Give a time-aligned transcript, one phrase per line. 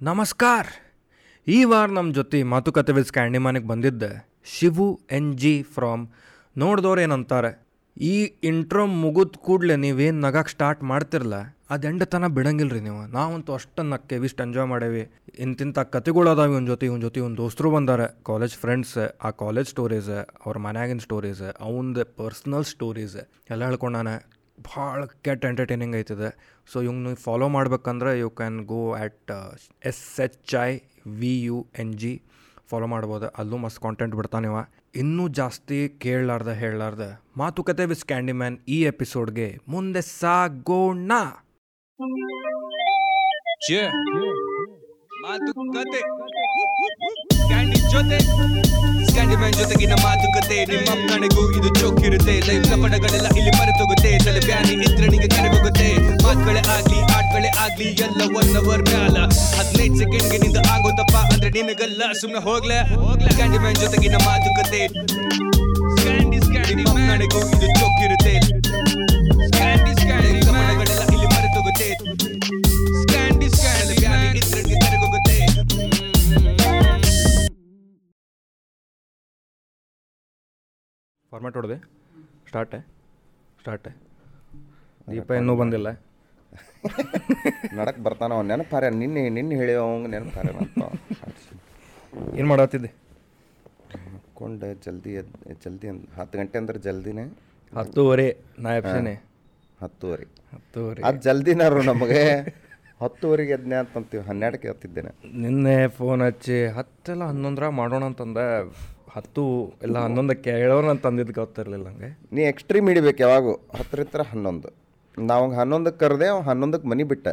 [0.00, 0.64] ನಮಸ್ಕಾರ.
[1.46, 4.04] ಈ ವಾರ ನಮ್ಮ ಜೊತೆ ಮಾತುಕತೆ ವಿತ್ ಕ್ಯಾಂಡಿಮಾನಿಗೆ ಬಂದಿದ್ದ
[4.54, 4.88] ಶಿವು
[5.18, 6.02] ಎನ್ ಜಿ ಫ್ರಾಮ್
[6.56, 7.50] ನೋಡಿದವ್ರು ಏನಂತಾರೆ,
[7.96, 8.16] ಈ
[8.50, 11.38] ಇಂಟ್ರೋ ಮುಗಿದ ಕೂಡಲೇ ನೀವೇನು ನಗಕ್ಕೆ ಸ್ಟಾರ್ಟ್ ಮಾಡ್ತಿರಲ್ಲ
[11.74, 13.00] ಅದು ಎಂಡತನ ಬಿಡಂಗಿಲ್ಲ ರೀ ನೀವು.
[13.16, 15.04] ನಾವಂತೂ ಅಷ್ಟು ನಕ್ಕೇವಿ ಇಷ್ಟು ಎಂಜಾಯ್ ಮಾಡೇವಿ.
[15.44, 18.02] ಇಂತಿಂಥ ಕತೆಗಳು ಅದಾವೆ ಒಂದು ಜೊತೆ, ಇವನ ಜೊತೆ ಒಂದು ದೋಸ್ತರು ಬಂದಾರ.
[18.30, 23.18] ಕಾಲೇಜ್ ಫ್ರೆಂಡ್ಸ್ ಆ ಕಾಲೇಜ್ ಸ್ಟೋರೀಸ್ ಅವ್ರ ಮನ್ಯಾಗಿನ ಸ್ಟೋರೀಸ್ ಅವಂದು ಪರ್ಸ್ನಲ್ ಸ್ಟೋರೀಸ್
[23.52, 24.08] ಎಲ್ಲ ಹೇಳ್ಕೊಂಡಾನ.
[24.60, 26.60] ಭಾಳ ಕೆಟ್ಟ ಎಂಟರ್ಟೈನಿಂಗ್ ಐತದೆ.
[26.72, 29.54] ಸೊ ಇವ್ನು ಫಾಲೋ ಮಾಡ್ಬೇಕಂದ್ರೆ you can go at
[29.84, 32.22] S H I V U N G
[32.70, 33.28] follow ಮಾಡ್ಬೋದು.
[33.28, 34.56] ಅಲ್ಲೂ ಮಸ್ತ್ ಕಾಂಟೆಂಟ್ ಬಿಡ್ತಾನಿವ
[34.94, 41.12] ಇನ್ನೂ ಜಾಸ್ತಿ ಕೇಳಲಾರ್ದ ಹೇಳಲಾರ್ದ ಮಾತುಕತೆ ವಿತ್ ಕ್ಯಾಂಡಿಮ್ಯಾನ್ ಈ ಎಪಿಸೋಡ್ಗೆ ಮುಂದೆ ಸಾಗೋಣ.
[43.66, 44.42] ಕ್ಯಾಂಡಿ
[47.82, 48.95] ಮಾತುಕತೆ.
[49.16, 50.56] ಸ್ಕ್ಯಾಂಡಿ ಮ್ಯಾನ್ ಜೊತೆಗಿನ ಮಾತುಕತೆ.
[50.70, 54.10] ನಿಮ್ಮ ಕಣೆಗೂ ಇದು ಚೊಕ್ಕಿರುತ್ತೆ ಲೈಫ್ ಕಪಡಗಳೆಲ್ಲ ಇಲ್ಲಿ ಮರೆತೋಗುತ್ತೆ.
[54.24, 55.86] ತಲೆ ಬ್ಯಾನಿ ಇದ್ರೆ ಕರೆ ಹೋಗುತ್ತೆ.
[56.24, 59.16] ಮಾತುಗಳೇ ಆಗ್ಲಿ ಆಟಗಳೇ ಆಗ್ಲಿ ಎಲ್ಲ ಒನ್ ಅವರ್ ಮ್ಯಾಲ.
[59.58, 62.78] ಹದಿನೈದು ಸೆಕೆಂಡ್ಗೆ ನಿಂದ ಆಗೋದಪ್ಪ ಅಂದ್ರೆ ನಿನಗಲ್ಲ ಸುಮ್ಮನೆ ಹೋಗ್ಲೆ.
[63.30, 64.82] ಸ್ಕ್ಯಾಂಡಿ ಮ್ಯಾನ್ ಜೊತೆಗಿನ ಮಾತುಕತೆ.
[65.96, 68.34] ಸ್ಕ್ಯಾಂಡಿ ಸ್ಕ್ಯಾಂಡಿ ನಿಮ್ಮ ಕಣೆಗೂ ಇದು ಚೊಕ್ಕಿರುತ್ತೆ
[69.48, 69.94] ಸ್ಕ್ಯಾಂಡಿ
[81.36, 81.76] ಫಾರ್ಮ್ಯಾಟ್ ಹೊಡೆದೆ.
[82.46, 82.78] ಸ್ಟಾರ್ಟೆ
[83.60, 83.90] ಸ್ಟಾರ್ಟೆ
[85.10, 85.88] ದೀಪ ಇನ್ನೂ ಬಂದಿಲ್ಲ.
[87.74, 88.88] ನಡಕ್ಕೆ ಬರ್ತಾನ ಅವ್ನು ನೆನಪಾರ.
[89.00, 90.78] ನಿನ್ನೆ ನಿನ್ನೆ ಹೇಳಿ ಅವಂಗೆ ನೆನಪಾರ ಅಂತ
[92.38, 92.90] ಏನು ಮಾಡತ್ತಿದ್ದೆ
[94.34, 97.26] ಕೊಂಡೆ ಜಲ್ದಿ ಎದ್ ಜಲ್ದಿ ಅಂದ್ ಹತ್ತು ಗಂಟೆ ಅಂದ್ರೆ ಜಲ್ದಿನೇ.
[97.76, 98.28] ಹತ್ತುವರೆ.
[98.58, 99.14] ನಾ ಎಪ್ಸೇನೆ
[99.82, 100.24] ಹತ್ತುವರೆ.
[100.54, 101.02] ಹತ್ತುವರೆ.
[101.02, 102.24] ಅದು ಜಲ್ದಿನಾರು ನಮಗೆ.
[103.02, 104.24] ಹತ್ತುವರೆಗೆ ಎದ್ನೆ ಅಂತಂತೀವಿ.
[104.24, 105.12] ಹನ್ನೆರಡಕ್ಕೆ ಎತ್ತಿದ್ದೇನೆ.
[105.42, 108.46] ನಿನ್ನೆ ಫೋನ್ ಹಚ್ಚಿ ಹತ್ತೆಲ್ಲ ಹನ್ನೊಂದರ ಮಾಡೋಣ ಅಂತಂದೆ
[109.16, 109.42] ಹತ್ತು
[109.82, 112.10] ಇಲ್ಲ ಹನ್ನೊಂದಕ್ಕೆ ಹೇಳೋರು ನಾನು ತಂದಿದ್ದು ಗೊತ್ತಿರಲಿಲ್ಲ ಹಂಗೆ.
[112.32, 113.52] ನೀ ಎಕ್ಸ್ಟ್ರೀಮ್ ಹಿಡಿಬೇಕು ಯಾವಾಗೂ.
[113.78, 114.68] ಹತ್ರ ಹನ್ನೊಂದು.
[115.16, 117.26] ನಾವು ಹನ್ನೊಂದಕ್ಕೆ ಕರೆದೆ ಅವ್ನು ಹನ್ನೊಂದಕ್ಕೆ ಮನೆ ಬಿಟ್ಟ.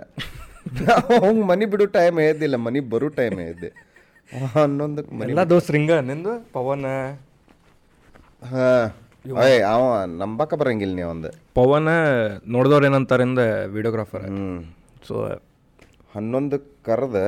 [1.17, 3.69] ಅವ್ನು ಮನೆ ಬಿಡೋ ಟೈಮ್ ಇದ್ದಿಲ್ಲ ಮನೆ ಬರೋ ಟೈಮ್ ಇದ್ದೆ
[4.53, 6.33] ಹನ್ನೊಂದಕ್ಕೆ ಮನೆ ಎಲ್ಲ ರಿಂಗ ಹಿಂಗ ನಿಂದು?
[6.53, 6.85] ಪವನ?
[8.51, 8.85] ಹಾಂ.
[9.41, 9.81] ಅಯ್ಯ ಅವ
[10.21, 11.89] ನಂಬಕ ಬರಂಗಿಲ್ಲ ನೀ ಒಂದು ಪವನ
[12.47, 13.41] ನೋಡಿದವ್ರು ಏನಂತಾರಿಂದ
[13.75, 14.47] ವಿಡಿಯೋಗ್ರಾಫರ್ ಹ್ಞೂ
[15.07, 15.15] ಸೊ
[16.15, 17.19] ಹನ್ನೊಂದಕ್ಕೆ ಕರೆದ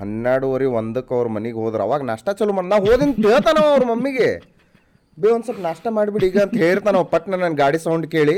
[0.00, 4.28] ಹನ್ನೆರಡುವರೆ ಒಂದಕ್ಕೆ ಅವ್ರ ಮನೆಗೆ ಹೋದ್ರೆ ಅವಾಗ ನಾಷ್ಟ ಚಲೋ ಮಾಡಿ ನಾ ಹೋದಿನ ಹೇಳ್ತಾನ ಅವ್ರ ಮಮ್ಮಿಗೆ.
[5.18, 8.36] ಬೇ ಒಂದು ಸ್ವಲ್ಪ ನಾಷ್ಟ ಮಾಡಿಬಿಡಿ ಈಗ ಅಂತ ಹೇಳ್ತಾನ ಪಟ್ನ ನನ್ನ ಗಾಡಿ ಸೌಂಡ್ ಕೇಳಿ.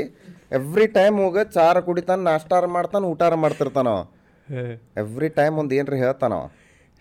[0.57, 3.89] ಎವ್ರಿ ಟೈಮ್ ಹೋಗ ಚಾರ ಕುಡಿತಾನ ನಾಷ್ಟಾರ ಮಾಡ್ತಾನ ಊಟಾರ ಮಾಡ್ತಿರ್ತಾನ
[5.03, 6.33] ಎವ್ರಿ ಟೈಮ್ ಒಂದು ಏನ್ರ ಹೇಳ್ತಾನ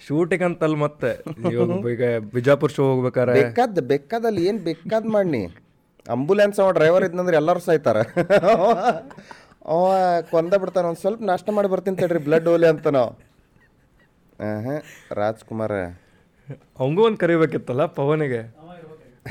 [0.01, 1.11] ಶೂಟಿಂಗ್ ಅಂತಲ್ ಮತ್ತೆ.
[1.93, 2.03] ಈಗ
[2.35, 3.35] ಬಿಜಾಪುರ್ ಶೋ ಹೋಗ್ಬೇಕಾರೆ.
[3.41, 5.43] ಬೆಕ್ಕದಲ್ಲಿ ಬೇಕಾದಲ್ಲಿ ಏನು ಬೇಕಾದ್ ಮಾಡಿ
[6.07, 7.99] ಅಂಬುಲೆನ್ಸ್ ಅವ ಡ್ರೈವರ್ ಇದ್ನಂದ್ರೆ ಎಲ್ಲರೂ ಸಾಯ್ತಾರ.
[9.75, 9.85] ಅವ
[10.33, 13.11] ಕೊಂದ ಬಿಡ್ತಾನ ಒಂದು ಸ್ವಲ್ಪ ನಾಷ್ಟ ಮಾಡಿ ಬರ್ತೀನಿ ತಡ್ರಿ ಬ್ಲಡ್ ಓಲಿ ಅಂತ ನಾವು
[15.13, 15.73] ರಾಜ್ಕುಮಾರ್.
[16.79, 18.57] ಅವಂಗೂ ಒಂದು ಕರಿಬೇಕಿತ್ತಲ್ಲ ಪವನಿಗೆ?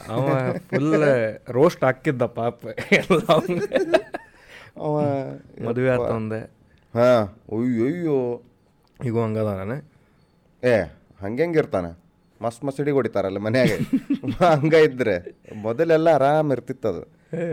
[0.10, 0.94] ಅವ ಫುಲ್
[1.50, 2.66] ರೋಸ್ಟ್ ಹಾಕಿದ್ದ ಪಾಪ.
[2.94, 3.20] ಎಲ್ಲ.
[4.78, 5.02] ಅವ
[5.66, 6.40] ಮದುವೆ ಆತ ಒಂದೆ.
[6.96, 7.26] ಹಾಂ.
[7.52, 8.44] ಅಯ್ಯೋ ಅಯ್ಯೋ
[9.06, 9.90] ಈಗ ನಾನು?
[10.64, 10.82] ಏ
[11.22, 12.06] ಹಂಗೆ ಇರ್ತಾನೆ?
[12.42, 13.70] ಮಸ್ತ್ ಹಿಡಿ ಹೊಡಿತಾರಲ್ಲ ಮನ್ಯಾಗ.
[14.60, 17.08] ಹಂಗ ಇದ್ರೆ ಮೊದಲೆಲ್ಲ ಆರಾಮ್ ಇರ್ತಿತ್ತದು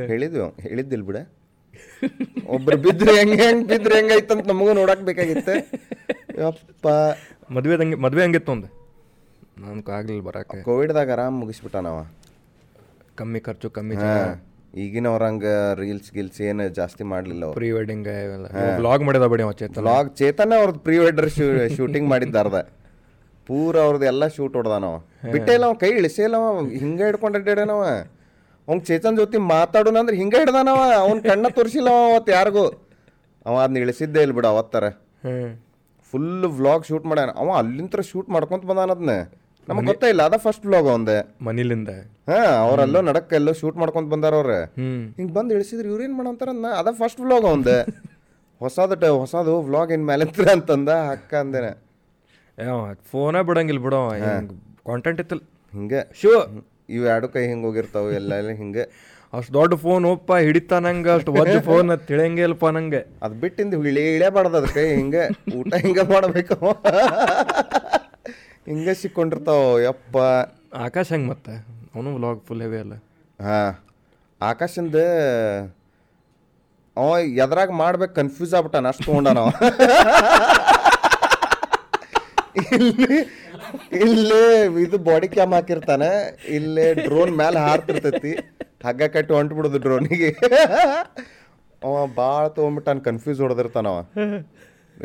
[0.07, 1.17] ಹೇಳಿದ್ವಿ ಹೇಳಿದ್ದಿಲ್ ಬಿಡ.
[2.47, 5.71] ಒಬ್ರು ಬಿದ್ರೆ ಹೆಂಗೆ ಹೆಂಗೆ ಬಿದ್ರೆ ಹೆಂಗೈತಂತ ನಮಗೂ ನೋಡಕ್ ಬೇಕಾಗಿತ್ತೆ.
[6.41, 6.89] ಯಪ್ಪ.
[7.51, 8.69] ಮದುವೆ ಹಂಗೆ ಮದುವೆ ಹಂಗಿತ್ತು ಒಂದು
[9.63, 11.99] ನನ್ಗೆ ಆಗಲಿಲ್ಲ ಬರಕ್ಕೆ ಕೋವಿಡ್ದಾಗ ಆರಾಮ್ ಮುಗಿಸ್ಬಿಟ್ಟ ನಾವ
[13.19, 13.97] ಕಮ್ಮಿ ಖರ್ಚು ಕಮ್ಮಿ
[14.75, 15.47] ಈಗಿನವ್ರ ಹಂಗ
[15.81, 18.07] ರೀಲ್ಸ್ ಗಿಲ್ಸ್ ಏನು ಜಾಸ್ತಿ ಮಾಡಲಿಲ್ಲ ಪ್ರೀ ವೆಡ್ಡಿಂಗ್
[18.79, 21.29] ಬ್ಲಾಗ್ ಮಾಡಿದ ಬಿಡಿ ಅವ ಚೇತನ ಬ್ಲಾಗ್ ಚೇತನ ಅವ್ರದ್ದು ಪ್ರೀ ವೆಡ್ಡರ್
[21.77, 22.61] ಶೂಟಿಂಗ್ ಮಾಡಿದ್ದಾರ್ದ
[23.47, 24.97] ಪೂರ ಅವ್ರದ್ದು ಎಲ್ಲ ಶೂಟ್ ಹೊಡ್ದಾನವ
[25.33, 26.51] ಬಿಟ್ಟೇ ಇಲ್ಲ ಅವ ಕೈ ಇಳಿಸೇ ಇಲ್ಲ ಅವ.
[26.77, 27.83] ಹಿಂಗೆ ಹಿಡ್ಕೊಂಡು ಅಡ್ಡಾಡ್ಯಾನವ
[28.69, 32.65] ಅವ್ನ ಚೇತನ್ ಜೊತೆ ಮಾತಾಡೋಣ ಅಂದ್ರೆ ಹಿಂಗೆ ಹಿಡ್ದಾನವ ಅವ್ನ ಕಣ್ಣ ತೋರಿಸಿಲ್ಲ ಅವ ಅವತ್ತು ಯಾರಿಗೂ.
[33.47, 34.85] ಅವ ಅದನ್ನ ಇಳಿಸಿದ್ದೇ ಇಲ್ಲ ಬಿಡು ಅವತ್ತರ.
[36.13, 37.31] ಫುಲ್ ವ್ಲಾಗ್ ಶೂಟ್ ಮಾಡ್ಯಾನ.
[37.37, 39.15] ಅವ ಅಲ್ಲಿಂತ್ರ ಶೂಟ್ ಮಾಡ್ಕೊಂತ ಬಂದಾನ ಅದನ್ನ
[39.69, 41.91] ನಮಗೆ ಗೊತ್ತಿಲ್ಲ ಅದ ಫಸ್ಟ್ ವ್ಲಾಗ್ ಒಂದೇ ಮನಿಲಿಂದ.
[42.31, 44.59] ಹಾ ಅವರೆಲ್ಲೋ ನಡಕ್ಕ ಎಲ್ಲೋ ಶೂಟ್ ಮಾಡ್ಕೊಂತ ಬಂದಾರ ಅವ್ರೆ.
[45.19, 47.79] ಹಿಂಗ್ ಬಂದ್ ಇಳಿಸಿದ್ರು ಏನ್ ಮಾಡಂತಾರ ಅದ ಫಸ್ಟ್ ವ್ಲಾಗ್ ಒಂದೇ
[48.61, 51.73] ಹೊಸದ ಹೊಸದು ವ್ಲಾಗ್ ಏನ್ ಮೇಲೆ ಅಂತಂದ ಅಕ್ಕ ಅಂದೇನೆ.
[53.11, 55.43] ಫೋನೇ ಬಿಡಂಗಿಲ್ಲ ಬಿಡೋ ಹಿಂಗೆ ಕಾಂಟೆಂಟ್ ಇತ್ತಲ್ಲ.
[55.73, 56.01] ಹಿಂಗೆ.
[56.21, 56.31] ಶೂ
[56.91, 58.85] ಇವು ಎರಡು ಕೈ ಹಿಂಗೆ ಹೋಗಿರ್ತಾವೆ ಎಲ್ಲ ಎಲ್ಲ ಹಿಂಗೆ.
[59.33, 63.07] ಅಷ್ಟು ದೊಡ್ಡ ಫೋನ್ ಒಪ್ಪ ಹಿಡಿತಾನಂಗ ಅಷ್ಟು ಒಂದು ಫೋನ್ ತಿಳಿಯಂಗೆ ಇಲ್ಲಪ್ಪ ನಂಗೆ.
[63.23, 65.23] ಅದು ಬಿಟ್ಟಿಂದ ಇಳಿ ಇಳಿಯಬಾರ್ದು ಅದಕ್ಕೆ ಹಿಂಗೆ
[65.57, 66.57] ಊಟ ಹಿಂಗೆ ಮಾಡಬೇಕು.
[68.67, 70.17] ಹಿಂಗೆ ಸಿಕ್ಕೊಂಡಿರ್ತಾವ ಯಪ್ಪ.
[70.77, 71.55] ಆಕಾಶ ಹೆಂಗೆ ಮತ್ತೆ?
[71.95, 72.93] ಅವನು ವ್ಲಾಗ್ ಫುಲ್ ಹೆವಿ ಅಲ್ಲ.
[73.41, 73.85] ಹಾಂ.
[74.43, 74.95] ಆಕಾಶಿಂದ
[76.97, 79.51] ಅವ ಎದ್ರಾಗ ಮಾಡ್ಬೇಕು ಕನ್ಫ್ಯೂಸ್ ಆಗ್ಬಿಟ್ಟಾನ ಅಷ್ಟು ತೊಗೊಂಡಾನ ಅವ.
[82.73, 83.42] ಇಲ್ಲಿ
[84.03, 84.43] ಇಲ್ಲೇ
[84.85, 86.11] ಇದು ಬಾಡಿ ಕ್ಯಾಮ್ ಹಾಕಿರ್ತಾನೆ.
[86.59, 88.33] ಇಲ್ಲೇ ಡ್ರೋನ್ ಮೇಲೆ ಹಾರ್ತಿರ್ತೈತಿ.
[88.87, 90.31] ಹಗ್ಗ ಕಟ್ಟಿ ಹೊಂಟ್ಬಿಡುದು ಡ್ರೋನಿಗೆ
[91.87, 93.99] ಅವ ಭಾಳ ತೊಗೊಂಡ್ಬಿಟ್ಟಾನ ಕನ್ಫ್ಯೂಸ್ ಹೊಡೆದಿರ್ತಾನವ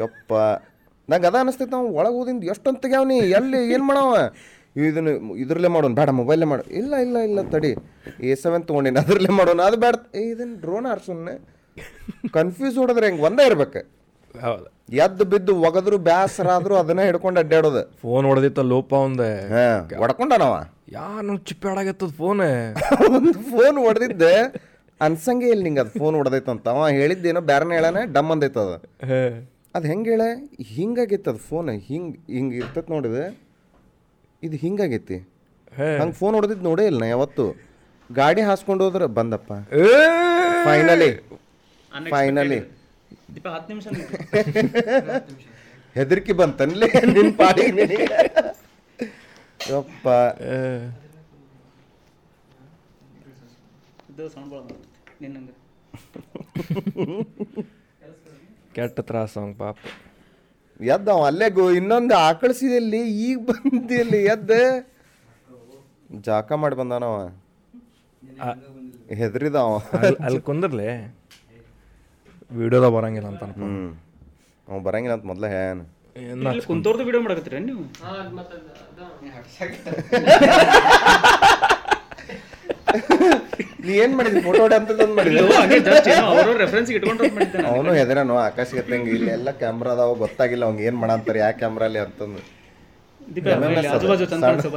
[0.01, 0.33] ಯಪ್ಪ.
[1.09, 3.59] ನಂಗೆ ಅದ ಅನಿಸ್ತೈತೆ ನಾವು ಒಳಗೆ ಹೋದಿಂದ ಎಷ್ಟೊಂದು ತೆಗ್ಯಾವನಿ ಎಲ್ಲಿ?
[3.73, 4.15] ಏನು ಮಾಡವ?
[4.87, 5.11] ಇದನ್ನು
[5.43, 6.63] ಇದ್ರಲ್ಲೇ ಮಾಡೋಣ ಬೇಡ ಮೊಬೈಲೇ ಮಾಡು.
[6.79, 7.71] ಇಲ್ಲ ಇಲ್ಲ ಇಲ್ಲ ತಡಿ.
[8.29, 9.95] ಎ ಸೆವೆನ್ ತೊಗೊಂಡಿನಿ, ಅದ್ರಲ್ಲೇ ಮಾಡೋಣ ಅದು ಬೇಡ.
[10.31, 11.29] ಇದನ್ನು ಡ್ರೋನ್ ಆರ್ಸೋಣ
[12.37, 13.23] ಕನ್ಫ್ಯೂಸ್ ಹೊಡೆದ್ರೆ ಹೆಂಗೆ?
[13.29, 13.81] ಒಂದೇ ಇರ್ಬೇಕು.
[14.45, 14.67] ಹೌದು.
[14.89, 17.81] ಎದ್ದು ಬಿದ್ದು ಒಗದ್ರು ಬ್ಯಾಸರ ಆದ್ರೂ ಅದನ್ನ ಹಿಡ್ಕೊಂಡು ಅಡ್ಡಾಡೋದು.
[18.01, 19.31] ಫೋನ್ ಹೊಡೆದಿತ್ತ ಲೋಪ ಒಂದೆ.
[19.49, 20.53] ಹಾ ಹೊಡ್ಕೊಂಡನವ?
[20.91, 22.41] ಯಾರು ಚಿಪ್ಪಾಡಾಗತ್ತದ ಫೋನ್
[23.15, 24.33] ಒಂದು ಫೋನ್ ಹೊಡೆದಿದ್ದೆ.
[25.01, 29.87] ಅನ್ಸಂಗೆ ಇಲ್ಲ ನಿಂಗೆ ಅದು ಫೋನ್ ಹೊಡೆದೈತಂತ ಅವ ಹೇಳಿದ್ದೇನೋ ಬ್ಯಾರನ ಹೇಳಾನೆ ಡಮ್ ಅಂದೈತದ ಅದು.
[29.87, 30.21] ಹೆಂಗೆ ಹೇಳ?
[30.61, 33.25] ಹಿಂಗಾಗಿತ್ತು ಅದು ಫೋನ್ ಹಿಂಗೆ ಹಿಂಗೆ ಇರ್ತೈತೆ ನೋಡಿದೆ
[34.43, 35.17] ಇದು ಹಿಂಗಾಗೈತಿ.
[35.99, 37.45] ಹಂಗೆ ಫೋನ್ ಹೊಡೆದಿದ್ದು ನೋಡೇ ಇಲ್ಲ ನಾ ಯಾವತ್ತು.
[38.13, 39.53] ಗಾಡಿ ಹಾಸ್ಕೊಂಡು ಹೋದ್ರೆ ಬಂದಪ್ಪ.
[40.65, 41.11] ಫೈನಲಿ
[42.09, 42.76] ಫೈನಲಿ
[43.37, 43.87] ದೀಪ ಹತ್ತು ನಿಮಿಷ
[45.95, 47.85] ಹೆದರಿಕೆ ಬಂತನ್ಲೇ ನಿನ್ನ ಪಾಡಿಗೆ.
[49.71, 50.07] ಯಪ್ಪ.
[58.75, 59.77] ಕೆಟ್ಟ ತ್ರಾಸ ಅವಂಗ ಪಾಪ.
[60.95, 64.51] ಎದ್ದ ಅವ ಅಲ್ಲೇ ಗೋ ಇನ್ನೊಂದು ಆಕಳಿಸಿದಲ್ಲಿ ಈಗ ಬಂದಿಲ್ಲಿ ಎದ್ದ.
[66.29, 67.15] ಜಾಕ ಮಾಡಿ ಬಂದಾನವ.
[69.21, 71.16] ಹೆದರಿದ ಅವ ಅಲ್ಲಿ ಅಲ್ಲಿ ಕುಂದ್ರಲೆ?
[72.51, 73.89] ವಿಡಿಯೋದಾಗ ಬರಂಗಿಲ್ಲ ಅಂತ ಹ್ಞೂ ಹ್ಮ್.
[74.67, 75.81] ಅವ ಬರಂಗಿಲ್ಲ ಅಂತ ಮೊದಲೇ ಹೇನ್
[76.15, 77.83] ಏನ ಇಲ್ಲಿ ಕುಂತೋರ್ದು ವಿಡಿಯೋ ಮಾಡಕತ್ತೀರ ನೀವು?
[83.81, 84.61] ನೀ ಏನ್ ಮಾಡಿದ್ವಿ ಫೋಟೋ
[85.03, 85.41] ಅಂತ ಮಾಡಿದ್ವಿ.
[87.67, 92.41] ಅವನು ಹೆದರನು ಆಕಾಶ ಎತ್ತಂಗೆ ಇಲ್ಲಿ ಎಲ್ಲ ಕ್ಯಾಮ್ರಾ ಅದಾವ ಗೊತ್ತಾಗಿಲ್ಲ ಅವ್ಗೆ ಏನ್ ಮಾಡಂತಾರೆ ಯಾವ ಅಂತಂದು.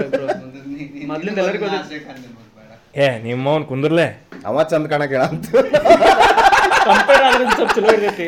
[0.04, 0.26] ಇಬ್ರು.
[1.10, 1.66] ಮೊದ್ಲಿಂದ ಎಲ್ಲರಿಗೂ
[2.96, 4.06] ಏ ನಿಮ್ಮವನ್ ಕುಂದ್ರಲೆ?
[4.46, 5.46] ಅವ ಚಂದ ಕಾಣಕ್ ಹೇಳ ಅಂತ.
[6.86, 8.26] ಕಂಪೇರ್ ಆದ್ರೆ ಸ್ವಲ್ಪ ಚಲೋ ಇರ್ತೈತಿ.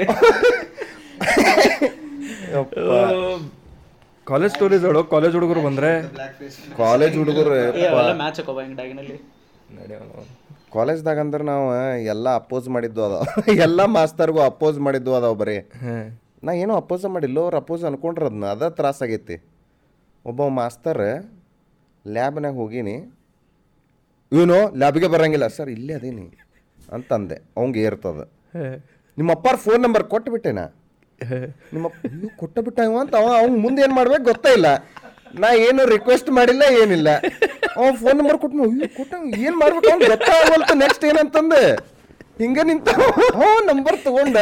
[4.27, 5.03] ಕಾಲೇಜ್ ಸ್ಟೋರೀಸ್ ಹೇಳೋ.
[5.15, 5.91] ಕಾಲೇಜ್ ಹುಡುಗರು ಬಂದ್ರೆ?
[6.77, 7.51] ಕಾಲೇಜ್ ಹುಡುಗರು
[8.23, 9.17] ಮ್ಯಾಚ್ ಹಾಕೋಬ ಹಿಂಗೆ ಡಾಗಿನಲ್ಲಿ
[10.75, 11.65] ಕಾಲೇಜ್ದಾಗ ಅಂದ್ರೆ ನಾವು
[12.13, 13.25] ಎಲ್ಲ ಅಪೋಸ್ ಮಾಡಿದ್ದು ಅದಾವ.
[13.65, 15.57] ಎಲ್ಲ ಮಾಸ್ತರ್ಗೂ ಅಪೋಸ್ ಮಾಡಿದ್ದು ಅದಾವ ಬರೀ.
[16.47, 19.37] ನಾ ಏನೋ ಅಪೋಸ ಮಾಡಿಲ್ಲ ಅವ್ರು ಅಪೋಸ್ ಅನ್ಕೊಂಡ್ರ ಅದನ್ನ ಅದ ತ್ರಾಸಾಗೈತಿ
[20.25, 21.03] ಒಬ್ಬ ಮಾಸ್ತರ್
[22.05, 22.97] ಲ್ಯಾಬ್ನಾಗ ಹೋಗೀನಿ.
[24.33, 25.47] ಇವನು ಲ್ಯಾಬಿಗೆ ಬರಂಗಿಲ್ಲ.
[25.57, 26.25] ಸರ್ ಇಲ್ಲೇ ಅದೇನಿ.
[26.93, 27.37] ಅಂತಂದೆ.
[27.57, 28.23] ಅವಂಗೆ ಏರ್ತದ.
[29.19, 30.65] ನಿಮ್ಮ ಅಪ್ಪಾರ ಫೋನ್ ನಂಬರ್ ಕೊಟ್ಟುಬಿಟ್ಟೇನಾ
[31.75, 34.69] ನಿಮ್ಮ ಅಪ್ಪ ಅಯ್ಯೋ ಕೊಟ್ಟ ಬಿಟ್ಟ ಅಂತ ಅವ ಅವ್ನು ಮುಂದೆ ಏನು ಮಾಡ್ಬೇಕು ಗೊತ್ತೇ ಇಲ್ಲ.
[35.43, 37.11] ನಾ ಏನು ರಿಕ್ವೆಸ್ಟ್ ಮಾಡಿಲ್ಲ, ಏನಿಲ್ಲ.
[37.77, 39.13] ಅವ ಫೋನ್ ನಂಬರ್ ಕೊಟ್ಟು ಕೊಟ್ಟ
[39.47, 41.63] ಏನು ಮಾಡ್ಬೇಕು ಅವ್ನು ಗೊತ್ತಾಗಲ್ತು ನೆಕ್ಸ್ಟ್ ಏನಂತಂದೆ.
[42.41, 42.89] ಹಿಂಗೆ ನಿಂತ
[43.71, 44.39] ನಂಬರ್ ತಗೊಂಡ,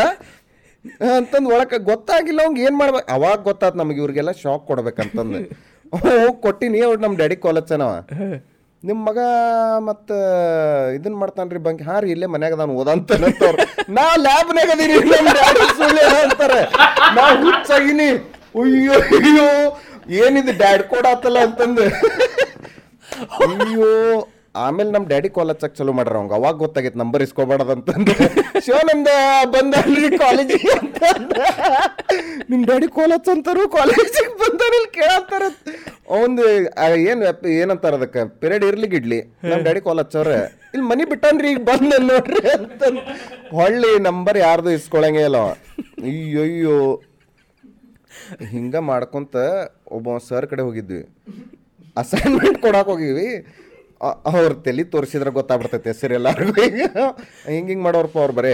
[1.16, 3.08] ಅಂತಂದು ಒಳಕ ಗೊತ್ತಾಗಿಲ್ಲ ಅವ್ಗೆ ಏನು ಮಾಡ್ಬೇಕು.
[3.16, 5.40] ಅವಾಗ ಗೊತ್ತಾತ್ ನಮಗೆ ಇವ್ರಿಗೆಲ್ಲ ಶಾಕ್ ಕೊಡ್ಬೇಕಂತಂದು.
[6.04, 7.68] ಹೋಗಿ ಕೊಟ್ಟಿನಿ, ಅವ್ರು ನಮ್ಮ ಡ್ಯಾಡಿ ಕಾಲೇಜ್
[8.84, 9.18] ನಿಮ್ಮ ಮಗ
[9.78, 10.14] ಮತ್ತು
[10.94, 11.82] ಇದನ್ನ ಮಾಡ್ತಾನ್ರಿ ಬಂಕ್.
[11.82, 13.58] ಹಾಂ ರೀ, ಇಲ್ಲೇ ಮನ್ಯಾಗ ನಾನು ಓದಂತಾನಂತವ್ರು
[13.92, 14.94] ನಾ ಲ್ಯಾಬ್ನಾಗ ಅದೀನಿ
[16.22, 16.60] ಅಂತಾರೆ.
[17.14, 18.08] ನಾ ಹುಚ್ಚಾಗಿನಿ.
[18.60, 19.48] ಅಯ್ಯೋ ಅಯ್ಯೋ.
[20.10, 21.82] ಏನಿದು ಡ್ಯಾಡ್ ಕೋಡ್ ಆತಲ್ಲ ಅಂತಂದು.
[23.46, 23.90] ಅಯ್ಯೋ.
[24.54, 28.72] ಆಮೇಲೆ ನಮ್ಮ ಡ್ಯಾಡಿ ಕಾಲ್ ಹಚ್ಚಕ್ ಚಲೋ ಮಾಡ್ರ ಅವಂಗ ಅವಾಗ ಗೊತ್ತಾಗೈತೆ ನಂಬರ್ ಇಸ್ಕೋಬಾರ್ದಂತಂದು ಅಂತಂದು.
[28.86, 29.08] ಬಂದ
[29.54, 31.02] ಬಂದಲ್ರಿ ಕಾಲೇಜಿಗೆ ಅಂತ
[32.50, 35.42] ನಿಮ್ಮ ಡ್ಯಾಡಿ ಕಾಲ್ ಹಚ್ಚಂತಾರು ಕಾಲೇಜಿಗೆ ಬಂದಾರಿಲ್ ಕೇಳತ್ತಾರ.
[36.14, 36.46] ಅವಂದು
[37.10, 37.22] ಏನು
[37.60, 38.24] ಏನಂತಾರ ಅದಕ್ಕೆ?
[38.42, 39.20] ಪಿರಿಯಡ್ ಇರ್ಲಿ ಗಿಡ್ಲಿ.
[39.50, 40.40] ನಮ್ಮ ಡ್ಯಾಡಿ ಕಾಲ್ ಹಚ್ಚವ್ರೆ.
[40.72, 42.82] ಇಲ್ಲಿ ಮನಿ ಬಿಟ್ಟನ್ರಿ ಈಗ ಬಂದ ನೋಡ್ರಿ ಅಂತ
[43.60, 45.40] ಹೊಳ್ಳಿ ನಂಬರ್ ಯಾರ್ದು ಇಸ್ಕೊಳಂಗೇ ಇಲ್ಲ.
[46.08, 46.76] ಅಯ್ಯಯ್ಯೋ.
[48.54, 49.36] ಹಿಂಗ ಮಾಡ್ಕೊಂತ
[49.96, 51.02] ಒಬ್ಬ ಸರ್ ಕಡೆ ಹೋಗಿದ್ವಿ.
[52.02, 53.28] ಅಸೈನ್ಮೆಂಟ್ ಕೊಡಕ್ಕೆ ಹೋಗಿವಿ
[54.30, 56.52] ಅವ್ರ ತಲೆ ತೋರಿಸಿದ್ರೆ ಗೊತ್ತಾಗ್ಬಿಡ್ತೈತೆ ಸರಿ ಎಲ್ಲರಿಗೂ.
[56.62, 56.80] ಹಿಂಗ್
[57.54, 58.52] ಹಿಂಗೆ ಹಿಂಗೆ ಮಾಡೋರಪ್ಪ ಅವ್ರು ಬರೀ.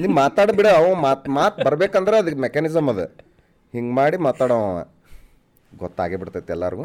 [0.00, 3.02] ನೀವು ಮಾತಾಡ್ಬಿಡ ಅವ ಮಾತು ಮಾತು ಬರ್ಬೇಕಂದ್ರೆ ಅದಕ್ಕೆ ಮೆಕ್ಯಾನಿಸಮ್ ಅದ.
[3.74, 4.78] ಹಿಂಗೆ ಮಾಡಿ ಮಾತಾಡೋ ಅವ.
[5.72, 6.84] ಗೊತ್ತಾಗೇ ಬಿಡ್ತೈತೆ ಎಲ್ಲರಿಗೂ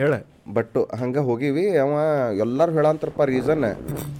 [0.00, 0.14] ಹೇಳ
[0.56, 1.92] ಬಟ್ ಹಂಗೆ ಹೋಗಿವಿ ಅವ
[2.44, 3.64] ಎಲ್ಲರೂ ಹೇಳಂತರಪ್ಪ ರೀಸನ್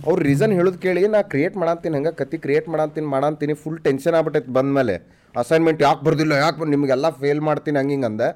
[0.06, 4.52] ಅವ್ರು ರೀಸನ್ ಹೇಳೋದು ಕೇಳಿ ನಾ ಕ್ರಿಯೇಟ್ ಮಾಡಂತೀನಿ ಹಂಗೆ ಕತಿ ಕ್ರಿಯೇಟ್ ಮಾಡಂತೀನಿ ಮಾಡಂತೀನಿ ಫುಲ್ ಟೆನ್ಷನ್ ಆಗ್ಬಿಟ್ಟೈತೆ
[4.58, 4.94] ಬಂದಮೇಲೆ.
[5.42, 8.28] ಅಸೈನ್ಮೆಂಟ್ ಯಾಕೆ ಬರ್ದಿಲ್ಲ ಯಾಕೆ ನಿಮಗೆಲ್ಲ ಫೇಲ್ ಮಾಡ್ತೀನಿ ಹಂಗೆ ಹಿಂಗೆ ಅಂದೆ.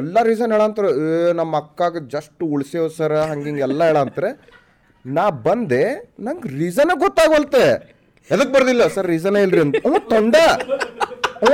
[0.00, 0.90] ಎಲ್ಲ ರೀಸನ್ ಹೇಳಂತಾರೆ
[1.40, 4.30] ನಮ್ಮ ಅಕ್ಕಾಗ ಜಸ್ಟ್ ಉಳಿಸೇವ್ ಸರ್ ಹಂಗೆ ಹಿಂಗೆ ಎಲ್ಲ ಹೇಳಂತಾರೆ.
[5.04, 5.82] ನಾ ಬಂದೆ
[6.26, 7.64] ನಂಗೆ ರೀಸನ ಗೊತ್ತಾಗವಲ್ತೆ
[8.28, 8.82] ಎದಕ್ಕೆ ಬರ್ದಿಲ್ಲ?
[8.94, 9.80] ಸರ್ ರೀಸನ್ ಇಲ್ರಿ ಅಂತ.
[9.88, 10.36] ಅವ ತೊಂಡ.
[11.44, 11.52] ಅವ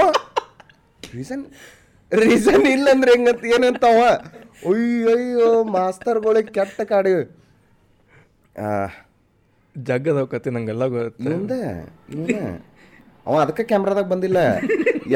[1.15, 1.45] ರೀಸನ್
[2.13, 4.03] ರೀಸನ್ ಇಲ್ಲ ಅಂದ್ರೆ ಹೆಂಗಂತ ಏನಂತ ಅವ
[4.71, 7.13] ಅಯ್ಯಯ್ಯೋ ಮಾಸ್ತರ್ಗಳಿಗೆ ಕೆಟ್ಟ ಕಾಡಿ.
[9.77, 10.85] ಜಗ್ಗದ ಕತ್ತಿ ನಂಗೆಲ್ಲ
[12.15, 12.39] ಇವನೇ
[13.27, 14.39] ಅವ ಅದಕ್ಕೆ ಕ್ಯಾಮ್ರಾದಾಗ ಬಂದಿಲ್ಲ.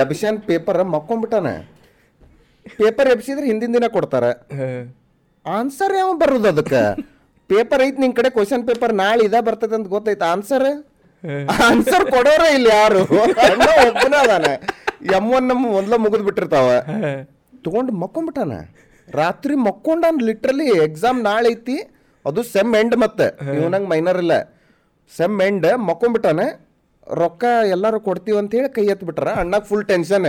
[0.02, 1.48] ಎಬ್ಸ್ಯಾನ್ ಪೇಪರ್ ಮಕ್ಕೊಂಬಿಟ್ಟಾನ
[2.80, 4.30] ಪೇಪರ್ ಎಬ್ಸಿದ್ರೆ ಹಿಂದಿನ ದಿನ ಕೊಡ್ತಾರೆ.
[5.46, 6.82] ಆನ್ಸರ್ ಯಾವ ಬರೋದು ಅದಕ್ಕೆ?
[7.50, 10.24] ಪೇಪರ್ ಐತಿ ನಿನ್ ಕಡೆ ಕ್ವಶನ್ ಪೇಪರ್ ನಾಳೆ ಇದ ಬರ್ತೈತೆ ಅಂತ ಗೊತ್ತೈತೆ.
[10.34, 10.66] ಆನ್ಸರ್
[11.66, 13.02] ಆನ್ಸರ್ ಕೊಡೋರೇ ಇಲ್ಲ ಯಾರು?
[13.88, 14.46] ಒಬ್ಬನೇ ಅದಾನ.
[15.18, 16.68] ಎಂ ಒನ್ ನಮ್ಮ ಮೊದ್ಲ ಮುಗಿದ್ ಬಿಟ್ಟಿರ್ತಾವ.
[17.66, 18.54] ತಗೊಂಡು ಮಕ್ಕೊಂಡ್ಬಿಟ್ಟಾನ
[19.20, 21.76] ರಾತ್ರಿ ಮಕ್ಕೊಂಡಾನ ಲಿಟ್ರಲಿ ಎಕ್ಸಾಮ್ ನಾಳೆ ಐತಿ.
[22.24, 23.26] ಅದು ಸೆಮ್ ಎಂಡ್ ಮತ್ತೆ.
[23.58, 24.34] ಇವನಂಗೆ ಮೈನರ್ ಇಲ್ಲ.
[25.16, 26.40] ಸೆಮ್ ಎಂಡ್ ಮಕ್ಕೊಂಡ್ಬಿಟ್ಟಾನ
[27.20, 27.44] ರೊಕ್ಕ
[27.74, 29.28] ಎಲ್ಲರೂ ಕೊಡ್ತೀವಿ ಅಂತ ಹೇಳಿ ಕೈ ಎತ್ಬಿಟ್ರ.
[29.42, 30.28] ಅಣ್ಣಗೆ ಫುಲ್ ಟೆನ್ಷನ್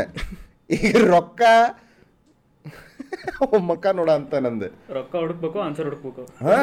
[0.78, 1.42] ಈಗ ರೊಕ್ಕ
[3.70, 4.68] ಮಕ್ಕ ನೋಡ ಅಂತ ನಂದು.
[4.98, 6.22] ರೊಕ್ಕ ಹುಡುಕ್ಬೇಕು ಆನ್ಸರ್ ಹುಡುಕ್ಬೇಕು.
[6.46, 6.56] ಹಾ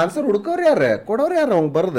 [0.00, 1.98] ಆನ್ಸರ್ ಹುಡುಕೋರ್ ಯಾರ ಕೊಡೋರ್ ಯಾರ ಅವ್ನ್ ಬರ್ದ?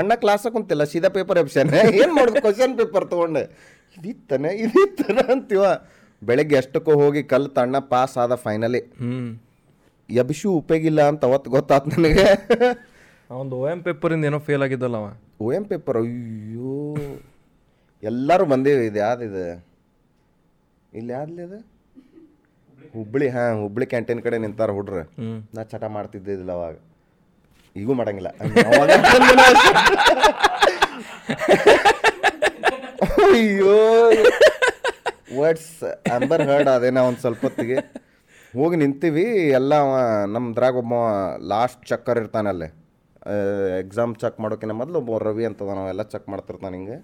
[0.00, 1.70] ಅಣ್ಣ ಕ್ಲಾಸ್ ಕುಂತಿಲ್ಲ ಸೀದಾ ಪೇಪರ್ ಆಪ್ಷನ್
[2.02, 3.44] ಏನ್ ಮಾಡ್ಬೇಕು ಕ್ವಶನ್ ಪೇಪರ್ ತಗೊಂಡೆ.
[3.98, 5.64] ಇದಿತ್ತನ ಇದಿತ್ತನ ಅಂತೀವ.
[6.22, 9.30] ಬೆಳಗ್ಗೆ ಎಷ್ಟಕ್ಕೂ ಹೋಗಿ ಕಲ್ ತಣ್ಣ ಪಾಸ್ ಆದ ಫೈನಲಿ ಹ್ಮ್.
[10.08, 12.26] ಯಬಿಶು ಉಪಯೋಗಿಲ್ಲ ಅಂತ ಅವತ್ತು ಗೊತ್ತಾತ್ ನನಗೆ.
[13.30, 15.06] ಅವನ್ ಓ ಎಂ ಪೇಪರಿಂದ ಏನೋ ಫೇಲ್ ಆಗಿದ್ದಲ್ಲ ಅವ.
[15.40, 16.74] ಓ ಎಂ ಪೇಪರ್ ಅಯ್ಯೋ.
[18.02, 19.46] ಎಲ್ಲರೂ ಬಂದೇವಿ ಇದು ಯಾವ್ದಿದೆ?
[20.92, 21.58] ಇಲ್ಲಿ ಯಾವ್ದ್ಲಿ ಅದು?
[22.94, 24.98] ಹುಬ್ಳಿ ಹಾಂ ಹುಬ್ಳಿ ಕ್ಯಾಂಟೀನ್ ಕಡೆ ನಿಂತಾರ ಹುಡ್ರ.
[25.56, 26.76] ನಾ ಚಟ ಮಾಡ್ತಿದ್ದಿಲ್ಲ ಅವಾಗ.
[27.76, 28.30] ಈಗೂ ಮಾಡಂಗಿಲ್ಲ.
[33.26, 33.76] ಅಯ್ಯೋ.
[35.38, 35.72] ವರ್ಡ್ಸ್
[36.16, 37.78] ಅಂಬರ್ ಹರ್ಡ್ ಅದೇನ ಒಂದು ಸ್ವಲ್ಪ ಹೊತ್ತಿಗೆ.
[38.54, 39.24] ಹೋಗಿ ನಿಂತೀವಿ
[39.58, 39.72] ಎಲ್ಲ
[40.34, 40.94] ನಮ್ದ್ರಾಗ ಒಬ್ಬ
[41.52, 42.68] ಲಾಸ್ಟ್ ಚಕ್ಕರ್ ಇರ್ತಾನಲ್ಲೇ
[43.82, 46.98] ಎಕ್ಸಾಮ್ ಚೆಕ್ ಮಾಡೋಕಿನ ಮೊದಲು ಒಬ್ಬ ರವಿ ಅಂತದ ನಾವೆಲ್ಲ ಚೆಕ್ ಮಾಡ್ತಿರ್ತಾನೆ ಹಿಂಗೆ.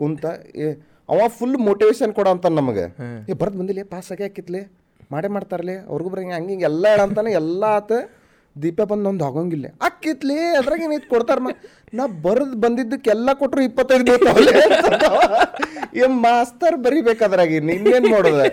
[0.00, 0.24] ಕುಂತ
[0.64, 0.66] ಏ
[1.12, 2.86] ಅವ ಫುಲ್ ಮೋಟಿವೇಶನ್ ಕೊಡ ಅಂತ ನಮಗೆ.
[3.30, 4.62] ಏ ಬರ್ದು ಬಂದಿಲ್ಲ ಪಾಸ್ ಆಗಿ ಹಾಕಿತ್ಲೆ.
[5.14, 7.92] ಮಾಡೇ ಮಾಡ್ತಾರಲ್ಲಿ ಅವ್ರಿಗೂ ಬರಂಗ ಹಂಗೆ ಹಿಂಗೆ ಎಲ್ಲ ಹೇಳಂತಾನೆ ಎಲ್ಲ ಆತ
[8.56, 9.66] ದೀಪ ಬಂದು ಒಂದು ಹೋಗಂಗಿಲ್ಲ.
[9.86, 11.50] ಅಕ್ಕಿತ್ಲಿ ಅದ್ರಾಗ ಏನೈತಿ ಕೊಡ್ತಾರ ಮ
[11.98, 14.28] ನಾ ಬರೆದು ಬಂದಿದ್ದಕ್ಕೆಲ್ಲ ಕೊಟ್ಟರು ಇಪ್ಪತ್ತೈದು ಬೇಕು
[16.00, 18.44] ಏ ಮಾಸ್ತರ್ ಬರಿಬೇಕಾದ್ರಾಗಿ ನಿನ್ನೇನು ಮಾಡೋದು?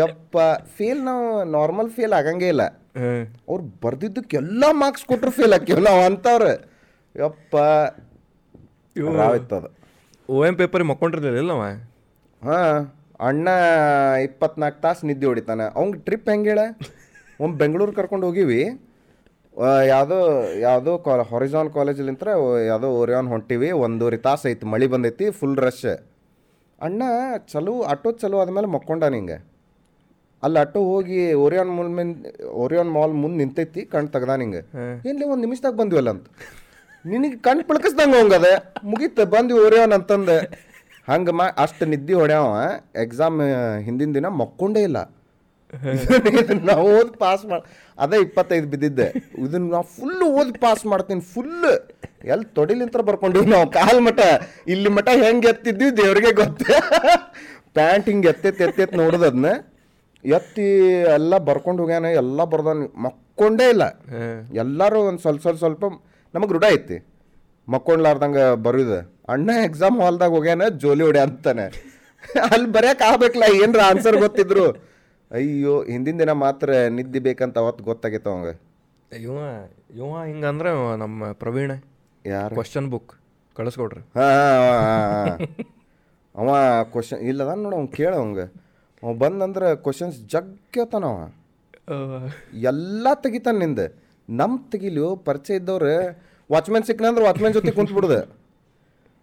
[0.00, 0.36] ಯಪ್ಪ
[0.76, 1.24] ಫೇಲ್ ನಾವು
[1.56, 2.64] ನಾರ್ಮಲ್ ಫೇಲ್ ಆಗಂಗೇ ಇಲ್ಲ.
[3.50, 6.52] ಅವ್ರು ಬರ್ದಿದ್ದಕ್ಕೆ ಎಲ್ಲ ಮಾರ್ಕ್ಸ್ ಕೊಟ್ಟರು ಫೇಲ್ ಹಾಕಿವ್ ನಾವು ಅಂತವ್ರು.
[7.14, 7.54] ಯಪ್ಪ
[9.20, 9.66] ರಾವಿತ್ತದ
[10.28, 11.66] ಓ ಎಂ ಪೇಪರ್ ಮಕ್ಕೊಂಡಿರ್ಲಿಲ್ಲ ನಾವು
[12.42, 12.78] ಹಾಂ.
[13.26, 13.48] ಅಣ್ಣ
[14.26, 15.64] ಇಪ್ಪತ್ನಾಲ್ಕು ತಾಸು ನಿದ್ದೆ ಹೊಡಿತಾನೆ.
[15.78, 16.62] ಅವ್ನಿಗೆ ಟ್ರಿಪ್ ಹೆಂಗೆ ಹೇಳ?
[17.44, 18.60] ಒಂದು ಬೆಂಗಳೂರು ಕರ್ಕೊಂಡು ಹೋಗಿವಿ.
[19.92, 20.18] ಯಾವುದೋ
[20.66, 22.24] ಯಾವುದೋ ಕಾಲ ಹೊರಿಜಾನ್ ಕಾಲೇಜಲ್ಲಿಂತ
[22.70, 23.70] ಯಾವುದೋ ಓರಿಯಾನ್ ಹೊಂಟಿವಿ.
[23.84, 25.88] ಒಂದೂವರೆ ತಾಸು ಐತಿ ಮಳೆ ಬಂದೈತಿ ಫುಲ್ ರಶ್
[26.86, 27.02] ಅಣ್ಣ
[27.52, 29.38] ಚಲೋ ಆಟೋ ಚಲೋ ಆದಮೇಲೆ ಮಕ್ಕೊಂಡ ಹಿಂಗೆ
[30.42, 32.30] ಅಲ್ಲಿ ಆಟೋ ಹೋಗಿ ಓರಿಯಾನ್ ಮಾಲ್ ಮುಂದೆ
[32.62, 34.62] ಓರಿಯಾನ್ ಮಾಲ್ ಮುಂದೆ ನಿಂತೈತಿ ಕಣ್ಣು ತೆಗ್ದಾನ ಹಿಂಗೆ
[35.10, 36.28] ಇಲ್ಲಿ ಒಂದು ನಿಮಿಷದಾಗ ಬಂದ್ವಲ್ಲ ಅಂತ
[37.04, 38.52] ನಿನಗೆ ಕಣ್ಣು ಪಳಕಿಸ್ದಂಗೆ ಹಂಗದೆ
[38.90, 40.36] ಮುಗೀತ ಬಂದ್ವಿ ಓರಿಯಾನ್ ಅಂತಂದೆ.
[41.10, 42.48] ಹಂಗೆ ಮಾ ಅಷ್ಟು ನಿದ್ದೆ ಹೊಡ್ಯಾವ.
[43.04, 43.38] ಎಕ್ಸಾಮ್
[43.86, 44.98] ಹಿಂದಿನ ದಿನ ಮಕ್ಕೊಂಡೇ ಇಲ್ಲ.
[46.68, 47.64] ನಾವು ಓದಿ ಪಾಸ್ ಮಾಡಿ
[48.04, 49.06] ಅದೇ ಇಪ್ಪತ್ತೈದು ಬಿದ್ದಿದ್ದೆ.
[49.44, 51.66] ಇದನ್ನ ನಾವು ಫುಲ್ ಓದಿ ಪಾಸ್ ಮಾಡ್ತೀನಿ ಫುಲ್
[52.32, 53.66] ಎಲ್ಲಿ ತೊಡಿಲಿಂತ್ರ ಬರ್ಕೊಂಡಿವಿ ನಾವು.
[53.78, 54.20] ಕಾಲ್ ಮಠ
[54.74, 56.76] ಇಲ್ಲಿ ಮಠ ಹೆಂಗೆ ಎತ್ತಿದ್ವಿ ದೇವ್ರಿಗೆ ಗೊತ್ತೆ.
[57.78, 59.50] ಪ್ಯಾಂಟ್ ಹಿಂಗೆ ಎತ್ತೆತ್ತು ಎತ್ತೆತ್ತು ನೋಡೋದು ಅದನ್ನ
[60.24, 60.68] ಎತ್ತಿ
[61.18, 63.84] ಎಲ್ಲ ಬರ್ಕೊಂಡು ಹೋಗ್ಯಾನ ಎಲ್ಲ ಬರ್ದಾನ ಮಕ್ಕೊಂಡೇ ಇಲ್ಲ.
[64.62, 65.84] ಎಲ್ಲರೂ ಒಂದು ಸ್ವಲ್ಪ ಸ್ವಲ್ಪ ಸ್ವಲ್ಪ
[66.34, 66.98] ನಮಗೆ ರೂಢ ಐತಿ.
[67.68, 68.98] ಮಕ್ಕೊಂಡ್ಲಾರ್ದಂಗೆ ಬರುದು.
[69.28, 71.66] ಅಣ್ಣ ಎಕ್ಸಾಮ್ ಹಾಲ್ದಾಗ ಹೋಗ್ಯಾನ ಜೋಲಿ ಹೊಡೆ ಅಂತಾನೆ.
[72.50, 74.64] ಅಲ್ಲಿ ಬರೆಯಕ್ಕೆ ಆಗ್ಬೇಕಲ್ಲ ಏನ್ರ ಆನ್ಸರ್ ಗೊತ್ತಿದ್ರು.
[75.30, 78.50] ಅಯ್ಯೋ ಹಿಂದಿನ ದಿನ ಮಾತ್ರ ನಿದ್ದೆ ಬೇಕಂತ ಅವತ್ತು ಗೊತ್ತಾಗಿತ್ತು ಅವಂಗ.
[79.26, 79.36] ಇವ
[79.96, 80.70] ಇವ ಹಿಂಗಂದ್ರೆ
[81.02, 81.72] ನಮ್ಮ ಪ್ರವೀಣ.
[82.24, 82.54] ಯಾರು?
[82.54, 83.12] ಕ್ವಶನ್ ಬುಕ್
[83.58, 84.02] ಕಳಿಸ್ಕೊಡ್ರಿ.
[84.18, 84.28] ಹಾ
[86.34, 86.48] ಅವ
[86.92, 88.40] ಕ್ವಶನ್ ಇಲ್ಲದ ನೋಡ ಅವ್ನು ಕೇಳ ಅವಂಗ.
[89.02, 91.20] ಅವ ಬಂದಂದ್ರೆ ಕ್ವಶನ್ಸ್ ಜಗ್ಗತಾನ ಅವ.
[92.70, 93.84] ಎಲ್ಲ ತೆಗಿತಾನ ನಿಂದ.
[94.28, 95.94] ನಮ್ ತೆಗಿಲಿ ಪರಿಚಯ ಇದ್ದವ್ರು
[96.50, 98.20] ವಾಚ್ಮ್ಯಾನ್ ಸಿಕ್ಕನಂದ್ರೆ ವಾಚ್ಮ್ಯಾನ್ ಜೊತೆ ಕುಂತ್ ಬಿಡುದು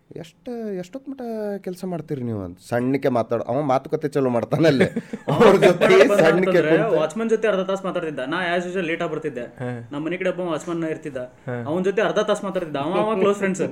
[0.09, 1.21] ಎಷ್ಟು ಎಷ್ಟೊತ್ತು ಮಟ
[1.65, 2.41] ಕೆಲಸ ಮಾಡ್ತೀರಿ ನೀವು?
[2.47, 4.87] ಅಂತ ಸಣ್ಣಕ್ಕೆ ಮಾತಾಡ ಅವ ಮಾತುಕತೆ ಚಲೋ ಮಾಡ್ತಾನಲ್ಲಿ
[5.33, 5.87] ಅವ್ರ ಜೊತೆ
[6.21, 6.61] ಸಣ್ಣಕ್ಕೆ
[6.97, 8.23] ವಾಚ್ಮನ್ ಜೊತೆ ಅರ್ಧ ತಾಸು ಮಾತಾಡ್ತಿದ್ದ.
[8.33, 9.45] ನಾ ಆಸ್ ಯೂಶಲ್ ಲೇಟ್ ಆಗಿ ಬರ್ತಿದ್ದೆ.
[9.91, 11.21] ನಮ್ಮ ಮನೆ ಕಡೆ ಒಬ್ಬ ವಾಚ್ಮನ್ ಇರ್ತಿದ್ದ.
[11.69, 12.77] ಅವನ ಜೊತೆ ಅರ್ಧ ತಾಸು ಮಾತಾಡ್ತಿದ್ದ.
[12.85, 13.63] ಅವ ಅವ ಕ್ಲೋಸ್ ಫ್ರೆಂಡ್ಸ್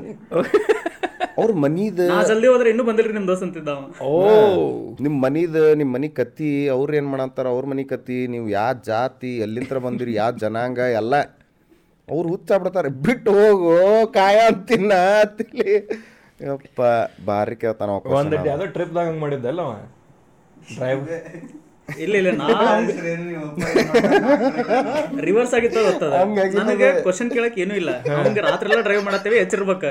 [1.39, 1.99] ಅವ್ರ ಮನೀದ
[2.29, 3.69] ಜಲ್ದಿ ಹೋದ್ರೆ ಇನ್ನೂ ಬಂದಿಲ್ರಿ ನಿಮ್ ದೋಸ್ತ ಅಂತಿದ್ದ
[4.07, 4.11] ಓ.
[5.05, 7.45] ನಿಮ್ಮ ಮನೀದ ನಿಮ್ಮ ಮನಿ ಕತ್ತಿ ಅವ್ರ ಏನ್ ಮಾಡಂತಾರ?
[7.55, 11.15] ಅವ್ರ ಮನಿ ಕತ್ತಿ ನೀವು ಯಾ ಜಾತಿ ಎಲ್ಲಿಂತ್ರ ಬಂದಿರಿ ಯಾ ಜನಾಂಗ ಎಲ್ಲ
[12.07, 13.71] ಅವ್ರು ಹುಚ್ಚಾಬಿಡ್ತಾರೆ ಬಿಟ್ಟು ಹೋಗು
[14.17, 14.93] ಕಾಯ ಅಂತಿನ್ನ
[15.37, 15.67] ತಿಳಿ.
[16.43, 16.81] ಯಪ್ಪ
[17.25, 18.47] ಭಾರಿ ಕೇಳ್ತಾನ ಒಂದು.
[18.47, 19.73] ಯಾವುದೋ ಟ್ರಿಪ್ದಾಗ ಹಂಗೆ ಮಾಡಿದ್ದಲ್ಲ ಅವ?
[20.75, 21.01] ಡ್ರೈವ್
[21.99, 22.47] ಇಲ್ಲ ಇಲ್ಲ ನಾ
[25.25, 26.13] ರಿವರ್ಸ್ ಆಗಿತ್ತು ಗೊತ್ತದ.
[26.59, 28.15] ನನಗೆ ಕ್ವಶನ್ ಕೇಳಕ್ ಏನೂ ಇಲ್ಲ.
[28.15, 29.83] ಅವ್ನಿಗೆ ರಾತ್ರಿ ಎಲ್ಲ ಡ್ರೈವ್ ಮಾಡತ್ತೇವೆ ಎಚ್ಚರಿರ್ಬೇಕ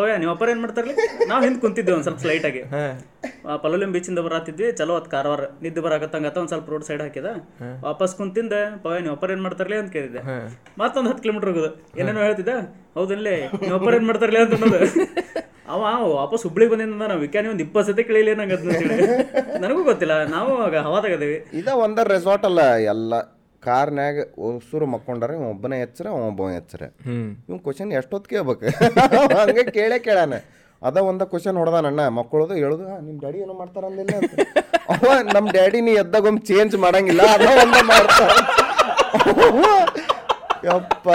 [0.00, 0.94] ಪವ್ಯ ನೀವು ಅಪ್ಪರ ಏನು ಮಾಡ್ತಾರಲಿ?
[1.30, 2.62] ನಾವು ಹಿಂದೆ ಕುಂತಿದ್ವಿ ಒಂದು ಸ್ವಲ್ಪ ಸ್ಲೈಟ್ ಆಗಿ.
[3.50, 5.42] ಆ ಪಲ್ಲೋಲಿಂ ಬೀಚಿಂದ ಬರತ್ತಿದ್ವಿ ಚಲೋ ಅತ್ ಕಾರವಾರ.
[5.64, 7.28] ನಿದ್ದೆ ಬರಾಕತ್ತಂಗತ್ತ ಒಂದ್ ಸ್ವಲ್ಪ ರೋಡ್ ಸೈಡ್ ಹಾಕಿದ.
[7.88, 8.54] ವಾಪಸ್ ಕುಂತಿಂದ
[8.84, 9.78] ಪವ್ಯ ನೀವು ಅಪ್ಪರ ಏನು ಮಾಡ್ತಾರಲಿ?
[9.82, 10.22] ಅಂತ ಕೇಳಿದ್ದೆ.
[10.82, 11.70] ಮತ್ತೊಂದು ಹತ್ತು ಕಿಲೋಮೀಟರ್ ಹೋಗೋದು.
[12.00, 12.54] ಏನೇನೋ ಹೇಳ್ತಿದ್ದ?
[12.98, 14.40] ಹೌದಲ್ಲೇ ನೀವು ಅಪ್ಪರ ಏನು ಮಾಡ್ತಾರಲಿ?
[14.44, 14.80] ಅಂತ ಅನ್ನೋದು.
[15.72, 15.80] ಅವ
[16.20, 18.56] ವಾಪಸ್ ಹುಬ್ಳಿಗೆ ಬಂದಿಂದ ನಾವು ವಿಕ್ಯಾನಿ ಒಂದು ಇಪ್ಪತ್ತು ಸತಿ ಕೇಳಿಲ್ಲ ನಂಗೆ
[19.64, 22.62] ನನಗೂ ಗೊತ್ತಿಲ್ಲ ನಾವು ಆಗ ಹವಾದಾಗದೇವಿ ಇದ ಒಂದ ರೆಸಾರ್ಟ್ ಅಲ್ಲ
[22.94, 23.14] ಎಲ್ಲ.
[23.62, 26.82] ಕಾರ್ನ್ಯಾಗ ಉಸುರು ಮಕ್ಕೊಂಡಾರ ಇವ ಒಬ್ಬನೇ ಎಚ್ಚರ ಅವ ಒಬ್ಬ ಎಚ್ಚರ.
[27.48, 28.64] ಇವ್ ಕ್ವಶನ್ ಎಷ್ಟೊತ್ತು ಕೇಳ್ಬೇಕು
[29.40, 30.34] ಹಂಗೆ ಕೇಳೇ ಕೇಳಾನ.
[30.82, 34.32] ಅದ ಒಂದ ಕ್ವಶನ್ ಹೊಡೆದಾನಣ್ಣ ಮಕ್ಕಳದು ಹೇಳುದು "ಆ, ನಿಮ್ ಡ್ಯಾಡಿ ಏನೋ ಮಾಡ್ತಾರ ಅಂದಿಲ್ಲ ಅಂತ.
[34.94, 35.02] ಅವ
[35.34, 38.30] ನಮ್ ಡ್ಯಾಡಿ ನೀ ಎದ್ದಾಗೊಮ್ಮೆ ಚೇಂಜ್ ಮಾಡಂಗಿಲ್ಲ ಅದ ಒಂದ ಮಾಡ್ತಾರ
[40.68, 41.06] ಯಪ್ಪ.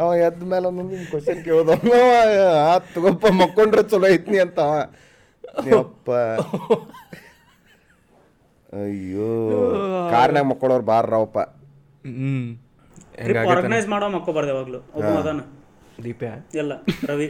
[0.00, 1.74] ಅವ ಎದ್ದ ಮೇಲೆ ಒಂದೊಂದು ಕ್ವಶನ್ ಕೇಳೋದು.
[2.88, 4.74] ತಗೋಪ್ಪ ಮಕ್ಕೊಂಡ್ರೆ ಚಲೋ ಐತ್ನಿ ಅಂತ ಅವ.
[5.70, 6.08] ಯಪ್ಪ.
[8.72, 9.28] ಅಯ್ಯೋ.
[10.12, 11.38] ಕಾರ್ನಾಗ ಮಕ್ಕಳವ್ರು ಬಾರ್ರವಪ್ಪ
[13.52, 14.78] ಆರ್ಗನೈಸ್ ಮಾಡೋ ಮಕ್ಕೋಬಾರ್ದು ಯಾವಾಗ್ಲೂ.
[14.96, 15.40] ಒಬ್ಬ ಅದಾನ
[15.98, 16.22] ದೀಪ
[16.54, 16.72] ಎಲ್ಲ
[17.10, 17.28] ರವಿ.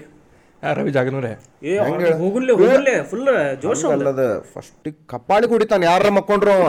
[0.62, 1.30] ಆ, ರವಿ ಜಾಗನೂರೇ?
[1.62, 1.74] ಏ
[2.18, 3.28] ಹೋಗುನ್ಲೆ ಹೋಗುನ್ಲೆ ಫುಲ್
[3.62, 6.66] ಜೋಶ್ ಅಲ್ಲದ ಫಸ್ಟ್ ಕಪ್ಪಾಳಿ ಕುಡಿತಾನೆ ಯಾರ ಮಕ್ಕೊಂಡ್ರು ಅವ?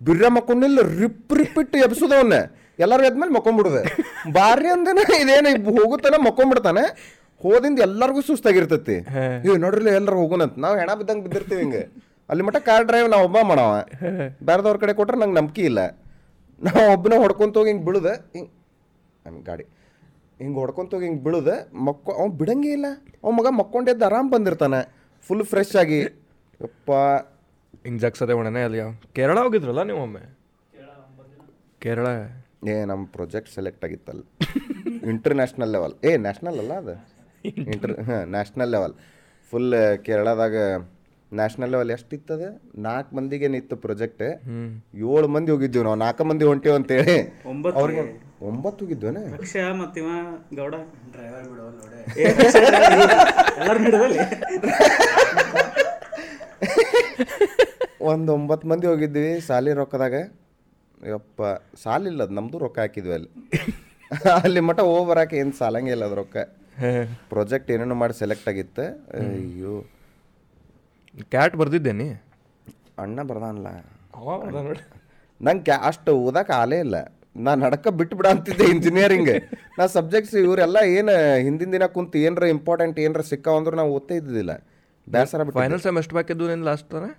[0.00, 2.36] ಬಿರ್ರ ಮಕ್ಕೊಂಡಿಲ್ಲ ರಿಪ್ ರಿಪಿಟ್ ಎಬ್ಸುದವನ್ನ
[2.78, 3.82] ಎಲ್ಲಾರು ಎದ್ಮೇಲೆ ಮಕ್ಕೊಂಡ್ಬಿಡುದೆ
[4.32, 5.48] ಬಾರಿ ಅಂದನ ಇದೇನ
[5.78, 6.84] ಹೋಗುತ್ತಾನೆ ಮಕ್ಕೊಂಡ್ಬಿಡ್ತಾನೆ
[7.40, 8.96] ಹೋದಿಂದ ಎಲ್ಲಾರ್ಗು ಸುಸ್ತಾಗಿರ್ತೈತಿ.
[9.44, 10.54] ಏ ನೋಡ್ರಿ ಎಲ್ಲರೂ ಹೋಗುನಂತ.
[10.58, 11.82] ನಾವು ಹೆಣ ಬಿದ್ದಂಗೆ ಬಿದ್ದಿರ್ತೀವಿ ಹಿಂಗೆ.
[12.30, 13.70] ಅಲ್ಲಿ ಮಟ್ಟ ಕಾರ್ ಡ್ರೈವ್ ನಾವು ಒಬ್ಬ ಮಾಡವ.
[14.42, 15.80] ಬೇರೆದವ್ರ ಕಡೆ ಕೊಟ್ರೆ ನಂಗೆ ನಂಬಿಕೆ ಇಲ್ಲ.
[16.60, 19.64] ನಾವು ಒಬ್ಬನ ಹೊಡ್ಕೊಂತ ಹೋಗಿ ಹಿಂಗೆ ಬೀಳುದೆ ಹಿಂಗೆ ಗಾಡಿ.
[20.38, 22.86] ಹಿಂಗೆ ಹೊಡ್ಕೊಂತ ಹೋಗಿ ಹಿಂಗೆ ಬೀಳುದೆ ಮಕ್ಕ ಅವ್ನು ಬಿಡಂಗೇ ಇಲ್ಲ.
[23.24, 24.80] ಅವ್ ಮಗ ಮಕ್ಕೊಂಡೆದ್ದು ಆರಾಮ್ ಬಂದಿರ್ತಾನೆ.
[25.28, 26.00] ಫುಲ್ ಫ್ರೆಶ್ ಆಗಿ.
[26.60, 26.90] ಯಪ್ಪ.
[27.84, 28.80] ಹಿಂಗೆ ಜಗ್ಸದೆ ಒಣನೆ ಅಲ್ಲಿ
[29.12, 30.22] ಕೇರಳ ಹೋಗಿದ್ರಲ್ಲ ನೀವು ಒಮ್ಮೆ?
[31.78, 32.06] ಕೇರಳ.
[32.68, 34.22] ಏ ನಮ್ಮ ಪ್ರೊಜೆಕ್ಟ್ ಸೆಲೆಕ್ಟ್ ಆಗಿತ್ತಲ್ಲ.
[35.08, 36.94] ಇಂಟರ್ನ್ಯಾಷನಲ್ ಲೆವೆಲ್ ಏ ನ್ಯಾಷನಲ್ ಅಲ್ಲ ಅದು?
[37.44, 38.94] ಇಂಟರ್ ಹಾಂ ನ್ಯಾಷನಲ್ ಲೆವೆಲ್
[39.50, 40.56] ಫುಲ್ ಕೇರಳದಾಗ
[41.38, 42.44] ನ್ಯಾಷನಲ್ ಲೆವೆಲ್ ಎಷ್ಟಿತ್ತದ?
[42.86, 44.24] ನಾಲ್ಕು ಮಂದಿಗೆ ನಿತ್ತು ಪ್ರಾಜೆಕ್ಟ್
[45.10, 45.98] ಏಳು ಮಂದಿ ಹೋಗಿದ್ವಿ ನಾವು.
[46.04, 47.14] ನಾಲ್ಕು ಮಂದಿ ಹೊಂಟೀವಿ ಅಂತೇಳಿ.
[47.50, 47.78] ಒಂಬತ್ತು.
[47.80, 48.02] ಅವ್ರಿಗೆ
[48.48, 49.22] ಒಂಬತ್ತು ಹೋಗಿದ್ವೇನೆ?
[49.38, 50.08] ಅಕ್ಷಯ ಮತ್ತಿವ
[50.60, 50.74] ಗೌಡ.
[51.14, 51.44] ಡ್ರೈವರ್
[53.60, 54.20] ಎಲ್ಲರೂ ಹಿಡಿದಲ್ಲಿ
[58.12, 60.14] ಒಂದು ಒಂಬತ್ತು ಮಂದಿ ಹೋಗಿದ್ವಿ ಸಾಲಿ ರೊಕ್ಕದಾಗ.
[61.14, 61.42] ಯಪ್ಪ
[61.82, 63.30] ಸಾಲಿಲ್ಲ ಅದು ನಮ್ಮದು ರೊಕ್ಕ ಹಾಕಿದ್ವಿ ಅಲ್ಲಿ.
[64.42, 66.36] ಅಲ್ಲಿ ಮಟ ಹೋಗಿ ಬರಕ್ಕೆ ಏನು ಸಾಲಂಗೇ ಇಲ್ಲ ಅದು ರೊಕ್ಕ.
[67.32, 68.84] ಪ್ರಾಜೆಕ್ಟ್ ಏನೇನೋ ಮಾಡಿ ಸೆಲೆಕ್ಟ್ ಆಗಿತ್ತು.
[69.18, 69.74] ಅಯ್ಯೋ.
[71.32, 72.08] ಕ್ಯಾಟ್ ಬರ್ದಿದ್ದೇನೆ
[72.98, 73.68] ಅಣ್ಣ ಬರ್ದಾನಲ್ಲ.
[75.40, 76.96] ನಂಗೆ ಕ್ಯಾ ಅಷ್ಟು ಓದಕ್ಕೆ ಆಲೇ ಇಲ್ಲ.
[77.36, 79.30] ನಾನು ನಡಕ ಬಿಟ್ಬಿಡ ಬಿಡ ಅಂತಿದ್ದೆ ಇಂಜಿನಿಯರಿಂಗ್
[79.78, 81.12] ನಾ ಸಬ್ಜೆಕ್ಟ್ಸ್ ಇವರೆಲ್ಲ ಏನು
[81.46, 84.52] ಹಿಂದಿನ ದಿನ ಕುಂತು ಏನರ ಇಂಪಾರ್ಟೆಂಟ್ ಏನರ ಸಿಕ್ಕಾವ ಅಂದ್ರೆ ನಾವು ಓದ್ತಾ ಇದ್ದಿದ್ದಿಲ್ಲ.
[85.08, 87.10] ಬೇಸರ ಬಿಟ್ಟು ಫೈನಲ್ ಸೆಮ್ ಎಷ್ಟು ಬಾಕಿದ್ದು ನಿನ್ನ ಲಾಸ್ಟ್ ತಾನೆ?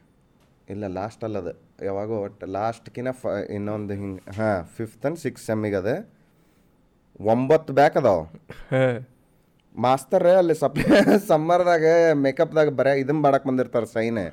[0.70, 1.50] ಇಲ್ಲ ಲಾಸ್ಟ್ ಅಲ್ಲದ.
[1.84, 5.92] ಯಾವಾಗೋ ಒಟ್ಟು ಲಾಸ್ಟ್ಕಿನ ಫ ಇನ್ನೊಂದು ಹಿಂಗೆ ಹಾಂ ಫಿಫ್ತ್ ಅಂಡ್ ಸಿಕ್ಸ್ ಸೆಮ್ಮಿಗೆ ಅದ.
[7.20, 8.20] ಒಂಬತ್ತು ಬ್ಯಾಕ್ ಅದಾವ.
[9.76, 10.80] ಮಾಸ್ತರ್ ಅಲ್ಲಿ ಸಪ್
[11.30, 11.86] ಸಮ್ಮರ್ದಾಗ
[12.24, 14.24] ಮೇಕಪ್ದಾಗ ಬರೇ ಇದನ್ನ ಮಾಡಕ್ಕೆ ಬಂದಿರ್ತಾರೆ ಸೈನ್.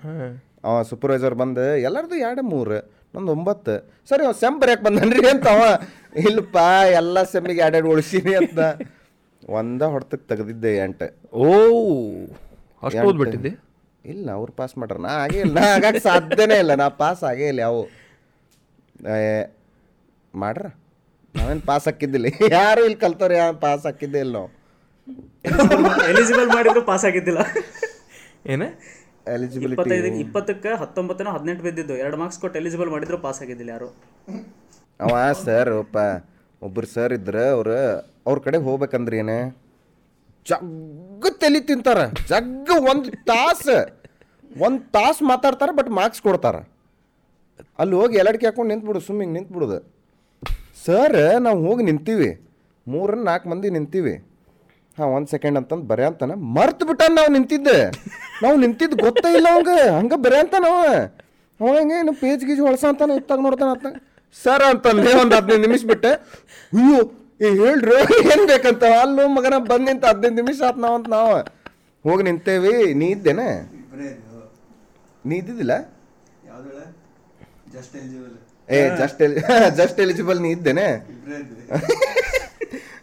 [0.64, 2.78] ಅವ ಸೂಪರ್ವೈಸರ್ ಬಂದು ಎಲ್ಲರದು ಎರಡು ಮೂರು
[3.14, 3.74] ನಂದು ಒಂಬತ್ತು.
[4.10, 5.62] ಸರಿ ಅವ ಸೆಮ್ ಬರೆಯಕ್ಕೆ ಬಂದನ್ರಿ ಅಂತ ಅವ.
[6.26, 6.58] ಇಲ್ಲಪ್ಪ
[7.00, 8.58] ಎಲ್ಲ ಸೆಮ್ಮಿಗೆ ಎರಡೆರಡು ಉಳಿಸೀನಿ ಅಂತ.
[9.58, 11.06] ಒಂದ ಹೊಡ್ತಕ್ಕೆ ತೆಗ್ದಿದ್ದೆ ಎಂಟು.
[11.32, 11.46] ಓ
[12.82, 13.52] ಅಷ್ಟು ಓದ್ಬಿಟ್ಟಿದ್ದೆ?
[14.04, 14.96] ಇಲ್ಲ ಅವ್ರು ಪಾಸ್ ಮಾಡ್ರ.
[15.06, 16.74] ನಾ ಆಗೇ ಇಲ್ಲ ನಾ ಆಗಕ್ಕೆ ಸಾಧ್ಯನೇ ಇಲ್ಲ.
[16.82, 17.82] ನಾ ಪಾಸ್ ಆಗೇ ಇಲ್ಲ ಅವು
[20.34, 20.66] ಮಾಡ್ರ?
[21.34, 22.28] ನಾವೇನು ಪಾಸ್ ಹಾಕಿದ್ದಿಲ್ಲ.
[22.58, 23.34] ಯಾರು ಇಲ್ಲಿ ಕಲ್ತವ್ರು?
[23.34, 24.50] ಯಾರು ಪಾಸ್ ಹಾಕಿದ್ದೇ ಇಲ್ಲ ನಾವು.
[26.12, 27.42] ಎಲಿಜಿಬಲ್ ಮಾಡಿದ್ರು ಪಾಸ್ ಆಗಿದ್ದಿಲ್ಲ.
[28.52, 28.68] ಏನೇ?
[29.36, 31.94] ಎಲಿಜಿಬಿಲಿಟಿ ಇಪ್ಪತ್ತೈದು ಇಪ್ಪತ್ತಕ್ಕೆ ಹತ್ತೊಂಬತ್ತನ ಹದಿನೆಂಟು ಬಿದ್ದಿದ್ದು.
[32.02, 33.88] ಎರಡು ಮಾರ್ಕ್ಸ್ ಕೊಟ್ಟು ಎಲಿಜಿಬಲ್ ಮಾಡಿದ್ರು ಪಾಸ್ ಆಗಿದ್ದಿಲ್ಲ ಯಾರು.
[35.00, 35.98] ಅವ ಸರ್ ಒಪ್ಪ.
[36.62, 37.74] ಒಬ್ಬರು ಸರ್ ಇದ್ರ ಅವ್ರು
[38.28, 39.38] ಅವ್ರ ಕಡೆ ಹೋಗ್ಬೇಕಂದ್ರೆ ಏನು?
[40.46, 42.00] ಜಗ್ಗ ತಲಿ ತಿಂತಾರ.
[42.32, 43.78] ಜಗ್ಗ ಒಂದು ತಾಸು.
[44.66, 46.62] ಒಂದು ತಾಸು ಮಾತಾಡ್ತಾರೆ ಬಟ್ ಮಾರ್ಕ್ಸ್ ಕೊಡ್ತಾರೆ.
[47.82, 49.78] ಅಲ್ಲಿ ಹೋಗಿ ಎಲ್ಲಡ್ಕೆ ಹಾಕೊಂಡು ನಿಂತ್ಬಿಡು ಸುಮ್ಮಿಂಗ್ ನಿಂತ್ಬಿಡುದು
[50.86, 52.30] ಸರ್ ನಾವು ಹೋಗಿ ನಿಂತೀವಿ.
[52.86, 54.14] ಮೂರನ್ನ ನಾಲ್ಕು ಮಂದಿ ನಿಂತೀವಿ.
[54.98, 56.34] ಹಾಂ ಒಂದು ಸೆಕೆಂಡ್ ಅಂತಂದು ಬರೆ ಅಂತಾನೆ.
[56.56, 57.78] ಮರ್ತು ಬಿಟ್ಟ ನಾವು ನಿಂತಿದ್ದೆ.
[58.44, 59.72] ನಾವು ನಿಂತಿದ್ದು ಗೊತ್ತೇ ಇಲ್ಲ ಅವಂಗ.
[59.98, 60.80] ಹಂಗೆ ಬರೆ ಅಂತ ನಾವು
[61.60, 63.86] ಅವ ಹಂಗೆ ಏನು ಪೇಜ್ ಗೀಜ್ ಹೊಳಸ ಅಂತಾನೆ ಇತ್ತಾಗ ನೋಡ್ತಾನ ಅಂತ
[64.36, 66.10] ಸರ್ ಅಂತಂದೆ ಒಂದು ಹದಿನೈದು ನಿಮಿಷ ಬಿಟ್ಟೆ.
[66.78, 66.98] ಅಯ್ಯೋ
[67.46, 67.96] ಏ ಹೇಳ್ರಿ
[68.32, 68.84] ಏನು ಬೇಕಂತ?
[69.02, 71.36] ಅಲ್ಲೂ ಮಗನ ಬಂದು ನಿಂತ ಹದಿನೈದು ನಿಮಿಷ ಆತ್ ನಾವು ಅಂತ ನಾವು.
[72.04, 72.74] ಹೋಗಿ ನಿಂತೇವಿ.
[73.00, 73.48] ನೀ ಇದ್ದೇನೆ?
[75.24, 75.74] ನೀ ಇದ್ದಿದ್ದಿಲ್ಲ?
[78.68, 79.36] ಏ ಜಸ್ಟ್ ಎಲಿ
[79.80, 80.88] ಜಸ್ಟ್ ಎಲಿಜಿಬಲ್ ನೀ ಇದ್ದೇನೆ?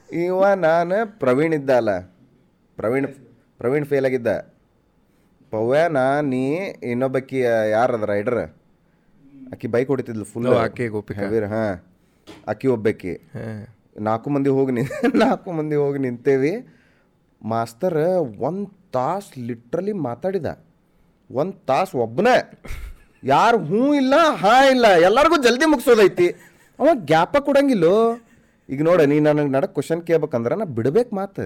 [0.10, 1.92] ಇವ ನಾನು ಪ್ರವೀಣ್ ಇದ್ದ ಅಲ್ಲ
[2.78, 3.08] ಪ್ರವೀಣ್
[3.58, 4.28] ಪ್ರವೀಣ್ ಫೇಲ್ ಆಗಿದ್ದ.
[5.54, 6.44] ಪವ್ಯಾನ ನೀ
[6.92, 7.40] ಇನ್ನೊಬ್ಬಕ್ಕಿ
[7.72, 8.40] ಯಾರದ ರೈಡರ್
[9.54, 11.22] ಆಕಿ ಬೈಕ್ ಹೊಡಿತಿದ್ಲು ಫುಲ್ ಆಕೆ ಆಕಿ ಗೋಪಿಕಾ.
[11.22, 11.74] ಹೆವೀರ್ ಹಾಂ.
[12.48, 13.14] ಆಕಿ ಒಬ್ಬಾಕಿ.
[14.00, 14.82] ನಾಲ್ಕು ಮಂದಿ ಹೋಗಿ ನಿ
[15.24, 16.54] ನಾಲ್ಕು ಮಂದಿ ಹೋಗಿ ನಿಂತೇವಿ.
[17.42, 18.00] ಮಾಸ್ತರ್
[18.40, 20.46] ಒಂದು ತಾಸು ಲಿಟ್ರಲಿ ಮಾತಾಡಿದ.
[21.30, 22.36] ಒಂದು ತಾಸು ಒಬ್ಬನೇ
[23.24, 26.28] ಯಾರು ಹ್ಞೂ ಇಲ್ಲ ಹಾ ಇಲ್ಲ ಎಲ್ಲರಿಗೂ ಜಲ್ದಿ ಮುಗಿಸೋದೈತಿ.
[26.80, 27.96] ಅವ ಗ್ಯಾಪ ಕೊಡಂಗಿಲ್ಲೋ.
[28.70, 31.46] ಈಗ ನೋಡ, ನೀ ನನಗೆ ನಡಕ್ಕೆ ಕ್ವಶನ್ ಕೇಳ್ಬೇಕಂದ್ರೆ ನಾ ಬಿಡ್ಬೇಕು ಮಾತು.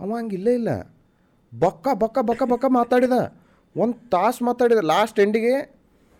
[0.00, 0.70] ಅವ ಹಂಗಿಲ್ಲ ಇಲ್ಲ
[1.52, 3.16] ಬಕ್ಕ ಬಕ್ಕ ಬಕ್ಕ ಬಕ್ಕ ಮಾತಾಡಿದ.
[3.76, 4.80] ಒಂದು ತಾಸು ಮಾತಾಡಿದ.
[4.92, 5.54] ಲಾಸ್ಟ್ ಎಂಡಿಗೆ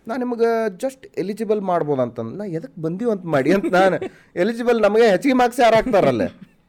[0.07, 0.49] ನಾ ನಿಮಗೆ
[0.83, 2.33] ಜಸ್ಟ್ ಎಲಿಜಿಬಲ್ ಮಾಡ್ಬೋದು ಅಂತಂದು.
[2.39, 3.97] ನಾ ಎದಕ್ಕೆ ಬಂದೀವಿ ಅಂತ ಮಾಡಿ ಅಂತ ನಾನು
[4.43, 6.25] ಎಲಿಜಿಬಲ್ ನಮಗೆ ಹೆಚ್ಚಿಗೆ ಮಾರ್ಕ್ಸ್ ಯಾರು ಹಾಕ್ತಾರಲ್ಲ.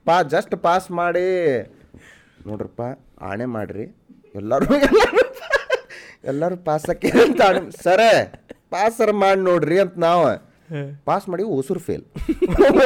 [0.08, 1.26] ಪಾ ಜಸ್ಟ್ ಪಾಸ್ ಮಾಡಿ.
[2.48, 2.82] ನೋಡ್ರಪ್ಪ,
[3.30, 3.86] ಆಣೆ ಮಾಡಿರಿ.
[4.40, 5.24] ಎಲ್ಲರೂ ಎಲ್ಲರೂ
[6.30, 7.42] ಎಲ್ಲರೂ ಪಾಸ್ ಹಾಕಿ ಅಂತ
[7.84, 8.00] ಸರ
[8.74, 10.28] ಪಾಸರ್ ಮಾಡಿ ನೋಡ್ರಿ ಅಂತ ನಾವು.
[11.08, 12.04] ಪಾಸ್ ಮಾಡಿ ಉಸುರು ಫೇಲ್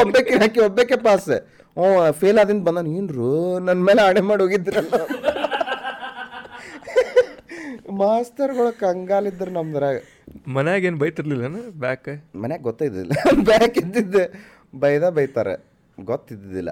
[0.03, 1.29] ಒಬ್ಬಕ್ಕೆ ಹಾಕಿ ಒಬ್ಬಕ್ಕೆ ಪಾಸ್
[1.77, 3.29] ಹ್ಞೂ ಫೇಲ್ ಆದಿಂದ ಬಂದ ಏನ್ರು
[3.67, 4.95] ನನ್ನ ಮೇಲೆ ಆಣೆ ಮಾಡಿ ಹೋಗಿದ್ರಲ್ಲ.
[8.01, 9.97] ಮಾಸ್ತರ್ಗಳು ಕಂಗಾಲಿದ್ರು ನಮ್ದ್ರಾಗ.
[10.55, 11.47] ಮನ್ಯಾಗ ಏನು ಬೈತಿರ್ಲಿಲ್ಲ
[11.85, 12.09] ಬ್ಯಾಕ್
[12.43, 13.13] ಮನ್ಯಾಗ ಗೊತ್ತಿದ್ದಿಲ್ಲ
[13.51, 14.25] ಬ್ಯಾಕ್ ಇದ್ದಿದ್ದೆ.
[14.83, 15.55] ಬೈದ ಬೈತಾರೆ.
[15.99, 16.71] ಗೊತ್ತಿದ್ದಿದ್ದಿಲ್ಲ.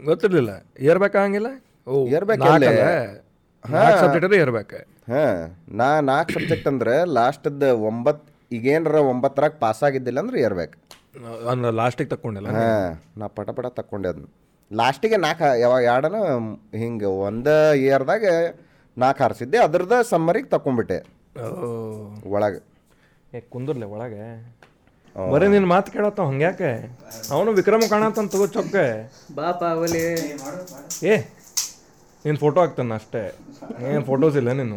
[0.00, 0.52] ಗೊತ್ತಿರ್ಲಿಲ್ಲ.
[0.90, 1.48] ಏರ್ಬೇಕಾ ಹಂಗಿಲ್ಲ
[1.86, 2.44] ಓ ಏರ್ಬೇಕು
[3.64, 4.78] ಹಾಂ ಸಬ್ಜೆಕ್ಟ್ ಅದೇ ಏರ್ಬೇಕು
[5.12, 5.38] ಹಾಂ
[5.80, 10.76] ನಾ ನಾಲ್ಕು ಸಬ್ಜೆಕ್ಟ್ ಅಂದ್ರೆ ಲಾಸ್ಟದ್ದು ಒಂಬತ್ತು ಈಗೇನಾರ ಒಂಬತ್ತರಾಗ ಪಾಸ್ ಆಗಿದ್ದಿಲ್ಲ ಅಂದ್ರೆ ಇರ್ಬೇಕು
[11.48, 12.48] ಅಂದ್ರೆ ಲಾಸ್ಟಿಗೆ ತಕ್ಕೊಂಡಿಲ್ಲ?
[12.50, 12.86] ಹಾಂ
[13.18, 14.28] ನಾ ಪಟ ಪಟ ತಕ್ಕೊಂಡೆ ಅದನ್ನ
[14.70, 16.18] ಲಾಸ್ಟಿಗೆ ನಾಲ್ಕು ಯಾವಾಗ ಎರಡನ
[16.76, 18.24] ಹಿಂಗೆ ಒಂದು ಇಯರ್ದಾಗ
[18.96, 20.98] ನಾಲ್ಕು ಹಾರಿಸಿದ್ದೆ ಅದ್ರದ್ದು ಸಮ್ಮರಿಗೆ ತಕೊಂಡ್ಬಿಟ್ಟೆ
[21.40, 21.68] ಓ.
[22.26, 22.60] ಒಳಗೆ.
[23.32, 24.24] ಏ ಕುಂದರ್ಲೆ ಒಳಗೆ.
[25.16, 26.70] ಬರೀ ನಿನ್ನ ಮಾತು ಕೇಳತ್ತ ಹಂಗ್ಯಾಕೆ?
[27.30, 28.76] ಅವನು ವಿಕ್ರಮ ಕಾಣತ್ತಂತ ತಗೋ ಚೊಕ್ಕ.
[29.34, 30.02] ಬಾಪ ಅವಲಿ.
[31.04, 31.16] ಏ
[32.24, 33.22] ನಿನ್ನ ಫೋಟೋ ಹಾಕ್ತಾನ ಅಷ್ಟೇ.
[33.88, 34.74] ಏನು ಫೋಟೋಸ್ ಇಲ್ಲ ನಿನ್ನ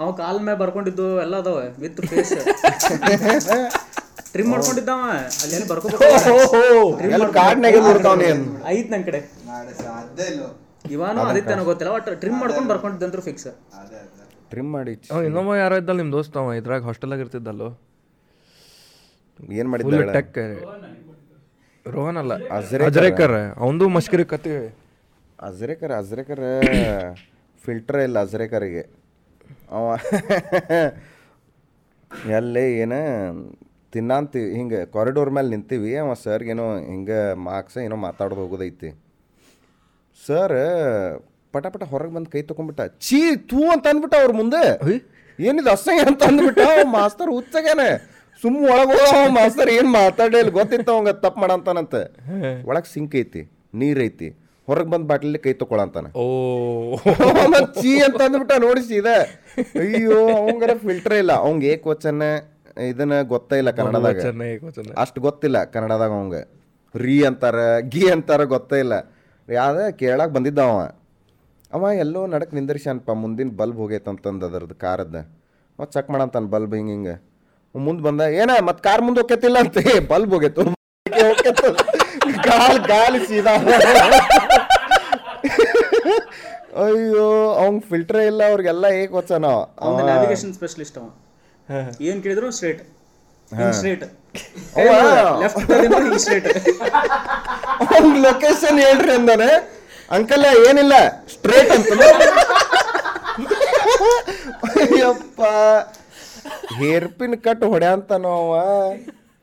[0.00, 2.32] ಅವ ಕಾಲ್ ಮೇಲೆ ಬರ್ಕೊಂಡಿದ್ದು ಎಲ್ಲ ಅದಾವ ವಿತ್ ಫೇಸ್
[4.32, 5.02] ಟ್ರಿಮ್ ಮಾಡ್ಕೊಂಡಿದ್ದಾವ
[5.42, 6.02] ಅಲ್ಲಿ ಏನು ಬರ್ಕೋಬೇಕು.
[8.74, 9.20] ಐತ್ ನನ್ ಕಡೆ.
[10.94, 13.48] ಇವಾನು ಆದಿತ್ಯನ ಗೊತ್ತಿಲ್ಲ ಒಟ್ಟು ಟ್ರಿಮ್ ಮಾಡ್ಕೊಂಡು ಬರ್ಕೊಂಡಿದ್ದಂದ್ರು ಫಿಕ್ಸ್
[14.52, 14.92] ಟ್ರಿಮ್ ಮಾಡಿ.
[15.12, 17.68] ಅವ ಇನ್ನೊಬ್ಬ ಯಾರೋ ಇದ್ದಲ್ಲ ನಿಮ್ಮ ದೋಸ್ತ ಅವ ಇದ್ರಾಗ ಹಾಸ್ಟೆಲಾಗ ಇರ್ತಿದ್ದಲ್ಲೋ.
[19.60, 20.38] ಏನ್ ಮಾಡಿದ್ರು ಮಾಡಿದ್ದ ಟೆಕ್
[21.86, 22.34] ರೋಹನ್ ಅಲ್ಲ.
[22.90, 23.36] ಅಜರೇಕರ್.
[23.62, 24.54] ಅವಂದು ಮಸ್ಕರಿ ಕತೆ
[25.48, 26.46] ಅಜ್ರೇಕರ್ ಅಜ್ರೇಕರ್
[27.64, 28.84] ಫಿಲ್ಟರ್ ಇಲ್ಲ ಅಜ್ರೇಕರಿಗೆ.
[29.74, 29.86] ಅವ
[32.38, 32.98] ಎಲ್ಲೇ ಏನು
[33.92, 38.88] ತಿನ್ನಂತಿ ಹಿಂಗೆ ಕಾರಿಡೋರ್ ಮೇಲೆ ನಿಂತೀವಿ ಅವ ಸರ್ಗೇನೋ ಹಿಂಗೆ ಮಾರ್ಕ್ಸ್ ಏನೋ ಮಾತಾಡೋದು ಹೋಗೋದೈತಿ.
[40.26, 40.56] ಸರ್
[41.54, 44.62] ಪಟ ಪಟ ಹೊರಗೆ ಬಂದು ಕೈ ತೊಗೊಂಡ್ಬಿಟ್ಟ ಚೀ ತೂ ಅಂತ ಅಂದ್ಬಿಟ್ಟ ಅವ್ರ ಮುಂದೆ.
[45.38, 47.90] ಏನಿದು ಅಸಹ್ಯ ಅಂತ ಅಂದ್ಬಿಟ್ಟ ಅವ ಮಾಸ್ತರ್ ಹುಚ್ಚಗೇನೆ.
[48.42, 52.02] ಸುಮ್ಮ ಒಳಗೆ ಹೋದ ಮಾಸ್ತರ್ ಏನು ಮಾತಾಡೇ ಗೊತ್ತಿತ್ತು ಅವಂಗ ತಪ್ಪು ಮಾಡಂತಾನಂತೆ.
[52.70, 53.42] ಒಳಗೆ ಸಿಂಕ್ ಐತಿ
[53.82, 54.28] ನೀರ್ ಐತಿ.
[54.68, 56.24] ಹೊರಗೆ ಬಂದು ಬಾಟ್ಲಲ್ಲಿ ಕೈ ತಗೊಳಂತಾನ ಓ.
[57.78, 59.16] ಚೀ ಅಂತ ಅಂದ್ಬಿಟ್ಟ ನೋಡಿ ಇದೆ.
[59.82, 61.32] ಅಯ್ಯೋ ಅವಂಗರ ಫಿಲ್ಟರ್ ಇಲ್ಲ.
[61.42, 62.22] ಅವಂಗ ಏಕವಚನ
[62.88, 64.18] ಇದನ್ನ ಗೊತ್ತಿಲ್ಲ ಕನ್ನಡದಾಗ.
[64.96, 66.38] ಅಷ್ಟು ಗೊತ್ತಿಲ್ಲ ಕನ್ನಡದಾಗ ಅವಂಗ.
[66.94, 67.56] ರೀ ಅಂತಾರ
[67.94, 68.94] ಗಿ ಅಂತಾರ ಗೊತ್ತೇ ಇಲ್ಲ.
[69.48, 70.78] ಯಾವ್ದ ಕೇಳಕ್ ಬಂದಿದ್ದ ಅವ.
[71.72, 75.22] ಅವ ಎಲ್ಲೋ ನಡಕ್ ನಿಂದಿರ್ಸ್ಯಾನಪ್ಪ ಮುಂದಿನ ಬಲ್ಬ್ ಹೋಗೈತಂತಂದು ಅದರದ್ದು ಕಾರದ್ದು
[75.78, 77.14] ಅವ ಚೆಕ್ ಮಾಡಂತಾನ ಬಲ್ಬ್ ಹಿಂಗೆ ಹಿಂಗೆ.
[77.74, 79.78] ಮುಂದೆ ಬಂದ ಏನ ಮತ್ತೆ ಕಾರ್ ಮುಂದೆ ಹೋಗ್ಯತಿಲ್ಲ ಅಂತ.
[79.92, 80.62] ಏ ಬಲ್ಬ್ ಹೋಗೈತು
[82.48, 83.54] ಗಾಲ್ ಗಾಲಿ ಸೀದಾ
[86.84, 87.26] ಅಯ್ಯೋ
[87.62, 89.46] ಅವ್ನ್ ಫಿಲ್ಟರ್ ಇಲ್ಲ ಅವ್ರಿಗೆಲ್ಲ ಏಕ್ ವಚನ
[89.84, 91.06] ಅವ್ನ ನ್ಯಾವಿಗೇಷನ್ ಸ್ಪೆಷಲಿಸ್ಟ್ ಅವ
[92.08, 92.48] ಏನ್ ಕೇಳಿದ್ರು?
[92.58, 92.82] ಸ್ಟ್ರೇಟ್
[93.78, 94.04] ಸ್ಟ್ರೇಟ್
[95.42, 96.46] ಲೆಫ್ಟ್ ಹಿಂಗ್ ಸ್ಟ್ರೇಟ್
[97.96, 99.50] ಅವ್ನ ಲೊಕೇಶನ್ ಹೇಳ್ರಿ ಅಂದಾನೆ.
[100.16, 100.94] ಅಂಕಲ್ ಏನಿಲ್ಲ
[101.34, 101.90] ಸ್ಟ್ರೇಟ್ ಅಂತ.
[104.82, 105.40] ಅಯ್ಯಪ್ಪ.
[106.78, 108.52] ಹೇರ್ ಪಿನ್ ಕಟ್ ಹೊಡ್ಯಾಂತಾನೋ ಅವ.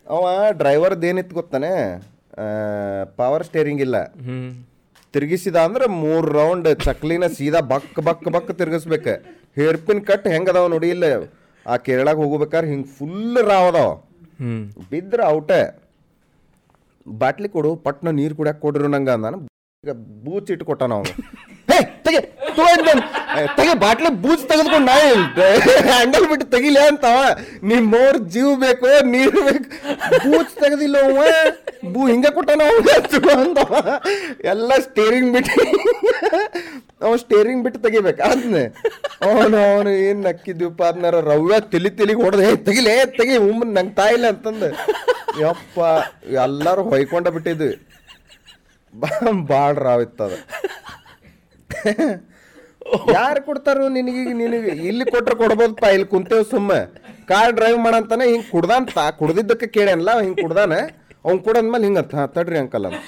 [0.08, 0.24] ಅವ
[0.60, 1.72] ಡ್ರೈವರ್ದು ಏನಿತ್ತು ಗೊತ್ತಾನೆ?
[3.20, 3.98] ಪವರ್ ಸ್ಟೇರಿಂಗ್ ಇಲ್ಲ.
[5.14, 9.08] ತಿರುಗಿಸಿದ ಅಂದ್ರೆ ಮೂರು ರೌಂಡ್ ಚಕ್ಲಿನ ಸೀದಾ ಬಕ್ ಬಕ್ ಬಕ್ ತಿರ್ಗಿಸ್ಬೇಕ.
[9.58, 11.06] ಹೇರ್ ಪಿನ್ ಕಟ್ ಹೆಂಗದಾವ ನೋಡಿ ಇಲ್ಲ.
[11.66, 13.92] ಆ ಕೇರಳಾಗ ಹೋಗ್ಬೇಕಾದ್ರೆ ಹಿಂಗೆ ಫುಲ್ ರಾವ್ ಅದಾವ.
[14.92, 15.52] ಬಿದ್ರೆ ಔಟ.
[17.06, 19.36] ಬಾಟ್ಲಿ ಕೊಡು ಪಟ್ನ ನೀರು ಕುಡಿಯಕ್ ಕೊಡ್ರಿ ನಂಗ ಅಂದಾನ.
[19.84, 19.94] ಈಗ
[20.26, 21.06] ಬೂಚ್ ಇಟ್ಟು ಕೊಟ್ಟ ನಾವು
[22.06, 22.22] ತೆಗೆ,
[22.56, 22.66] ತಗೋ
[23.58, 24.96] ತೆಗೆ, ಬಾಟ್ಲಿ ಬೂಜ್ ತೆಗೆದ್ಕೊಂಡು ನಾ
[25.90, 27.20] ಹ್ಯಾಂಡಲ್ ಬಿಟ್ಟು ತೆಗಿಲೆ ಅಂತವ
[27.72, 29.70] ನಿಮ್ಮವ್ರ ಜೀವ ಬೇಕು, ನೀರು ಬೇಕು.
[30.26, 30.98] ಬೂಜ್ ತೆಗೆದಿಲ್ಲ
[31.94, 32.68] ಬೂ ಹಿಂಗೆ ಕೊಟ್ಟನ
[33.36, 33.72] ಅಂದವ
[34.52, 35.64] ಎಲ್ಲ ಸ್ಟೇರಿಂಗ್ ಬಿಟ್ಟು,
[37.06, 38.22] ಅವ ಸ್ಟೇರಿಂಗ್ ಬಿಟ್ಟು ತೆಗಿಬೇಕು.
[38.32, 38.64] ಅದ್ನೆ.
[39.30, 44.70] ಅವನು ಅವನು ಏನ್ ನಕ್ಕಿದ್ವಿಪ್ಪ ಅದನ್ನಾರ ರವ್ಯ ತಿಳಿ ತಿಲಿಗೆ ಹೊಡೆದೇ ತೆಗಿಲೇ ತೆಗಿ ಉಮ್ಮ ನಂಗೆ ತಾಯಿಲ್ಲ ಅಂತಂದು.
[45.42, 45.80] ಯಪ್ಪ,
[46.44, 47.74] ಎಲ್ಲರೂ ಹೊಯ್ಕೊಂಡ ಬಿಟ್ಟಿದ್ವಿ.
[49.52, 50.34] ಭಾಳ ರಾವಿತ್ತದ
[53.16, 54.72] ಯಾರು ಕೊಡ್ತಾರೋ ನಿನಗೆ ನಿನಗೆ.
[54.90, 56.72] ಇಲ್ಲಿ ಕೊಟ್ರೆ ಕೊಡ್ಬೋದಪ್ಪ ಇಲ್ಲಿ ಕುಂತೇವ್ ಸುಮ್ಮ.
[57.30, 60.80] ಕಾರ್ ಡ್ರೈವ್ ಮಾಡಂತಾನೆ ಹಿಂಗೆ ಕುಡ್ದಂತ ತಾ ಕುಡ್ದಿದ್ದಕ್ಕೆ ಕೇಳೇನಲ್ಲ ಹಿಂಗೆ ಕುಡ್ದಾನೆ.
[61.26, 63.02] ಅವ್ನು ಕುಡಂದ್ಮೇಲೆ ಹಿಂಗೆ ಹತ್ತ ತಡ್ರಿ ಅಂಕಲ್ ಅಂತ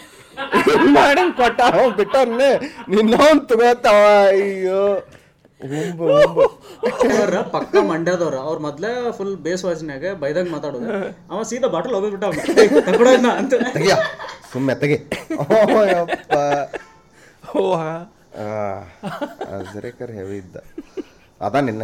[0.95, 2.49] ಮಾಡಿ ಕೊಟ್ಟ ಅವ್ನು ಬಿಟ್ಟವನ್ನೇ
[2.93, 4.81] ನಿನ್ನವನ್ ತಗೋತಾವ ಅಯ್ಯೋ.
[7.19, 8.37] ಅವ್ರ ಪಕ್ಕ ಮಂಡ್ಯದವ್ರ.
[8.47, 10.89] ಅವ್ರ ಮೊದ್ಲೇ ಫುಲ್ ಬೇಸ್ ವಾಜ್ನ್ಯಾಗ ಬೈದಾಗ ಮಾತಾಡೋದು.
[11.31, 12.25] ಅವ ಸೀದಾ ಬಾಟಲ್ ಹೋಗ್ಬಿಟ್ಟ
[13.39, 13.53] ಅಂತ.
[13.75, 13.95] ತೆಗಿಯ.
[14.53, 14.97] ಸುಮ್ಮನೆ ತೆಗಿ.
[15.39, 15.43] ಓ
[16.03, 16.33] ಅಪ್ಪ
[17.57, 17.63] ಓ
[19.57, 20.55] ಅಜ್ರೇಕರ್ ಹೆವಿ ಇದ್ದ.
[21.45, 21.83] ಅದ ನಿನ್ನ.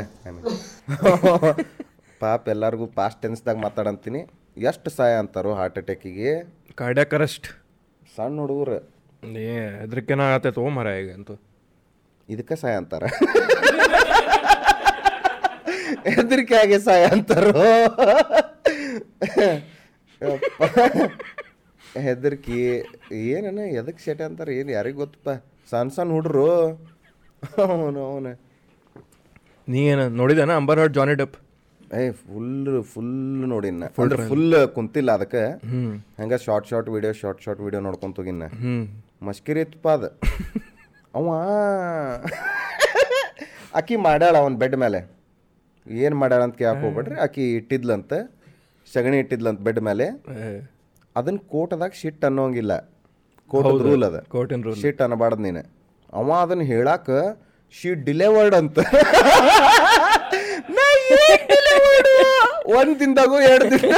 [2.24, 4.22] ಪಾಪ ಎಲ್ಲರಿಗೂ ಪಾಸ್ಟ್ ಟೆನ್ಸ್ದಾಗ ಮಾತಾಡಂತೀನಿ.
[4.70, 6.32] ಎಷ್ಟು ಸಹಾಯ ಅಂತಾರೋ ಹಾರ್ಟ್ ಅಟ್ಯಾಕಿಗೆ
[6.82, 7.48] ಕಾರ್ಡ್ಯಾಕ್ ಅರೆಸ್ಟ್
[8.16, 8.78] ಸಣ್ಣ ಹುಡುಗರು.
[9.46, 11.36] ಏ ಹೆದ್ರಿಕೆನ ಆಗತ್ತೈತೆ ಓ ಮರ ಈಗ ಅಂತೂ.
[12.30, 13.04] ಇದಕ್ಕೆ ಸಹಾಯ ಅಂತಾರ.
[16.16, 17.52] ಹೆದರಿಕೆ ಆಗಿ ಸಹಾಯ ಅಂತಾರೋ?
[21.96, 22.60] ಹೆದರಿಕೆ ಹೆದರ್ಕಿ
[23.32, 25.30] ಏನನ ಎದಕ್ಕೆ ಶೆಟೆ ಅಂತಾರೆ ಏನು ಯಾರಿಗೆ ಗೊತ್ತಪ್ಪ
[25.70, 26.48] ಸಣ್ಣ ಸಣ್ಣ ಹುಡ್ರು.
[27.66, 28.34] ಅವನು ಅವನು.
[29.68, 31.38] ನೀ ಏನು ನೋಡಿದೇನ ಅಂಬರ್ ಹರ್ಡ್ ಜಾನಿ ಡೆಪ್
[32.00, 33.14] ಏ ಫುಲ್ ಫುಲ್
[33.52, 35.44] ನೋಡಿನ ಫುಲ್ ಫುಲ್ ಕುಂತಿಲ್ಲ ಅದಕ್ಕೆ.
[36.20, 38.48] ಹಂಗ short short video short short video ನೋಡ್ಕೊಂತ ಹೋಗಿನ
[39.28, 40.10] ಮಸ್ಕಿರಿ ಇತ್ತಪ್ಪ ಅದು.
[41.18, 41.26] ಅವ.
[43.80, 45.02] ಆಕಿ ಮಾಡ್ಯಾಳ ಅವನ ಬೆಡ್ ಮೇಲೆ
[45.86, 47.16] ಏನು ಮಾಡ್ಯಾಳ ಅಂತ ಕೇಳಕ್ ಹೋಗ್ಬೇಡ್ರಿ.
[47.26, 48.14] ಆಕಿ ಇಟ್ಟಿದ್ಲಂತ
[48.88, 50.06] ಸಗಣಿ ಇಟ್ಟಿದ್ಲಂತ ಬೆಡ್ ಮೇಲೆ
[51.16, 52.74] ಅದನ್ನ ಕೋಟದಾಗ ಶಿಟ್ ಅನ್ನೋಂಗಿಲ್ಲ.
[53.52, 54.18] ಕೋಟದ ರೂಲ್ ಅದ.
[54.30, 55.64] ಕೋರ್ಟಿನ ರೂಲ್ ಶಿಟ್ ಅನ್ನಬಾರ್ದು ನೀನು.
[56.14, 57.10] ಅವ ಅದನ್ನ ಹೇಳಾಕ
[57.76, 58.80] ಶಿ ಡಿಲೆವರ್ಡ್ ಅಂತ?
[62.78, 63.94] ಒಂದ್ ದಿನದಾಗೂ ಎರಡು ದಿನ.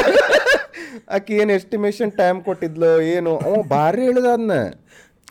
[1.10, 3.38] ಆಕಿ ಏನು ಎಸ್ಟಿಮೇಷನ್ ಟೈಮ್ ಕೊಟ್ಟಿದ್ಲು ಏನು?
[3.38, 4.56] ಅವ ಭಾರಿ ಹೇಳಿದ ಅದನ್ನ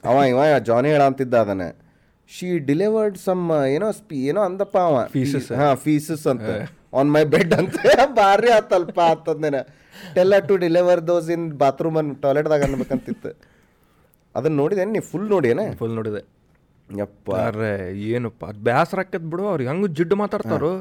[0.04, 1.62] ಅವ ಇವ ಜಾನಿ ಹೇಳ ಅಂತಿದ್ದ ಅದನ್ನ.
[2.30, 4.96] ಶಿ ಡಿಲಿವರ್ಡ್ ಸಮ್ ಏನೋ ಸ್ಪಿ ಏನೋ ಅಂದಪ್ಪ ಅವ.
[5.12, 6.50] ಫೀಸಸ್ ಹಾ ಫೀಸಸ್ ಅಂತ.
[6.98, 7.76] ಆನ್ ಮೈ ಬೆಡ್ ಅಂತ.
[8.20, 9.60] ಭಾರಿ ಆತಲ್ಪ ಆತಂದೇನ
[10.14, 13.30] tell her to deliver those in bathroom on ಟಾಯ್ಲೆಟ್ದಾಗ ಅನ್ಬೇಕಂತಿತ್ತು
[14.38, 14.82] ಅದನ್ನ ನೋಡಿದೆ?
[14.94, 15.64] ನೀ ಫುಲ್ ನೋಡಿಯೇನೆ?
[15.80, 16.22] ಫುಲ್ ನೋಡಿದೆ.
[16.88, 17.28] ಯಪ್ಪ.
[17.48, 17.74] ಅರೆ
[18.14, 20.72] ಏನಪ್ಪ ಅದು ಬೇಸರ ಆಕತ್ ಬಿಡು ಅವ್ರು ಹಂಗೆ ಜಿಡ್ಡು ಮಾತಾಡ್ತಾರೋ?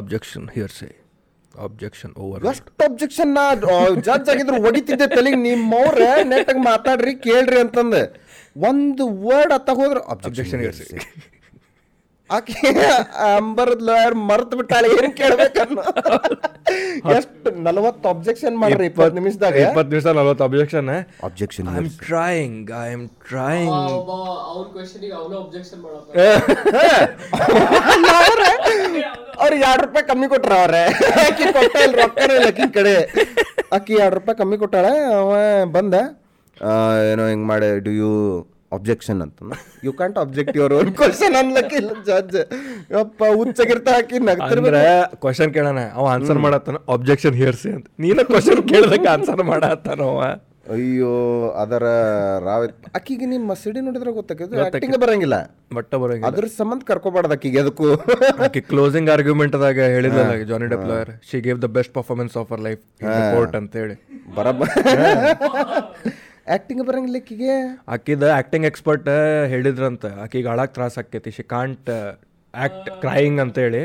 [0.00, 0.90] ಅಬ್ಜೆಕ್ಷನ್ ಹಿಯರ್ಸೆ
[1.54, 3.44] ಅಬ್ಜೆಕ್ಷನ್ ಓವರ್ ಎಷ್ಟು ಅಬ್ಜೆಕ್ಷನ್ ನಾ
[4.06, 5.38] ಜಡ್ಜ್ ಆಗಿದ್ರು ಹೊಡಿತಿದ್ದೆ ತಲೆಗೆ.
[5.48, 8.02] ನಿಮ್ಮವ್ರೆ ನೆಟ್ಟಾಗ ಮಾತಾಡ್ರಿ ಕೇಳ್ರಿ ಅಂತಂದೆ.
[8.70, 10.62] ಒಂದು ವರ್ಡ್ ಅತ್ತ ಹೋದ್ರೆ ಅಬ್ಜೆಕ್ಷನ್
[12.30, 12.54] ಆಕೆ
[13.30, 15.80] ಅಂಬರದ ಲಾಯರ್ ಮರ್ತ್ ಬಿಟ್ಟಾಳೆ ಏನ್ ಕೇಳ್ಬೇಕನ್ನ
[17.14, 20.88] ಎಷ್ಟು ನಲವತ್ತು ಅಬ್ಜೆಕ್ಷನ್ ಮಾಡ್ರಿ ಇಪ್ಪತ್ತು ನಿಮಿಷದಾಗ ಇಪ್ಪತ್ತು ನಿಮಿಷ ನಲ್ವತ್ತು objection
[21.24, 23.74] objection I am trying I am trying
[24.48, 26.10] ಅವ್ನ ಕ್ವೆಶನಿಗೆ ಅವನು ಅಬ್ಜೆಕ್ಷನ್ ಮಾಡಪ್ಪ
[29.40, 30.82] ಅವ್ರಿಗೆ ಎರಡು ರೂಪಾಯಿ ಕಮ್ಮಿ ಕೊಟ್ರ ಅವ್ರೆ
[31.24, 32.96] ಆಕಿ ಕೊಟ್ಟ ಇಲ್ಲ ರೊಕ್ಕನೇ ಇಲ್ಲ ಆಕಿ ಕಡೆ
[33.74, 35.30] ಆಕಿ ಎರಡು ರೂಪಾಯಿ ಕಮ್ಮಿ ಕೊಟ್ಟಾಳ ಅವ
[35.72, 35.94] ಬಂದ
[36.56, 36.72] ಆ,
[37.06, 38.10] ಏನೋ ಹಿಂಗ್ ಮಾಡಿ ಡು ಯು
[38.74, 42.38] ಅಬ್ಜೆಕ್ಷನ್ ಅಂತ you can't object your own question ಅನ್ಲಕ್ಕಿಲ್ಲ judge
[43.02, 45.80] ಅಪ್ಪ ಹುಚ್ಚಗಿರ್ತ ಹಾಕಿ ಅಂದ್ರೆ ನಗ್ತಿರ್ಬೇಕು ಕ್ವಶನ್ ಕೇಳೋಣ.
[45.96, 46.80] ಅವ ಆನ್ಸರ್ ಮಾಡತ್ತಾನ.
[46.94, 47.86] ಅಬ್ಜೆಕ್ಷನ್ ಹೇರ್ಸಿ ಅಂತ.
[48.04, 50.20] ನೀನ ಕ್ವಶನ್ ಕೇಳ್ದಕ್ಕೆ ಆನ್ಸರ್ ಮಾಡತ್ತಾನ ಅವ?
[50.74, 51.10] ಅಯ್ಯೋ
[51.62, 51.86] ಅದರ
[52.44, 52.62] ರಾವ್
[52.98, 55.36] ಅಕ್ಕಿಗೆ ನಿಮ್ಮ ಸಿಡಿ ನೋಡಿದ್ರೆ ಗೊತ್ತಾಕಿದ್ದು ಆಕ್ಟಿಂಗ್ ಬರಂಗಿಲ್ಲ.
[55.76, 56.28] ಬಟ್ಟ ಬರಂಗಿಲ್ಲ.
[56.30, 57.88] ಅದ್ರ ಸಂಬಂಧ ಕರ್ಕೋಬಾರ್ದು ಅಕ್ಕಿಗೆ ಅದಕ್ಕೂ.
[58.46, 62.82] ಆಕೆ ಕ್ಲೋಸಿಂಗ್ ಆರ್ಗ್ಯುಮೆಂಟ್ ಅದಾಗ ಹೇಳಿದ್ಲಲ್ಲ Johnny Depp lawyer she gave the best performance of our life
[63.34, 63.96] court ಅಂತ ಹೇಳಿ
[64.38, 64.60] ಬರಬ
[66.46, 67.52] ಆಕ್ಟಿಂಗ್ ಬರಂಗಿಲ್ಲ ಆಕಿಗೆ
[67.94, 69.08] ಆಕಿದ ಆಕ್ಟಿಂಗ್ ಎಕ್ಸ್ಪರ್ಟ್
[69.52, 70.04] ಹೇಳಿದ್ರಂತ.
[70.24, 71.90] ಆಕಿಗೆ ಹಾಳಾಗ ತ್ರಾಸ ಆಕೈತಿ ಶಿ ಕಾಂಟ್
[72.54, 73.84] ಆಕ್ಟ್ ಕ್ರೈಯಿಂಗ್ ಅಂತೇಳಿ.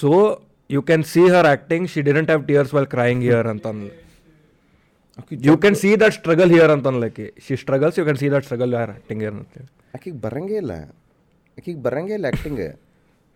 [0.00, 0.10] So
[0.70, 3.66] you can see her acting she didn't have tears well crying here ಅಂತ
[5.48, 8.72] you can see that struggle here ಅಂತ unlucky she struggles you can see that struggle
[8.78, 9.68] ಯಾರ್ acting here ಅಂತೇಳಿ.
[9.96, 10.72] ಆಕಿಗೆ ಬರಂಗೇ ಇಲ್ಲ.
[11.58, 12.60] ಆಕಿಗೆ ಬರಂಗೇ ಇಲ್ಲ acting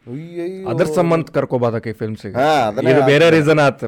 [0.07, 0.69] ಅಯ್ಯಯ್ಯೋ.
[0.71, 2.35] ಅದ್ರ ಸಂಬಂಧ ಕರ್ಕೋಬಾದಕ್ಕೆ ಫಿಲ್ಮ್ಸಿಗೆ
[2.91, 3.85] ಇದು ಬೇರೆ ರೀಸನ್ ಆತ್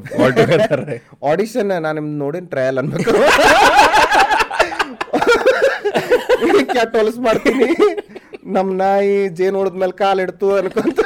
[1.33, 3.15] ಆಡಿಷನ್ ನಾನು ನಿಮ್ದು ನೋಡಿನ ಟ್ರಯಲ್ ಅನ್ಬೇಕು.
[6.79, 7.69] ಕೆಟ್ಟ ಹೊಲಸ್ ಮಾಡ್ತೀನಿ.
[8.57, 11.01] ನಮ್ಮ ನಾಯಿ ಜೇನ್ ಹೊಡೆದ್ಮೇಲೆ ಕಾಲು ಇಡ್ತು ಅನ್ಕೊಂತ.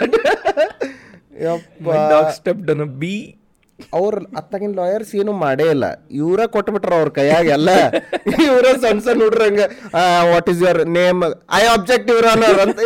[1.47, 1.87] ಯಪ್ಪ.
[2.41, 3.15] ಸ್ಟೆಪ್ ಡನ್ ಬಿ
[3.99, 5.87] ಅವ್ರ ಅತ್ತಾಗಿನ ಲಾಯರ್ಸ್ ಏನು ಮಾಡೇ ಇಲ್ಲ.
[6.19, 7.71] ಇವ್ರ ಕೊಟ್ಬಿಟ್ರ ಅವ್ರ ಕೈಯಾಗ ಎಲ್ಲ.
[8.49, 9.61] ಇವ್ರ ಸಣ್ಣ ಸಣ್ಣ ಹುಡ್ರಂಗ
[10.31, 11.23] what is your name
[11.61, 12.29] I object ಇವ್ರ
[12.67, 12.79] ಅಂತ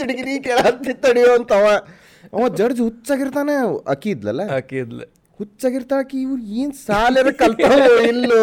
[0.00, 1.52] ಸಿಡಿಗಿರಿ ಕೇಳತ್ತಿತ್ತಡಿಯೋ ಅಂತ
[2.34, 3.54] ಅವ ಜಡ್ಜ್ ಹುಚ್ಚಾಗಿರ್ತಾನೆ
[3.94, 4.42] ಅಕ್ಕಿ ಇದ್ಲಲ್ಲ?
[4.54, 5.00] ಹಾಕಿದ್ಲ
[5.40, 8.42] ಹುಚ್ಚಾಗಿರ್ತಾಕಿ ಇವ್ರು ಏನ್ ಸಾಲ ಕಲ್ತಾವ ಇಲ್ಲೋ.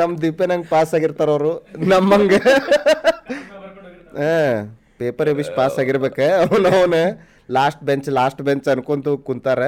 [0.00, 1.52] ನಮ್ ದೀಪನಂಗ್ ಪಾಸ್ ಆಗಿರ್ತಾರ ಅವರು.
[1.92, 2.34] ನಮ್ಮಂಗ.
[4.98, 6.20] ಪೇಪರ್ ಎಬಿಸ್ ಪಾಸ್ ಆಗಿರ್ಬೇಕ.
[6.20, 6.94] ಅವನ ಅವನ
[7.50, 9.62] ಲಾಸ್ಟ್ ಬೆಂಚ್ ಲಾಸ್ಟ್ ಬೆಂಚ್ ಅನ್ಕೊಂತ ಕುಂತಾರ.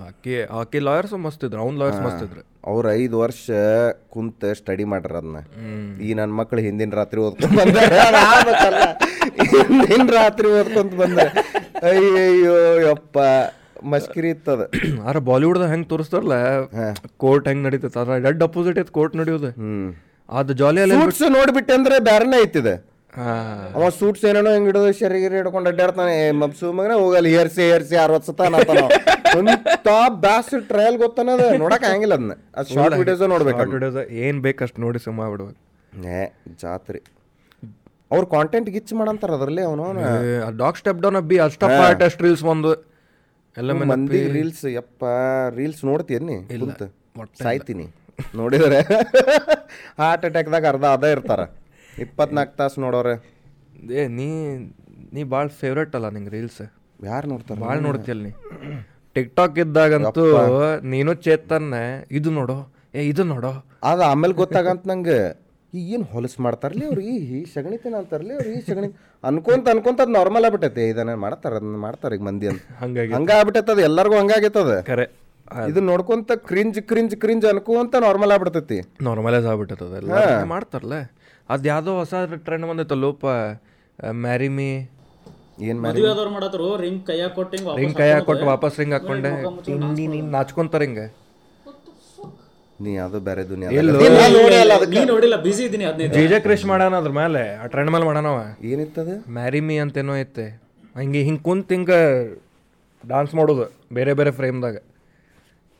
[0.00, 2.42] ಹಾಕಿ ಹಾಕಿ ಲಾಯರ್ಸ್ ಮಸ್ತ್ ಇದ್ರು ಅವ್ನ ಲಾಯರ್ಸ್ ಮಸ್ತ್ ಇದ್ರು.
[2.66, 3.50] ಅವ್ರ ಐದು ವರ್ಷ
[4.08, 5.36] ಕುಂತ ಸ್ಟಡಿ ಮಾಡ್ರ ಅದನ್ನ
[6.02, 7.92] ಈ ನನ್ನ ಮಕ್ಳು ಹಿಂದಿನ ರಾತ್ರಿ ಓದ್ಕೊಂಡ್ ಬಂದಾರ.
[9.54, 11.18] ಹಿಂದಿನ ರಾತ್ರಿ ಓದ್ಕೊಂತ ಬಂದ
[11.82, 13.18] ಅಯ್ಯಯ್ಯೋ ಯಪ್ಪ.
[13.84, 14.68] ಮಸ್ಕಿರಿ ಇತ್ತದ.
[15.08, 16.32] ಆರ ಬಾಲಿವುಡ್ ಹೆಂಗ್ ತೋರಿಸ್ತಾರಲ್ಲ?
[17.16, 19.50] ಕೋರ್ಟ್ ಹೆಂಗ್ ನಡೀತದ ಅದ್ರ ಡೆಡ್ ಅಪೋಸಿಟ್ ಐತಿ ಕೋರ್ಟ್ ನಡೆಯೋದು.
[19.50, 19.92] ಹ್ಮ್.
[20.28, 20.80] ಅದು ಜಾಲಿ
[21.28, 22.89] ನೋಡ್ಬಿಟ್ಟೆ ಅಂದ್ರೆ ಬ್ಯಾರನೇ ಐತಿದೆ.
[23.76, 26.16] ಅವ ಸೂಟ್ಸ್ ಏನೇನೋ ಹಿಂಗ್ ಹಿಡಿದು ಶರೀರ ಹಿಡ್ಕೊಂಡು ಅಡ್ಡಾಡ್ತಾನೆ.
[26.42, 28.82] ಮಬ್ಸು ಮಗನ ಹೋಗಲ್ಲ ಏರ್ಸಿ ಏರ್ಸಿ ಅರವತ್ತು ಸತ ಅನ್ನತಾನ
[29.40, 29.88] ಅಂತ
[30.24, 35.28] ಬ್ಯಾಸ್ ಟ್ರಯಲ್ ಗೊತ್ತನದ ನೋಡಕ್ ಹಂಗಿಲ್ಲ ಅದನ್ನ ಅದು ಶಾರ್ಟ್ ವಿಡಿಯೋಸ್ ನೋಡ್ಬೇಕು ವಿಡಿಯೋಸ್ ಏನ್ ಬೇಕಷ್ಟು ನೋಡಿ ಸುಮ್ಮ
[35.32, 35.58] ಬಿಡ್ಬೇಕು
[36.16, 36.20] ಏ
[36.62, 37.00] ಜಾತ್ರೆ.
[38.14, 39.84] ಅವ್ರ ಕಾಂಟೆಂಟ್ ಗಿಚ್ ಮಾಡಂತಾರ ಅದ್ರಲ್ಲಿ ಅವನು
[40.62, 42.72] ಡಾಗ್ ಸ್ಟೆಪ್ ಡೌನ್ ಅಬ್ಬಿ ಅಷ್ಟ ಪಾರ್ಟ್ ಅಷ್ಟು ರೀಲ್ಸ್ ಒಂದು
[43.56, 45.04] ಎಲ್ಲ ಮಂದಿ ರೀಲ್ಸ್ ಯಪ್ಪ
[45.58, 46.36] ರೀಲ್ಸ್ ನೋಡ್ತೀನಿ
[47.44, 47.86] ಸಾಯ್ತೀನಿ.
[48.40, 48.78] ನೋಡಿದರೆ?
[50.00, 51.40] ಹಾರ್ಟ್ ಅಟ್ಯಾಕ್ದಾಗ ಅರ್ಧ ಅದ ಇರ್ತಾರ.
[52.04, 53.14] ಇಪ್ಪತ್ನಾಲ್ಕು ತಾಸು ನೋಡೋರೆ.
[53.98, 54.26] ಏ ನೀ
[55.14, 56.62] ನೀ ಭಾಳ ಫೇವ್ರೇಟ್ ಅಲ್ಲ ನಿಂಗೆ ರೀಲ್ಸ್
[57.10, 57.56] ಯಾರು ನೋಡ್ತಾರ?
[57.66, 58.32] ಭಾಳ ನೋಡ್ತಿಯಲ್ಲ ನೀ.
[59.16, 60.24] ಟಿಕ್ ಟಾಕ್ ಇದ್ದಾಗಂತೂ
[60.92, 61.70] ನೀನು ಚೇತನ್
[62.18, 62.56] ಇದು ನೋಡೋ
[62.98, 63.52] ಏ ಇದು ನೋಡೋ.
[63.90, 65.18] ಅದು ಆಮೇಲೆ ಗೊತ್ತಾಗಂತ ನಂಗೆ
[65.72, 67.02] ಈ ಏನು ಹೊಲಸು ಮಾಡ್ತಾರಲಿ ಅವ್ರು?
[67.10, 68.48] ಈ ಈ ಸಗಣಿತನ ಅಂತಾರಲಿ ಅವ್ರು?
[68.56, 68.88] ಈ ಸಗಣಿ
[69.24, 70.84] ಅನ್ಕೊಂತ ಅನ್ಕೊಂತ ಅದು ನಾರ್ಮಲ್ ಆಗ್ಬಿಟ್ಟೈತೆ.
[70.92, 72.62] ಇದನ್ನ ಮಾಡ್ತಾರ ಅದನ್ನ ಮಾಡ್ತಾರ ಈಗ ಮಂದಿ ಅಂತ.
[72.82, 75.06] ಹಂಗಾಗಿ ಹಂಗ ಆಗ್ಬಿಟ್ಟೈತೆ ಅದು ಎಲ್ಲರಿಗೂ ಹಂಗಾಗೈತದ ಕರೆ.
[75.70, 80.98] ಇದು ನೋಡ್ಕೊಂತ ಕ್ರಿಂಜ್ ಕ್ರಿಂಜ್ ಕ್ರಿಂಜ್ ಅನ್ಕೊಂತ ನಾರ್ಮಲ್ ಆಗ್ಬಿಡ್ತೈತಿ ನಾರ್ಮಲೈಸ್ ಆಗ್ಬಿಟ್ಟೈತೆ ಮಾಡ್ತಾರಲ್ಲ
[81.52, 82.14] ಅದು ಯಾವುದೋ ಹೊಸ
[82.46, 83.24] ಟ್ರೆಂಡ್ ಬಂದೈತಲ್ಲೋಪ
[84.24, 84.68] ಮ್ಯಾರಿ ಮೀ
[85.68, 89.30] ಏನು ಮ್ಯಾರಿ ಆದವ್ರು ಮಾಡತ್ರು ರಿಂಗ್ ಕೈಯಾಗ ಕೊಟ್ಟು ಹಿಂಗೆ ರಿಂಗ್ ಕೈ ಹಾಕೊಟ್ಟು ವಾಪಸ್ ರಿಂಗ್ ಹಾಕೊಂಡೆ
[90.04, 91.06] ನೀನು ನಾಚ್ಕೊಂತಾರೆ ಹಿಂಗೆ.
[92.78, 93.98] ನೀ ಅದು ಬೇರೆ ದುನಿಯಾ ಎಲ್ಲೋ
[94.92, 98.38] ನೀ ನೋಡಿಲ್ಲ ಬಿಸಿ ಇದ್ದೀನಿ ಹದಿನೈದು ಜೆ ಜೆ ಕ್ರಿಶ್ ಮಾಡಾನ ಅದ್ರ ಮೇಲೆ ಆ ಟ್ರೆಂಡ್ ಮೇಲೆ ಮಾಡಾನವ
[98.70, 99.10] ಏನಿತ್ತದ?
[99.36, 100.46] ಮ್ಯಾರಿ ಮೀ ಅಂತೇನೋ ಐತೆ.
[100.98, 101.98] ಹಂಗೆ ಹಿಂಗೆ ಕುಂತ ಹಿಂಗೆ
[103.04, 103.66] ಡಾನ್ಸ್ ಮಾಡೋದು
[103.98, 104.76] ಬೇರೆ ಬೇರೆ ಫ್ರೇಮ್ದಾಗ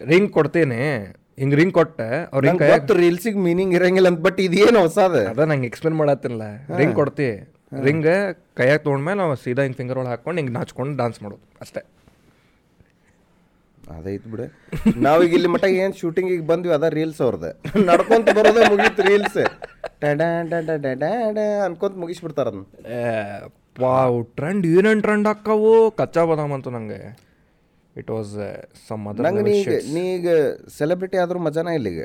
[0.00, 0.80] ರಿಂಗ್ ಕೊಡ್ತೇನೆ.
[1.40, 2.08] ಹಿಂಗೆ ರಿಂಗ್ ಕೊಟ್ಟೆ.
[2.32, 6.42] ಅವ್ರು ಹಿಂಗೆ ರೀಲ್ಸಿಗೆ ಮೀನಿಂಗ್ ಇರಂಗಿಲ್ಲ ಅಂತ ಬಟ್ ಇದೇನು ಹೊಸ ಅದ ನಂಗೆ ಎಕ್ಸ್ಪ್ಲೇನ್ ಮಾಡತ್ತಿಲ್ಲ
[6.76, 7.30] ರಿಂಗ್ ಕೊಡ್ತಿ.
[7.82, 8.06] ರಿಂಗ್
[8.56, 11.42] ಕೈಯಾಗ ತೊಗೊಂಡ್ಮೇಲೆ ನಾವು ಸೀದಾ ಹಿಂಗೆ ಫಿಂಗರ್ ಒಳಗೆ ಹಾಕೊಂಡು ಹಿಂಗೆ ನಾಚ್ಕೊಂಡು ಡಾನ್ಸ್ ಮಾಡೋದು.
[11.60, 11.80] ಅಷ್ಟೇ.
[13.90, 14.40] ಅದೈತ್ ಬಿಡ.
[14.96, 19.38] ನಾವೀಗ ಇಲ್ಲಿ ಮಟ್ಟ ಏನ್ ಶೂಟಿಂಗಿಗೆ ಬಂದ್ವಿ ಅದ ರೀಲ್ಸ್ ಅವ್ರದ್ದು ನಡ್ಕೊಂತ ಬರೋದೇ ಮುಗೀತು ರೀಲ್ಸ್
[21.64, 22.64] ಅನ್ಕೊಂತ ಮುಗಿಸ್ಬಿಡ್ತಾರ ಅದನ್ನ
[23.80, 25.90] ವಾವ್ ಟ್ರೆಂಡ್ ಏನೇನು ಟ್ರೆಂಡ್ ಹಾಕವು?
[25.90, 27.29] ಕಚ್ಚಾ ಬದಾಮ್ ಅಂತ ನಂಗೆ.
[27.96, 28.32] ಇಟ್ ವಾಸ್
[28.88, 30.26] ಸಮ್ ಅದರ್ ನಂಗೆ ನೀಗ ನೀಗ
[30.78, 32.02] ಸೆಲೆಬ್ರಿಟಿ ಆದ್ರೂ ಮಜಾನ ಇಲ್ಲ ಈಗ.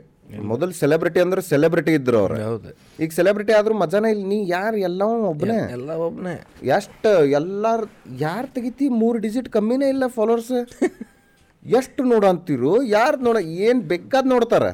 [0.51, 2.37] ಮೊದಲು ಸೆಲೆಬ್ರಿಟಿ ಅಂದ್ರೆ ಸೆಲೆಬ್ರಿಟಿ ಇದ್ರು ಅವ್ರು.
[2.47, 2.69] ಹೌದು.
[3.03, 4.23] ಈಗ ಸೆಲೆಬ್ರಿಟಿ ಆದ್ರೂ ಮಜಾನ ಇಲ್ಲ.
[4.31, 4.77] ನೀ ಯಾರು?
[4.89, 6.35] ಎಲ್ಲ ಒಬ್ಬನೇ ಎಲ್ಲ ಒಬ್ಬನೇ
[6.77, 7.83] ಎಷ್ಟು ಎಲ್ಲಾರ್
[8.25, 8.87] ಯಾರು ತೆಗಿತಿ?
[9.01, 10.53] ಮೂರು ಡಿಜಿಟ್ ಕಮ್ಮಿನೇ ಇಲ್ಲ ಫಾಲೋವರ್ಸ್
[11.79, 12.71] ಎಷ್ಟು ನೋಡಂತೀರು?
[12.97, 14.65] ಯಾರು ನೋಡ ಏನು ಬೇಕಾದ್ ನೋಡ್ತಾರ?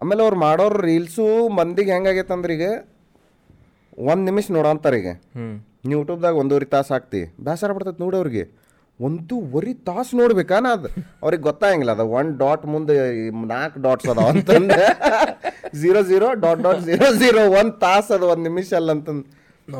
[0.00, 1.26] ಆಮೇಲೆ ಅವ್ರು ಮಾಡೋರು ರೀಲ್ಸು
[1.58, 2.66] ಮಂದಿಗೆ ಹೆಂಗಾಗೈತೆ ಅಂದ್ರೆ ಈಗ
[4.10, 5.10] ಒಂದು ನಿಮಿಷ ನೋಡಂತಾರೆ ಈಗ.
[5.88, 7.20] ನೀವು ಯೂಟ್ಯೂಬ್ದಾಗ ಒಂದೂವರೆ ತಾಸು ಹಾಕ್ತಿ.
[7.46, 8.44] ಬೇಸರ ಬರ್ತೈತೆ ನೋಡಿ ಅವ್ರಿಗೆ.
[9.00, 10.88] ಒಂದೂವರೆ ತಾಸು ನೋಡ್ಬೇಕಾ ನಾ ಅದು?
[11.22, 12.94] ಅವ್ರಿಗೆ ಗೊತ್ತಾಗಂಗಿಲ್ಲ ಅದು ಒನ್ ಡಾಟ್ ಮುಂದೆ
[13.54, 14.86] ನಾಲ್ಕು ಡಾಟ್ಸ್ ಅದಾವ ಅಂತಂದ್ರೆ
[15.80, 19.26] zero zero dot dot zero zero ಒಂದು ತಾಸು ಅದು ಒಂದು ನಿಮಿಷ ಅಲ್ಲ ಅಂತಂದು.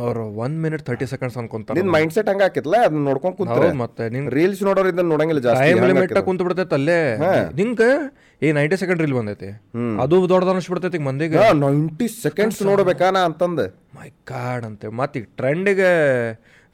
[0.02, 3.66] ಅವ್ರು ಒನ್ ಮಿನಿಟ್ ತರ್ಟಿ ಸೆಕೆಂಡ್ಸ್ ಅನ್ಕೊಂತಾರೆ ನಿನ್ ಮೈಂಡ್ ಸೆಟ್ ಹಂಗ ಹಾಕಿತ್ಲ ಅದನ್ನ ನೋಡ್ಕೊಂಡು ಕೂತ್ರೆ.
[3.82, 6.14] ಮತ್ತೆ ನಿಂಗೆ ರೀಲ್ಸ್ ನೋಡೋರು ಇದನ್ನ ನೋಡಂಗಿಲ್ಲ ಜಾಸ್ತಿ ಟೈಮ್ ಲಿಮಿಟ್.
[6.28, 6.98] ಕುಂತ ಬಿಡ್ತೈತೆ ಅಲ್ಲೇ.
[7.60, 7.80] ನಿಂಕ
[8.42, 9.50] ಈ ನೈಂಟಿ ಸೆಕೆಂಡ್ ರೀಲ್ ಬಂದೈತಿ.
[10.04, 11.38] ಅದು ದೊಡ್ಡದ ಅನಿಸ್ಬಿಡ್ತೈತಿ ಮಂದಿಗೆ.
[11.38, 13.60] ನೈಂಟಿ 90 ಸೆಕೆಂಡ್ಸ್ ನೋಡ್ಬೇಕಾ ನಾ ಅಂತಂದ.
[13.98, 14.88] ಮೈ ಕಾರ್ಡ್ ಅಂತೆ.
[15.00, 15.92] ಮತ್ತೆ ಈಗ ಟ್ರೆಂಡಿಗೆ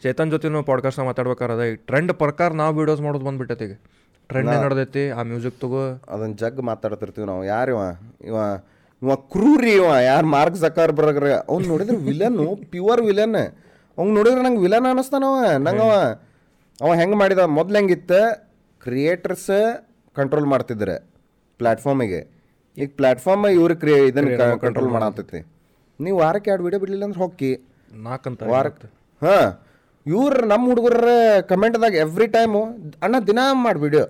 [0.02, 3.74] ಚೇತನ್ ಜೊತೆನೂ ಪಾಡ್ಕಾಸ್ಟ್ ಮಾತಾಡ್ಬೇಕಾರೆ ಅದ ಈಗ ಟ್ರೆಂಡ್ ಪ್ರಕಾರ ನಾವು ವಿಡಿಯೋಸ್ ಮಾಡೋದು ಬಂದ್ಬಿಟ್ಟೈತಿ ಈಗ.
[4.30, 5.10] ಟ್ರೆಂಡ್ ನಡೆದೈತಿ?
[5.10, 5.82] ಆ ಮ್ಯೂಸಿಕ್ ತಗೋ.
[6.08, 7.44] ಅದನ್ನ ಜಗ್ ಮಾತಾಡ್ತಿರ್ತೀವಿ ನಾವು.
[7.44, 7.80] ಯಾರಿವ
[8.24, 8.36] ಇವ?
[9.02, 9.86] ಇವ ಕ್ರೂರಿ ಇವ.
[10.04, 13.40] ಯಾರು ಮಾರ್ಕ್ ಜಕಾರ್ ಬರಗ್ರ ಅವ್ನು ನೋಡಿದ್ರೆ ವಿಲನ್ನು ಪ್ಯೂರ್ ವಿಲನ್
[13.98, 15.94] ಅವ್ನು ನೋಡಿದ್ರೆ ನಂಗೆ ವಿಲನ್ ಅನ್ನಿಸ್ತಾನವ ನಂಗೆ ಅವ
[16.78, 17.38] ಅವ ಹೆಂಗೆ ಮಾಡಿದ?
[17.50, 18.20] ಮೊದ್ಲು ಹೆಂಗಿತ್ತು?
[18.82, 19.50] ಕ್ರಿಯೇಟರ್ಸ್
[20.16, 20.94] ಕಂಟ್ರೋಲ್ ಮಾಡ್ತಿದ್ರೆ
[21.60, 22.20] ಪ್ಲ್ಯಾಟ್ಫಾರ್ಮಿಗೆ
[22.76, 25.40] ಈಗ ಪ್ಲಾಟ್ಫಾರ್ಮ್ ಇವ್ರು ಕ್ರಿಯೇ ಇದನ್ನು ಕಂಟ್ರೋಲ್ ಮಾಡತ್ತೈತಿ
[26.00, 27.50] ನೀವು ವಾರಕ್ಕೆ ಎರಡು ವಿಡಿಯೋ ಬಿಡಲಿಲ್ಲ ಅಂದ್ರೆ ಹೊಕ್ಕಿ
[27.98, 28.88] ನಾಲ್ಕಂತ ವಾರಕ್ಕೆ
[29.22, 29.36] ಹಾ.
[30.06, 31.10] ಇವ್ರ ನಮ್ಮ ಹುಡುಗರ
[31.50, 32.60] ಕಮೆಂಟ್ದಾಗ ಎವ್ರಿ ಟೈಮು
[33.04, 34.04] ಅಣ್ಣ ದಿನ ಮಾಡಿ ವಿಡಿಯೋ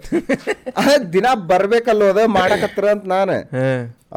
[1.16, 3.37] ದಿನ ಬರ್ಬೇಕಲ್ಲ ಅದ ಮಾಡಕತ್ರ ಅಂತ ನಾನು.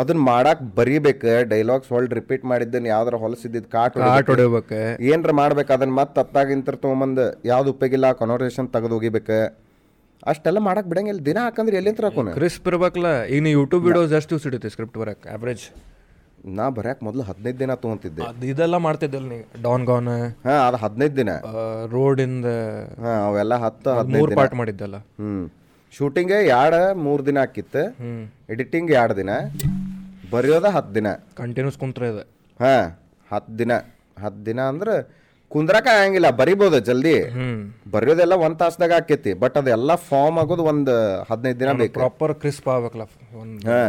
[0.02, 3.98] ಅದನ್ನ ಮಾಡಕ್ ಬರೀಬೇಕು ಡೈಲಾಗ್ಸ್ ಹೊಳ್ ರಿಪೀಟ್ ಮಾಡಿದ್ದನ್ನ ಯಾವ್ದಾರ ಹೊಲಸಿದ್ದಿದ್ ಕಾಟ್
[4.32, 4.80] ಹೊಡಿಬೇಕು.
[5.12, 9.40] ಏನ್ರ ಮಾಡ್ಬೇಕು ಅದನ್ನ ಮತ್ತೆ ಅತ್ತಾಗಿಂತ ತೊಗೊಂಬಂದು ಯಾವ್ದು ಉಪಯೋಗಿಲ್ಲ ಕನ್ವರ್ಸೇಷನ್ ತೆಗೆದು ಹೋಗಿಬೇಕು.
[10.32, 14.72] ಅಷ್ಟೆಲ್ಲ ಮಾಡಕ್ ಬಿಡಂಗಿಲ್ಲ ದಿನ ಹಾಕಂದ್ರೆ ಎಲ್ಲಿಂತ್ರ ಹಾಕೋಣ ಕ್ರಿಸ್ಪ್ ಇರ್ಬೇಕಲ್ಲ ಈಗ ನೀವು ಯೂಟ್ಯೂಬ್ ವಿಡಿಯೋಸ್ ಎಷ್ಟು ದಿವಸ
[14.76, 15.66] ಸ್ಕ್ರಿಪ್ಟ್ ಬರಕ್ಕೆ ಆವ್ರೇಜ್
[16.58, 18.22] ನಾ ಬರ್ಯಾಕ ಮೊದಲು ಹದಿನೈದು ದಿನ ತೊಗೊಂತಿದ್ದೆ.
[18.30, 20.10] ಅದು ಇದೆಲ್ಲ ಮಾಡ್ತಿದ್ದಲ್ಲ ನೀ ಡಾನ್ ಗಾನ್
[20.48, 21.32] ಹಾ ಅದು ಹದಿನೈದು ದಿನ.
[21.94, 22.48] ರೋಡಿಂದ
[23.04, 24.98] ಹಾ ಅವೆಲ್ಲ ಹತ್ತು ಹದಿನೈದು ಪಾರ್ಟ್ ಮಾಡಿದ್ದಲ್ಲ.
[25.22, 25.44] ಹ್ಞೂ
[25.94, 27.84] ಶೂಟಿಂಗ್ ಎರಡು ಮೂರು ದಿನ ಆಕಿತ್ತು
[28.54, 29.32] ಎಡಿಟಿಂಗ್ ಎರಡು ದಿನ.
[30.34, 31.08] ಬರೆಯೋದ ಹತ್ತು ದಿನ.
[31.42, 32.24] ಕಂಟಿನ್ಯೂಸ್ ಕುಂತ್ರೆ ಇದೆ
[32.60, 32.76] ಹಾ
[33.32, 33.72] ಹತ್ತು ದಿನ.
[34.24, 34.96] ಹತ್ತು ದಿನ ಅಂದ್ರೆ
[35.52, 37.16] ಕುಂದ್ರಕ ಆಗಂಗಿಲ್ಲ ಬರಿಬೋದು ಜಲ್ದಿ.
[37.94, 40.94] ಬರೆಯೋದೆಲ್ಲ ಒಂದು ತಾಸ್ದಾಗ ಆಕೈತಿ ಬಟ್ ಅದೆಲ್ಲ ಫಾರ್ಮ್ ಆಗೋದು ಒಂದು
[41.30, 41.98] ಹದಿನೈದು ದಿನ ಬೇಕು.
[42.00, 43.06] ಪ್ರಾಪರ್ ಕ್ರಿಸ್ಪ್ ಆಗ್ಬೇಕಲ್ಲ
[43.70, 43.82] ಹಾ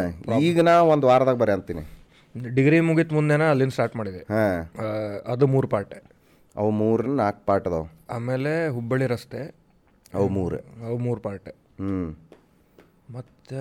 [0.49, 1.85] ಈಗ ನಾ ಒಂದು ವಾರದಾಗ ಬರೆ ಅಂತೀನಿ.
[2.55, 4.33] ಡಿಗ್ರಿ ಮುಗಿತ್ ಮುಂದೆನ ಅಲ್ಲಿಂದ ಸ್ಟಾರ್ಟ್ ಮಾಡಿದೆ.
[4.33, 4.69] ಹಾ.
[5.27, 5.95] ಅದು ಮೂರು ಪಾರ್ಟ್
[6.57, 7.89] ಅವು ಮೂರು ನಾಲ್ಕು ಪಾರ್ಟ್ ಅದಾವ.
[8.11, 9.55] ಆಮೇಲೆ ಹುಬ್ಬಳ್ಳಿ ರಸ್ತೆ.
[10.15, 10.87] ಅವು ಮೂರು.
[10.87, 11.49] ಅವು ಮೂರು ಪಾರ್ಟ್
[11.81, 12.17] ಹ್ಞೂ
[13.11, 13.57] ಮತ್ತು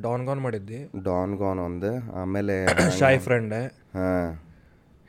[0.00, 0.90] ಡಾನ್ ಗಾನ್ ಮಾಡಿದ್ದಿ.
[1.02, 2.66] ಡಾನ್ ಗಾನ್ ಒಂದು ಆಮೇಲೆ
[3.00, 4.38] ಶಾಯ್ ಫ್ರೆಂಡ್ ಹಾಂ.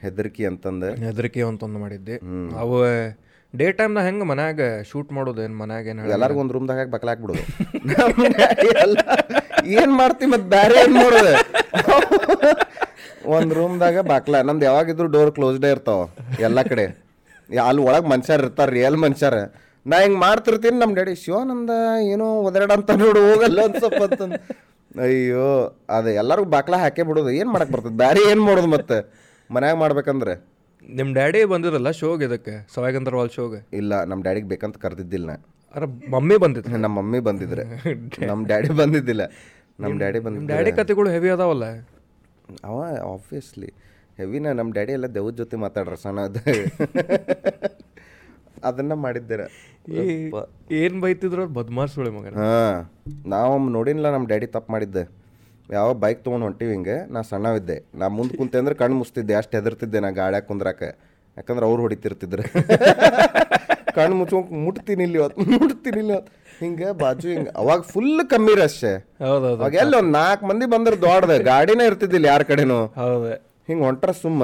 [0.01, 1.05] ಹೆದರ್ಕಿ ಅಂತಂದು.
[1.05, 2.19] ಹೆದರ್ಕಿ ಅಂತ ಒಂದು ಮಾಡಿದ್ದೆ
[2.55, 3.07] ಅವು
[3.53, 7.73] ಡೇ ಟೈಮ್ನ ಹೆಂಗೆ ಮನ್ಯಾಗ ಶೂಟ್ ಮಾಡೋದು ಏನು ಮನ್ಯಾಗ ಏನು ಎಲ್ಲರಿಗೂ ಒಂದು ರೂಮ್ದಾಗ ಹಾಕಿ ಬಕ್ಲಾಕ್ ಬಿಡೋದು
[9.77, 11.33] ಏನು ಮಾಡ್ತಿ ಮತ್ತೆ ಬೇರೆ ಏನ್ ಮಾಡೋದು?
[13.27, 16.01] ಒಂದ್ ರೂಮ್ದಾಗ ಬಾಕ್ಲ ನಮ್ದು ಯಾವಾಗಿದ್ರು ಡೋರ್ ಕ್ಲೋಸ್ಡೇ ಇರ್ತಾವ
[16.39, 16.85] ಎಲ್ಲ ಕಡೆ.
[17.65, 19.35] ಅಲ್ಲಿ ಒಳಗ್ ಮನುಷ್ಯರ್ ಇರ್ತಾರ ರಿಯಲ್ ಮನುಷ್ಯರ.
[19.85, 21.69] ನಾ ಹಿಂಗೆ ಮಾಡ್ತಿರ್ತೀನಿ ನಮ್ ಡ್ಯಾಡಿ ಶಿವಾನಂದ
[22.13, 24.37] ಏನೋ ಒದರಡ ಅಂತ ನೋಡು ಹೋಗಲ್ಲ ಅನ್ಸಪ್ಪ ಸ್ವಲ್ಪ ಅಂತಂದ್.
[25.01, 25.47] ಅಯ್ಯೋ
[25.89, 27.97] ಅದ ಎಲ್ಲರಿಗೂ ಬಾಕ್ಲ ಹಾಕೇ ಬಿಡೋದು ಏನು ಮಾಡಕ್ಕೆ ಬರ್ತದೆ?
[27.97, 28.97] ಬೇರೆ ಏನು ಮಾಡೋದು ಮತ್ತೆ?
[29.49, 30.33] ಮನ್ಯಾಗ ಮಾಡ್ಬೇಕಂದ್ರೆ?
[30.89, 33.77] ನಿಮ್ಮ ಡ್ಯಾಡಿ ಬಂದಿರಲ್ಲ ಶೋಗೆ ಇದಕ್ಕೆ ಸವಾಯಗಂಧರ್ ವಾಲ್ ಶೋಗೆ?
[33.77, 35.35] ಇಲ್ಲ ನಮ್ ಡ್ಯಾಡಿಗೆ ಬೇಕಂತ ಕರ್ದಿದ್ದಿಲ್ಲ ನಾ.
[35.75, 37.63] ಅರೆ ಮಮ್ಮಿ ಬಂದಿತ್ತು ನಮ್ಮ ಮಮ್ಮಿ ಬಂದಿದ್ರೆ.
[38.29, 39.23] ನಮ್ಮ ಡ್ಯಾಡಿ ಬಂದಿದ್ದಿಲ್ಲ.
[39.79, 41.65] ನಮ್ಮ ಡ್ಯಾಡಿ ಬಂದಿದ್ದ ಡ್ಯಾಡಿ ಕತೆಗಳು ಹೆವಿ ಅದಾವಲ್ಲ.
[42.69, 42.77] ಅವ
[43.13, 43.69] ಆಬ್ವಿಯಸ್ಲಿ
[44.19, 45.95] ಹೆವಿನ ನಮ್ಮ ಡ್ಯಾಡಿ ಎಲ್ಲ ದೇವ್ರ ಜೊತೆ ಮಾತಾಡ್ರ
[46.27, 46.41] ಅದು
[48.67, 49.41] ಅದನ್ನ ಮಾಡಿದ್ದೀರ.
[50.79, 52.33] ಏನು ಬೈತಿದ್ರು ಬದ್ಮಾಸ್ ಸುಳಿ ಮಗನ.
[52.43, 52.55] ಹಾ
[53.33, 55.03] ನಾವು ನೋಡಿಲ್ಲ ನಮ್ಮ ಡ್ಯಾಡಿ ತಪ್ಪು ಮಾಡಿದ್ದೆ.
[55.77, 57.77] ಯಾವ ಬೈಕ್ ತೊಗೊಂಡು ಹೊಂಟಿವಿ ಹಿಂಗೆ ನಾ ಸಣ್ಣವಿದ್ದೆ.
[57.99, 60.81] ನಾ ಮುಂದೆ ಕುಂತೆ ಅಂದ್ರೆ ಕಣ್ಣು ಮುಚ್ತಿದ್ದೆ ಅಷ್ಟು ಹೆದರ್ತಿದ್ದೆ ನಾ ಗಾಡ್ಯಾಗ ಕುಂದ್ರಾಕ
[61.37, 62.43] ಯಾಕಂದ್ರೆ ಅವ್ರು ಹೊಡಿತಿರ್ತಿದ್ರು.
[63.97, 67.49] ಕಣ್ಣು ಮುಚ್ಕೊಂಡು ಮುಟ್ತೀನಿ ಇಲ್ಲಿ ಇವತ್ತು ಮುಟ್ತೀನಿ ಇಲ್ಲಿ ಇವತ್ತು ಹಿಂಗೆ ಬಾಜು ಹಿಂಗ.
[67.61, 68.79] ಅವಾಗ ಫುಲ್ ಕಮ್ಮಿ ರಶ್
[69.25, 69.57] ಹೌದೌದು.
[69.61, 71.33] ಅವಾಗ ಎಲ್ಲ ಒಂದು ನಾಲ್ಕು ಮಂದಿ ಬಂದ್ರೆ ದೊಡ್ಡದ.
[71.51, 72.79] ಗಾಡಿನೇ ಇರ್ತಿದ್ದಿಲ್ಲ ಯಾರ ಕಡೆನೂ.
[73.01, 73.29] ಹೌದು.
[73.69, 74.43] ಹಿಂಗೆ ಹೊಂಟ್ರ ಸುಮ್ಮ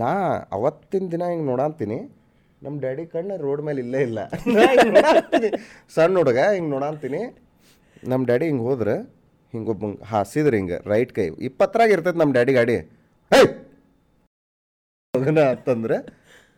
[0.00, 0.10] ನಾ
[0.58, 1.98] ಅವತ್ತಿನ ದಿನ ಹಿಂಗೆ ನೋಡಂತೀನಿ.
[2.62, 4.18] ನಮ್ಮ ಡ್ಯಾಡಿ ಕಣ್ಣು ರೋಡ್ ಮೇಲೆ ಇಲ್ಲೇ ಇಲ್ಲ.
[4.56, 5.50] ನಾ ಹಿಂಗ್ ನೋಡಾಂತೀನಿ.
[5.96, 7.20] ಸಣ್ಣ ಹುಡುಗ ಹಿಂಗೆ ನೋಡಂತೀನಿ.
[8.02, 8.94] ನಮ್ಮ ಡ್ಯಾಡಿ ಹಿಂಗೆ ಹೋದ್ರೆ
[9.54, 11.26] ಹಿಂಗೆ ಒಬ್ಬ ಹಾಸಿದ್ರೆ ಹಿಂಗೆ ರೈಟ್ ಕೈ.
[11.48, 12.76] ಇಪ್ಪತ್ತರಾಗ ಇರ್ತೈತೆ ನಮ್ಮ ಡ್ಯಾಡಿ ಗಾಡಿ.
[13.30, 13.40] ಹೇ
[15.14, 15.96] ಅದನ್ನ ಅಂತಂದ್ರೆ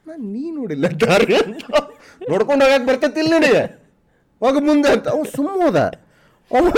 [0.06, 1.64] ನಾನು ನೀ ನೋಡಿಲ್ಲ ದಾರಿ ಅಂತ.
[2.30, 3.64] ನೋಡ್ಕೊಂಡು ಹೋಗಕ್ಕೆ ಬರ್ತೈತಿ ಇಲ್ಲ ನಿನಗೆ.
[4.40, 5.76] ಹೋಗ ಮುಂದೆ ಅಂತ ಅವ ಸುಮ್ಮ ಹೋದ
[6.50, 6.68] ಅವ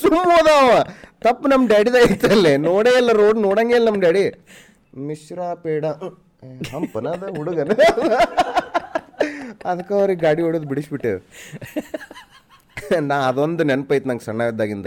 [0.00, 0.82] ಸುಮ್ಮ ಹೋದ ಅವ.
[1.20, 2.56] ತಪ್ಪು ನಮ್ಮ ಡ್ಯಾಡಿದ ಐತಲ್ಲೇ.
[2.56, 4.44] ನೋಡೇ ಇಲ್ಲ ರೋಡ್ ನೋಡಂಗೇ ಇಲ್ಲ ನಮ್ಮ ಡ್ಯಾಡಿ.
[4.96, 5.84] ಮಿಶ್ರಾ ಪೇಡ.
[6.72, 7.70] ಹಂಪನದ ಹುಡುಗನ.
[9.64, 11.12] ಅದಕ್ಕೆ ಅವ್ರಿಗೆ ಗಾಡಿ ಹೊಡೆದು ಬಿಡಿಸ್ಬಿಟ್ಟೆ.
[13.00, 14.86] ನಾ ಅದೊಂದು ನೆನಪೈತೆ ನಂಗೆ ಸಣ್ಣ ಇದ್ದಾಗಿಂದ.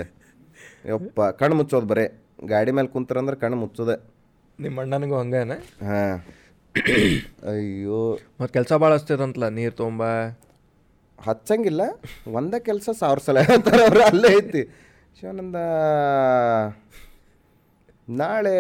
[0.86, 2.24] ಯಪ್ಪ ಕಣ್ಣು ಮುಚ್ಚೋದು ಬರೇ.
[2.46, 3.96] ಗಾಡಿ ಮೇಲೆ ಕುಂತಾರಂದ್ರೆ ಕಣ್ಣು ಮುಚ್ಚೋದೆ.
[4.60, 5.56] ನಿಮ್ಮ ಅಣ್ಣನಿಗೂ ಹಂಗೇನೆ?
[5.86, 6.18] ಹಾಂ.
[7.50, 8.20] ಅಯ್ಯೋ.
[8.42, 10.04] ಮತ್ತು ಕೆಲಸ ಭಾಳ ಅಷ್ಟೈತಂತಲ್ಲ ನೀರು ತೊಗೊಂಬ
[11.28, 11.82] ಹಚ್ಚಂಗಿಲ್ಲ.
[12.40, 14.62] ಒಂದೇ ಕೆಲಸ ಸಾವಿರ ಸಲ ಹೇಳ್ತಾರೆ ಅವ್ರು ಅಲ್ಲೇ ಐತಿ.
[15.20, 15.60] ಶಿವಾನಂದ,
[18.10, 18.54] ನಾಳೆ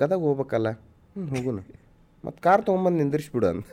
[0.00, 1.62] ಗದಗ ಹೋಗ್ಬೇಕಲ್ಲ ಹ್ಞೂ ಹೋಗುನು.
[2.24, 3.64] ಮತ್ತು ಕಾರ್ ತೊಗೊಂಬಂದು ನಿಂದಿರಿಸ್ಬಿಡು ಅಂತ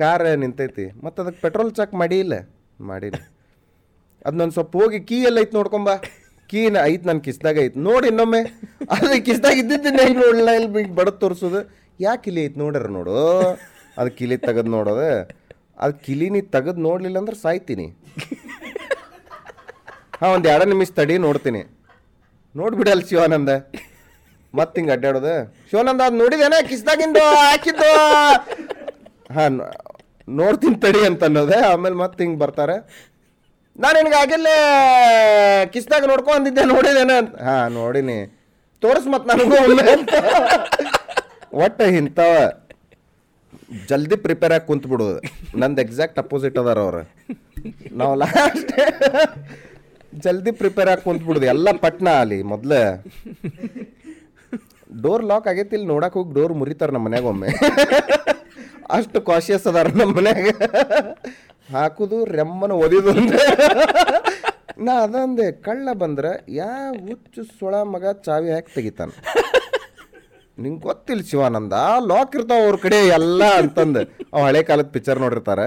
[0.00, 0.86] ಕಾರ್ ನಿಂತೈತಿ.
[1.04, 2.34] ಮತ್ತು ಅದಕ್ಕೆ ಪೆಟ್ರೋಲ್ ಚೆಕ್ ಮಾಡಿ ಇಲ್ಲ?
[2.80, 3.20] ಮಾಡೀನಿ
[4.26, 5.90] ಅದು ನಾನು ಸ್ವಲ್ಪ ಹೋಗಿ ಕೀ ಎಲ್ಲ ಐತೆ ನೋಡ್ಕೊಂಬ
[6.50, 7.80] ಕೀನ ಐತೆ ನನ್ನ ಕಿಸ್ದಾಗ ಐತೆ.
[7.80, 8.40] ನೋಡಿ ಇನ್ನೊಮ್ಮೆ.
[8.94, 11.60] ಅದು ಕಿಸ್ದಾಗ ಇದ್ದಿದ್ದನ್ನ ಹೆಂಗೆ ನೋಡಲ್ಲ ಇಲ್ಲಿ ಬಡ ತೋರಿಸೋದು.
[12.00, 13.16] ಯಾಕೆ ಇಲ್ಲಿ ಐತಿ ನೋಡ್ಯಾರ ನೋಡು?
[13.98, 15.08] ಅದು ಕಿಲಿ ತೆಗೆದು ನೋಡೋದು.
[15.78, 17.86] ಅದು ಕಿಲಿ ನೀ ತೆಗೆದು ನೋಡಲಿಲ್ಲ ಅಂದ್ರೆ ಸಾಯ್ತೀನಿ.
[20.20, 21.62] ಹಾಂ, ಒಂದು ಎರಡು ನಿಮಿಷ ತಡಿ, ನೋಡ್ತೀನಿ.
[22.56, 23.48] ನೋಡ್ಬಿಡಲ್ಲ ಶಿವಾನಂದ.
[24.54, 25.34] ಮತ್ತೆ ಹಿಂಗೆ ಅಡ್ಡಾಡೋದು?
[25.70, 27.92] ಶಿವಾನಂದ, ಅದು ನೋಡಿದೇನ ಕಿಸ್ದಾಗಿಂದು ಹಾಕಿದ್ದು.
[29.34, 29.60] ಹಾಂ
[30.28, 31.58] ನೋಡ್ತೀನಿ ತಡಿ ಅಂತ ಅನ್ನೋದೆ.
[31.72, 32.76] ಆಮೇಲೆ ಮತ್ತೆ ಹಿಂಗೆ ಬರ್ತಾರೆ.
[33.78, 34.56] ನಾನು ನಿನಗೆ ಆಗಿಲ್ಲೇ
[35.72, 37.42] ಕಿಸ್ದಾಗ ನೋಡ್ಕೊಂಡಿದ್ದೆ ನೋಡಿದೇನ ಅಂತ.
[37.42, 38.18] ಹಾಂ, ನೋಡಿನಿ.
[38.80, 39.56] ತೋರಿಸ್ ಮತ್ತೆ ನನಗೂ
[41.64, 42.34] ಒಟ್ಟು ಇಂಥವ
[43.90, 45.20] ಜಲ್ದಿ ಪ್ರಿಪೇರ್ ಆಗಿ ಕುಂತ್ ಬಿಡೋದು.
[45.58, 47.02] ನಂದು ಎಕ್ಸಾಕ್ಟ್ ಅಪೋಸಿಟ್ ಅದಾರ ಅವ್ರು.
[47.96, 48.72] ನಾವು ಲಾಸ್ಟ್
[50.14, 51.46] ಜಲ್ದಿ ಪ್ರಿಪೇರ್ ಆಗಿ ಕುಂತ್ ಬಿಡುದು.
[51.46, 52.72] ಎಲ್ಲ ಪಟ್ನ ಅಲ್ಲಿ ಮೊದ್ಲ.
[55.02, 57.50] ಡೋರ್ ಲಾಕ್ ಆಗೈತಿ, ಇಲ್ಲಿ ನೋಡಕ್ ಹೋಗಿ ಡೋರ್ ಮುರಿತಾರ ನಮ್ಮ ಮನ್ಯಾಗ ಒಮ್ಮೆ.
[58.90, 60.50] ಅಷ್ಟು ಕಾಶಿಯಸ್ ಅದಾರ ನಮ್ಮ ಮನ್ಯಾಗ.
[61.74, 62.72] ಹಾಕುದು, ರೆಮ್ಮನ
[63.10, 63.44] ಅಂದ್ರೆ.
[64.78, 66.70] ನಾ ಅದಂದೆ, ಕಳ್ಳ ಬಂದ್ರೆ ಯಾ
[67.06, 69.10] ಹುಚ್ಚು ಸೊಳ ಮಗ ಚಾವಿ ಹಾಕಿ ತೆಗಿತಾನ.
[70.62, 71.76] ನಿಂಗೆ ಗೊತ್ತಿಲ್ಲ ಶಿವಾನಂದ
[72.10, 74.02] ಲಾಕ್ ಇರ್ತಾವ ಅವ್ರ ಕಡೆ ಎಲ್ಲ ಅಂತಂದು.
[74.34, 75.66] ಅವ್ ಹಳೆ ಕಾಲದ ಪಿಕ್ಚರ್ ನೋಡಿರ್ತಾರೆ.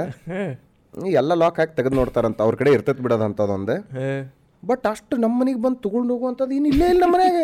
[1.21, 3.77] ಎಲ್ಲ ಲಾಕ್ ಹಾಕಿ ತೆಗೆದು ನೋಡ್ತಾರಂತ ಅವ್ರ ಕಡೆ ಇರ್ತೈತೆ ಬಿಡೋದು ಅಂತದೊಂದು.
[4.63, 7.39] ಬಟ್ ಅಷ್ಟು ನಮ್ಮ ಮನೆಗೆ ಬಂದು ತೊಗೊಂಡು ಹೋಗುವಂಥದ್ದು ಇನ್ನು ಇಲ್ಲೇ ಇಲ್ಲ ನಮ್ಮ ಮನ್ಯಾಗ.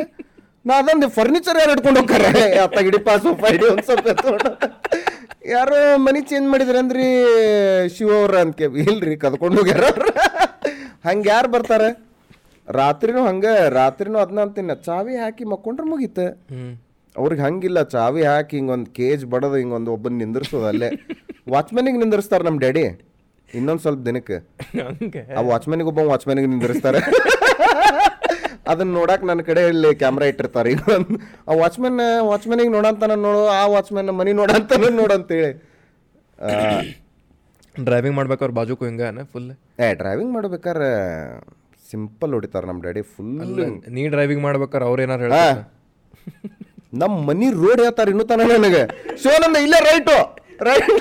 [0.67, 2.43] ನಾ ಅದೊಂದು ಫರ್ನಿಚರ್ ಯಾರು ಇಟ್ಕೊಂಡು ಹೋಗ್ತಾರೆ?
[2.63, 4.47] ಅತ್ತ ಗಿಡಿಪ ಸೋಫಾ ಒಂದು ಸ್ವಲ್ಪ
[5.53, 7.05] ಯಾರು ಮನೆ ಚೇಂಜ್ ಮಾಡಿದ್ರೆ ಅಂದ್ರಿ
[7.95, 9.85] ಶಿವ ಅವ್ರ ಅಂತ ಇಲ್ರಿ ಕದ್ಕೊಂಡು ಹೋಗ್ಯಾರ.
[11.07, 11.89] ಹಂಗೆ ಯಾರು ಬರ್ತಾರೆ?
[12.67, 14.75] ರಾತ್ರಿನೂ ಹಂಗೆ ರಾತ್ರಿನೂ ಅದನ್ನ ಅಂತೀನಿ.
[14.87, 16.27] ಚಾವಿ ಹಾಕಿ ಮಕ್ಕೊಂಡ್ರೆ ಮುಗೀತು.
[17.15, 20.89] ಅವ್ರಿಗೆ ಹಂಗಿಲ್ಲ ಚಾವಿ ಹಾಕಿ ಹಿಂಗೊಂದು ಕೇಜ್ ಬಡದು ಹಿಂಗೊಂದು ಒಬ್ಬನ ನಿಂದಿರ್ಸೋದು ಅಲ್ಲೇ.
[21.49, 22.83] ವಾಚ್ಮನಿಗೆ ನಿಂದಿರ್ಸ್ತಾರೆ ನಮ್ಮ ಡ್ಯಾಡಿ.
[23.53, 24.37] ಇನ್ನೊಂದು ಸ್ವಲ್ಪ ದಿನಕ್ಕೆ.
[25.33, 26.99] ಆ ವಾಚ್ಮನಿಗೆ ಒಬ್ಬ ವಾಚ್ಮನಿಗೆ ನಿಂದಿರ್ಸ್ತಾರೆ.
[28.67, 33.65] ಅದನ್ನ ನೋಡಕ್ ನನ್ನ ಕಡೆ ಇಲ್ಲಿ ಕ್ಯಾಮ್ರಾ ಇಟ್ಟಿರ್ತಾರೆ ಈಗ ಒಂದ್- ಆ ವಾಚ್ಮನ್ ವಾಚ್ಮನಿಗೆ ನೋಡಂತಾನ ನೋಡು ಆ
[33.67, 35.51] ವಾಚ್ಮನ್ ಮನಿ ನೋಡಂತಾನ ನೋಡು ಅಂತೇಳಿ.
[36.39, 36.49] ಆ,
[37.75, 39.01] ಡ್ರೈವಿಂಗ್ ಮಾಡ್ಬೇಕಾದ್ರೆ ಬಾಜುಕು ಹಿಂಗ
[39.31, 39.49] ಫುಲ್
[39.79, 40.89] ಏ ಡ್ರೈವಿಂಗ್ ಮಾಡ್ಬೇಕಾದ್ರೆ
[41.91, 43.35] ಸಿಂಪಲ್ ಹೊಡಿತಾರೆ ನಮ್ಮ ಡ್ಯಾಡಿ ಫುಲ್
[43.89, 45.63] ನೀ ಡ್ರೈವಿಂಗ್ ಮಾಡ್ಬೇಕಾರೆ ಅವ್ರು ಏನಾರು ಹಾ ಹೇಳ್ತಾರೆ?
[46.93, 48.83] ನಮ್ಮ ಮನಿ ರೋಡ್ ಹೇಳ್ತಾರೆ ಇನ್ನೂ ತನ ನನಗೆ.
[49.21, 50.17] ಶಿವಾನಂದ ಇಲ್ಲೇ ರೈಟು
[50.67, 50.91] ರೈಟ್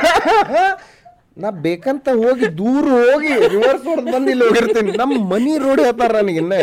[1.43, 4.91] ನಾ ಬೇಕಂತ ಹೋಗಿ ದೂರ ಹೋಗಿ ರಿವರ್ಸ್ ಹೊಡೆದು ಬಂದು ಇಲ್ಲಿ ಹೋಗಿರ್ತೀನಿ.
[5.03, 6.63] ನಮ್ಮ ಮನಿ ರೋಡ್ ಹೇಳ್ತಾರ ನನಗೆ ಇನ್ನೇ.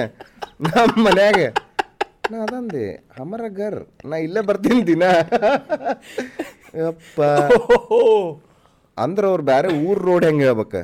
[0.65, 1.39] ನಮ್ಮ ಮನ್ಯಾಗ.
[2.31, 2.85] ನಾ ಅದಂದೆ
[3.17, 5.03] ಹಮರ ಗರ್ ನಾ ಇಲ್ಲೇ ಬರ್ತೀನಿ ದಿನ.
[6.83, 7.19] ಯಪ್ಪ.
[8.97, 10.81] ಅಂದ್ರೆ ಅವ್ರು ಬೇರೆ ಊರ್ ರೋಡ್ ಹೆಂಗೆ ಹೇಳ್ಬೇಕು?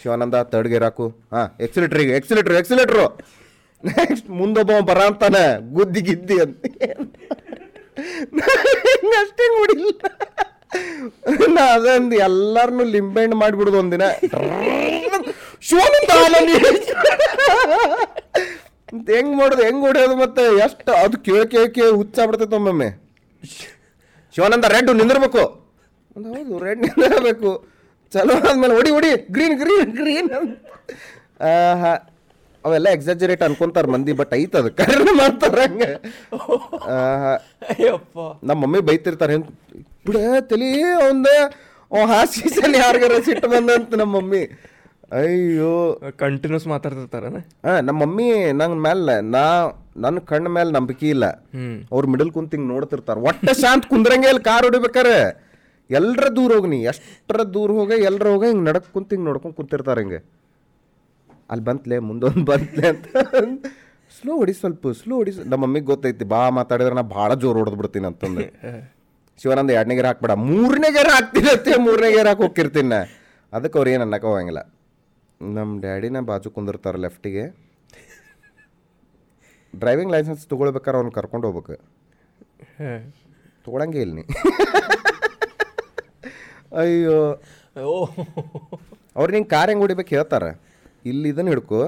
[0.00, 1.06] ಶಿವಾನಂದ ತರ್ಡ್ ಗೇರ್ ಹಾಕು.
[1.34, 3.06] ಹಾಂ ಎಕ್ಸಿಲೇಟ್ರಿಗೆ ಎಕ್ಸಿಲೇಟ್ರು ಎಕ್ಸಿಲೇಟ್ರು
[3.84, 5.44] ನೆಕ್ಸ್ಟ್ ಮುಂದೊಬ್ಬ ಬರ ಅಂತಾನೆ
[5.76, 6.58] ಗುದ್ದಿ ಗಿದ್ದಿ ಅಂತ.
[9.20, 9.90] ಅಷ್ಟೇ ನೋಡಿಲ್ಲ.
[11.56, 14.04] ನಾ ಅದಂದು ಎಲ್ಲಾರನು ಲಿಂಬೆಹಣ್ಣು ಮಾಡಿಬಿಡುದು ಒಂದಿನ.
[19.10, 20.42] ಹೆಂಗ್ ಮಾಡೋದು, ಹೆಂಗ್ ಹೊಡಿಯೋದು ಮತ್ತೆ?
[20.64, 22.88] ಎಷ್ಟು ಅದು ಕೇಳಿ ಕೇಳಿ ಹುಚ್ಚ ಹುಚ್ಚಾಗ್ಬಿಡ್ತೈತೆ ಒಮ್ಮೊಮ್ಮೆ.
[24.34, 25.44] ಶಿವಾನಂದ ರೆಡ್ ನಿಂದಿರ್ಬೇಕು.
[26.16, 27.50] ಹೌದು, ರೆಡ್ ನಿಂದಿರಬೇಕು.
[28.12, 29.10] ಚಲೋ ಆದ್ಮೇಲೆ ಹೊಡಿ ಹೊಡಿ.
[29.34, 30.30] ಗ್ರೀನ್ ಗ್ರೀನ್ ಗ್ರೀನ್
[31.82, 31.92] ಹಾ
[32.66, 34.70] ಅವೆಲ್ಲ ಎಕ್ಸಾಜರೇಟ್ ಅನ್ಕೊಂತಾರ ಮಂದಿ ಬಟ್ ಐತ್ ಅದು.
[34.80, 35.90] ಕರೆ ಮಾಡ್ತಾರ ಹಂಗೆ.
[37.72, 38.18] ಅಯ್ಯಪ್ಪ.
[38.48, 39.50] ನಮ್ಮ ಮಮ್ಮಿ ಬೈತಿರ್ತಾರೆ ಹೆಂಗ್
[40.06, 40.16] ಬಿಡ
[40.50, 41.28] ತಲಿ ಅವಂದ
[41.92, 44.42] ಅವ ಹಾಸಿಸಲ್ಲಿ ಯಾರಿಗಾರ ಸಿಟ್ಟು ಬಂದಂತ ನಮ್ಮ ಮಮ್ಮಿ.
[45.20, 45.72] ಅಯ್ಯೋ.
[46.22, 47.24] ಕಂಟಿನ್ಯೂಸ್ ಮಾತಾಡ್ತಿರ್ತಾರ
[47.66, 48.28] ಹಾ ನಮ್ಮ ಮಮ್ಮಿ
[48.60, 49.42] ನಂಗೆ ಮೇಲೆ ನಾ
[50.04, 51.26] ನನ್ನ ಕಣ್ಣ ಮೇಲೆ ನಂಬಿಕೆ ಇಲ್ಲ.
[51.54, 53.16] ಅವ್ರ ಅವ್ರು ಮಿಡಲ್ ಕುಂತ ಹಿಂಗ್ ನೋಡ್ತಿರ್ತಾರ.
[53.28, 55.18] ಒಟ್ಟ ಶಾಂತ ಕುಂದ್ರಂಗೆ ಇಲ್ಲಿ ಕಾರ್ ಹೊಡಿಬೇಕಾರೆ?
[55.90, 60.20] ಎಲ್ರ ದೂರ ಹೋಗ್ನಿ ಎಷ್ಟರ ದೂರ ಹೋಗ ಎಲ್ರ ಹೋಗ ಹಿಂಗ್ ನಡಕ್ ಕುಂತ ಹಿಂಗ್ ನೋಡ್ಕೊಂಡ್ ಕುಂತಿರ್ತಾರ ಹಿಂಗೆ.
[61.54, 63.06] ಅಲ್ಲಿ ಬಂತ್ಲೆ ಮುಂದೊಂದು ಬಂತ್ಲೆ ಅಂತ.
[64.12, 65.32] ಸ್ಲೋ ಹೊಡಿ ಸ್ವಲ್ಪ ಸ್ಲೋ ಹೊಡಿ.
[65.44, 68.44] ನಮ್ಮ ಮಮ್ಮಿಗೆ ಗೊತ್ತೈತಿ ಬಾ ಮಾತಾಡಿದ್ರೆ ನಾ ಭಾಳ ಜೋರು ಹೊಡೆದು ಬಿಡ್ತೀನಿ ಅಂತಂದು.
[69.38, 73.00] ಶಿವನಂದ ಎರಡನೇ ಗೇರ್ ಹಾಕ್ಬೇಡ ಮೂರನೇ ಗೇರ್ ಹಾಕ್ತಿರತ್ತೆ ಮೂರನೇ ಗೇರ್ ಹಾಕಿ ಹೋಗಿರ್ತೀನಿ ನಾ.
[73.52, 74.60] ಅದಕ್ಕೆ ಅವ್ರು ಏನು ಅನ್ನಕ್ಕೆ ಹೋಗಂಗಿಲ್ಲ.
[75.40, 77.44] ನಮ್ಮ ಡ್ಯಾಡಿನ ಬಾಜು ಕುಂದಿರ್ತಾರೆ ಲೆಫ್ಟಿಗೆ.
[79.74, 81.76] ಡ್ರೈವಿಂಗ್ ಲೈಸೆನ್ಸ್ ತೊಗೊಳ್ಬೇಕಾರೆ ಅವ್ನು ಕರ್ಕೊಂಡು ಹೋಗ್ಬೇಕು.
[83.66, 84.24] ತೊಗೊಳಂಗೆ ಇಲ್ಲಿ ನೀ
[86.76, 87.18] ಅಯ್ಯೋ.
[87.84, 87.92] ಓ.
[89.16, 90.48] ಅವ್ರು ನಿಂಗೆ ಕಾರ್ ಹೆಂಗೆ ಹೊಡಿಬೇಕು ಹೇಳ್ತಾರೆ?
[91.10, 91.82] ಇಲ್ಲಿ ಇದನ್ನ ಹಿಡ್ಕೊ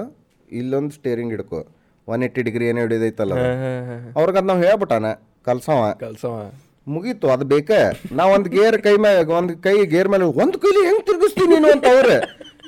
[0.59, 1.59] ಇಲ್ಲೊಂದು ಸ್ಟೇರಿಂಗ್ ಹಿಡ್ಕೊ.
[2.11, 3.33] ಒನ್ ಏಯ್ಟಿ ಡಿಗ್ರಿ ಏನೋ ಹಿಡಿದೈತಲ್ಲ
[4.17, 5.07] ಅವ್ರಿಗೆ ಅದು ನಾವು ಹೇಳ್ಬಿಟ್ಟಾನ
[5.47, 5.79] ಕಲ್ಸವ.
[6.03, 6.35] ಕಲ್ಸವ.
[6.93, 7.71] ಮುಗೀತು ಅದು ಬೇಕ?
[8.17, 9.09] ನಾ ಒಂದು ಗೇರ್ ಕೈ ಮೇ
[9.39, 12.17] ಒಂದು ಕೈ ಗೇರ್ ಮೇಲೆ ಒಂದು ಕೈಲಿ ಹೆಂಗ್ ತಿರುಗಿಸ್ತೀನಿ ನೀನು ಅಂತ ಅವ್ರೆ?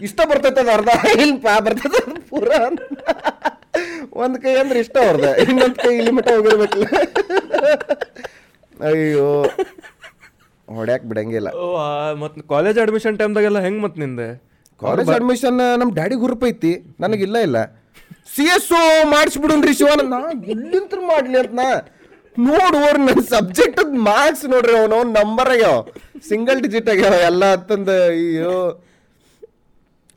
[0.07, 0.89] ಇಷ್ಟ ಬರ್ತೈತೆ ಅದು ಅರ್ಧ
[1.21, 2.49] ಇಲ್ಲಿ ಪಾ ಬರ್ತೈತೆ ಪೂರ
[4.23, 6.85] ಒಂದು ಕೈ ಅಂದ್ರೆ ಇಷ್ಟ ಅವ್ರದ ಇನ್ನೊಂದು ಕೈ ಇಲ್ಲಿ ಮಟ್ಟ ಹೋಗಿರ್ಬೇಕಲ್ಲ.
[8.89, 9.29] ಅಯ್ಯೋ
[10.67, 11.49] ಹೊಡ್ಯಾಕ್ ಬಿಡಂಗಿಲ್ಲ.
[11.63, 11.65] ಓ
[12.23, 14.29] ಮತ್ತು ಕಾಲೇಜ್ ಅಡ್ಮಿಷನ್ ಟೈಮ್ದಾಗೆಲ್ಲ ಹೆಂಗ್ ಮತ್ತೆ ನಿಂದೆ?
[14.81, 16.71] ಕಾಲೇಜ್ ಅಡ್ಮಿಷನ್ ನಮ್ಮ ಡ್ಯಾಡಿ ಗುರುಪ್ ಐತಿ.
[16.99, 17.59] ನನಗಿಲ್ಲ ಇಲ್ಲ
[18.33, 18.81] ಸಿ ಎಸ್ ಓ
[19.13, 20.19] ಮಾಡಿಸ್ಬಿಡುನ್ರಿ ಶಿವನ ನಾ
[21.09, 21.67] ಮಾಡ್ಲಿ ಅಂತ ನಾ
[22.37, 25.77] ನೋಡುವರ್ ನನ್ನ ಸಬ್ಜೆಕ್ಟ್ ಮಾರ್ಕ್ಸ್ ನೋಡ್ರಿ ಅವನು ನಂಬರ್ ಆಗ್ಯಾವ.
[26.29, 28.53] ಸಿಂಗಲ್ ಡಿಜಿಟ್ ಆಗ್ಯಾವ ಎಲ್ಲ ಅಂತಂದ ಅಯ್ಯೋ.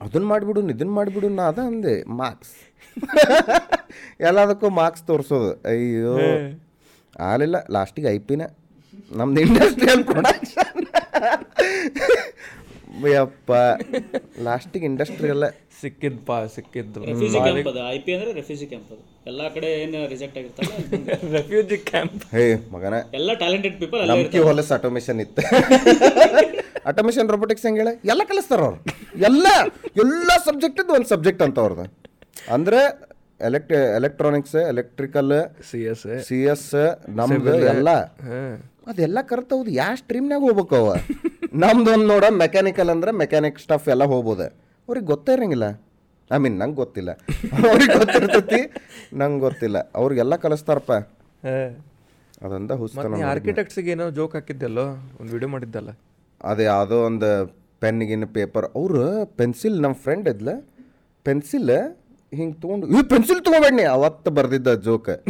[0.01, 2.55] ಅದನ್ನ ಮಾಡಿಬಿಡು ಇದನ್ನ ಮಾಡಿಬಿಡು ನಾ ಅದ ಅಂದೆ ಮಾರ್ಕ್ಸ್
[4.29, 5.51] ಎಲ್ಲದಕ್ಕೂ ಮಾರ್ಕ್ಸ್ ತೋರಿಸೋದು.
[5.71, 6.15] ಅಯ್ಯೋ.
[7.27, 8.43] ಆಲಿಲ್ಲ ಲಾಸ್ಟಿಗೆ ಐ ಪಿನ
[9.11, 10.81] ನಮ್ದು ಇಂಡಸ್ಟ್ರಿಯಲ್ ಪ್ರೊಡಕ್ಷನ್
[13.15, 13.51] ಯಪ್ಪ.
[14.47, 15.45] ಲಾಸ್ಟಿಗೆ ಇಂಡಸ್ಟ್ರಿಯಲ್
[15.83, 19.03] ಸಿಕ್ಕಿದ್ ಪಾ ಸಿಕ್ಕಿದ್ದು ರೆಫ್ಯೂಜಿ ಕ್ಯಾಂಪ್ ಅದು ಐ ಪಿ ಅಂದ್ರೆ ರೆಫ್ಯೂಜಿ ಕ್ಯಾಂಪ್ ಅದು.
[19.31, 22.95] ಎಲ್ಲಾ ಕಡೆ ಏನು ರಿಜೆಕ್ಟ್ ಆಗಿರ್ತಾರೆ ರೆಫ್ಯೂಜಿ ಕ್ಯಾಂಪ್ ಹೇ ಮಗನ.
[23.19, 25.43] ಎಲ್ಲ ಟ್ಯಾಲೆಂಟೆಡ್ ಪೀಪಲ್ ಅಲ್ಲೇ ನಮ್ಕಿ ಹೊಲಸ್ ಆಟೋಮೇಶನ್ ಇತ್ತು.
[26.91, 27.93] ಆಟೋಮೇಶನ್ ರೊಬೋಟಿಕ್ಸ್ ಹೆಂಗೆ ಹೇಳ?
[28.13, 28.79] ಎಲ್ಲ ಕಲಿಸ್ತಾರ ಅವ್ರು.
[29.31, 29.47] ಎಲ್ಲ
[30.05, 31.89] ಎಲ್ಲ ಸಬ್ಜೆಕ್ಟ್ ಒಂದು ಸಬ್ಜೆಕ್ಟ್ ಅಂತ ಅವ್ರದ್ದು
[32.57, 32.81] ಅಂದ್ರೆ
[33.49, 35.33] elect electronics electrical
[35.69, 36.69] C S C S
[37.21, 37.91] ನಮ್ದು ಎಲ್ಲ.
[38.91, 40.93] ಅದೆಲ್ಲ ಕರ್ತವ್ದು ಹೌದು ಯಾವ ಸ್ಟ್ರೀಮ್ನಾಗ ಹೋಗ್ಬೇಕು ಅವ?
[41.53, 44.47] ನಮ್ದು ಒಂದು ನೋಡ ಮೆಕ್ಯಾನಿಕಲ್ ಅಂದ್ರೆ ಮೆಕ್ಯಾನಿಕ್ ಸ್ಟಫ್ ಎಲ್ಲ ಹೋಗ್ಬೋದೆ.
[44.89, 45.67] ಅವ್ರಿಗೆ ಗೊತ್ತೇ ಇರಂಗಿಲ್ಲ.
[46.31, 47.11] ಐ ಮೀನ್ ನಂಗೆ ಗೊತ್ತಿಲ್ಲ.
[47.71, 48.61] ಅವ್ರಿಗೆ ಗೊತ್ತಿರ್ತೈತಿ
[49.15, 49.79] ನಂಗೆ ಗೊತ್ತಿಲ್ಲ.
[49.95, 50.93] ಅವ್ರಿಗೆಲ್ಲ ಕಲಿಸ್ತಾರಪ್ಪ.
[52.43, 54.87] ಅದೊಂದ ಹುಸ್ತನ ಆರ್ಕಿಟೆಕ್ಟ್ಸ್ಗೆ ಏನೋ ಜೋಕ್ ಹಾಕಿದ್ದಲ್ಲೋ
[55.21, 55.91] ಒಂದು ವಿಡಿಯೋ ಮಾಡಿದ್ದಲ್ಲ?
[56.41, 57.31] ಅದು ಯಾವುದೋ ಒಂದು
[57.83, 59.03] ಪೆನ್ಗಿನ ಪೇಪರ್ ಅವರು
[59.41, 60.51] ಪೆನ್ಸಿಲ್ ನಮ್ಮ ಫ್ರೆಂಡ್ ಇದ್ಲ.
[61.27, 61.75] ಪೆನ್ಸಿಲ್
[62.33, 65.13] ಹಿಂಗೆ ತೊಗೊಂಡು ಈ ಪೆನ್ಸಿಲ್ ತೊಗೊಬೇಡಿ ಅವತ್ತು ಬರ್ದಿದ್ದ ಜೋಕ್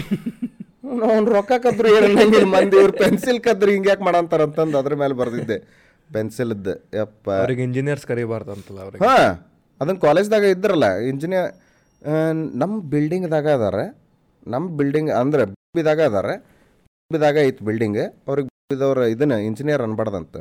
[1.07, 5.57] ಅವ್ನು ರೊಕ್ಕ ಕದ್ರು ಏನಲ್ಲ ಮಂದಿ ಇವ್ರು ಪೆನ್ಸಿಲ್ ಕದ್ರು ಹಿಂಗೆ ಯಾಕೆ ಮಾಡಂತಾರ ಅಂತಂದು ಅದ್ರ ಮೇಲೆ ಬರ್ದಿದ್ದೆ.
[6.15, 6.75] ಪೆನ್ಸಿಲ್ದು.
[6.99, 7.27] ಯಪ್ಪ.
[7.43, 9.09] ಅವ್ರಿಗೆ ಇಂಜಿನಿಯರ್ಸ್ ಕರಿಬಾರ್ದು ಅಂತಲ್ಲ ಅವ್ರಿಗೆ.
[9.09, 9.35] ಹಾಂ
[9.81, 11.51] ಅದನ್ನು ಕಾಲೇಜ್ದಾಗ ಇದ್ರಲ್ಲ ಇಂಜಿನಿಯರ್
[12.63, 13.85] ನಮ್ಮ ಬಿಲ್ಡಿಂಗ್ದಾಗ ಅದಾರೆ.
[14.47, 15.45] ನಮ್ಮ ಬಿಲ್ಡಿಂಗ್ ಅಂದ್ರೆ
[15.77, 16.31] ಬಿದಾಗ ಅದಾರ.
[17.13, 17.99] ಬಿದಾಗ ಐತೆ ಬಿಲ್ಡಿಂಗ್
[18.29, 20.37] ಅವ್ರಿಗೆ ಬಿದ್ದವ್ರ ಇದನ್ನ ಇಂಜಿನಿಯರ್ ಅನ್ಬಾರ್ದಂತ.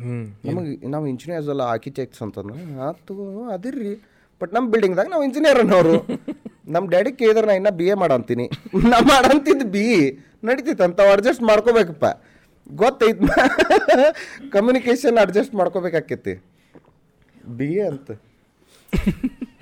[0.00, 0.18] ಹ್ಞೂ
[0.48, 3.14] ನಮಗೆ ನಾವು ಇಂಜಿನಿಯರ್ಸ್ ಎಲ್ಲ ಆರ್ಕಿಟೆಕ್ಟ್ಸ್ ಅಂತಂದ್ರೆ ಆತು
[3.54, 3.94] ಅದಿರ್ರಿ.
[4.40, 5.94] ಬಟ್ ನಮ್ಮ ಬಿಲ್ಡಿಂಗ್ದಾಗ ನಾವು ಇಂಜಿನಿಯರ್ ಅನ್ನೋರು.
[6.68, 8.46] ನಮ್ಮ ಡ್ಯಾಡಿ ಕೇಳಿದ್ರೆ ನಾ ಇನ್ನ ಬಿ ಎ ಮಾಡಂತೀನಿ.
[8.90, 9.84] ನಾ ಮಾಡಂತಿದ್ದು ಬಿ
[10.44, 12.04] ನಡೀತೈತೆ ಅಂತ ಅಡ್ಜಸ್ಟ್ ಮಾಡ್ಕೋಬೇಕಪ್ಪ.
[12.70, 13.20] ಗೊತ್ತೈತ್.
[14.52, 16.44] ಕಮ್ಯುನಿಕೇಶನ್ ಅಡ್ಜಸ್ಟ್ ಮಾಡ್ಕೋಬೇಕಾಕೈತಿ.
[17.48, 18.10] ಬಿ ಎ ಅಂತ.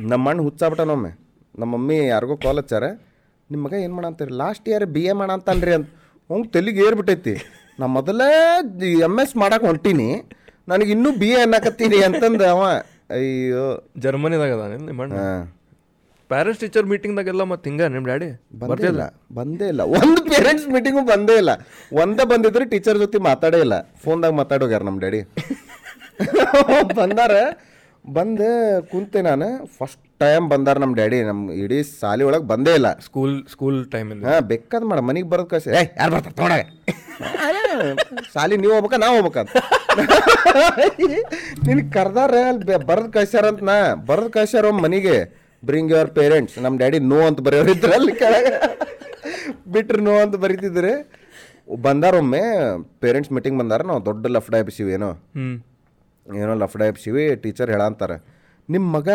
[0.00, 1.10] ನಮ್ಮ ಮಣ್ಣು ಹುಚ್ಚಾಬಿಟ್ಟನೊಮ್ಮೆ
[1.58, 2.84] ನಮ್ಮ ಮಮ್ಮಿ ಯಾರಿಗೋ ಕಾಲ್ ಹಚ್ಚಾರ
[3.50, 4.32] ನಿಮ್ಮ ಮಗ ಏನು ಮಾಡಂತೀರಿ?
[4.32, 5.88] ಲಾಸ್ಟ್ ಇಯರ್ ಬಿ ಎ ಮಾಡಂತಾನ್ರಿ ಅಂತ.
[6.30, 7.36] ಹಂಗೆ ತೆಲಿಗೆ ಏರ್ಬಿಟ್ಟೈತಿ.
[7.80, 8.56] ನಾ ಮೊದಲೇ
[8.90, 10.22] ಎಂ ಎಸ್ ಮಾಡಕ್ಕೆ ಹೊಂಟೀನಿ.
[10.68, 12.62] ನನಗೆ ಇನ್ನೂ ಬಿ ಎ ಅನ್ನಕತ್ತೀನಿ ಅಂತಂದು ಅವ.
[13.10, 13.90] ಅಯ್ಯೋ.
[13.98, 15.14] ಜರ್ಮನಿದಾಗ ಅದ ನಿಮ್ಮ ಅಣ್ಣ?
[15.14, 15.55] ಹಾಂ.
[16.30, 18.28] ಪ್ಯಾರೆಂಟ್ಸ್ ಟೀಚರ್ ಮೀಟಿಂಗ್ದಾಗೆಲ್ಲ ಮತ್ತೆ ಹಿಂಗ ನಿಮ್ಮ ಡ್ಯಾಡಿ?
[18.62, 19.02] ಬಂದೇ ಇಲ್ಲ
[19.32, 19.82] ಬಂದೇ ಇಲ್ಲ.
[19.98, 21.52] ಒಂದು ಪೇರೆಂಟ್ಸ್ ಮೀಟಿಂಗು ಬಂದೇ ಇಲ್ಲ.
[22.02, 23.76] ಒಂದೇ ಬಂದಿದ್ರೆ ಟೀಚರ್ ಜೊತೆ ಮಾತಾಡೇ ಇಲ್ಲ.
[24.04, 25.20] ಫೋನ್ದಾಗ ಮಾತಾಡೋಗ್ಯಾರ ನಮ್ಮ ಡ್ಯಾಡಿ.
[26.98, 27.32] ಬಂದಾರ
[28.04, 28.48] ಬಂದು
[28.90, 29.46] ಕುಂತೆ ನಾನು.
[29.78, 31.18] ಫಸ್ಟ್ ಟೈಮ್ ಬಂದಾರ ನಮ್ಮ ಡ್ಯಾಡಿ.
[31.22, 32.90] ನಮ್ಮ ಇಡೀ ಸಾಲಿ ಒಳಗೆ ಬಂದೇ ಇಲ್ಲ.
[33.06, 36.64] ಸ್ಕೂಲ್ ಸ್ಕೂಲ್ ಟೈಮಿಂದ ಹಾಂ ಬೇಕಾದ್ ಮಾಡ ಮನೆಗೆ ಬರೋದು ಕಳ್ಸಿ ಏಯ್ ಯಾರು ಬರ್ತಾರೆ ತೊಗೊಂಡಾಗ
[38.34, 39.50] ಸಾಲಿ ನೀವು ಹೋಗ್ಬೇಕಾ ನಾವು ಹೋಗ್ಬೇಕಂತ.
[41.66, 43.76] ನಿನ್ ಕರ್ದಾರ ಅಲ್ಲಿ ಬರ್ದು ಕಳ್ಸ್ಯಾರ ಅಂತ ನಾ.
[44.08, 45.16] ಬರ್ದು ಕಳ್ಸ್ಯಾರ ಮನೆಗೆ.
[45.64, 48.78] ಬ್ರಿಂಗ್ ಯುವರ್ ಪೇರೆಂಟ್ಸ್ ನಮ್ಮ ಡ್ಯಾಡಿ ನೋ ಅಂತ ಬರೆಯೋರಿದ್ರು ಅಲ್ಲಿ ಕೆಳಗೆ.
[49.72, 51.12] ಬಿಟ್ರೆ ನೋ ಅಂತ ಬರೀತಿದ್ರೆ.
[51.82, 52.40] ಬಂದಾರೊಮ್ಮೆ
[53.00, 53.82] ಪೇರೆಂಟ್ಸ್ ಮೀಟಿಂಗ್ ಬಂದಾರ.
[53.82, 55.10] ನಾವು ದೊಡ್ಡ ಲಫ್ಡ ಎಬ್ಸಿವಿ ಏನೋ.
[56.36, 58.24] ಏನೋ ಲಫ್ಡ ಎಬ್ಸಿವಿ ಟೀಚರ್ ಹೇಳಂತಾರೆ.
[58.70, 59.08] ನಿಮ್ಮ ಮಗ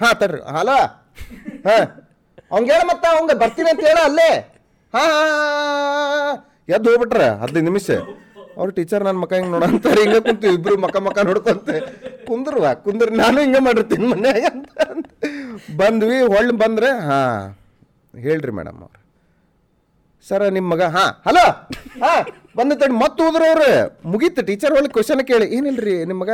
[0.00, 0.50] ಹಾಂ ತಡ್ರಿ.
[0.50, 0.68] ಹಾಲ.
[1.68, 2.08] ಹಾಂ.
[2.52, 4.54] ಅವ್ಗೆ ಹೇಳ ಮತ್ತೆ ಅವಂಗ ಬರ್ತೀನಿ ಅಂತ ಹೇಳ ಅಲ್ಲೇ.
[4.94, 6.46] ಹಾಂ.
[6.68, 7.28] ಎದ್ದು ಹೋಗ್ಬಿಟ್ರೆ?
[7.28, 7.90] ಹದಿನೈದು ನಿಮಿಷ.
[8.56, 11.76] ಅವ್ರ ಟೀಚರ್ ನನ್ನ ಮಕ್ಕ ಹಿಂಗೆ ನೋಡಂತಾರೆ ಹಿಂಗೆ ಕುಂತು ಇಬ್ರು ಮಕ್ಕ ಮಕ್ಕ ನೋಡ್ಕೊಂತೆ.
[12.28, 14.68] ಕುಂದ್ರವ ಕುಂದ್ರ ನಾನು ಹಿಂಗೆ ಮಾಡಿರ್ತೀನಿ ಮನ್ಯಾಗ ಅಂತ.
[15.80, 17.42] ಬಂದ್ವಿ, ಹೊಳ್ಳಿ ಬಂದ್ರೆ, ಹಾಂ,
[18.26, 18.98] ಹೇಳ್ರಿ ಮೇಡಮ್ ಅವ್ರು.
[20.28, 21.44] ಸರ ನಿಮ್ಮ ಮಗ, ಹಾಂ, ಹಲೋ,
[22.04, 22.22] ಹಾಂ,
[22.56, 23.70] ಬಂದ ತಡಿ, ಮತ್ತೆ ಹೋದ್ರ ಅವ್ರು.
[24.12, 25.46] ಮುಗೀತು ಟೀಚರ್ ಒಳಗೆ ಕ್ವಶನ್ ಕೇಳಿ.
[25.56, 26.30] ಏನಿಲ್ರಿ ನಿಮ್ಮ ಮಗ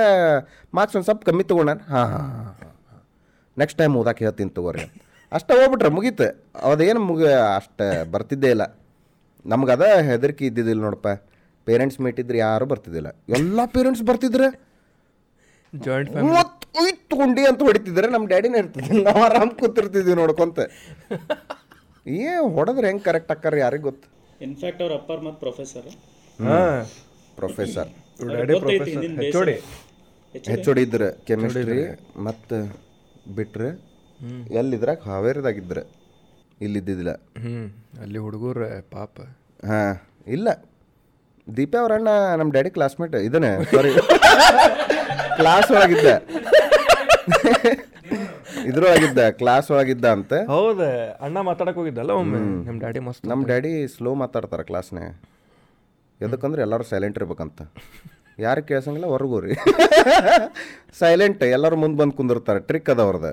[0.74, 2.70] ಮಾರ್ಕ್ಸ್ ಒಂದು ಸ್ವಲ್ಪ ಕಮ್ಮಿ ತೊಗೊಂಡ ಹಾಂ ಹಾಂ ಹಾಂ
[3.56, 4.84] ನೆಕ್ಸ್ಟ್ ಟೈಮ್ ಓದಾಕೆ ಹೇಳ್ತೀನಿ ತಗೋರಿ
[5.32, 6.28] ಅಷ್ಟೇ ಹೋಗ್ಬಿಟ್ರೆ, ಮುಗೀತು.
[6.70, 7.22] ಅದೇನು ಮುಗ
[7.56, 8.64] ಅಷ್ಟು ಬರ್ತಿದ್ದೇ ಇಲ್ಲ.
[9.46, 11.08] ನಮ್ಗೆ ಅದ ಹೆದರಿಕೆ ಇದ್ದಿದ್ದಿಲ್ಲ ನೋಡಪ್ಪ.
[11.66, 13.08] ಪೇರೆಂಟ್ಸ್ ಮೀಟ್ ಇದ್ರೆ ಯಾರು ಬರ್ತಿದ್ದಿಲ್ಲ.
[13.36, 14.48] ಎಲ್ಲ ಪೇರೆಂಟ್ಸ್ ಬರ್ತಿದ್ರೆ
[15.72, 16.10] ಜಾಯಿಂಟ್
[17.10, 20.58] ತಗೊಂಡಿ ಅಂತ ಹೊಡಿತಿದ್ರೆ ನಮ್ಮ ಡ್ಯಾಡಿನೇ ಇರ್ತಿದ್ವಿ ನಾವು ಆರಾಮ್ ಕೂತಿರ್ತಿದ್ವಿ ನೋಡ್ಕೊಂತ.
[22.06, 24.06] ಏ ಹೊಡೆದ್ರೆ ಹೆಂಗೆ ಕರೆಕ್ಟ್ ಅಕ್ಕಾರ ಯಾರಿಗೆ ಗೊತ್ತು?
[24.40, 25.88] ಇನ್ಫ್ಯಾಕ್ಟ್ ಅವ್ರ ಅಪ್ಪರ್ ಮತ್ತು ಪ್ರೊಫೆಸರ್
[26.38, 26.78] ಹಾಂ
[27.38, 27.90] professor
[28.30, 29.56] daddy professor H O D
[30.48, 31.80] H ಇದ್ರೆ ಕೆಮಿಸ್ಟ್ರಿ
[32.22, 32.58] ಮತ್ತು
[33.34, 33.68] ಬಿಟ್ರೆ
[34.54, 35.82] ಎಲ್ಲಿದ್ರಾಗ ಹಾವೇರಿದಾಗಿದ್ರೆ
[36.60, 37.12] ಇಲ್ಲಿದ್ದಿದ್ದಿಲ್ಲ.
[37.38, 37.68] ಹ್ಮ್.
[38.00, 39.14] ಅಲ್ಲಿ ಹುಡುಗರ ಪಾಪ.
[39.66, 39.94] ಹಾಂ
[40.26, 40.48] ಇಲ್ಲ.
[41.46, 43.90] ದೀಪಾ ಅವರಣ್ಣ ಅಣ್ಣ ನಮ್ಮ ಡ್ಯಾಡಿ ಕ್ಲಾಸ್ಮೇಟ್ ಇದನ್ನೇ ಸಾರಿ
[45.38, 46.08] ಕ್ಲಾಸ್ ಒಳಗಿದ್ದ.
[48.70, 50.32] ಇದ್ರೊಳಗಿದ್ದ ಕ್ಲಾಸ್ ಒಳಗಿದ್ದ ಅಂತ.
[50.54, 50.82] ಹೌದ
[51.26, 52.40] ಅಣ್ಣ ಮಾತಾಡಕ್ ಹೋಗಿದ್ದಲ್ಲ ಒಮ್ಮೆ?
[52.66, 55.04] ನಮ್ಮ ಡ್ಯಾಡಿ ಮಸ್ತ್ ನಮ್ಮ ಡ್ಯಾಡಿ ಸ್ಲೋ ಮಾತಾಡ್ತಾರೆ ಕ್ಲಾಸ್ನೇ
[56.20, 57.60] ಎದಕ್ಕಂದ್ರೆ ಎಲ್ಲರೂ ಸೈಲೆಂಟ್ ಇರ್ಬೇಕಂತ.
[58.38, 59.54] ಯಾರು ಕೇಳ್ಸಂಗಿಲ್ಲ ಹೊರಗೂ ರೀ
[61.00, 62.60] ಸೈಲೆಂಟ್ ಎಲ್ಲರೂ ಮುಂದೆ ಬಂದು ಕುಂದಿರ್ತಾರೆ.
[62.68, 63.32] ಟ್ರಿಕ್ ಅದ ಅವ್ರದ್ದು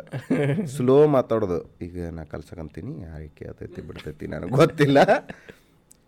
[0.76, 1.60] ಸ್ಲೋ ಮಾತಾಡೋದು.
[1.88, 5.00] ಈಗ ನಾ ಕಲ್ಸಕಂತೀನಿ ಯಾರಿಗೆ ಕೇಳ್ತೈತಿ ಬಿಡ್ತೈತಿ ನನಗೆ ಗೊತ್ತಿಲ್ಲ.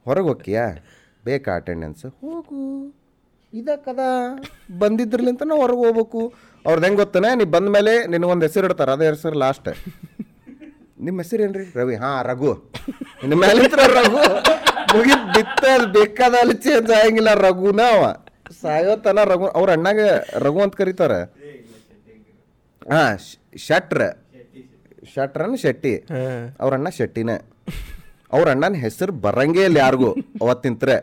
[0.05, 0.65] ಹೊರಗೆ ಹೋಗ್ತೀಯಾ?
[1.25, 2.61] ಬೇಕಾ ಅಟೆಂಡೆನ್ಸ್ ಹೋಗು.
[3.53, 3.99] ಇದಕ್ಕದ
[4.77, 6.33] ಬಂದಿದ್ರಲಿಂತ ನಾವು ಹೊರಗೆ ಹೋಗ್ಬೇಕು.
[6.65, 7.35] ಅವ್ರದ್ದು ಹೆಂಗೆ ಗೊತ್ತಾನೆ?
[7.35, 8.91] ನೀ ಬಂದ ಮೇಲೆ ನಿನಗೊಂದು ಹೆಸರು ಇಡ್ತಾರೆ.
[8.91, 9.69] ಅದೇ ಹೆಸರು ಲಾಸ್ಟ್
[10.99, 11.73] ನಿಮ್ಮ ಹೆಸರು ಏನ್ರಿ?
[11.75, 11.95] ರವಿ.
[11.95, 12.71] ಹಾಂ ರಘು.
[13.27, 14.21] ನಿಮ್ಮ ಮೇಲೆ ರಘು.
[14.97, 17.33] ಮುಗಿದ್ ಬಿತ್ತ ಬೇಕಾದ ಅಲ್ಲಿ ಚೇಂಜ್ ಆಗಂಗಿಲ್ಲ.
[17.33, 18.25] ರಘುನ ಅವ.
[18.61, 19.47] ಸಾಯೋತನ ರಘು.
[19.47, 21.19] ಅವ್ರ ಅಣ್ಣಗೆ ರಘು ಅಂತ ಕರೀತಾರೆ.
[22.91, 23.17] ಹಾಂ
[23.57, 24.01] ಶಟ್ರ.
[25.15, 25.95] ಶಟ್ರನ್ ಶೆಟ್ಟಿ.
[26.59, 27.37] ಅವ್ರ ಅಣ್ಣ ಶೆಟ್ಟಿನೇ.
[28.35, 30.09] ಅವ್ರ ಅಣ್ಣನ ಹೆಸರು ಬರಂಗೇ ಇಲ್ಲ ಯಾರಿಗೂ
[30.43, 30.95] ಅವತ್ತಿಂತ್ರೆ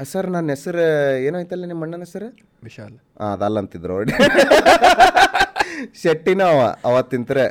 [0.00, 0.84] ಸರ್ ನನ್ನ ಹೆಸರು
[1.28, 2.28] ಏನಾಯ್ತಲ್ಲ ನಿಮ್ಮ ಅಣ್ಣನ ಹೆಸರು?
[2.66, 2.94] ವಿಶಾಲ್.
[3.20, 4.12] ಹಾಂ ಅದಲ್ಲ ಅಂತಿದ್ರು ನೋಡಿ
[6.02, 7.44] ಶೆಟ್ಟಿನ ಅವ ಅವತ್ತಿಂತ್ರೆ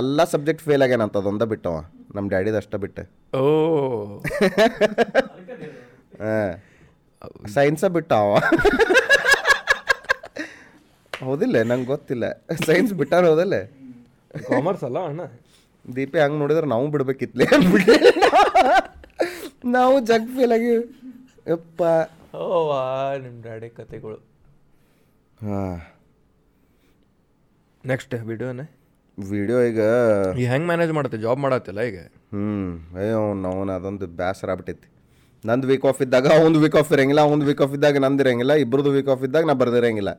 [0.00, 1.76] ಎಲ್ಲ ಸಬ್ಜೆಕ್ಟ್ ಫೇಲ್ ಆಗ್ಯಾನ ಅಂತ ಅದೊಂದ ಬಿಟ್ಟವ
[2.16, 3.02] ನಮ್ಮ ಡ್ಯಾಡಿದ ಅಷ್ಟ ಬಿಟ್ಟೆ.
[3.40, 3.42] ಓ.
[6.22, 6.52] ಹಾಂ
[7.56, 8.32] ಸೈನ್ಸ ಬಿಟ್ಟ ಅವ.
[11.12, 12.24] ಹೌದಿಲ್ಲ ನಂಗೆ ಗೊತ್ತಿಲ್ಲ.
[12.68, 13.62] ಸೈನ್ಸ್ ಬಿಟ್ಟಾರ ಹೌದಲ್ಲೇ?
[14.48, 15.22] ಕಾಮರ್ಸ್ ಅಲ್ಲ ಅಣ್ಣ?
[15.96, 17.46] ದೀಪೆ ಹಂಗೆ ನೋಡಿದ್ರೆ ನಾವು ಬಿಡ್ಬೇಕಿತ್ಲೆ
[19.76, 20.72] ನಾವು ಜಗ್ ಫೇಲ್ ಆಗಿ
[21.52, 21.80] ಯಪ್ಪ.
[22.36, 22.82] ಓವಾ
[23.22, 24.18] ನಿಮ್ಮ ಡ್ಯಾಡಿ ಕತೆಗಳು.
[25.42, 25.74] ಹಾಂ.
[27.84, 28.66] ನೆಕ್ಸ್ಟ್ ವಿಡಿಯೋನೇ?
[29.18, 29.80] ವಿಡಿಯೋ ಈಗ
[30.40, 31.18] ಈ ಹೆಂಗೆ ಮ್ಯಾನೇಜ್ ಮಾಡತ್ತೆ?
[31.18, 31.98] ಜಾಬ್ ಮಾಡತ್ತಲ್ಲ ಈಗ?
[32.34, 34.86] ಹ್ಞೂ ಅಯ್ಯೋ ನಾವು ಅದೊಂದು ಬ್ಯಾಸರ ಆಗ್ಬಿಟ್ಟೈತಿ.
[35.44, 38.90] ನಂದು ವೀಕ್ ಆಫ್ ಇದ್ದಾಗ ಒಂದು ವೀಕ್ ಆಫ್ ಇರಂಗಿಲ್ಲ ಒಂದು ವೀಕ್ ಆಫ್ ಇದ್ದಾಗ ನಂದು ಇರಂಗಿಲ್ಲ ಇಬ್ರದ್ದು
[38.90, 40.10] ವೀಕ್ ಆಫ್ ಇದ್ದಾಗ ನಾ ಬರ್ದಿರಂಗಿಲ್ಲ.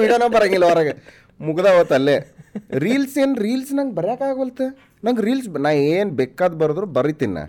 [0.00, 0.92] ವಿಡಿಯೋನ ಬರಂಗಿಲ್ಲ ಹೊರಗೆ.
[1.40, 2.16] ಮುಗ್ದ ಅವತ್ತು ಅಲ್ಲೇ
[2.84, 4.64] ರೀಲ್ಸ್ ಏನು ರೀಲ್ಸ್ ನಂಗೆ ಬರ್ಯಾಕಾಗವಲ್ತು
[5.02, 7.44] ನಂಗೆ ರೀಲ್ಸ್ ನಾ ಏನು ಬೇಕಾದ್ ಬರೆದ್ರು ಬರಿತೀನಿ ನಾ.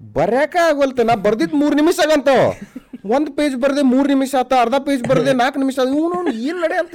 [0.00, 0.56] ಬರ್ಯಾಕ
[1.10, 2.30] ನಾ ಬರ್ದಿದ್ದು ಮೂರು ನಿಮಿಷ ಆಗಂತ
[3.16, 6.16] ಒಂದು ಪೇಜ್ ಬರ್ದೆ ಮೂರು ನಿಮಿಷ ಆತ ಅರ್ಧ ಪೇಜ್ ಬರ್ದೆ ನಾಲ್ಕು ನಿಮಿಷ ಆತ ಇವನು
[6.48, 6.94] ಏನು ನಡೆ ಅಂತ.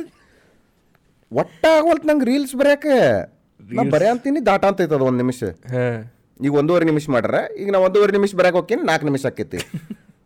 [1.32, 2.86] ಒಟ್ಟ ಆಗವಲ್ತು ನಂಗೆ ರೀಲ್ಸ್ ಬರ್ಯಾಕ.
[3.60, 5.42] ನಾ ಬರ್ಯಾ ಅಂತೀನಿ ದಾಟ ಅಂತ ಐತದ ಒಂದು ನಿಮಿಷ.
[6.40, 9.60] ಈಗ ಒಂದೂವರೆ ನಿಮಿಷ ಮಾಡ್ರ ಈಗ ನಾ ಒಂದೂವರೆ ನಿಮಿಷ ಬರಕ್ಕೆ ಹೋಗ್ತೀನಿ ನಾಲ್ಕು ನಿಮಿಷ ಆಕೈತಿ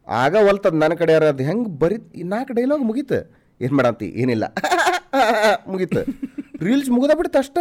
[0.08, 1.98] ಆಗ ಒಲ್ತದ ನನ್ನ ಕಡೆ ಅದು ಹೆಂಗೆ ಬರೀ
[2.34, 3.20] ನಾಲ್ಕು ಡೈಲಾಗ್ ಮುಗೀತು.
[3.62, 4.08] ಏನು ಮಾಡಂತಿ?
[4.22, 4.46] ಏನಿಲ್ಲ.
[5.72, 6.02] ಮುಗೀತು.
[6.62, 7.58] ರೀಲ್ಸ್ ಮುಗಿದ ಬಿಡ್ತು ಅಷ್ಟ.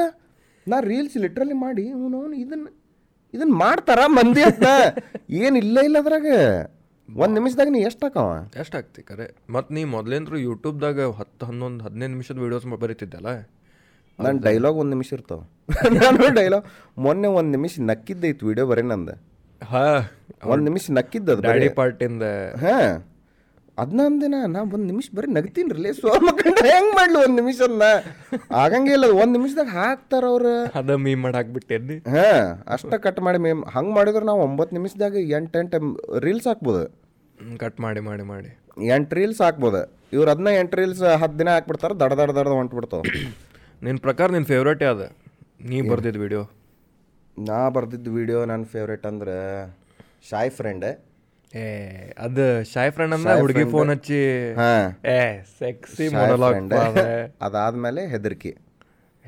[0.69, 2.69] ನಾ ರೀಲ್ಸ್ ಲಿಟ್ರಲಿ ಮಾಡಿ ಅವನು ಇದನ್ನ
[3.35, 4.67] ಇದನ್ನ ಮಾಡ್ತಾರ ಮಂದಿ ಅಂತ.
[5.31, 6.27] ಏನು ಇಲ್ಲ ಇಲ್ಲ ಅದ್ರಾಗ.
[7.17, 8.49] ಒಂದು ನಿಮಿಷದಾಗ ನೀ ಎಷ್ಟು ಹಾಕವ?
[8.61, 9.37] ಎಷ್ಟು ಆಗ್ತಿ ಕರೆ?
[9.51, 13.27] ಮತ್ತು ನೀ ಮೊದಲೇಂದ್ರು ಯೂಟ್ಯೂಬ್ದಾಗ ಹತ್ತು ಹನ್ನೊಂದು ಹದಿನೈದು ನಿಮಿಷದ ವೀಡಿಯೋಸ್ ಬರೀತಿದ್ದಲ್ಲ?
[14.21, 15.41] ನನ್ನ ಡೈಲಾಗ್ ಒಂದು ನಿಮಿಷ ಇರ್ತಾವ.
[16.03, 16.65] ನಾನು ಡೈಲಾಗ್
[16.99, 19.13] ಮೊನ್ನೆ ಒಂದು ನಿಮಿಷ ನಕ್ಕಿದ್ದೈತಿ ವಿಡಿಯೋ ಬರೀ ನಂದು.
[19.65, 20.09] ಹಾ.
[20.45, 22.23] ಒಂದು ನಿಮಿಷ ನಕ್ಕಿದ್ದದು ಡ್ಯಾಡಿ ಪಾರ್ಟಿಂದ
[22.61, 23.14] ಹಾ.
[23.79, 27.87] ಅದನ್ನ ದಿನ ನಾ ಒಂದು ನಿಮಿಷ ಬರೀ ನಗ್ತೀನಿ ರೀ ಸೋಮಕಂಡ ಹೆಂಗ್ ಮಾಡ್ಲಿ ಒಂದು ನಿಮಿಷ ಆಗಂಗಿಲ್ಲ
[28.62, 30.53] ಆಗಂಗೆ ಇಲ್ಲ ಒಂದು ನಿಮಿಷದಾಗ ಹಾಕ್ತಾರ ಅವ್ರು.
[30.79, 32.27] ಅದ ಮೀ ಮಾಡಾಕ್ಬಿಟ್ಟೆ ಹಾ
[32.66, 35.79] ಅಷ್ಟ ಕಟ್ ಮಾಡಿ ಮೀಮ್ ಹಂಗೆ ಮಾಡಿದ್ರೆ ನಾವು ಒಂಬತ್ತು ನಿಮಿಷದಾಗ ಎಂಟು ಎಂಟು
[36.18, 36.85] ರೀಲ್ಸ್ ಹಾಕ್ಬೋದು.
[37.59, 38.51] ಕಟ್ ಮಾಡಿ ಮಾಡಿ ಮಾಡಿ.
[38.95, 39.83] ಎಂಟು ರೀಲ್ಸ್ ಹಾಕ್ಬೋದು.
[40.12, 43.03] ಇವ್ರು ಅದನ್ನ ಎಂಟು ರೀಲ್ಸ್ ಹತ್ತು ದಿನ ಹಾಕ್ಬಿಡ್ತಾರೆ ದಡ ದಡ ದಡ ಹೊಂಟ್ಬಿಡ್ತಾವ.
[43.83, 45.09] ನಿನ್ನ ಪ್ರಕಾರ ನಿನ್ನ ಫೇವ್ರೇಟ್ ಯಾವ್ದು?
[45.64, 46.43] ನೀ ಬರ್ದಿದ್ದು ವಿಡಿಯೋ
[47.37, 49.37] ನಾ ಬರ್ದಿದ್ದು ವಿಡಿಯೋ ನನ್ನ ಫೇವ್ರೇಟ್ ಅಂದ್ರೆ
[50.31, 50.87] ಶಾಯ್ ಫ್ರೆಂಡ್
[52.19, 54.21] ಅದು ಶಾಯ್ ಫ್ರೆಂಡ್ ಅಂದ್ರೆ ಹುಡುಗಿ ಫೋನ್ ಹಚ್ಚಿ.
[54.55, 55.01] ಹಾ.
[55.11, 56.73] ಏ ಸೆಕ್ಸಿ ಮೊನಲಾಗ್
[57.43, 58.57] ಅದಾದ್ಮೇಲೆ ಹೆದರ್ಕಿ.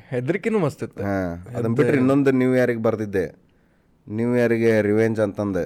[0.09, 1.03] ಹೆದರ್ಕಿನೂ ಮಸ್ತ್ ಇತ್ತು.
[1.57, 3.25] ಅದನ್ನ ಬಿಟ್ರೆ ಇನ್ನೊಂದು ನ್ಯೂ ಇಯರ್ಗೆ ಬರ್ದಿದ್ದೆ.
[4.09, 5.63] ನ್ಯೂ ಇಯರ್ಗೆ ರಿವೆಂಜ್ ಅಂತಂದೆ.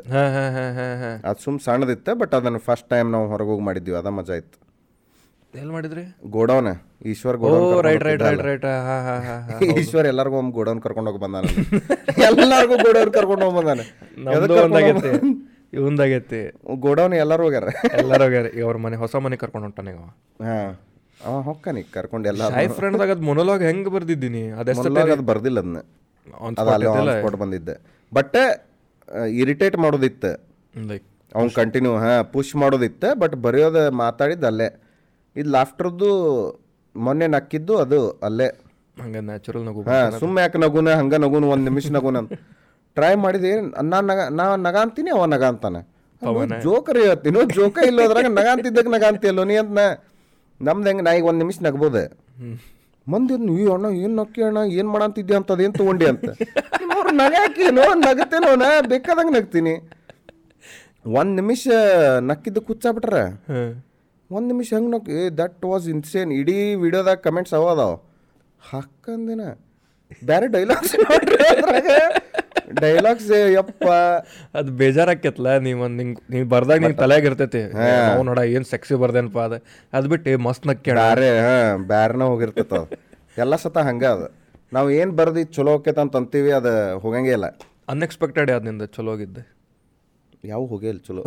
[1.29, 3.95] ಅದು ಸುಮ್ ಸಣ್ಣದಿತ್ತು ಬಟ್ ಅದನ್ನ ಫಸ್ಟ್ ಟೈಮ್ ನಾವು ಹೊರಗೆ ಹೋಗಿ ಮಾಡಿದ್ವಿ.
[3.95, 4.57] ಅದ ಮಜಾ ಇತ್ತು.
[5.53, 6.15] ಎಲ್ಲಿ ಮಾಡಿದ್ರಿ?
[6.29, 6.67] Godown
[7.05, 8.65] Ishwar godown right right right right
[9.79, 11.43] Ishwar ಎಲ್ಲರಿಗೂ ಒಮ್ಮೆ ಗೋಡೌನ್ ಕರ್ಕೊಂಡು ಹೋಗಿ ಬಂದಾನ.
[12.29, 13.81] ಎಲ್ಲರಿಗೂ ಗೋಡೌನ್ ಕರ್ಕೊಂಡು ಹೋಗಿ ಬಂದಾನ.
[15.73, 16.39] ಇವಂದಾಗೈತಿ.
[16.85, 17.67] ಗೋಡೌನ್ ಎಲ್ಲರೂ ಹೋಗ್ಯಾರ.
[17.99, 18.47] ಎಲ್ಲರೂ ಹೋಗ್ಯಾರ.
[18.57, 20.07] ಈಗ ಅವ್ರ ಮನೆ ಹೊಸ ಮನೆ ಕರ್ಕೊಂಡು ಹೊಂಟಾನ ಅವ.
[20.47, 20.57] ಹಾ.
[21.25, 24.43] ಅವ ಹೊಕ್ಕನಿ ಕರ್ಕೊಂಡು ಎಲ್ಲ ಶಾಯ್ ಫ್ರೆಂಡ್ದಾಗ ಅದು ಮೊನೋಲಾಗ್ ಹೆಂಗ್ ಬರ್ದಿದ್ದೀನಿ?
[24.61, 25.81] ಅದೆಷ್ಟು ಅದು ಬರ್ದಿಲ್ಲ ಅದನ್ನ
[26.43, 27.75] ಕೊಟ್ಟು ಸ್ಪಾಟ್ ಬಂದಿದ್ದೆ.
[28.13, 28.37] ಬಟ್
[29.41, 30.31] ಇರಿಟೇಟ್ ಮಾಡೋದಿತ್ತು.
[30.75, 31.05] ಲೈಕ್
[31.35, 34.67] ಅವ್ನು ಕಂಟಿನ್ಯೂ ಹಾಂ ಪುಷ್ ಮಾಡೋದಿತ್ತು ಬಟ್ ಬರೆಯೋದು ಮಾತಾಡಿದ್ದು ಅಲ್ಲೇ.
[35.35, 36.09] ಇದು ಲಾಫ್ಟರ್ದು
[36.95, 38.47] ಮೊನ್ನೆ ನಕ್ಕಿದ್ದು ಅದು ಅಲ್ಲೇ.
[39.01, 40.89] ಹಂಗೆ ನ್ಯಾಚುರಲ್ ನಗು ಹಾಂ ಸುಮ್ಮನೆ ಯಾಕೆ ನಗುನ?
[41.01, 41.45] ಹಂಗೆ ನಗುನ?
[41.53, 42.17] ಒಂದು ನಿಮಿಷ ನಗುನ
[42.97, 43.51] ಟ್ರೈ ಮಾಡಿದೆ
[43.91, 45.81] ನಾನು ನಗ ನಾ ನಗ ಅಂತೀನಿ ಅವ ನಗ ಅಂತಾನೆ
[46.65, 49.05] ಜೋಕರ್ ಹೇಳ್ತೀನಿ ಜೋಕ ಇಲ್ಲೋದ್ರಾಗ ನಗ ಅಂತಿದ್ದಕ್ಕೆ ನಗ
[49.51, 49.79] ನೀ ಅಂತ
[50.67, 52.03] ನಮ್ದು ಹೆಂಗೆ ನಾ ಈಗ ಒಂದು ನಿಮಿಷ ನಗ್ಬೋದೆ.
[53.11, 56.29] ಮಂದಿ ನೀವು ಅಣ್ಣ ಏನು ನಕ್ಕಿ ಅಣ್ಣ ಏನು ಮಾಡಂತಿದ್ದೆ ಅಂತ ಅದೇನು ತೊಗೊಂಡಿ ಅಂತ.
[56.95, 59.73] ಅವ್ರು ನಗ ಹಾಕಿನೋ ನಗತ್ತೇನೋ ನಾ ಬೇಕಾದಂಗೆ ನಗ್ತೀನಿ.
[61.19, 61.67] ಒಂದು ನಿಮಿಷ
[62.29, 63.23] ನಕ್ಕಿದ್ದು ಕುಚ್ಚಾಬಿಟ್ರೆ.
[64.29, 65.09] ಒಂದು ನಿಮಿಷ ಹೆಂಗೆ ನಕ್
[65.41, 67.95] ದಟ್ ವಾಸ್ ಇನ್ಸೇನ್ ಇಡೀ ವಿಡಿಯೋದಾಗ ಕಮೆಂಟ್ಸ್ ಅವ ಅದಾವ.
[68.71, 69.43] ಹಾಕಂದಿನ
[70.29, 70.95] ಬೇರೆ ಡೈಲಾಗ್ಸ್
[72.81, 73.87] ಡೈಲಾಗ್ಸ್ ಯಪ್ಪ.
[74.59, 77.61] ಅದು ಬೇಜಾರಾಕೈತ್ಲ ನೀವು ಒಂದು ನಿಂಗ್ ನೀವು ಬರ್ದಾಗ ನಿಂಗ್ ತಲೆಯಾಗ ಇರ್ತೈತಿ
[78.11, 79.57] ಅವ್ನು ನೋಡ ಏನು ಸೆಕ್ಸಿ ಬರ್ದೇನಪ್ಪ ಅದು.
[79.97, 82.99] ಅದ್ ಬಿಟ್ಟು ಮಸ್ತ್ ನಕ್ಕೆ ಬ್ಯಾರೆ ಹಾಂ ಬ್ಯಾರನ ಹೋಗಿರ್ತೈತ ಅದು.
[83.43, 84.27] ಎಲ್ಲ ಸತ ಹಂಗೆ ಅದು.
[84.77, 86.73] ನಾವು ಏನು ಬರ್ದು ಚಲೋ ಹೋಗ್ಯತ ಅಂತ ಅಂತೀವಿ ಅದು
[87.05, 87.47] ಹೋಗಂಗೇ ಇಲ್ಲ.
[87.93, 89.43] ಅನ್ಎಕ್ಸ್ಪೆಕ್ಟೆಡ್ ಅದನಿಂದ ನಿಂದ ಚಲೋ ಹೋಗಿದ್ದೆ?
[90.51, 91.23] ಯಾವ ಹೋಗೇ ಇಲ್ಲ ಚಲೋ.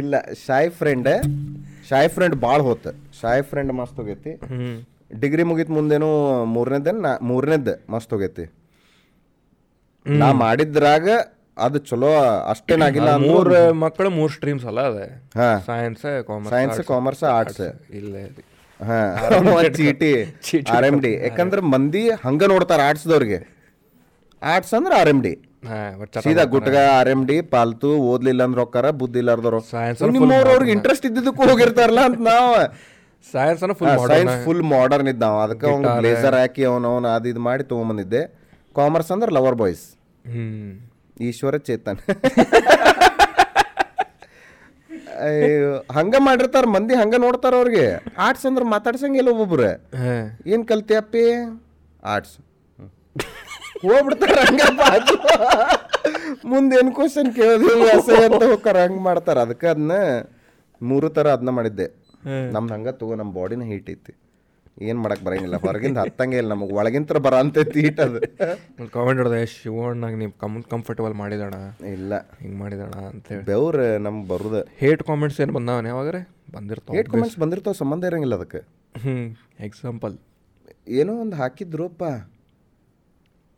[0.00, 0.14] ಇಲ್ಲ
[0.46, 1.08] ಶಾಯ್ ಫ್ರೆಂಡ್
[1.88, 2.86] ಶಾಯ್ ಫ್ರೆಂಡ್ ಭಾಳ ಹೋತ.
[3.20, 4.32] ಶಾಯ್ ಫ್ರೆಂಡ್ ಮಸ್ತ್ ಹೋಗೈತಿ.
[5.12, 6.08] ಡಿಗ್ರಿ ಮುಗಿತ್ ಮುಂದೇನು
[6.52, 8.44] ಮೂರನೇದ ನಾ ಮೂರನೇದ ಮಸ್ತ್ ಹೋಗೈತಿ.
[10.06, 11.06] ನಾ ಮಾಡಿದ್ರಾಗ
[11.56, 12.10] ಅದು ಚಲೋ
[12.52, 13.50] ಅಷ್ಟೇನಾಗಿಲ್ಲ ಮೂರ್
[13.82, 15.06] ಮಕ್ಕಳು ಮೂರ್ ಸ್ಟ್ರೀಮ್ಸ್ ಅಲ್ಲ ಅದೇ?
[15.66, 17.62] Science commerce science commerce arts
[17.98, 18.14] ಇಲ್ಲ
[18.80, 19.00] ಹಾ.
[19.78, 20.12] ಚೀಟಿ.
[20.72, 23.38] ಆರ್ ಎಂ ಡಿ ಯಾಕಂದ್ರೆ ಮಂದಿ ಹಂಗ ನೋಡ್ತಾರ ಆರ್ಟ್ಸ್ದವ್ರಿಗೆ
[24.42, 25.32] ಆರ್ಟ್ಸ್ ಅಂದ್ರೆ ಆರ್ ಎಂ ಡಿ
[26.24, 29.60] ಸೀದಾ ಗುಟ್ಗ ಆರ್ ಎಂ ಡಿ ಪಾಲ್ತು ಓದ್ಲಿಲ್ಲ ಅಂದ್ರೆ ರೊಕ್ಕಾರ ಬುದ್ಧಿ ಇಲ್ಲಾರ್ದವ್ರು
[30.16, 32.48] ನಿಮ್ಮವ್ರು ಅವ್ರಿಗೆ ಇಂಟ್ರೆಸ್ಟ್ ಇದ್ದಿದ್ದಕ್ಕೂ ಹೋಗಿರ್ತಾರಲ್ಲ ಅಂತ ನಾವು
[33.32, 35.38] ಸೈನ್ಸ್ ಅನ್ನ ಫುಲ್ ಸೈನ್ಸ್ ಫುಲ್ ಮಾಡರ್ನ್ ಇದ್ದ ಅವ.
[35.46, 38.22] ಅದಕ್ಕೆ ಅವ್ನು ಬ್ಲೇಸರ್ ಹಾಕಿ ಅವನು ಅವನು ಅದು ಇದು ಮಾಡಿ ತೊಗೊಂಬಂದಿದ್ದೆ.
[38.76, 39.84] ಕಾಮರ್ಸ್ ಅಂದ್ರೆ ಲವರ್ ಬಾಯ್ಸ್
[40.32, 40.72] ಹ್ಮ್.
[41.28, 42.00] ಈಶ್ವರ ಚೇತನ್.
[45.96, 47.86] ಹಂಗ ಮಾಡಿರ್ತಾರ ಮಂದಿ ಹಂಗ ನೋಡ್ತಾರ ಅವ್ರಿಗೆ.
[48.26, 49.70] ಆರ್ಟ್ಸ್ ಅಂದ್ರೆ ಮಾತಾಡ್ಸಂಗಿಲ್ಲ ಒಬ್ಬೊಬ್ರು.
[50.52, 51.24] ಏನು ಕಲ್ತಿಯಪ್ಪಿ
[52.14, 52.36] ಆರ್ಟ್ಸ್
[53.84, 54.80] ಹೋಗ್ಬಿಡ್ತಾರ ಹಂಗಪ್ಪ.
[56.52, 57.88] ಮುಂದೆ ಏನು ಕ್ವಶನ್ ಕೇಳೋದಿಲ್ಲ
[58.26, 59.38] ಅಂತ ಹೋಗ್ತಾರ ಹಂಗ ಮಾಡ್ತಾರ.
[59.46, 59.92] ಅದಕ್ಕೆ ಅದನ್ನ
[60.80, 61.86] ಮೂರು ತರ ಅದನ್ನ ಮಾಡಿದ್ದೆ.
[62.54, 64.12] ನಮ್ದು ಹಂಗ ತಗೋ ನಮ್ಮ ಬಾಡಿನ ಹೀಟ್ ಐತಿ.
[64.88, 65.56] ಏನು ಮಾಡಕ್ ಬರಂಗಿಲ್ಲ.
[65.64, 68.20] ಹೊರಗಿಂದ ಹತ್ತಂಗೆ ಇಲ್ಲ ನಮಗೆ ಒಳಗಿಂತ್ರ ಬರ ಅಂತೈತಿ ಹೀಟ್ ಅದು.
[68.94, 71.54] ಕಾಮೆಂಟ್ ಹೊಡೆದ ಶಿವಣ್ಣಾಗ ನೀವು ಕಮ್ ಕಂಫರ್ಟಬಲ್ ಮಾಡಿದಣ?
[71.96, 72.12] ಇಲ್ಲ.
[72.42, 74.58] ಹಿಂಗ್ ಮಾಡಿದಣ ಅಂತೇಳಿ ಬೆವ್ರ ನಮ್ಗೆ ಬರುದ.
[74.82, 76.20] ಹೇಟ್ ಕಾಮೆಂಟ್ಸ್ ಏನು ಬಂದಾವನ ಯಾವಾಗ್ರೆ?
[76.56, 78.62] ಬಂದಿರ್ತಾವೆ ಹೇಟ್ ಕಾಮೆಂಟ್ಸ್ ಬಂದಿರ್ತಾವ ಸಂಬಂಧ ಇರಂಗಿಲ್ಲ ಅದಕ್ಕೆ.
[79.04, 79.16] ಹ್ಞೂ
[79.68, 80.14] ಎಕ್ಸಾಂಪಲ್
[81.00, 82.04] ಏನೋ ಒಂದು ಹಾಕಿದ್ರುಪ್ಪ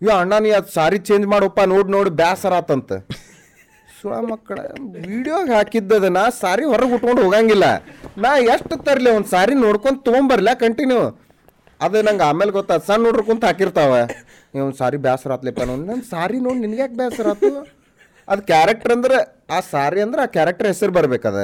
[0.00, 2.10] ಅಯ್ಯೋ ಅಣ್ಣ ನೀ ಅದು ಸಾರಿ ಚೇಂಜ್ ಮಾಡೋಪ್ಪ ನೋಡಿ ನೋಡಿ
[2.60, 2.92] ಆತಂತ
[4.04, 4.58] ಸುಳ ಮಕ್ಕಳ
[5.10, 7.66] ವಿಡಿಯೋಗೆ ಹಾಕಿದ್ದದ ನಾ ಸಾರಿ ಹೊರಗೆ ಉಟ್ಕೊಂಡು ಹೋಗಂಗಿಲ್ಲ.
[8.24, 11.02] ನಾ ಎಷ್ಟು ತರಲಿ ಒಂದು ಸಾರಿ ನೋಡ್ಕೊಂಡು ತೊಗೊಂಬರ್ಲ ಕಂಟಿನ್ಯೂ
[11.84, 13.92] ಅದು ನಂಗೆ ಆಮೇಲೆ ಗೊತ್ತಾದ ಸಣ್ಣ ನೋಡ್ರಿ ಕುಂತ ಹಾಕಿರ್ತಾವ.
[14.64, 15.84] ಒಂದು ಸಾರಿ ಬ್ಯಾಸರ ಆತ್ಲಿಪ್ಪ ನೋಡಿ.
[15.90, 17.50] ನನ್ನ ಸಾರಿ ನೋಡಿ ನಿನ್ಗೆ ಯಾಕೆ ಬ್ಯಾಸರ ಆತು?
[18.28, 19.16] ಅದು ಕ್ಯಾರೆಕ್ಟರ್ ಅಂದ್ರೆ
[19.56, 21.38] ಆ ಸಾರಿ ಅಂದ್ರೆ ಆ ಕ್ಯಾರೆಕ್ಟರ್ ಹೆಸರು ಬರ್ಬೇಕದ.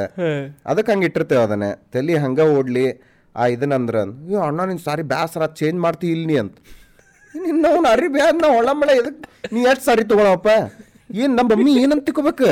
[0.70, 1.70] ಅದಕ್ಕೆ ಹಂಗೆ ಇಟ್ಟಿರ್ತೇವೆ ಅದನ್ನೇ.
[1.94, 2.84] ತಲೆ ಹಂಗೆ ಓಡ್ಲಿ
[3.34, 6.54] ಆ ಇದನ್ನಂದ್ರ ಅಯ್ಯೋ ಅಣ್ಣ ನಿನ್ನ ಸಾರಿ ಬ್ಯಾಸರ ಚೇಂಜ್ ಮಾಡ್ತಿ ಇಲ್ಲಿ ನೀ ಅಂತ.
[7.34, 10.48] ನಿನ್ನ ಅವ್ನು ಅರಿ ಬ್ಯಾದ ನಾ ಒಳಮಳೆ ಇದಕ್ಕೆ ನೀ ಎಷ್ಟು ಸಾರಿ ತಗೊಳಪ್ಪ?
[11.22, 12.48] ಏನು ನಮ್ಮ ಮಮ್ಮಿ ಏನಂತ ತಿಕ್ಕೋಬೇಕು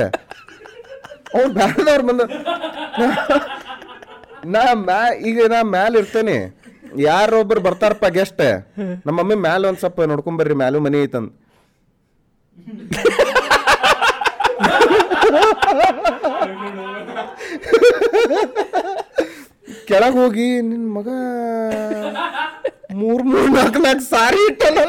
[1.37, 2.25] ಅವ್ರು ಬ್ಯಾಡದವ್ರು ಬಂದು,
[4.55, 6.37] ನಾ ಮ್ಯಾ, ಈಗ ನಾ ಮ್ಯಾಲ ಇರ್ತೇನೆ.
[7.07, 8.43] ಯಾರೊಬ್ರು ಬರ್ತಾರಪ್ಪ ಗೆಸ್ಟ್
[9.07, 11.31] ನಮ್ಮ ಮಮ್ಮಿ ಮ್ಯಾಲ ಒಂದ್ ಸ್ವಲ್ಪ ನೋಡ್ಕೊಂಬರ್ರಿ, ಮ್ಯಾಲೂ ಮನಿ ಐತಂದ್.
[19.91, 21.09] ಕೆಳಗೆ ಹೋಗಿ ನಿನ್ನ ಮಗ
[23.01, 24.81] ಮೂರ್ ಮೂರ್, ನಾಲ್ಕು ನಾಲ್ಕು ಸಾರಿ ಇಟ್ಟಲ್ಲ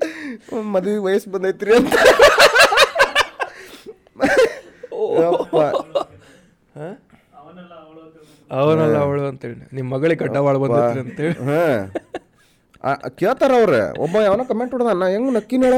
[0.74, 1.94] ಮದುವೆ ವಯಸ್ಸು ಬಂದೈತ್ರಿ ಅಂತ.
[8.50, 9.56] ಅವನಲ್ಲ ಅವಳು ಅಂತ ಅಂತೇಳಿ.
[9.72, 11.36] ನಿಮ್ಮ ಮಗಳಿಗೆ ಗಡ್ಡವಾಳ ಬಂದೈತ್ರಿ ಅಂತೇಳಿ.
[11.44, 11.62] ಹಾ.
[13.20, 13.74] ಕೇಳ್ತಾರ ಅವ್ರ.
[13.98, 15.76] ಒಬ್ಬ ಯಾವನ ಕಮೆಂಟ್ ಹೊಡ್ದ ನಾ ಹೆಂಗ್ ನಕ್ಕಿನ ಹೇಳ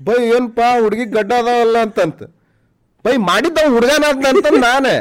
[0.00, 2.20] ಬೈ ಏನಪ್ಪ ಹುಡುಗಿ ಗಡ್ಡ ಅದಾವಲ್ಲ ಅಂತಂತ.
[3.04, 4.96] ಬೈ ಮಾಡಿದ್ದ ಹುಡುಗನ ಅಂತ ನಾನೇ.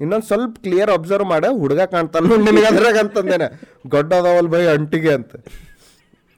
[0.00, 3.48] ಇನ್ನೊಂದ್ ಸ್ವಲ್ಪ ಕ್ಲಿಯರ್ ಅಬ್ಸರ್ವ್ ಮಾಡ ಹುಡುಗ ಕಾಣ್ತಾನ ನಿನಗೆ ಅದ್ರಾಗ ಅಂತಂದೇನೆ.
[3.88, 5.32] ಗಡ್ಡ ಅದಾವಲ್ ಬೈ ಅಂಟಿಗೆ ಅಂತ.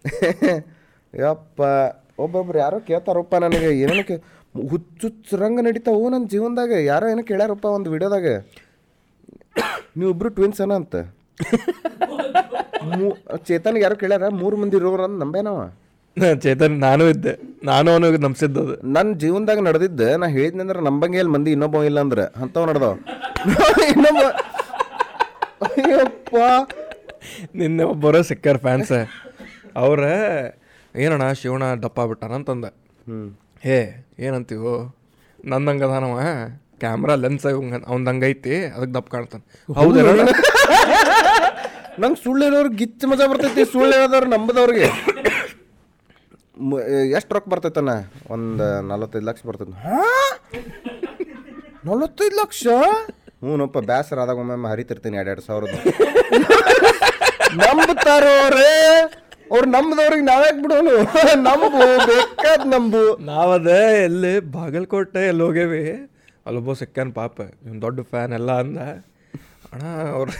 [1.14, 1.60] ಯಪ್ಪ
[2.18, 4.14] ಒಬ್ಬೊಬ್ರು ಯಾರೋ ಕೇಳ್ತಾರಪ್ಪ ನನಗೆ ಏನೇನು ಕೇ
[4.68, 8.26] ಹುಚ್ಚುಚ್ಚರಂಗ ನಡೀತಾವು ನನ್ನ ಜೀವನದಾಗ ಯಾರೋ ಏನೋ ಕೇಳ್ಯಾರಪ್ಪ ಒಂದು ವಿಡಿಯೋದಾಗ.
[9.96, 10.96] ನೀವಿಬ್ರು ಟ್ವಿನ್ಸ್ ಅನ ಅಂತ.
[12.82, 15.72] ಮೂ- ಚೇತನ್ಗೆ ಯಾರು ಕೇಳ್ಯಾರ ಮೂರು ಮಂದಿ ಇರೋರು ಅಂತ ನಂಬೇನವ
[16.40, 17.64] ಚೇತನ್ ನಾನು ಇದ್ದೆ.
[17.64, 22.68] ನಾನು ಅವನಿಗೆ ಅದು ನನ್ನ ಜೀವನದಾಗ ನಡೆದಿದ್ದೆ ನಾ ಹೇಳಿದ್ನಂದ್ರೆ ನಂಬಂಗೆ ಇಲ್ಲಿ ಮಂದಿ ಇನ್ನೊಬ್ಬ ಇಲ್ಲ ಅಂದ್ರೆ ಅಂಥವ್
[22.68, 22.98] ನಡೆದವ.
[23.88, 24.18] ಇನ್ನೊಬ್ಬ
[25.62, 26.36] ಅಯ್ಯಪ್ಪ.
[27.54, 29.06] ನಿನ್ನೆ ಒಬ್ಬರ ಸಿಕ್ಕಾರ ಫ್ಯಾನ್ಸ್
[29.76, 30.00] ಅವ್ರ
[30.94, 32.66] ಏನಣ್ಣ ಶಿವಣ್ಣ ದಪ್ಪ ಬಿಟ್ಟಾನ ಅಂತಂದ.
[33.74, 33.78] ಏ
[34.26, 34.74] ಏನಂತೀವೋ?
[35.50, 36.16] ನಂದಂಗೆ ಅದಾನವ
[36.82, 37.46] ಕ್ಯಾಮ್ರಾ ಲೆನ್ಸ್
[37.90, 39.44] ಅವ್ನದಂಗ ಐತಿ ಅದಕ್ಕೆ ದಪ್ಪ ಕಾಣ್ತಾನೆ.
[39.78, 39.98] ಹೌದು
[42.02, 44.88] ನಂಗೆ ಸುಳ್ಳು ಹೇಳೋರು ಗಿಚ್ಚ ಮಜಾ ಬರ್ತೈತಿ ಸುಳ್ಳು ಹೇಳೋದವ್ರು ನಂಬದವ್ರಿಗೆ
[47.18, 47.92] ಎಷ್ಟು ರೊಕ್ಕ ಬರ್ತೈತಣ್ಣ?
[48.34, 49.74] ಒಂದು ನಲವತ್ತೈದು ಲಕ್ಷ ಬರ್ತೈತಿ.
[49.86, 50.00] ಹಾ?
[51.88, 52.62] ನಲವತ್ತೈದು ಲಕ್ಷ?
[53.42, 55.74] ಹ್ಞೂನಪ್ಪ ಬೇಸರ ಆದಾಗ ಒಮ್ಮೆ ಹರಿತಿರ್ತೀನಿ ಎರಡು ಎರಡು ಸಾವಿರದ
[57.60, 58.72] ನಂಬ್ತಾರೋರೇ
[59.50, 60.94] ಅವ್ರು ನಮ್ದವ್ರಿಗೆ ನಾವ್ಯಾಕೆ ಬಿಡೋನು?
[61.46, 61.68] ನಂಬು
[62.10, 65.82] ಬೇಕಾದ್ ನಂಬು ನಾವದೇ ಎಲ್ಲಿ ಬಾಗಲಕೋಟೆ ಎಲ್ಲಿ ಹೋಗೇವಿ
[66.46, 68.80] ಅಲ್ಲೊಬ್ಬ ಸೆಕೆಂಡ್ ಪಾಪ ಇವ್ನು ದೊಡ್ಡ ಫ್ಯಾನ್ ಎಲ್ಲ ಅಂದ
[69.72, 70.34] ಅಣ್ಣ ಅವ್ರು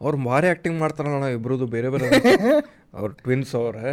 [0.00, 2.08] ಅವ್ರು ಮಾರಿ ಆ್ಯಕ್ಟಿಂಗ್ ಮಾಡ್ತಾರಣ್ಣ ಇಬ್ಬರದು ಬೇರೆ ಬೇರೆ.
[2.94, 3.92] ಅವ್ರ ಟ್ವಿನ್ಸ್ ಅವ್ರೆ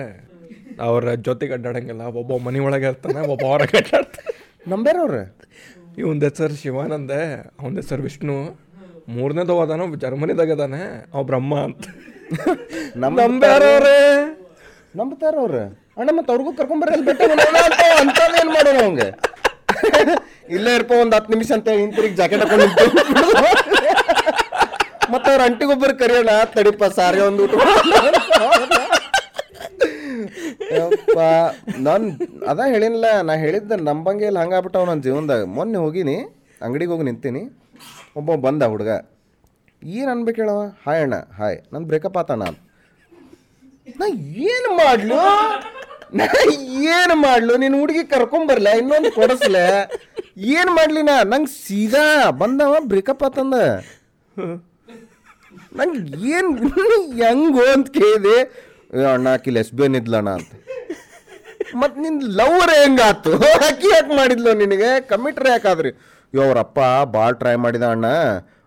[0.82, 4.32] ಅವ್ರ ಜೊತೆಗೆ ಅಡ್ಡಾಡಂಗಿಲ್ಲ ಒಬ್ಬ ಮನೆ ಒಳಗೆ ಇರ್ತಾನೆ ಒಬ್ಬ ಹೊರಗೆ ಅಡ್ಡಾಡ್ತಾನೆ
[4.68, 5.24] ನಂಬ್ಯಾರವ್ರೆ
[5.98, 7.14] ಇವಂದ ಹೆಸರು ಶಿವಾನಂದ
[7.60, 8.36] ಅವನ ಹೆಸರು ವಿಷ್ಣು
[9.10, 10.82] ಮೂರನೇದವ ಅದಾನ ಜರ್ಮನಿದಾಗ ಅದಾನೆ
[11.14, 11.84] ಅವ ಬ್ರಹ್ಮ ಅಂತ.
[13.04, 13.98] ನಂಬ್ಯಾರವ್ರೆ.
[15.00, 15.62] ನಂಬ್ತಾರ ಅವ್ರು
[16.00, 17.22] ಅಣ್ಣ ಮತ್ತೆ ಅವ್ರಿಗೂ ಕರ್ಕೊಂಬರಲ್ಲ ಬೆಟ್ಟ
[18.02, 19.08] ಅಂತ ಏನ್ ಮಾಡೋಣ ಅವಂಗೆ
[20.56, 22.66] ಇಲ್ಲೇ ಇರ್ಪ ಒಂದ್ ಹತ್ತು ನಿಮಿಷ ಅಂತ ಹಿಂತಿರುಗಿ ಜಾಕೆಟ್ ಹಾಕೊಂಡು
[25.14, 27.44] ಮತ್ತೆ ಅವ್ರ ಅಂಟಿಗೊಬ್ಬರು ಕರಿಯೋಣ ತಡಿಪ ಸಾರಿ ಒಂದು
[30.78, 31.18] ಯಪ್ಪ
[31.88, 32.06] ನಾನು
[32.52, 35.44] ಅದ ಹೇಳಿನಲ್ಲ ನಾ ಹೇಳಿದ್ದ ನಂಬಂಗೆ ಇಲ್ಲ ಹಂಗಾಗ್ಬಿಟ್ಟವ ನನ್ನ ಜೀವನದಾಗ.
[35.58, 36.16] ಮೊನ್ನೆ ಹೋಗಿನಿ
[36.62, 37.42] ಅಂಗಡಿಗೆ ಹೋಗಿ ನಿಂತೀನಿ.
[38.20, 38.92] ಒಬ್ಬ ಬಂದ ಹುಡುಗ.
[39.86, 42.46] ಏನು ಅನ್ಬೇಕು ಹೇಳವ ಹಾಯ್ ಅಣ್ಣ ಹಾಯ್ ನಂದು ಬ್ರೇಕಪ್ ಆತಣ್ಣ
[44.00, 44.06] ನಾ
[44.52, 45.18] ಏನು ಮಾಡ್ಲು?
[46.14, 46.26] ನಾ
[46.94, 47.54] ಏನು ಮಾಡ್ಲು?
[47.58, 49.58] ನೀನು ಹುಡುಗಿ ಕರ್ಕೊಂಬರ್ಲ ಇನ್ನೊಂದು ಕೊಡಿಸ್ಲ?
[50.56, 51.16] ಏನು ಮಾಡ್ಲಿ ನಾ?
[51.24, 52.06] ನಂಗೆ ಸೀದಾ
[52.42, 53.58] ಬಂದವ ಬ್ರೇಕಪ್ ಆತಂದ.
[55.76, 56.50] ನಂಗೆ ಏನು
[57.22, 58.38] ಹೆಂಗೋ ಅಂತ ಕೇಳಿದೆ.
[59.14, 60.52] ಅಣ್ಣ, ಆಕಿ ಲೆಸ್ಬಿಯನ್ ಇದ್ಲಣ್ಣ ಅಂತ.
[61.76, 63.32] ಮತ್ತು ನಿನ್ನ ಲವರ್ ಹೆಂಗಾತು?
[63.70, 64.92] ಅಕ್ಕಿ ಯಾಕೆ ಮಾಡಿದ್ಲು ನಿನಗೆ?
[65.12, 65.92] ಕಮಿಟ್ರ್ ಯಾಕಾದ್ರಿ
[66.34, 66.80] ಯೋ ಅವ್ರಪ್ಪ
[67.16, 68.08] ಭಾಳ ಟ್ರೈ ಮಾಡಿದ ಅಣ್ಣ.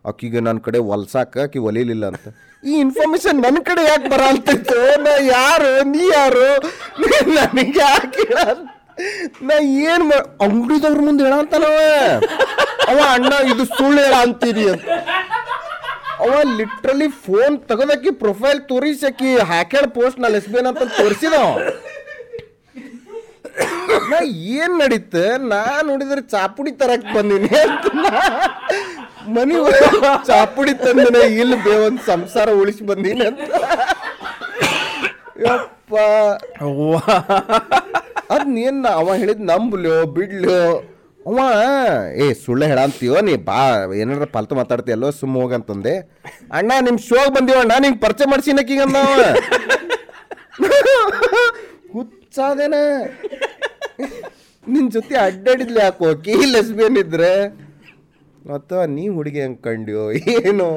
[0.09, 2.27] ಆಕಿಗೆ ನನ್ನ ಕಡೆ ಹೊಲ್ಸಾಕ ಆಕಿ ಒಲಿಲಿಲ್ಲ ಅಂತ.
[2.63, 4.79] ಈ ಇನ್ಫಾರ್ಮೇಶನ್ ನನ್ನ ಕಡೆ ಯಾಕೆ ಬರಲ್ತಿತ್ತು?
[5.05, 5.73] ನಾ ಯಾರು?
[5.93, 6.47] ನೀ ಯಾರು?
[7.37, 8.25] ನನಗೆ ಯಾಕೆ
[9.49, 9.57] ನಾ
[9.89, 10.05] ಏನು
[10.47, 11.77] ಅಂಗಡಿದವ್ರ ಮುಂದೆ ಹೇಳಂತಾನವ
[12.91, 12.99] ಅವ.
[13.15, 14.89] ಅಣ್ಣ, ಇದು ಸುಳ್ಳು ಹೇಳ ಅಂತೀರಿ ಅಂತ.
[16.25, 21.45] ಅವ ಲಿಟ್ರಲಿ ಫೋನ್ ತೆಗೆದಕ್ಕಿ ಪ್ರೊಫೈಲ್ ತೋರಿಸಕ್ಕಿ ಹಾಕ್ಯಾಳ ಪೋಸ್ಟ್ ನಾ ಲೆಸ್ಬಿಯನ್ ಅಂತ ತೋರಿಸಿದವ
[24.11, 24.19] ನಾ
[24.57, 25.15] ಏನ್ ನಡೀತ?
[25.51, 27.49] ನಾ ನೋಡಿದ್ರೆ ಚಾಪುಡಿ ತರಕ್ ಬಂದಿನಿ
[29.29, 29.57] ಮನಿ
[30.29, 33.41] ಚಾಪುಡಿ ತಂದನೆ ಇಲ್ಲಿ ಬೇ ಒಂದ್ ಸಂಸಾರ ಉಳಿಸಿ ಬಂದೀನಿ ಅಂತ.
[35.45, 35.93] ಯಪ್ಪ.
[38.35, 40.61] ಅದ್ ನೀನ್ ಅವ ಹೇಳಿದ್ ನಂಬ್ಲ್ಯೋ ಬಿಡ್ಲ್ಯೋ?
[41.21, 41.39] ಅವ
[42.17, 43.59] ಏ ಸುಳ್ಳು ಹೇಳಂತೀವೋ ನೀ ಬಾ
[44.01, 45.95] ಏನಾರ ಪಲ್ತು ಮಾತಾಡ್ತೀಯಲ್ಲೋ ಸುಮ್ಮ ಹೋಗಂತಂದೆ
[46.59, 48.83] ಅಣ್ಣ ನಿಮ್ ಶೋಗ್ ಬಂದೀವ ಅಣ್ಣ ನಿಂಗೆ ಪರಿಚಯ ಮಾಡ್ಸಿನಕ್ಕೀಗ
[51.95, 52.77] ಹುಚ್ಚ ಹುಚ್ಚಾದೇನ.
[54.65, 57.33] ನಿನ್ ಜೊತೆ ಅಡ್ಡಾಡಿದ್ಲಿ ಯಾಕೋ ಕೀ ಲೆಸ್ಬಿಯನ್ ಇದ್ರೆ?
[58.49, 60.03] ಅಥವಾ ನೀ ಹುಡುಗಿ ಹಂಗೆ ಕಂಡ್ಯೋ
[60.41, 60.69] ಏನು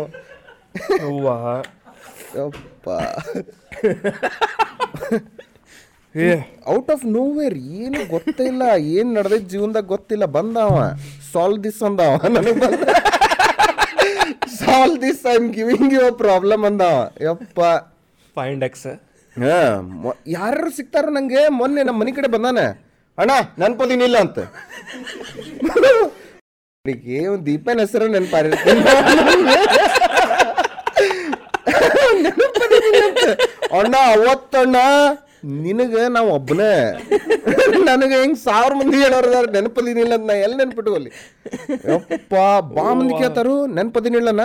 [6.15, 6.31] ಏ.
[6.67, 8.63] ಔಟ್ ಆಫ್ ನೋವೇರ್ ಏನು ಗೊತ್ತಿಲ್ಲ
[8.93, 10.73] ಏನ್ ನಡೆದ ಜೀವನದಾಗ ಗೊತ್ತಿಲ್ಲ ಬಂದವ.
[11.33, 12.81] ಸಾಲ್ವ್ ದಿಸ್ ಅಂದವ ನನಗೆ ಬಂದ.
[14.57, 16.97] Solve this I am giving you problem ಅಂದವ.
[17.23, 17.59] ಯಪ್ಪ.
[18.35, 18.87] ಫೈಂಡ್ ಎಕ್ಸ್
[19.35, 19.57] ಹಾ
[20.29, 22.65] ಯಾರು ಸಿಗ್ತಾರ ನಂಗೆ ಮೊನ್ನೆ ನಮ್ಮ ಮನೆ ಕಡೆ ಬಂದಾನೆ.
[23.17, 24.39] ಅಣ್ಣ ನೆನ್ಪದಿನಿಲ್ಲ ಅಂತ.
[26.85, 28.79] ಅವ್ರಿಗೆ ಒಂದ್ ದೀಪನ ಹೆಸರು ನೆನಪಾರಿರ್ತೀನಿ
[33.77, 34.77] ಅಣ್ಣ ಅವತ್ತಣ್ಣ
[35.65, 36.71] ನಿನಗ ನಾವು ಒಬ್ಬನೇ
[37.89, 41.11] ನನಗೆ ಹೆಂಗ್ ಸಾವಿರ ಮಂದಿ ಹೇಳೋರ್ದಾರ ನೆನಪದಿನಿಲ್ಲ ಅಂತ ನಾ ಎಲ್ಲಿ ನೆನ್ಪಿಟ್ಕೊಲ್ಲಿ
[41.91, 42.33] ಯಪ್ಪ
[42.73, 44.41] ಬಾ ಮಂದಿ ಕೇಳ್ತಾರು ನೆನಪದಿನಿಲ್ಲನ?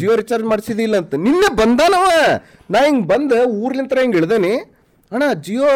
[0.00, 1.14] ಜಿಯೋ ರಿಚಾರ್ಜ್ ಮಾಡಿಸಿದಿಲ್ಲ ಅಂತ.
[1.26, 2.06] ನಿನ್ನೆ ಬಂದಾನವ.
[2.74, 3.32] ನಾ ಹಿಂಗ್ ಬಂದ
[3.62, 4.54] ಊರ್ಲಿಂತ್ರ ಹಿಂಗ್ ಇಳ್ದೇನಿ.
[5.12, 5.68] ಅಣ್ಣ ಜಿಯೋ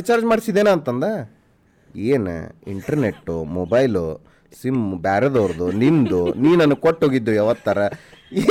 [0.00, 1.04] ರಿಚಾರ್ಜ್ ಮಾಡಿಸಿದೇನ ಅಂತಂದ?
[2.12, 2.34] ಏನು
[2.74, 4.06] ಇಂಟರ್ನೆಟ್ಟು ಮೊಬೈಲು
[4.52, 7.78] ಸಿಮ್ ಬ್ಯಾರದವ್ರದ್ದು ನಿಂದು ನೀ ನನಗೆ ಕೊಟ್ಟೋಗಿದ್ದು ಯಾವತ್ತಾರ?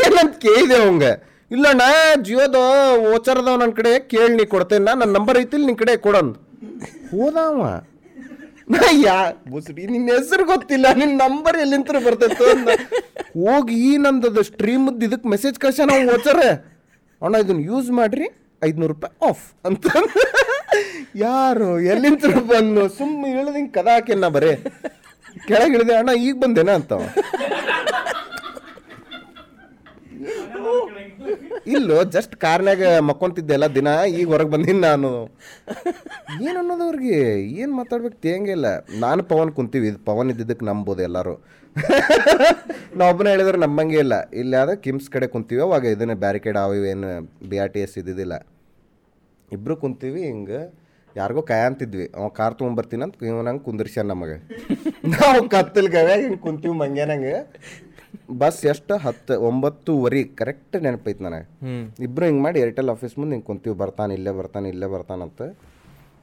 [0.02, 1.06] ಏನಂತ ಕೇಳಿದೆ ಅವಂಗ.
[1.52, 1.84] ಇಲ್ಲಣ್ಣ
[2.22, 2.58] ಜಿಯೋದ
[3.10, 6.40] ಓಚರ್ದವ ನನ್ನ ಕಡೆ ಕೇಳಿ ನೀ ಕೊಡ್ತೇನೆ ನನ್ನ ನಂಬರ್ ಐತಿಲ್ ನಿನ್ನ ಕಡೆ ಕೊಡಂದು
[7.12, 7.66] ಹೋದವ
[8.74, 9.18] ನಾ ಯಾ
[9.52, 12.48] ಮುಸ್ರಿ ನಿನ್ನ ಹೆಸರು ಗೊತ್ತಿಲ್ಲ ನಿನ್ನ ನಂಬರ್ ಎಲ್ಲಿಂತ್ರ ಬರ್ತೈತೆ
[13.36, 16.40] ಹೋಗಿ ನಂದದ ಸ್ಟ್ರೀಮ್ದು ಇದಕ್ಕೆ ಮೆಸೇಜ್ ಕಳ್ಸ ನಾವು ಓಚಾರ.
[17.22, 18.28] ಅಣ್ಣ ಇದನ್ನು ಯೂಸ್ ಮಾಡ್ರಿ
[18.62, 19.86] ಐದ್ನೂರು ರೂಪಾಯಿ ಆಫ್ ಅಂತ
[21.26, 24.54] ಯಾರು ಎಲ್ಲಿಂತ್ರ ಬಂದು ಸುಮ್ಮನೆ ಇಳಿದ ಹಿಂಗೆ ಕದ ಹಾಕಿ ನಾ ಬರೇ.
[25.50, 26.72] ಕೆಳಗೆ ಇಳಿದೆ ಅಣ್ಣ, ಈಗ ಬಂದೇನ?
[26.80, 26.94] ಅಂತ
[31.76, 35.10] ಇಲ್ಲೋ ಜಸ್ಟ್ ಕಾರ್ನ್ಯಾಗ ಮಕ್ಕೊಂತಿದ್ದೆಲ್ಲ ದಿನ, ಈಗ ಹೊರಗೆ ಬಂದೀನಿ ನಾನು.
[36.48, 37.20] ಏನು ಅನ್ನೋದು ಅವ್ರಿಗೆ?
[37.62, 38.18] ಏನು ಮಾತಾಡ್ಬೇಕು?
[38.26, 38.68] ತೇಂಗೆ ಇಲ್ಲ.
[39.04, 41.36] ನಾನು ಪವನ್ ಕುಂತೀವಿ, ಇದು ಪವನ್ ಇದ್ದಿದ್ದಕ್ಕೆ ನಂಬೋದು ಎಲ್ಲರೂ.
[42.98, 44.16] ನಾ ಒಬ್ಬನೇ ಹೇಳಿದ್ರೆ ನಂಬಂಗೆ ಇಲ್ಲ.
[44.42, 47.10] ಇಲ್ಲಿ ಆದ ಕಿಮ್ಸ್ ಕಡೆ ಕುಂತೀವಿ, ಅವಾಗ ಇದನ್ನೇ ಬ್ಯಾರಿಕೇಡ್ ಅವು ಏನು
[47.52, 48.36] ಬಿ ಆರ್ ಟಿ ಎಸ್ ಇದ್ದಿದ್ದಿಲ್ಲ.
[49.58, 50.62] ಇಬ್ರು ಕುಂತೀವಿ, ಹಿಂಗೆ
[51.20, 54.38] ಯಾರಿಗೋ ಕಾಯಂತಿದ್ವಿ ಅವ ಕಾರ್ ತೊಗೊಂಬರ್ತೀನಿ ಅಂತ ಇವನಂಗೆ ಕುಂದಿರ್ಸ್ಯಾನ ನಮಗೆ.
[55.14, 57.34] ನಾವು ಕತ್ತಲ್ ಗವ್ಯ ಹಿಂಗೆ ಕುಂತೀವಿ ಮಂಗ್ಯಾನಂಗೆ
[58.42, 58.94] ಬಸ್ ಎಷ್ಟು?
[59.06, 60.22] ಹತ್ತು ಒಂಬತ್ತುವರೆ.
[60.40, 61.46] ಕರೆಕ್ಟ್ ನೆನಪೈತೆ ನನಗೆ.
[62.06, 63.76] ಇಬ್ರು ಹಿಂಗೆ ಮಾಡಿ ಏರ್ಟೆಲ್ ಆಫೀಸ್ ಮುಂದೆ ಹಿಂಗೆ ಕುಂತೀವಿ.
[63.84, 65.42] ಬರ್ತಾನೆ ಇಲ್ಲೇ ಬರ್ತಾನೆ ಇಲ್ಲೇ ಬರ್ತಾನಂತ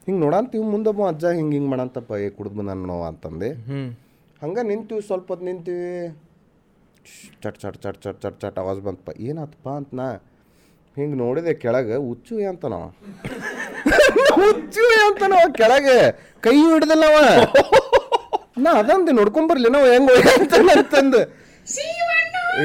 [0.07, 3.49] ಹಿಂಗೆ ನೋಡಂತೀವಿ ಮುಂದೆ ಅಜ್ಜ ಹಿಂಗೆ ಹಿಂಗೆ ಮಾಡಂತಪ್ಪ ಏ ಕುಡ್ದು ಬಂದಾನ ನೋವು ಅಂತಂದೆ.
[4.43, 5.89] ಹಂಗೆ ನಿಂತೀವಿ ಸ್ವಲ್ಪ ಹೊತ್ತು ನಿಂತೀವಿ.
[7.43, 9.11] ಚಟ್ ಚಟ್ ಚಟ್ ಚಟ್ ಚಟ್ ಚಟ್ ಆವಾಜ್ ಬಂತಪ್ಪ.
[9.29, 9.67] ಏನಾತಪ್ಪ?
[9.79, 10.07] ಅಂತ ನಾ
[10.97, 12.89] ಹಿಂಗೆ ನೋಡಿದೆ ಕೆಳಗೆ ಹುಚ್ಚು ಅಂತ ನಾವು
[14.33, 16.11] ಹುಚ್ಚು ಅಂತಾನ ಕೆಳಗೆ.
[16.41, 17.23] ಕೈ ಹಿಡ್ದಲ್ಲ ಅವ
[18.57, 21.21] ನಾ ಅದಂದು ನೋಡ್ಕೊಂಬರ್ಲಿ ನಾವು ಹೆಂಗ್ ಅಂತ ಅಂತಂದು.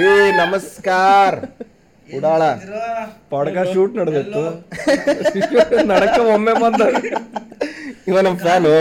[0.01, 1.35] ಏ ನಮಸ್ಕಾರ.
[2.17, 2.43] ಉಡಾಳ.
[3.31, 4.69] ಪಾಡ್ಕಾಸ್ಟ್ ಶೂಟ್ ನಡೆದಿತ್ತು.
[5.87, 6.83] ನಡಕ ಒಮ್ಮೆ ಬಂದ.
[8.09, 8.81] ಇವ ನಮ್ ಫ್ಯಾನು.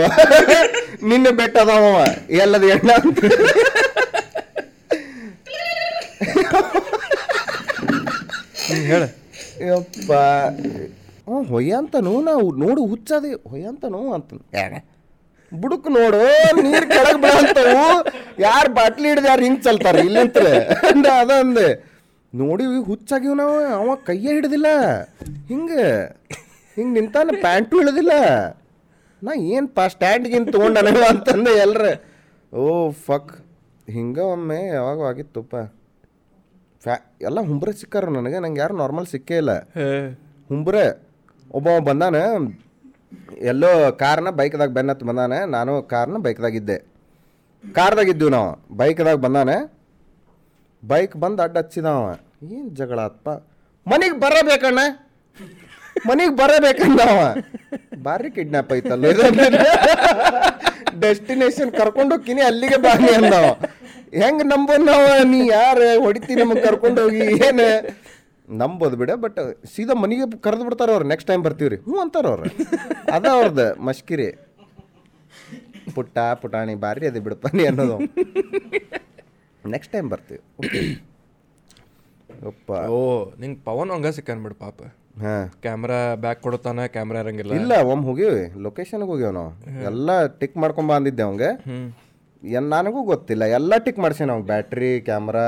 [1.08, 2.04] ನಿನ್ನೆ ಬೆಟ್ಟ ಅದಾವ ಅವ.
[2.30, 3.24] ಎಲ್ಲದ ಎಣ್ಣ ಅಂತ.
[8.66, 9.02] ಹೇಳ.
[9.68, 10.12] ಯಪ್ಪ.
[11.28, 14.72] ಅವ ಹೊಯ್ಯಂತನು ನಾವು ನೋಡು ಹುಚ್ಚದೆ ಹೊಯ್ಯಂತನು ಅಂತ ಯಾರ
[15.52, 16.22] ಬುಡುಕ್ ನೋಡು
[16.64, 17.84] ನೀರು ಕೆಳಗೆ ಬೀಳಂತವು.
[18.46, 20.46] ಯಾರು ಬಾಟ್ಲಿ ಹಿಡ್ದು ಯಾರು ಹಿಂಗ್ ಚಲ್ತಾರ ಇಲ್ಲಂತ್ರ
[21.20, 21.68] ಅದ ಅಂದೆ
[22.32, 24.68] ನೋಡಿವಿ ಹುಚ್ಚಾಗಿವ್ ನಾವು ಅವ ಕೈಯೇ ಹಿಡ್ದಿಲ್ಲ.
[25.50, 25.70] ಹಿಂಗ
[26.76, 28.12] ಹಿಂಗೆ ನಿಂತಾನ ಪ್ಯಾಂಟು ಹಿಡ್ದಿಲ್ಲ.
[29.22, 31.84] ನಾ ಸ್ಟ್ಯಾಂಡ್ ಸ್ಟ್ಯಾಂಡ್ಗಿನ್ ತೊಗೊಂಡನವ ಅಂತಂದೆ ಎಲ್ರ.
[32.52, 32.64] Oh
[33.06, 33.32] fuck.
[33.96, 35.56] ಹಿಂಗೆ ಒಮ್ಮೆ ಯಾವಾಗ ಆಗಿತ್ತುಪ್ಪ.
[36.82, 36.96] ಫ್ಯಾ
[37.28, 39.52] ಎಲ್ಲ ಹುಂಬ್ರೆ ಸಿಕ್ಕಾರ ನನಗೆ ನಂಗೆ ಯಾರು ನಾರ್ಮಲ್ ಸಿಕ್ಕೇ ಇಲ್ಲ.
[40.50, 40.84] ಹುಂಬ್ರೆ
[41.56, 42.16] ಒಬ್ಬ ಬಂದಾನ.
[43.50, 43.70] ಎಲ್ಲೋ
[44.02, 45.38] ಕಾರ್ನ ಬೈಕ್ದಾಗ ಬೆನ್ನತ್ತು ಬಂದಾನೆ.
[45.56, 46.78] ನಾನು ಕಾರ್ನ ಬೈಕ್ದಾಗ ಇದ್ದೆ.
[47.78, 48.50] ಕಾರ್ದಾಗ ಇದ್ದೀವಿ ನಾವು.
[48.76, 49.56] ಬೈಕ್ದಾಗ ಬಂದಾನೆ.
[50.82, 52.16] ಬೈಕ್ ಬಂದು ಅಡ್ಡ ಹಚ್ಚಿದವ
[52.56, 53.28] ಏನು ಜಗಳ ಅಪ್ಪ
[53.86, 54.80] ಮನೆಗೆ ಬರಬೇಕಣ್ಣ.
[56.08, 56.34] ಮನೆಗೆ
[57.14, 57.22] ಅವ.
[58.04, 59.04] ಭಾರಿ ಕಿಡ್ನಾಪ್ ಐತಲ್ಲ
[61.00, 63.46] ಡೆಸ್ಟಿನೇಷನ್ ಕರ್ಕೊಂಡು ಹೋಗ್ತೀನಿ, ಅಲ್ಲಿಗೆ ಬಾರಿ ಅಂದವ
[64.20, 64.44] ಹೆಂಗ್
[64.86, 65.88] ನಾವ ನೀ ಯಾರು?
[66.04, 67.24] ಹೊಡಿತಿ ನಮಗೆ ಕರ್ಕೊಂಡು ಹೋಗಿ.
[67.48, 67.66] ಏನು?
[68.48, 69.38] ನಂಬೋದು ಬಿಡ ಬಟ್
[69.74, 71.06] ಸೀದಾ ಮನೆಗೆ ಕರೆದು ಬಿಡ್ತಾರ ಅವ್ರು.
[71.12, 72.44] ನೆಕ್ಸ್ಟ್ ಟೈಮ್ ಬರ್ತೀವಿ ರೀ ಹ್ಞೂ ಅಂತಾರ ಅವ್ರು.
[73.16, 74.28] ಅದ ಅವ್ರದ್ದು ಮಶ್ಕಿರಿ
[75.96, 77.98] ಪುಟ್ಟ ಪುಟಾಣಿ ಬಾರಿ ಅದೇ ಬಿಡಪ್ಪ ನೀ ಅನ್ನೋದು.
[79.74, 80.40] ನೆಕ್ಸ್ಟ್ ಟೈಮ್ ಬರ್ತೀವಿ.
[82.48, 82.98] ಅಪ್ಪ ಓ
[83.40, 84.80] ನಿಂಗೆ ಪವನ್ ಹಂಗ ಸಿಕ್ಕನ್ ಬಿಡು ಪಾಪ.
[85.22, 85.44] ಹಾಂ.
[85.62, 87.52] ಕ್ಯಾಮ್ರಾ ಬ್ಯಾಕ್ ಕೊಡತಾನ ಕ್ಯಾಮ್ರಾ ಇರಂಗಿಲ್ಲ.
[87.60, 88.42] ಇಲ್ಲ ಒಮ್ಮೆ ಹೋಗಿವಿ.
[88.66, 89.50] ಲೊಕೇಶನ್ಗೆ ಹೋಗ್ಯಾವ ನಾವು.
[89.90, 91.50] ಎಲ್ಲ ಟಿಕ್ ಮಾಡ್ಕೊಂಡ್ ಬಂದಿದ್ದೆ ಅವಂಗೆ.
[92.72, 93.44] ನನಗೂ ಗೊತ್ತಿಲ್ಲ.
[93.58, 94.46] ಎಲ್ಲ ಟಿಕ್ ಮಾಡ್ಸೀನಿ ಅವ್ಗೆ.
[94.52, 95.46] ಬ್ಯಾಟ್ರಿ ಕ್ಯಾಮ್ರಾ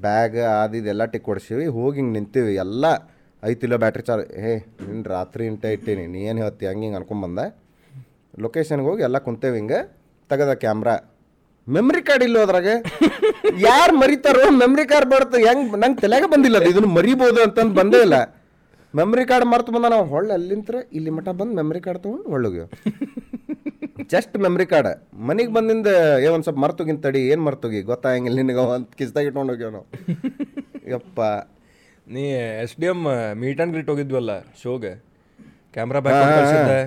[0.00, 1.66] ಬ್ಯಾಗ್ ಅದು ಇದೆಲ್ಲ ಟಿಕ್ ಕೊಡ್ಸೀವಿ.
[1.66, 2.54] ಹೋಗಿ ಹಿಂಗೆ ನಿಂತೀವಿ.
[2.54, 2.84] ಎಲ್ಲ
[3.44, 4.26] ಐತಿಲ್ಲ ಬ್ಯಾಟ್ರಿ ಚಾರ್ಜ್.
[4.40, 4.52] ಹೇ
[4.88, 6.06] ನಿನ್ನ ರಾತ್ರಿ ಇಂಟ ಇಟ್ಟೀನಿ.
[6.06, 6.66] ನೀ ಏನು ಹೇಳ್ತಿ?
[6.66, 7.46] ಹಂಗೆ ಹಿಂಗೆ ಅನ್ಕೊಂಬಂದೆ
[8.40, 9.80] ಲೊಕೇಶನ್ಗೆ ಹೋಗಿ ಎಲ್ಲ ಕುಂತೇವೆ ಹಿಂಗೆ.
[10.30, 10.96] ತೆಗದ ಕ್ಯಾಮ್ರಾ.
[11.68, 12.68] ಮೆಮ್ರಿ ಕಾರ್ಡ್ ಇಲ್ಲ ಅದ್ರಾಗ?
[13.58, 16.70] ಯಾರು ಮರಿತಾರೋ ಮೆಮ್ರಿ ಕಾರ್ಡ್ ಬರ್ತದೆ ಹೆಂಗೆ ನಂಗೆ ತಲೆಗೆ ಬಂದಿಲ್ಲ ಅದು.
[16.70, 18.18] ಇದನ್ನು ಮರಿಬೋದು ಅಂತಂದು ಬಂದೇ ಇಲ್ಲ.
[18.96, 20.04] ಮೆಮ್ರಿ ಕಾರ್ಡ್ ಮರ್ತು ಬಂದ ನಾವು.
[20.04, 22.66] ಹೊಳ್ಳೆ ಅಲ್ಲಿಂತ್ರ ಇಲ್ಲಿ ಮಠ ಬಂದು ಮೆಮ್ರಿ ಕಾರ್ಡ್ ತೊಗೊಂಡು ಹೊಳ್ಳೋಗ್ಯವ
[24.10, 24.88] ಜಸ್ಟ್ ಮೆಮ್ರಿ ಕಾರ್ಡ್
[25.20, 25.86] ಮನೆಗೆ ಬಂದಿಂದ
[26.22, 27.82] ಏ ಒಂದು ಸ್ವಲ್ಪ ಮರ್ತೋಗಿನ್ ತಡಿ ಏನು ಮರ್ತೋಗಿ?
[27.82, 29.86] ಗೊತ್ತಾಗಂಗಿಲ್ಲ ನಿನಗೆ ಅಂತ ಕಿಸ್ದಾಗ ಇಟ್ಕೊಂಡು ಹೋಗ್ಯಾವ ನಾವು.
[30.94, 31.20] ಯಪ್ಪ.
[32.06, 32.22] ನೀ
[32.62, 33.00] S D M
[33.34, 34.92] meet and greet ಹೋಗಿದ್ವಲ್ಲ ಶೋಗೆ?
[35.72, 36.80] ಕ್ಯಾಮ್ರಾ ಬ್ಯಾಕ್ ಕೊಟ್ಟು ಕಳ್ಸಿದ್ದೆ?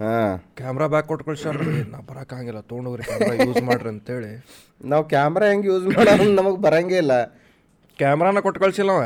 [0.00, 0.38] ಹಾಂ.
[0.56, 1.56] ಕ್ಯಾಮ್ರಾ ಬ್ಯಾಕ್ ಕೊಟ್ಟು ಕಳ್ಸ್ಯಾರ?
[1.90, 4.32] ನಾ ಬರೋಕ್ಕಾಗಿಲ್ಲ ತೊಗೊಂಡೋಗ್ರಿ ಕ್ಯಾಮ್ರಾ ಯೂಸ್ ಮಾಡ್ರಿ ಅಂತೇಳಿ.
[4.84, 7.14] ನಾವು ಕ್ಯಾಮ್ರಾ ಹೆಂಗೆ ಯೂಸ್ ಮಾಡೋದು ನಮಗೆ ಬರಂಗೇ ಇಲ್ಲ.
[7.98, 9.04] ಕ್ಯಾಮ್ರಾನ ಕೊಟ್ಟು ಕಳ್ಸಿಲ್ಲ ಅವ.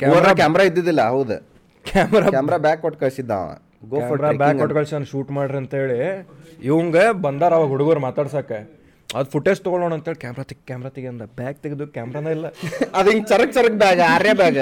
[0.00, 1.36] ಕ್ಯಾಮ್ರಾ ಕ್ಯಾಮ್ರಾ ಇದ್ದಿದ್ದಿಲ್ಲ ಹೌದು.
[1.84, 3.50] ಕ್ಯಾಮ್ರಾ ಕ್ಯಾಮ್ರಾ ಬ್ಯಾಕ್ ಕೊಟ್ಟು ಕಳ್ಸಿದ್ದ ಅವ.
[3.82, 5.98] ಬ್ಯಾಕ್ ಕೊಟ್ಟು ಕಳ್ಸ್ಯಾನ ಶೂಟ್ ಮಾಡ್ರಿ ಅಂತೇಳಿ
[6.62, 8.58] ಇವಂಗೆ ಬಂದಾರ ಅವಾಗ ಹುಡುಗರು ಮಾತಾಡ್ಸಕ್ಕೆ.
[9.08, 11.22] ಅದು ಫುಟೇಜ್ ತೊಗೊಳ್ಳೋಣ ಅಂತೇಳಿ ಕ್ಯಾಮ್ರಾ ತೆಗಿ ಕ್ಯಾಮ್ರಾ ತೆಗಿ ಅಂದ.
[11.40, 12.46] ಬ್ಯಾಗ್ ತೆಗೆದು ಕ್ಯಾಮ್ರಾನ ಇಲ್ಲ.
[12.94, 14.60] ಅದು ಹಿಂಗೆ ಚರಕ್ ಚರಕ್ ಬ್ಯಾಗ್ ಆರ್ಯ ಬ್ಯಾಗ್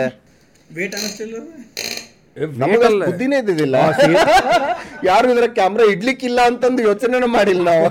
[0.70, 1.36] ವೇಟ್ ಅನ್ನಿಸ್ತಿಲ್ಲ.
[3.06, 3.76] ಬುದ್ಧಿನೇ ಇದ್ದಿದ್ದಿಲ್ಲ.
[5.10, 7.86] ಯಾರು ಇದ್ರ ಕ್ಯಾಮ್ರಾ ಇಡ್ಲಿಕ್ಕಿಲ್ಲ ಅಂತಂದು ಯೋಚನೆ ಮಾಡಿಲ್ಲ ನಾವು.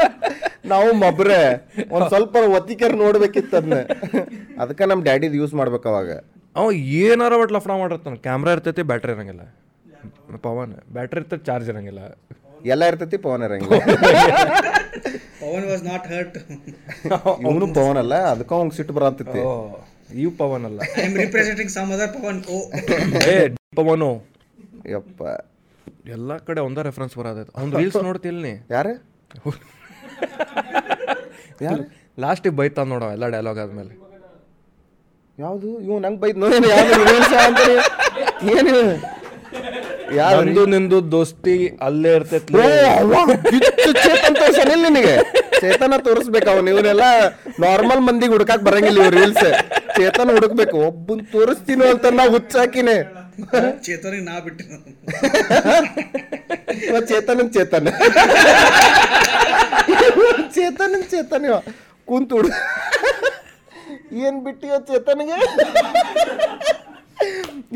[0.72, 1.40] ನಾವು ಮಬ್ರೆ.
[1.90, 3.78] ಒಂದ್ ಸ್ವಲ್ಪ ಒತ್ತಿಕರ್ ನೋಡ್ಬೇಕಿತ್ತು ಅದನ್ನ
[4.58, 6.10] ಅದಕ್ಕೆ ನಮ್ಮ ಡ್ಯಾಡಿದ್ ಯೂಸ್ ಮಾಡ್ಬೇಕು ಅವಾಗ.
[6.56, 6.66] ಅವ
[7.02, 8.16] ಏನಾರ ಬಟ್ ಲಫ್ನ ಮಾಡಿರ್ತಾನೆ.
[8.16, 9.44] ಕ್ಯಾಮ್ರಾ ಇರ್ತೈತಿ ಬ್ಯಾಟ್ರಿ ಇರಂಗಿಲ್ಲ.
[10.46, 12.02] ಪವನ್ ಬ್ಯಾಟ್ರಿ ಇರ್ತದೆ ಚಾರ್ಜ್ ಇರಂಗಿಲ್ಲ.
[12.72, 13.78] ಎಲ್ಲ ಇರ್ತೈತಿ ಪವನ್ ಇರಂಗಿಲ್ಲ.
[15.40, 16.36] ಪವನ್ ವಾಸ್ ನಾಟ್ ಹರ್ಟ್
[17.48, 19.50] ಅವನು ಪವನ್ ಅಲ್ಲ ಅದಕ್ಕ ಅವ್ನ್ ಸಿಟ್ಟು ಬರತ್ತೈತಿ ಓ
[20.22, 20.80] ಇವು ಪವನ್ ಅಲ್ಲ.
[21.00, 22.58] I am representing some other Pavan ಓ
[23.32, 23.36] ಏ
[23.80, 24.10] ಪವನು.
[24.94, 25.22] ಯಪ್ಪ.
[26.16, 27.52] ಎಲ್ಲ ಕಡೆ ಒಂದ ರೆಫರೆನ್ಸ್ ಬರೋದೈತೆ.
[27.58, 28.54] ಅವ್ನು ರೀಲ್ಸ್ ನೋಡ್ತಿಲ್ ನೀ?
[28.76, 28.94] ಯಾರು?
[32.22, 33.94] ಲಾಸ್ಟಿಗೆ ಬೈತಾನ ನೋಡವ ಎಲ್ಲ ಡೈಲಾಗ್ ಆದ್ಮೇಲೆ.
[35.38, 35.68] ಯಾವುದು?
[35.84, 37.66] ಇವ್ ನಂಗೆ ಬೈದ್ ನೋಡಿ ಯಾವ್ದು?
[38.56, 38.74] ಏನು
[40.20, 40.64] ಯಾರು?
[40.72, 41.54] ನಿಂದು ದೋಸ್ತಿ
[41.86, 42.52] ಅಲ್ಲೇ ಇರ್ತೈತಿ
[44.04, 45.14] ಚೇತನ್ ತೋರ್ಸನಿಲ್ಲ ನಿನಗೆ.
[45.62, 46.68] ಚೇತನ ತೋರಿಸ್ಬೇಕು ಅವ್ನು.
[46.74, 47.04] ಇವನ್ನೆಲ್ಲ
[47.64, 49.46] ನಾರ್ಮಲ್ ಮಂದಿಗೆ ಹುಡುಕಾಕ್ ಬರಂಗಿಲ್ಲ ಇವ್ರು ರೀಲ್ಸ್
[49.98, 50.76] ಚೇತನ್ ಹುಡುಕ್ಬೇಕು.
[50.88, 52.96] ಒಬ್ಬನ್ ತೋರಿಸ್ತೀನೋ ಅಂತ ನಾ ಹುಚ್ಚಾಕಿನೇ.
[53.86, 54.64] ಚೇತನಿಗೆ ನಾ ಬಿಟ್ಟು
[56.88, 57.86] ಇವ ಚೇತನನ್ ಚೇತನ.
[60.56, 61.56] ಚೇತನನ್ ಚೇತನ್ ಇವ.
[62.08, 62.50] ಕುಂತು ಹುಡು
[64.26, 65.38] ಏನ್ ಬಿಟ್ಟಿಯೋ ಚೇತನ್ಗೆ?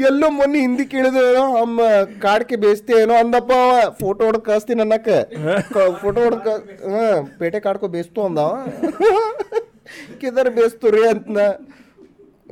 [0.09, 1.21] ಎಲ್ಲೋ ಮೊನ್ನೆ ಹಿಂದಿ ಕೇಳಿದ
[1.63, 1.81] ಅಮ್ಮ
[2.25, 3.91] ಕಾಡ್ಕೆ ಬೇಸ್ತಿ ಏನೋ ಅಂದಪ್ಪ ಅವ.
[4.01, 5.09] ಫೋಟೋ ಹೊಡೆದು ಕಳಿಸ್ತೀನಿ ಅನ್ನಕ್ಕ.
[6.03, 6.49] ಫೋಟೋ ಹೊಡ್ಕ
[6.93, 7.03] ಹಾ
[7.39, 8.51] ಪೇಟೆ ಕಾಡ್ಕೊ ಬೇಸ್ತು ಅಂದವ
[10.21, 11.39] ಕಿದರ್ ಬೇಸ್ತು ರೀ ಅಂತ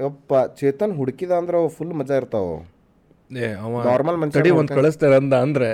[0.05, 2.49] ಯಪ್ಪ ಚೇತನ್ ಹುಡುಕಿದ ಅಂದ್ರೆ ಫುಲ್ ಮಜಾ ಇರ್ತಾವ.
[3.91, 5.71] ನಾರ್ಮಲ್ ಅವ ಮನುಷ್ಯ ಒಂದು ಕಳಿಸ್ತಾರ ಅಂದ ಅಂದ್ರೆ.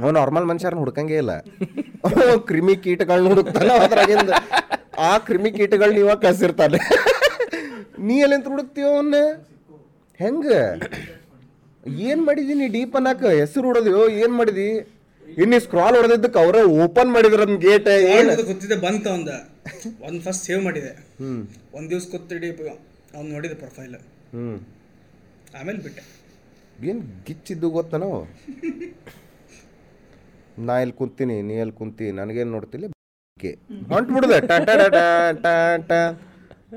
[0.00, 1.32] ಅವ ನಾರ್ಮಲ್ ಮನುಷ್ಯರನ್ನ ಹುಡ್ಕಂಗೇ ಇಲ್ಲ.
[2.04, 4.30] ಅವ ಕ್ರಿಮಿ ಕೀಟಗಳನ್ನ ಹುಡುಕ್ತಾನ ಅದ್ರಾಗಿಂದ.
[5.10, 6.78] ಆ ಕ್ರಿಮಿ ಕೀಟಗಳನ್ನ ಇವಾಗ ಕಳ್ಸಿರ್ತಾನೆ.
[8.06, 9.14] ನೀ ಎಲ್ಲಿಂತ ಹುಡುಕ್ತೀವ ಅವನ್ನ
[10.20, 10.46] ಹೆಂಗ?
[12.08, 12.20] ಏನ್
[12.60, 13.22] ನೀ ಡೀಪ್ ಅನ್ನಾಕ?
[13.42, 14.68] ಹೆಸರು ಹೊಡೆದಿವೋ ಏನು ಮಾಡಿದಿ?
[15.42, 18.30] ಇನ್ನು ಸ್ಕ್ರಾಲ್ ಹೊಡೆದಿದ್ದಕ್ಕೆ ಅವರೇ ಓಪನ್ ಮಾಡಿದ್ರು ನಮ್ ಗೇಟ್ ಏನು?
[18.50, 19.30] ಗೊತ್ತಿದೆ ಬಂತ ಒಂದ
[20.06, 20.92] ಒಂದು ಫಸ್ಟ್ ಸೇವ್ ಮಾಡಿದೆ.
[21.76, 22.48] ಒಂದು ದಿವ್ಸ ಕೂತಿಡಿ
[23.16, 23.94] ಅವ್ನು ನೋಡಿದ ಪ್ರೊಫೈಲ್
[24.34, 24.54] ಹ್ಞೂ
[25.58, 26.02] ಆಮೇಲೆ ಬಿಟ್ಟೆ.
[26.90, 28.10] ಏನು ಗಿಚ್ಚಿದ್ದು ಗೊತ್ತನೋ
[30.66, 32.86] ನಾ ಇಲ್ಲಿ ಕುಂತೀನಿ ನೀ ಎಲ್ಲಿ ಕುಂತಿ ನನಗೇನು ನೋಡ್ತಿಲ್ಲ?
[33.92, 34.34] ಹೊಂಟ್ ಬಿಡುದ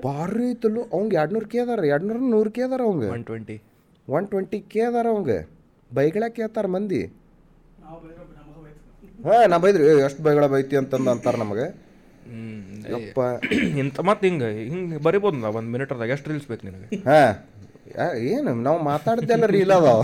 [0.06, 3.10] ಭಾರಿ ಐತಲ್ಲು ಅವಂಗೆ ಎರಡ್ನೂರು ಕೆ ಅದಾರ ಎರಡ್ನೂರ ನೂರು ಕೆ ಅದಾರ ಅವಂಗೆ.
[3.16, 3.58] One twenty
[4.08, 5.40] one twenty K ಅದಾರ ಅವಂಗೆ
[5.92, 7.02] ಬೈಗಳ ಕೇಳ್ತಾರ ಮಂದಿ
[9.26, 9.84] ಹಾ ನಾ ಬೈದ್ರಿ.
[10.06, 11.68] ಎಷ್ಟು ಬೈಗಳ ಬೈತಿ ಅಂತಂದು ಅಂತಾರೆ ನಮಗೆ.
[12.94, 13.20] ಯಪ್ಪ.
[13.82, 16.88] ಇಂಥ ಮತ್ತೆ ಹಿಂಗೆ ಹಿಂಗೆ ಬರಿಬೋದು ನಾ ಒಂದು ಮಿನಿಟ್ದಾಗ ಎಷ್ಟು ರೀಲ್ಸ್ ಬೇಕು ನಿನಗೆ?
[17.10, 17.22] ಹಾ.
[18.34, 20.00] ಏನು ನಾವು ಮಾತಾಡ್ದೆಲ್ಲ ರೀಲ್ ಅದಾವ.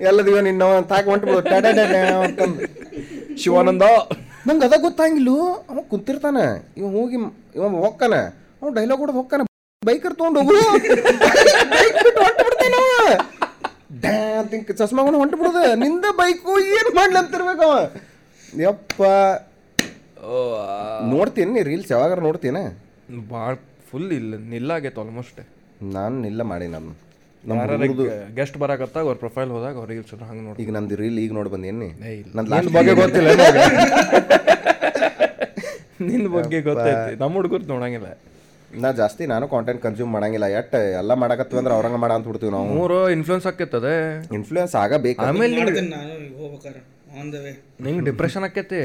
[0.00, 0.62] ಎಲ್ಲದಿವ ನಿನ್ನ
[0.92, 1.06] ತಾಕ
[1.50, 1.66] ಟಡ
[2.24, 2.66] ಅಂತಂದು
[3.42, 3.84] ಶಿವಾನಂದ
[4.48, 5.36] ನಂಗೆ ಅದ ಗೊತ್ತಾಗಿಲ್ಲು.
[5.70, 6.38] ಅವ ಕುಂತಿರ್ತಾನ.
[6.78, 7.16] ಇವ ಹೋಗಿ
[7.56, 8.14] ಇವ ಹೊಕ್ಕನ.
[8.60, 9.44] ಅವ ಡೈಲಾಗ್ ಹೊಡೆದು ಹೋಗ್ತಾನೆ
[9.88, 10.56] ಬೈಕರ್ ತೊಗೊಂಡು ಹೋಗು.
[11.74, 12.74] ಬೈಕ್ ಬಿಟ್ಟು ಹೊಂಟು ಬಿಡ್ತಾನ
[14.04, 14.20] ಡ್ಯಾ
[15.22, 15.60] ಹೊಂಟು ಬಿಡುದ.
[15.84, 17.76] ನಿಂದ ಬೈಕು ಏನು ಮಾಡ್ಲಂತಿರ್ಬೇಕು ಅವ.
[18.66, 19.02] ಯಪ್ಪ.
[21.12, 22.62] ನೋಡ್ತೀನಿ ರೀಲ್ಸ್ ಯಾವಾಗಾರ ನೋಡ್ತೀನಿ
[23.32, 23.52] ಭಾಳ
[23.90, 24.34] ಫುಲ್ ಇಲ್ಲ.
[24.54, 25.40] ನಿಲ್ಲಾಗೈತೆ ಆಲ್ಮೋಸ್ಟ್
[25.96, 26.92] ನಾನು ನಿಲ್ಲ ಮಾಡಿ ನಾನು
[28.38, 31.88] ಗೆಸ್ಟ್ ಬರಾಕತ್ತಾಗ ಅವ್ರ ಪ್ರೊಫೈಲ್ ಹೋದಾಗ ಅವ್ರ ರೀಲ್ಸ್ ಹಂಗೆ ನೋಡಿ ಈಗ ನಂದು ರೀಲ್ ಈಗ ನೋಡಿ ಬಂದೇನಿ.
[32.36, 33.46] ನಂದು ಲಾಸ್ಟ್ ಬಗ್ಗೆ ಗೊತ್ತಿಲ್ಲ ನಿನ್ನ
[36.10, 37.12] ನಿನ್ ಬಗ್ಗೆ ಗೊತ್ತೈತಿ.
[37.20, 38.08] ನಮ್ಮ ಹುಡುಗರು ನೋಡಂಗಿಲ್ಲ.
[38.82, 40.46] ನಾ ಜಾಸ್ತಿ ನಾನು ಕಾಂಟೆಂಟ್ ಕನ್ಸ್ಯೂಮ್ ಮಾಡಂಗಿಲ್ಲ.
[40.60, 42.68] ಎಟ್ ಎಲ್ಲ ಮಾಡಕತ್ತೀವಿ ಅಂದ್ರೆ ಅವ್ರಂಗ ಮಾಡ ಅಂತ ಬಿಡ್ತೀವಿ ನಾವು.
[42.78, 43.94] ಮೂರು ಇನ್ಫ್ಲೂಯೆನ್ಸ್ ಆಕೈತದೆ
[44.38, 45.20] ಇನ್ಫ್ಲೂಯೆನ್ಸ್ ಆಗಬೇಕು.
[45.28, 46.74] ಆಮೇಲೆ ಮಾಡ್ತೇನೆ ನಾನು ಹೋಗ್ಬೇಕಾರ
[47.84, 48.80] ನಿಂಗೆ ಡಿಪ್ರೆಷನ್ ಆಕೈತಿ?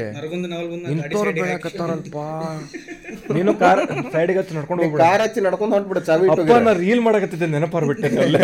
[0.94, 2.16] ಇಂಥವ್ರು ಬೆಳಕತ್ತಾರಲ್ಪ
[3.36, 3.80] ನೀನು ಕಾರ್
[4.14, 5.00] ಸೈಡ್ ಹಚ್ಚಿ ನಡ್ಕೊಂಡು ಹೋಗ್ಬಿಡ.
[5.04, 8.42] ಕಾರ್ ಹಚ್ಚಿ ನಡ್ಕೊಂಡು ಹೊಂಟ್ಬಿಡ ಚಾವಿ ಅಪ್ಪ ನಾ ರೀಲ್ ಮಾಡಕತ್ತಿದ್ದೆ ನೆನಪಾರ್ಬಿಟ್ಟೆ ಅಲ್ಲೇ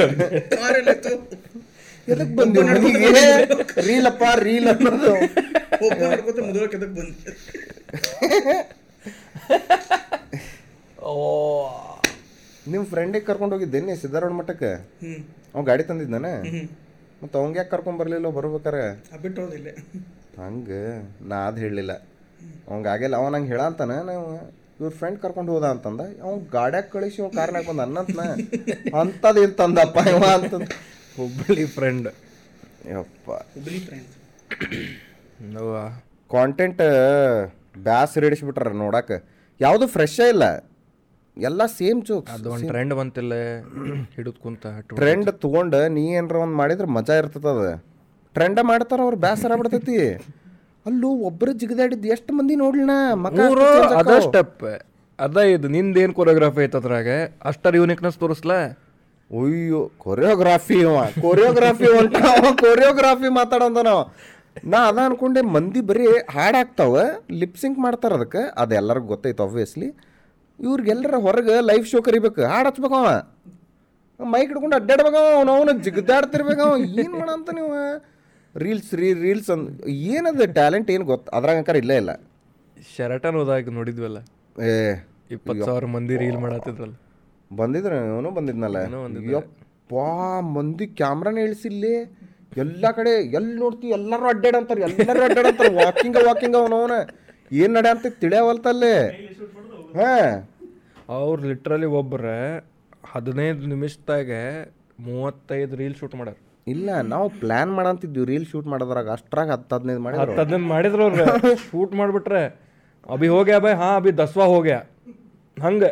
[2.08, 2.62] ಎದಕ್ ಬಂದಿ?
[3.88, 5.12] ರೀಲ್ ಅಪ್ಪ ರೀಲ್ ಅನ್ನೋದು.
[6.42, 7.32] ಮುದುವಕ್ಕೆ ಎದಕ್ ಬಂದೆ?
[12.66, 14.70] ನಿಮ್ಮ ಫ್ರೆಂಡಿಗೆ ಕರ್ಕೊಂಡು ಹೋಗಿದ್ದೇನೆ ಸಿದ್ದಾರೂಢ ಮಠಕ್ಕೆ.
[15.02, 15.18] ಹ್ಮ್.
[15.54, 16.32] ಅವ್ ಗಾಡಿ ತಂದಿದ್ದಾನೆ?
[17.24, 18.82] ಮತ್ತೆ ಅವಂಗೆ ಯಾಕೆ ಕರ್ಕೊಂಡ್ ಬರ್ಲಿಲ್ಲ ಬರ್ಬೇಕಾರೆ?
[19.22, 19.68] ಬಿಟ್ಟೋದಿಲ್ಲ
[20.40, 20.80] ಹಂಗೆ
[21.30, 21.92] ನಾ ಅದು ಹೇಳಲಿಲ್ಲ.
[22.68, 24.24] ಅವಂಗ ಆಗಿಲ್ಲ ಅವ ನಂಗೆ ಹೇಳಂತಾನೆ ನಾವು
[24.80, 28.22] ಇವ್ರ ಫ್ರೆಂಡ್ ಕರ್ಕೊಂಡು ಹೋದ ಅಂತಂದ ಅವ್ನು ಗಾಡ್ಯಾಗ ಕಳಿಸಿ ಅವ್ನು ಕಾರ್ನಾಗ ಬಂದ ಅನ್ನಂತನ.
[29.00, 30.68] ಅಂಥದ್ದು ಏನು ತಂದಪ್ಪ ಇವ ಅಂತಂದ.
[31.16, 32.08] ಹುಬ್ಬಳ್ಳಿ ಫ್ರೆಂಡ್
[32.94, 33.28] ಯಪ್ಪ.
[33.54, 34.10] ಹುಬ್ಬಳ್ಳಿ ಫ್ರೆಂಡ್
[36.30, 36.82] ಕಾಂಟೆಂಟ್
[37.88, 39.16] ಬ್ಯಾಸ್ ಹಿಡಿಸ್ಬಿಟ್ರ ನೋಡಕ್ಕೆ
[39.60, 40.44] ಯಾವುದು ಫ್ರೆಶ್ ಇಲ್ಲ.
[41.36, 43.34] ಎಲ್ಲ ಸೇಮ್ ಜೋಕ್ಸ್ ಅದು ಒಂದು ಟ್ರೆಂಡ್ ಬಂತಿಲ್ಲ
[44.14, 44.66] ಹಿಡಿದು ಕುಂತ
[44.98, 47.72] ಟ್ರೆಂಡ್ ತೊಗೊಂಡು ನೀ ಏನಾರ ಒಂದು ಮಾಡಿದ್ರೆ ಮಜಾ ಇರ್ತದ ಅದು.
[48.34, 49.96] ಟ್ರೆಂಡ ಮಾಡ್ತಾರ ಅವ್ರು ಬೇಸರ ಬಿಡ್ತೈತಿ
[50.86, 52.94] ಅಲ್ಲೂ ಒಬ್ಬರು ಜಿಗದಾಡಿದ್ದು ಎಷ್ಟು ಮಂದಿ ನೋಡ್ಲಿನ
[54.00, 54.10] ಅದ.
[54.24, 54.64] ಸ್ಟೆಪ್
[55.18, 57.08] ಅದ ಇದು ನಿಂದ ಏನು ಕೊರಿಯೋಗ್ರಾಫಿ ಐತೆ ಅದ್ರಾಗ?
[57.42, 58.58] ಅಷ್ಟರ ಯೂನಿಕ್ನೆಸ್ ತೋರಿಸ್ಲಾ?
[59.30, 60.96] ಅಯ್ಯೋ ಕೊರಿಯೋಗ್ರಾಫಿ ಅವ.
[61.20, 62.16] ಕೊರಿಯೋಗ್ರಾಫಿ ಅಂತ
[62.62, 64.02] ಕೊರಿಯೋಗ್ರಾಫಿ ಮಾತಾಡೋದ ನಾವು
[64.64, 66.04] ನಾ ಅದ ಅನ್ಕೊಂಡೆ ಮಂದಿ ಬರೀ
[66.34, 66.90] ಹಾಡ್ ಲಿಪ್ಸಿಂಕ್
[67.34, 68.42] ಲಿಪ್ ಸಿಂಕ್ ಮಾಡ್ತಾರ ಅದಕ್ಕೆ.
[68.56, 69.88] ಅದು ಎಲ್ಲರಿಗೂ ಗೊತ್ತೈತೆ ಆಬ್ವಿಯಸ್ಲಿ
[70.58, 72.42] ಇವ್ರಿಗೆಲ್ಲರ ಹೊರಗೆ ಲೈಫ್ ಶೋ ಕರಿಬೇಕು.
[72.52, 73.08] ಹಾಡ್ ಹಚ್ಬೇಕು ಅವ.
[74.20, 76.74] ಮೈಕ್ ಹಿಡ್ಕೊಂಡು ಅಡ್ಡಾಡ್ಬೇಕು ಅವ್ನು ಅವನು ಜಿಗ್ದಾಡ್ತಿರ್ಬೇಕು ಅವ.
[77.04, 77.72] ಏನು ಮಾಡಂತ ನೀವು?
[78.54, 79.68] ರೀಲ್ಸ್ ರೀ ರೀಲ್ಸ್ ಅಂದ್
[80.16, 81.28] ಏನದ ಟ್ಯಾಲೆಂಟ್ ಏನು ಗೊತ್ತು?
[81.36, 82.12] ಅದ್ರಾಗ ಅಂಕಾರ ಇಲ್ಲೇ ಇಲ್ಲ.
[82.96, 84.18] ಶರಟನ್ ಹೋದಾಗ ನೋಡಿದ್ವಲ್ಲ?
[84.68, 84.72] ಏ
[85.34, 86.94] ಇಪ್ಪತ್ತು ಸಾವಿರ ಮಂದಿ ರೀಲ್ ಮಾಡತ್ತಿದ್ರಲ್ಲ
[87.50, 88.78] ಬಂದಿದ್ರ ಅವನು ಬಂದಿದ್ನಲ್ಲ.
[89.36, 89.94] ಯಪ್ಪ
[90.56, 91.94] ಮಂದಿ ಕ್ಯಾಮ್ರಾನ ಇಳಿಸಿಲ್ಲಿ.
[92.62, 95.70] ಎಲ್ಲ ಕಡೆ ಎಲ್ಲಿ ನೋಡ್ತಿ ಎಲ್ಲರೂ ಅಡ್ಡಾಡಂತಾರ ಎಲ್ಲರೂ ಅಡ್ಡಾಡಂತಾರ.
[95.84, 96.96] ವಾಕಿಂಗ ವಾಕಿಂಗ್ ಅವನವನ
[97.62, 98.94] ಏನು ನಡೆ ಅಂತ ತಿಳಿಯವಲ್ತಲ್ಲೇ.
[101.16, 102.26] ಅವ್ರು ಲಿಟ್ರಲಿ ಒಬ್ಬರ
[103.12, 104.30] ಹದಿನೈದು ನಿಮಿಷದಾಗ
[105.06, 106.36] ಮೂವತ್ತೈದು ರೀಲ್ ಶೂಟ್ ಮಾಡ್ಯಾರ.
[106.66, 111.26] ಇಲ್ಲ ನಾವು ಪ್ಲಾನ್ ಮಾಡಂತಿದ್ವಿ ರೀಲ್ ಶೂಟ್ ಮಾಡೋದ್ರಾಗ ಅಷ್ಟ್ರಾಗ ಹತ್ತು ಹದಿನೈದು ಮಾಡಿ ಹತ್ತು ಹದಿನೈದು ಮಾಡಿದ್ರು ಅವ್ರು.
[111.66, 112.42] ಶೂಟ್ ಮಾಡಿಬಿಟ್ರೆ
[113.14, 113.72] ಅಭಿ ಹೋಗ್ಯಾ ಬೈ?
[113.82, 114.78] ಹಾಂ ಅಭಿ ದಸ್ವಾ ಹೋಗ್ಯಾ.
[115.56, 115.90] ಹಂಗೆ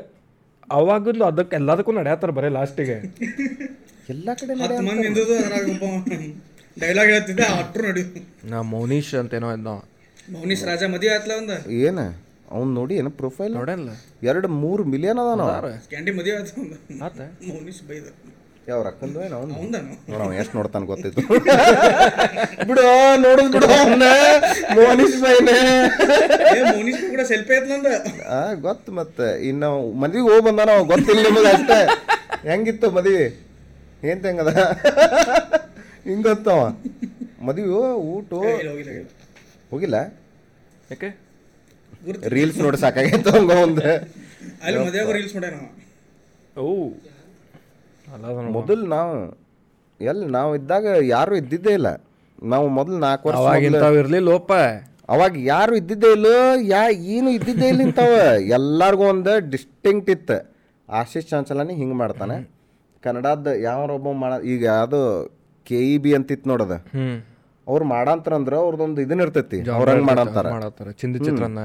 [0.71, 2.97] ಅವಾಗಿಂದು ಅದಕ್ಕೆ ಎಲ್ಲದಕ್ಕೂ ನಡೆಯತ್ತಾರ ಬರೀ ಲಾಸ್ಟಿಗೆ
[4.15, 4.53] ಎಲ್ಲ ಕಡೆ
[6.77, 8.03] ಡೈಲಾಗ್ ಹೇಳ್ತಿದ್ದೆ ಅಟ್ರು ನಡಿ
[8.51, 9.73] ನಾ ಮೌನೀಶ್ ಅಂತೇನೋ ಇದ್ದ
[10.35, 11.57] ಮೌನೀಶ್ ರಾಜ ಮದುವೆ ಆತ್ಲ ಒಂದು?
[11.87, 12.01] ಏನ?
[12.55, 13.91] ಅವ್ನು ನೋಡಿ ಏನು ಪ್ರೊಫೈಲ್ ನೋಡಲ್ಲ.
[14.31, 15.71] ಎರಡು ಮೂರು ಮಿಲಿಯನ್ ಅದ ನಾವು.
[15.93, 16.63] ಕ್ಯಾಂಡಿ ಮದುವೆ ಆಯ್ತು
[17.07, 17.19] ಆತ.
[17.51, 18.07] ಮೌನೀಶ್ ಬೈದ.
[18.71, 19.55] ಯಾವ ರಕ್ಕಂದು ಏನು ಅವ್ನು?
[19.55, 19.77] ನೋಡ
[20.13, 21.23] ನೋಡವ ಎಷ್ಟು ನೋಡ್ತಾನೆ ಗೊತ್ತಿತ್ತು
[22.69, 22.83] ಬಿಡು
[23.25, 24.05] ನೋಡುದು ಬಿಡು ಅವನ್ನ
[24.77, 25.57] ಮೋನಿಶ್ ಬೈನೆ.
[26.51, 27.89] ಏ ಮೋನಿಶ್ ಕೂಡ ಸೆಲ್ಫಿ ಐತ್ ನಂದ.
[28.37, 29.29] ಆ ಗೊತ್ತು ಮತ್ತೆ.
[29.51, 29.71] ಇನ್ನು
[30.03, 31.81] ಮದುವೆಗೆ ಹೋಗಿ ಬಂದಾನ ಅವ ಗೊತ್ತಿಲ್ಲ ನಿಮಗೆ ಅಷ್ಟೇ.
[32.51, 33.25] ಹೆಂಗಿತ್ತು ಮದ್ವಿ?
[34.11, 34.53] ಏನು ಹೆಂಗದ
[36.07, 36.61] ಹಿಂಗೆ ಗೊತ್ತವ
[37.49, 37.67] ಮದ್ವಿ
[38.13, 38.31] ಊಟ?
[39.73, 39.97] ಹೋಗಿಲ್ಲ?
[40.93, 41.11] ಯಾಕೆ?
[42.29, 43.85] ರೀಲ್ಸ್ ನೋಡಿ ಸಾಕಾಗೈತೆ ಹಂಗ ಒಂದು
[44.65, 44.79] ಅಲ್ಲಿ
[45.13, 45.59] ರೀಲ್ಸ್ ಮಾಡ್ಯಾನ
[46.57, 46.65] ಓ.
[48.57, 49.13] ಮೊದಲು ನಾವು
[50.01, 51.89] ಎಲ್ಲಿ ನಾವು ಇದ್ದಾಗ ಯಾರು ಇದ್ದಿದ್ದೇ ಇಲ್ಲ.
[52.45, 54.51] ನಾವು ಮೊದಲು ನಾಲ್ಕು ವರ್ಷ ಅವಾಗ ಇರ್ಲಿಲ್ಲೋಪ
[55.09, 56.27] ಅವಾಗ ಯಾರು ಇದ್ದಿದ್ದೇ ಇಲ್ಲ
[56.69, 56.83] ಯಾ
[57.15, 58.13] ಏನು ಇದ್ದಿದ್ದೇ ಇಲ್ಲ ಇಂಥವ.
[58.57, 60.39] ಎಲ್ಲರಿಗೂ ಒಂದು ಡಿಸ್ಟಿಂಕ್ಟ್ ಇತ್ತು.
[60.89, 62.37] ಆಶೀಶ್ ಚಾಂಚಲನಿ ಹಿಂಗೆ ಮಾಡ್ತಾನೆ.
[63.03, 65.01] ಕನ್ನಡದ ಯಾವರೊಬ್ಬ ಮಾಡ ಈಗ ಅದು
[65.67, 67.17] ಕೆ ಇ ಬಿ ಅಂತಿತ್ತು ನೋಡದ ಹ್ಮ್.
[67.67, 69.59] ಅವ್ರು ಮಾಡಂತಾರಂದ್ರೆ ಅವ್ರದ್ದೊಂದು ಅವ್ರದೊಂದು ಇದನ್ನ ಇರ್ತೈತಿ.
[69.71, 70.91] ಅವ್ರ ಹಂಗೆ ಮಾಡಂತಾರ.
[71.01, 71.63] ಚಿಂದಿ ಚಿತ್ರಾನ್ನ.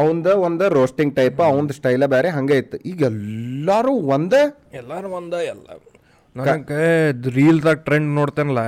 [0.00, 2.78] ಅವಂದ ಒಂದು ರೋಸ್ಟಿಂಗ್ ಟೈಪ್ ಅವಂದ ಸ್ಟೈಲ ಬೇರೆ ಹಂಗೆ ಇತ್ತು.
[2.90, 4.42] ಈಗ ಎಲ್ಲಾರು ಒಂದೇ?
[4.80, 5.68] ಎಲ್ಲಾರು ಒಂದ ಎಲ್ಲ.
[6.34, 6.82] ನನಗೆ
[7.38, 8.60] ರೀಲ್ದಾಗ ಟ್ರೆಂಡ್ ನೋಡ್ತೇನಲ್ಲ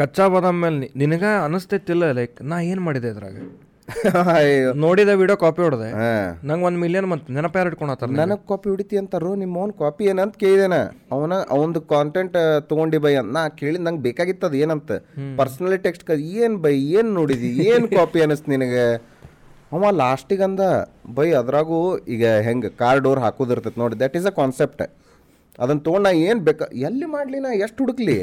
[0.00, 3.38] ಕಚ್ಚಾ ಬಾದಾಮ್ ಮೇಲೆ ನಿನಗ ಅನಿಸ್ತೈತಿಲ್ಲ ಲೈಕ್ ನಾ ಏನು ಮಾಡಿದೆ ಇದ್ರಾಗ.
[4.84, 5.88] ನೋಡಿದ ವಿಡಿಯೋ ಕಾಪಿ ಹೊಡೆದೆ.
[6.48, 10.36] ನಂಗೆ ಒಂದು ಮಿಲಿಯನ್ ಮತ್ತು ನೆನಪ ಯಾರು ಇಟ್ಕೊಳತ್ತಾರ ನನಗೆ ಕಾಪಿ ಹೊಡಿತಿ ಅಂತಾರು ನಿಮ್ಮ ಅವ್ನ ಕಾಪಿ ಏನಂತ
[10.42, 10.78] ಕೇಳಿದೇನ?
[11.14, 12.36] ಅವನ ಅವಂದು ಕಾಂಟೆಂಟ್
[12.70, 14.90] ತೊಗೊಂಡಿ ಬೈ ಅಂತ ನಾ ಕೇಳಿ ನಂಗೆ ಬೇಕಾಗಿತ್ತದ ಏನಂತ.
[15.40, 16.10] ಪರ್ಸನಲಿ ಟೆಕ್ಸ್ಟ್
[16.44, 18.84] ಏನು ಬೈ ಏನು ನೋಡಿದಿ ಏನು ಕಾಪಿ ಅನಿಸ್ತು ನಿನಗೆ?
[19.72, 20.62] ಅವ ಲಾಸ್ಟಿಗೆ ಅಂದ
[21.14, 24.82] ಬೈ ಅದ್ರಾಗೂ ಈಗ ಹೆಂಗೆ ಕಾರ್ ಡೋರ್ ಹಾಕೋದಿರ್ತೈತೆ ನೋಡಿ ದಟ್ ಈಸ್ ಅ ಕಾನ್ಸೆಪ್ಟ್
[25.58, 28.14] ಅದನ್ನ ತೊಗೊಂಡು ನಾ ಏನು ಬೇಕಾ ಎಲ್ಲಿ ಮಾಡಲಿ ನಾ ಎಷ್ಟು ಹುಡುಕ್ಲಿ?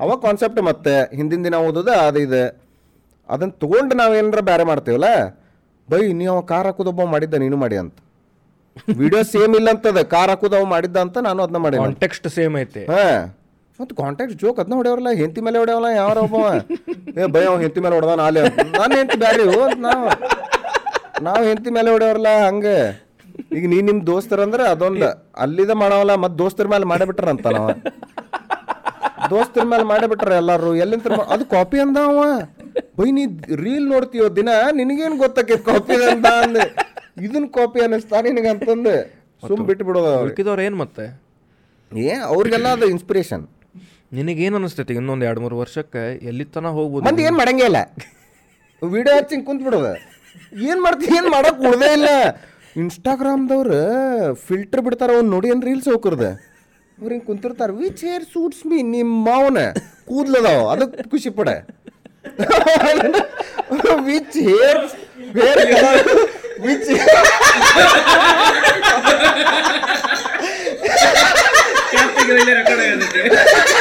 [0.00, 2.42] ಅವ ಕಾನ್ಸೆಪ್ಟ್ ಮತ್ತೆ ಹಿಂದಿನ ದಿನ ಓದೋದ ಅದು ಇದು.
[3.28, 5.08] ಅದನ್ನ ತೊಗೊಂಡು ನಾವು ಏನಾರ ಬೇರೆ ಮಾಡ್ತೀವಲ್ಲ?
[5.88, 7.96] ಬೈ ನೀವು ಕಾರ್ ಹಾಕೋದೊಬ್ಬ ಮಾಡಿದ್ದ ನೀನು ಮಾಡಿ ಅಂತ.
[9.00, 12.82] ವಿಡಿಯೋ ಸೇಮ್ ಇಲ್ಲ ಅಂತದ ಕಾರ್ ಹಾಕೋದು ಅವ ಮಾಡಿದ್ದ ಅಂತ ನಾನು ಅದನ್ನ ಮಾಡಿ ಕಾಂಟೆಕ್ಸ್ಟ್ ಸೇಮ್ ಐತೆ.
[12.92, 13.04] ಹಾ.
[13.78, 16.40] ಮತ್ತು ಕಾಂಟ್ಯಾಕ್ಟ್ ಜೋಕ್ ಅದನ್ನ ಹೊಡೆಯವ್ರಲ್ಲ ಹೆಂತಿ ಮೇಲೆ ಹೊಡೆಯವಲ್ಲ ಯಾವ ಒಬ್ಬ
[17.16, 18.42] ಏ ಬೈ ಅವ ಹೆಂತಿ ಮೇಲೆ ಹೊಡೆದ ನಾಲೆ
[18.74, 20.06] ನಾನು ಹೆಂತಿ ಬ್ಯಾರಿ ಅಂತ ನಾವು.
[21.26, 22.76] ನಾವು ಹೆಂಡತಿ ಮೇಲೆ ಹೊಡೆಯವ್ರಲ್ಲ ಹಂಗೆ?
[23.56, 25.08] ಈಗ ನೀ ನಿಮ್ಮ ದೋಸ್ತರಂದ್ರೆ ಅದೊಂದು
[25.44, 27.68] ಅಲ್ಲಿದ ಮಾಡವಲ್ಲ ಮತ್ತು ದೋಸ್ತರ ಮೇಲೆ ಮಾಡೇ ಬಿಟ್ರಂತ ನಾವ.
[29.32, 32.22] ದೋಸ್ತರ ಮೇಲೆ ಮಾಡೇ ಬಿಟ್ರ ಎಲ್ಲಾರು ಎಲ್ಲಿಂದ ಅದು ಕಾಪಿ ಅಂದ ಅವ.
[32.98, 33.24] ಬೈ ನೀ
[33.64, 34.48] ರೀಲ್ ನೋಡ್ತೀಯೋ ದಿನ
[34.80, 36.64] ನಿನಗೇನು ಗೊತ್ತಾಕೈತಿ ಕಾಪಿ ಅಂತ ಅಂದೆ.
[37.26, 38.94] ಇದನ್ ಕಾಪಿ ಅನ್ನಿಸ್ತಾ ನಿನಗಂತಂದು.
[39.42, 40.12] ಸುಮ್ ಬಿಟ್ಟು ಬಿಡೋದು
[40.50, 41.06] ಏನ್ ಏನು ಮತ್ತೆ?
[41.92, 43.44] ಏ ಅವ್ರಿಗೆಲ್ಲ ಅದು ಇನ್ಸ್ಪಿರೇಷನ್
[44.18, 47.04] ನಿನಗೇನು ಅನಿಸ್ತೈತಿ ಇನ್ನೊಂದು ಎರಡು ಮೂರು ವರ್ಷಕ್ಕೆ ಎಲ್ಲಿ ತನಕ ಹೋಗ್ಬೋದು?
[47.06, 47.78] ಮಂದಿ ಏನು ಮಾಡಂಗೇ ಇಲ್ಲ.
[48.82, 49.46] ವಿಡಿಯೋ ಹಚ್ಚಿ ಕುಂತ್ಬಿಡೋದು.
[49.46, 49.88] ಕುಂತ್ ಬಿಡೋದ
[50.70, 51.06] ಏನ್ ಮಾಡ್ತಿ?
[51.18, 52.08] ಏನ್ ಮಾಡಕ್ ಉಳ್ದೇ ಇಲ್ಲ.
[52.82, 53.80] ಇನ್ಸ್ಟಾಗ್ರಾಮ್ದವ್ರು
[54.48, 56.26] ಫಿಲ್ಟರ್ ಬಿಡ್ತಾರ ಅವ್ನು ನೋಡಿ ಏನ್ ರೀಲ್ಸ್ ಹೋಗ್ಕರ್ದ.
[56.98, 59.58] ಅವ್ರು ಹಿಂಗ್ ಕುಂತಿರ್ತಾರ ವಿಚ್ ಹೇರ್ ಸೂಟ್ಸ್ ಮೀ ನಿಮ್ಮ ಮಾವನ
[60.10, 61.48] ಕೂದ್ಲದಾವ ಅದಕ್ಕೆ ಖುಷಿ ಪಡ.
[64.08, 64.82] Which hair
[65.38, 65.62] hair
[66.66, 66.90] which
[72.58, 73.73] record ಆಗತ್ತೆ which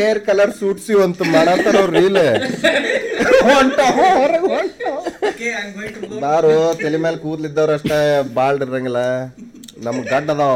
[0.00, 2.20] hair colour suits you ಅಂತ ಮಾಡತ್ತಾರ ಅವ್ರು ರೀಲ್
[3.48, 4.58] ಹೊಂಟ ಹೊರಗೆ
[6.24, 7.98] ಬಾರು ತಲೆ ಮೇಲೆ ಕೂದ್ಲಿದ್ದವ್ರು ಅಷ್ಟೇ
[8.38, 9.00] ಬಾಳ್ ಇರಂಗಿಲ್ಲ.
[9.86, 10.54] ನಮ್ ಗಡ್ಡ ಅದಾವ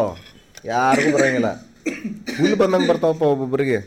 [0.72, 1.50] ಯಾರು ಬರಂಗಿಲ್ಲ.
[2.38, 3.78] ಹುಲ್ ಬಂದಂಗ ಬರ್ತಾವಪ್ಪ ಒಬ್ಬೊಬ್ಬರಿಗೆ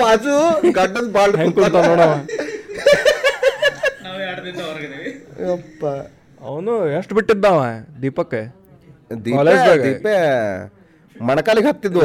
[0.00, 0.34] ಬಾಜು
[0.78, 2.12] ಗಡ್ಡದ ಬಾಳ್ ಹೆಂಗ್ ಕುಂತಾವ ನೋಡವ.
[4.04, 5.10] ನಾವು ಎರಡು ದಿನ ಹೊರಗಿದ್ದೀವಿ
[5.50, 5.82] ಯಪ್ಪ.
[6.48, 7.58] ಅವನು ಎಷ್ಟು ಬಿಟ್ಟಿದ್ದಾವ
[8.04, 8.38] ದೀಪಕ್?
[9.24, 10.06] ದೀಪ
[11.22, 12.02] ಮಣಕಾಲಿಗೆ ಹತ್ತಿದ್ವು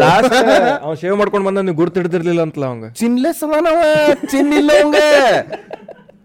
[0.85, 2.87] ಅವ ಶೇವ್ ಮಾಡ್ಕೊಂಡು ಬಂದ ನೀವು ಗುರ್ತು ಹಿಡ್ದಿರ್ಲಿಲ್ಲ ಅಂತಲ್ಲ ಅವಂಗ.
[2.99, 3.81] ಚಿನ್ಲೆಸ್ ಅದಾನವ
[4.31, 4.99] ಚಿನ್ನ ಇಲ್ಲ ಅವಂಗ.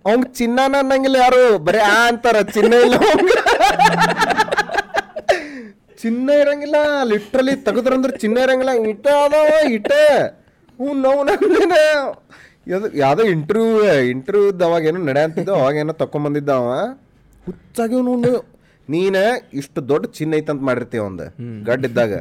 [0.04, 1.42] ಅವಂಗ ಚಿನ್ನನ ಅನ್ನಂಗಿಲ್ಲ ಯಾರು?
[1.66, 3.30] ಬರೀ ಆ ಅಂತಾರ ಚಿನ್ನ ಇಲ್ಲ ಅವಂಗ.
[6.02, 6.76] ಚಿನ್ನ ಇರಂಗಿಲ್ಲ
[7.10, 8.72] ಲಿಟ್ರಲಿ ತೆಗೆದ್ರಂದ್ರೆ ಚಿನ್ನ ಇರಂಗಿಲ್ಲ.
[8.92, 9.90] ಇಟ್ಟ ಅದಾವ ಇಟ
[10.78, 11.74] ಹ್ಞೂ ನೋವು ನಂದಿನ.
[12.68, 13.70] ಯಾವ್ದು ಯಾವುದೋ ಇಂಟರ್ವ್ಯೂ
[14.12, 16.68] ಇಂಟರ್ವ್ಯೂ ಅವಾಗ ಏನೋ ನಡೆಯಂತಿದ್ದು ಅವಾಗ ಏನೋ ತಕೊಂಬಂದಿದ್ದ ಅವ.
[17.46, 18.32] ಹುಚ್ಚಾಗಿ ನೋಡು
[18.88, 19.16] ನೀನ
[19.54, 21.26] ಇಷ್ಟು ದೊಡ್ಡ ಚಿನ್ನ ಐತಂತ ಮಾಡಿರ್ತೀವ ಒಂದು
[21.64, 22.14] ಗಡ್ಡಿದ್ದಾಗ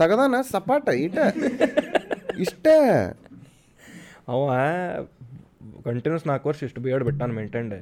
[0.00, 1.18] ತಗದಾನ ಸಪಾಟ ಇಟ
[2.44, 2.66] ಇಷ್ಟ.
[4.32, 4.40] ಅವ
[5.86, 7.74] ಕಂಟಿನ್ಯೂಸ್ ನಾಲ್ಕು ವರ್ಷ ಇಷ್ಟು ಬಿಯರ್ಡ್ ಬಿಟ್ಟಾನ ಮೇಂಟೈನ್ಡ್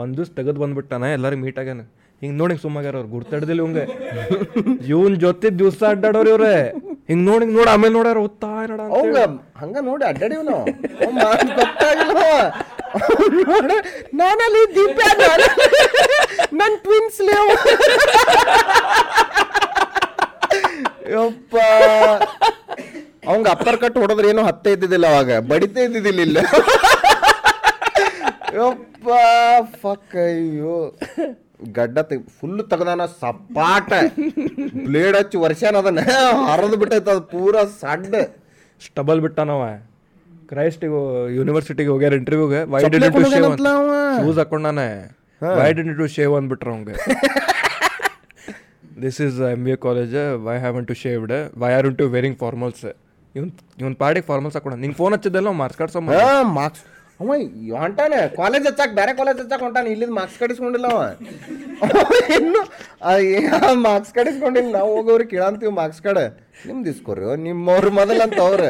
[0.00, 1.82] ಒಂದು ದಿವ್ಸ ತೆಗೆದು ಬಂದ್ಬಿಟ್ಟಾನ ಎಲ್ಲರೂ ಮೀಟ್ ಆಗ್ಯಾನ.
[2.22, 3.84] ಹಿಂಗೆ ನೋಡಿ ಸುಮ್ಮಾಗ್ಯಾರ ಅವ್ರು ಗುರ್ತಡ್ದಿಲ್ಲ ಇವಂಗೆ.
[4.90, 6.56] ಇವನ್ ಜೊತೆ ದಿವಸ ಅಡ್ಡಾಡೋರು ಇವ್ರೆ.
[7.10, 9.18] ಹಿಂಗೆ ನೋಡಿ ನೋಡ ಆಮೇಲೆ ನೋಡ್ಯಾರ ಓದ್ತಾ ನೋಡ ಅವಂಗ
[9.62, 10.64] ಹಂಗ ನೋಡಿ ಅಡ್ಡಾಡಿವ್ ನಾವು.
[11.60, 12.18] ಗೊತ್ತಾಗಿಲ್ಲ
[14.20, 14.98] ನಾನಲ್ಲಿ ದೀಪ
[16.60, 17.20] ನನ್ ಟ್ವಿನ್ಸ್
[21.10, 21.56] ಯಪ್ಪ.
[23.28, 25.38] ಅವಂಗ ಅಪ್ಪರ್ ಕಟ್ ಹೊಡೆದ್ರೆ ಏನೋ ಹತ್ತೇ ಇದ್ದಿದ್ದಿಲ್ಲ ಅವಾಗ.
[25.50, 26.38] ಬಡಿತ ಇದ್ದಿದ್ದಿಲ್ಲ ಇಲ್ಲ.
[28.58, 29.08] ಯಪ್ಪ
[29.82, 30.76] ಫಕ್ ಅಯ್ಯೋ.
[31.78, 31.98] ಗಡ್ಡ
[32.40, 33.92] ಫುಲ್ ತೆಗ್ದಾನ ಸಪಾಟ.
[34.86, 36.00] ಬ್ಲೇಡ್ ಹಚ್ಚಿ ವರ್ಷನ ಅದನ್ನ
[36.50, 38.14] ಹರಿದು ಬಿಟ್ಟೈತೆ ಅದು ಪೂರ ಸಡ್ಡ.
[38.86, 39.64] ಸ್ಟಬಲ್ ಬಿಟ್ಟಾನವ
[40.48, 41.00] ಕ್ರೈಸ್ಟಿಗೆ
[41.36, 43.56] ಯೂನಿವರ್ಸಿಟಿಗೆ ಹೋಗ್ಯಾರ ಇಂಟರ್ವ್ಯೂಗೆ why interview did shave.
[44.24, 44.88] Shoes ಹಾಕೊಂಡಾನೆ.
[45.42, 46.94] Why did shave ಅಂದ್ಬಿಟ್ರ ಅವಂಗೆ.
[49.04, 50.16] This is M B A college
[50.46, 52.82] why have to shaved why are to wearing formals
[53.34, 53.52] ಇವ್ನ್
[53.82, 55.98] ಇವ್ನ ಪಾಡಿಗೆ ಫಾರ್ಮಲ್ಸ್ ಹಾಕೊಂಡ ನಿಂಗೆ ಫೋನ್ ಹಚ್ಚಿದ್ದೆಲ್ಲ ಮಾರ್ಕ್ಸ್ ಕಾರ್ಡ್ಸ್
[56.58, 56.82] ಮಾರ್ಕ್ಸ್
[57.20, 57.34] ಅವ
[57.80, 59.88] ಹೊಂಟಾನೆ ಕಾಲೇಜ್ ಹಚ್ಚಾಕ ಬೇರೆ ಕಾಲೇಜ್ ಹಚ್ಚಾಕ ಹೊಂಟಾನೆ.
[59.94, 61.02] ಇಲ್ಲಿಂದ ಮಾರ್ಕ್ಸ್ ಕಡಿಸ್ಕೊಂಡಿಲ್ಲ ಅವ.
[62.36, 62.62] ಇನ್ನು
[63.86, 64.70] ಮಾರ್ಕ್ಸ್ ಕಡಿಸ್ಕೊಂಡಿಲ್ಲ.
[64.78, 66.22] ನಾವು ಹೋಗೋರು ಕೇಳಂತೀವಿ ಮಾರ್ಕ್ಸ್ ಕಾರ್ಡ್
[66.68, 68.62] ನಿಮ್ದು ಇಸ್ಕೊರಿ ನಿಮ್ಮವ್ರ ಮೊದಲಂತ ಅವ್ರ.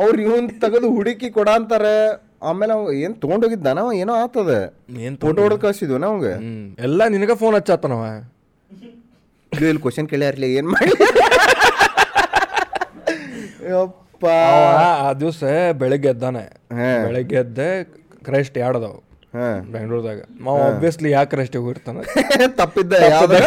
[0.00, 1.94] ಅವ್ರು ಇವನ್ ತೆಗೆದು ಹುಡುಕಿ ಕೊಡ ಅಂತಾರೆ.
[2.48, 4.52] ಆಮೇಲೆ ಅವ ಏನು ತೊಗೊಂಡೋಗಿದ್ದಾನ ಏನೋ ಆತದ.
[5.06, 6.34] ಏನ್ ಫೋಟೋ ಹೊಡೆದು ಕಳ್ಸಿದ್ವಿ ನಮ್ಗೆ
[6.88, 8.04] ಎಲ್ಲ ನಿನಗ ಫೋನ್ ಹಚ್ಚಾತನವ.
[9.52, 10.92] ಇಲ್ಲಿ ಕ್ವಶನ್ ಕೇಳ್ಯಾರ್ಲಿ ಏನು ಮಾಡಿ
[13.70, 14.62] ಯಪ್ಪ ಅವ
[15.06, 15.42] ಆ ದಿವಸ
[15.72, 16.42] ಬೆಳಗ್ಗೆ ಎದ್ದಾನೆ.
[17.06, 17.68] ಬೆಳಗ್ಗೆ ಎದ್ದೆ
[18.24, 18.98] ಕ್ರೈಸ್ಟ್ ಎರಡದವು
[19.34, 19.48] ಹಾ.
[19.60, 20.20] ಬೆಂಗಳೂರದಾಗ.
[20.40, 22.02] ಮಾವ ಆಬ್ವಿಯಸ್ಲಿ ಯಾಕೆ ಕ್ರೈಸ್ಟಿಗೆ ಹೋಗಿರ್ತಾನೆ?
[22.60, 23.38] ತಪ್ಪಿದ್ದ ಯಾವ್ದು?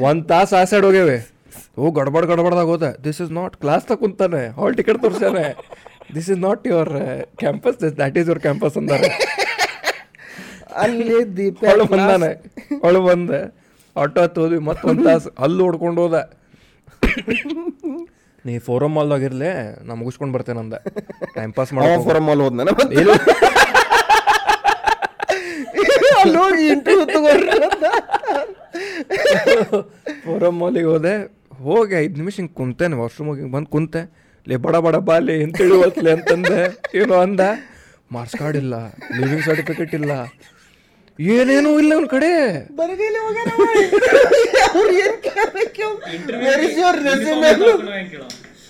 [0.00, 1.18] ಒಂದ್ ತಾಸ ಆ ಸೈಡ್ ಹೋಗ್ಯಾವೆ.
[1.78, 2.96] ಓ ಗಡ್ಬಡ್ ಗಡ್ಬಡ್ದಾಗ ಹೋದ.
[3.04, 4.48] ದಿಸ್ ಇಸ್ ನಾಟ್ ಕ್ಲಾಸ್ ತಗ ಕುಂತಾನೆ.
[4.60, 5.44] Hall ticket ತೋರ್ಸಾನೆ
[6.14, 6.92] this is not your
[7.36, 9.10] campus this that is your campus ಅಂದಾರೆ.
[10.76, 12.32] ಅಲ್ಲಿ ದೀಪ ಬಂದಾನೆ.
[12.84, 13.40] ಅವಳು ಬಂದೆ.
[14.02, 16.16] ಆಟೋ ಹತ್ತು ಹೋದ್ವಿ ಮತ್ತೊಂದು ತಾಸು ಅಲ್ಲಿ ಹೊಡ್ಕೊಂಡು ಹೋದ.
[18.46, 19.50] ನೀ ಫೋರಮ್ ಮಾಲ್ ಆಗಿರ್ಲಿ
[19.86, 20.74] ನಾ ಮುಗಿಸ್ಕೊಂಡು ಬರ್ತೇನೆ ಅಂದ.
[21.36, 22.60] ಟೈಮ್ ಪಾಸ್ ಮಾಡೋ ಮಾಲ್ ಅಲ್ಲಿ ಹೋದ್ನ
[26.22, 27.48] ಅಲ್ಲಿ ಹೋಗಿ ಇಂಟರ್ವ್ಯೂ ತಗೋರಿ
[30.26, 31.14] ಫೋರಮ್ ಮಾಲಿಗೆ ಹೋದೆ.
[31.66, 34.00] ಹೋಗಿ ಐದು ನಿಮಿಷ ಹಿಂಗೆ ಕುಂತೇನೆ ವಾಶ್ರೂಮ್ ಹೋಗಿ ಬಂದು ಕುಂತೆ.
[34.48, 35.60] ಲೇ ಬಡ ಬಡ ಬಾಲಿ ಎಂತ
[36.16, 36.60] ಅಂತಂದೆ.
[37.00, 37.40] ಏನೋ ಅಂದ
[38.14, 38.74] ಮಾರ್ಕ್ಸ್ ಕಾರ್ಡ್ ಇಲ್ಲ
[39.18, 40.12] ಲಿವಿಂಗ್ ಸರ್ಟಿಫಿಕೇಟ್ ಇಲ್ಲ.
[41.18, 42.30] ಏನೇನೂ ಇಲ್ಲ ಅವ್ನ ಕಡೆ.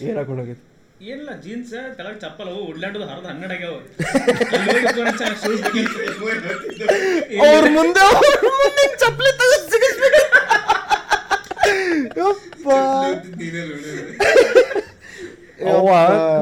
[0.02, 0.42] ಏನ್ ಹಾಕೊಂಡು
[1.06, 3.74] ಏನಿಲ್ಲ ಜೀನ್ಸ್ ತೆಳಗ್ ಚಪ್ಪಲ್ ಅವು ಉಡ್ಲಾಂಡದು ಹರಿದ ಹನ್ನೆರಡು ಆಗ್ಯಾವ.
[7.46, 8.04] ಅವ್ರ ಮುಂದೆ
[8.48, 10.10] ಮುಂದೆ ಚಪ್ಪಲಿ ತೆಗೆದು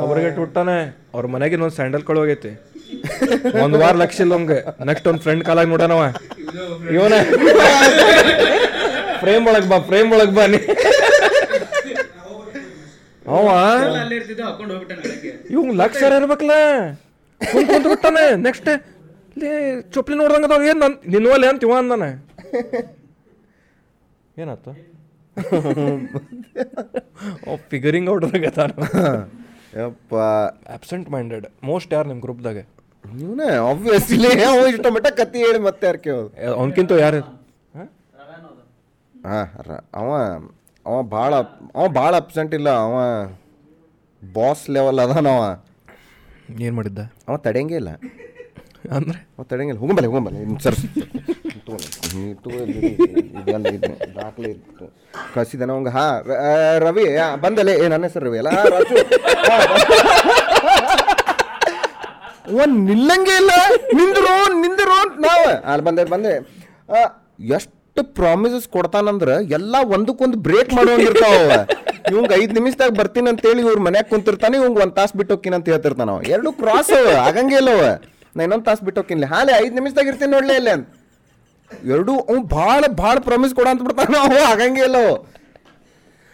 [0.03, 0.77] ಅವ್ರಿಗೆ ಟುಟ್ಟಾನೆ
[1.15, 2.51] ಅವ್ರ ಮನೆಗೆ ಇನ್ನೊಂದು ಸ್ಯಾಂಡಲ್ ಕಳು ಹೋಗೈತಿ.
[3.65, 4.35] ಒಂದ್ ವಾರ ಲಕ್ಷ ಇಲ್ಲ
[4.91, 6.03] ನೆಕ್ಸ್ಟ್ ಒಂದ್ ಫ್ರೆಂಡ್ ಕಾಲಾಗ ನೋಡನವ
[6.97, 7.15] ಇವನ.
[9.23, 10.59] ಫ್ರೇಮ್ ಒಳಗ್ ಬಾ ಫ್ರೇಮ್ ಒಳಗ್ ಬಾ ನೀ.
[13.37, 13.47] ಅವ.
[15.55, 16.57] ಇವ್ ಲಕ್ಷ ಇರ್ಬೇಕಲ್ಲ.
[17.41, 18.69] ಕುಂತ್ ಕುಂತ್ ಬಿಟ್ಟಾನೆ ನೆಕ್ಸ್ಟ್
[19.43, 19.51] ಲೇ
[19.95, 20.63] ಚೊಪ್ಲಿ ನೋಡ್ದಂಗ ಅದಾವ.
[20.73, 22.11] ಏನ್ ನನ್ ನಿನ್ವಲ್ಲಿ ಅಂತ ಇವ ಅಂದಾನೆ.
[24.43, 24.73] ಏನಾಯ್ತು
[27.71, 28.25] ಫಿಗರಿಂಗ್ ಔಟ್
[29.83, 30.15] ಯಪ್ಪ.
[30.75, 32.59] ಆಬ್ಸೆಂಟ್ ಮೈಂಡೆಡ್ ಮೋಸ್ಟ್ ಯಾರು ನಿಮ್ಮ ಗ್ರೂಪ್ದಾಗ
[33.05, 36.31] ಇವನೇ ಆಬ್ವಿಯಸ್ಲಿ ಅವ ಇಷ್ಟ ಮಟ್ಟ ಕತ್ತಿ ಹೇಳಿ ಮತ್ತೆ ಯಾರು ಕೇಳೋದು?
[36.55, 37.21] ಅವನಕ್ಕಿಂತ ಯಾರು?
[37.77, 37.89] ಹಾಂ?
[39.95, 40.11] ಅವ
[40.87, 41.35] ಅವ ಭಾಳ
[41.75, 42.71] ಅವ ಭಾಳ ಅಬ್ಸೆಂಟ್ ಇಲ್ಲ.
[42.87, 42.97] ಅವ
[44.23, 45.43] ಬಾಸ್ ಲೆವೆಲ್ ಅದಾನವ
[46.61, 46.99] ಏನು ಮಾಡಿದ್ದ?
[47.29, 47.91] ಅವ ತಡೆಯಂಗೇ ಇಲ್ಲ.
[48.97, 49.19] ಅಂದ್ರೆ?
[49.39, 50.77] ಅವ ತಡೆಯಂಗಿಲ್ಲ ಹೋಗಂಬಲ್ಲ ಹೋಗಂಬಲ್ಲ ಸರ್.
[54.17, 54.87] ದಾಖಲೆ ಇತ್ತು
[55.35, 55.89] ಕಸಿದಾನ ಅವಂಗ.
[55.89, 56.07] ಹಾ
[56.79, 57.07] ರವಿ
[57.41, 57.89] ಬಂದಲೇ.
[57.89, 58.51] ನನ್ನ ಹೆಸರು ರವಿ ಅಲ್ಲ?
[58.75, 58.97] ರಾಜು.
[62.61, 63.53] ಒಂದ್ ನಿಲ್ಲಂಗೆ ಇಲ್ಲ.
[63.99, 64.97] ನಿಂದ್ರು ನಿಂದ್ರು
[65.27, 65.47] ನಾವು.
[65.73, 66.33] ಅಲ್ಲಿ ಬಂದೆ ಬಂದೆ.
[67.57, 71.37] ಎಷ್ಟು ಪ್ರಾಮಿಸಸ್ ಕೊಡ್ತಾನಂದ್ರೆ ಎಲ್ಲ ಒಂದಕ್ಕೊಂದು ಬ್ರೇಕ್ ಮಾಡೋಂಗಿರ್ತಾವ
[72.13, 76.17] ಇವಂಗ ಐದ್ ನಿಮಿಷದಾಗ ಬರ್ತೀನಿ ಅಂತೇಳಿ ಇವ್ರ ಮನ್ಯಾಗ ಕುಂತಿರ್ತಾನೆ ಇವಂಗ ಒಂದ್ ತಾಸು ಬಿಟ್ಟು ಹೋಗ್ತೀನಿ ಅಂತ ಹೇಳ್ತಿರ್ತಾನ
[76.35, 77.83] ಎರಡು ಕ್ರಾಸ್ ಅವ ಆಗಂಗೆ ಇಲ್ಲವ
[78.37, 79.27] ನಾ ಇನ್ನೊಂದು ತಾಸು ಬಿಟ್ಟು ಹೋಗ್ತೀನಿ.
[79.35, 80.87] ಹಾಲೆ ಐದ್ ನಿಮಿಷದಾಗ ಇರ್ತೀನಿ ನೋಡ್ಲೇ ಇಲ್ಲ ಅಂತ.
[81.95, 85.09] ಎರಡು ಅವ್ ಭಾಳ ಭಾಳ ಪ್ರಾಮಿಸ್ ಕೊಡ ಅಂತ ಬಿಡ್ತಾನ ಅವ ಆಗಂಗೆ ಇಲ್ಲವ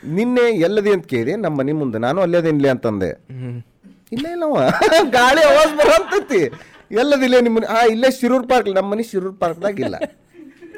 [0.03, 3.11] ನಿನ್ನೆ ಎಲ್ಲದಿ ಅಂತ ಕೇಳಿ ನಮ್ಮ ಮನೆ ಮುಂದೆ ನಾನು ಅಲ್ಲೇದಿನ್ಲಿ ಅಂತಂದೆ.
[4.13, 4.55] ಇಲ್ಲ ಇಲ್ಲವ
[5.17, 6.41] ಗಾಳಿ ಅವಾಜ್ ಬರಂತೈತಿ
[7.01, 9.97] ಎಲ್ಲದಿಲ್ಲ ನಿಮ್ಮ ಹಾ ಇಲ್ಲೇ ಶಿರೂರ್ ಪಾರ್ಕ್ ನಮ್ಮ ಮನೆ ಶಿರೂರ್ ಪಾರ್ಕ್ದಾಗ ಇಲ್ಲ.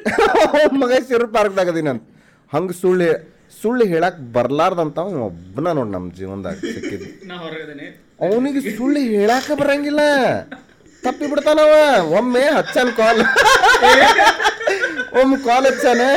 [0.82, 2.02] ಮಗ ಶಿರೂರ್ ಪಾರ್ಕ್ದಾಗ ಅದೀನಂತ
[2.50, 3.08] ಹಂಗೆ ಸುಳ್ಳು
[3.60, 4.98] ಸುಳ್ಳು ಹೇಳಕ್ ಬರ್ಲಾರ್ದಂತ
[5.28, 7.08] ಒಬ್ಬನ ನೋಡಿ ನಮ್ಮ ಜೀವನದಾಗ ಸಿಕ್ಕಿದ್ದು.
[8.26, 10.02] ಅವನಿಗೆ ಸುಳ್ಳು ಹೇಳಾಕ ಬರಂಗಿಲ್ಲ.
[11.02, 11.72] ತಪ್ಪಿ ಬಿಡ್ತಾನವ
[12.18, 13.22] ಒಮ್ಮೆ ಹಚ್ಚನ್ ಕಾಲ್
[15.20, 16.08] ಒಮ್ಮೆ ಕಾಲ್ ಹಚ್ಚಾನೆ.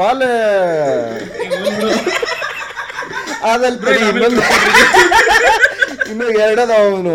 [0.00, 0.26] ಕಾಲ್.
[3.52, 4.42] ಆದಲ್ ಬಿಡಿ ಇನ್ನೊಂದು
[6.10, 7.14] ಇನ್ನು ಎರಡದ ಅವನು.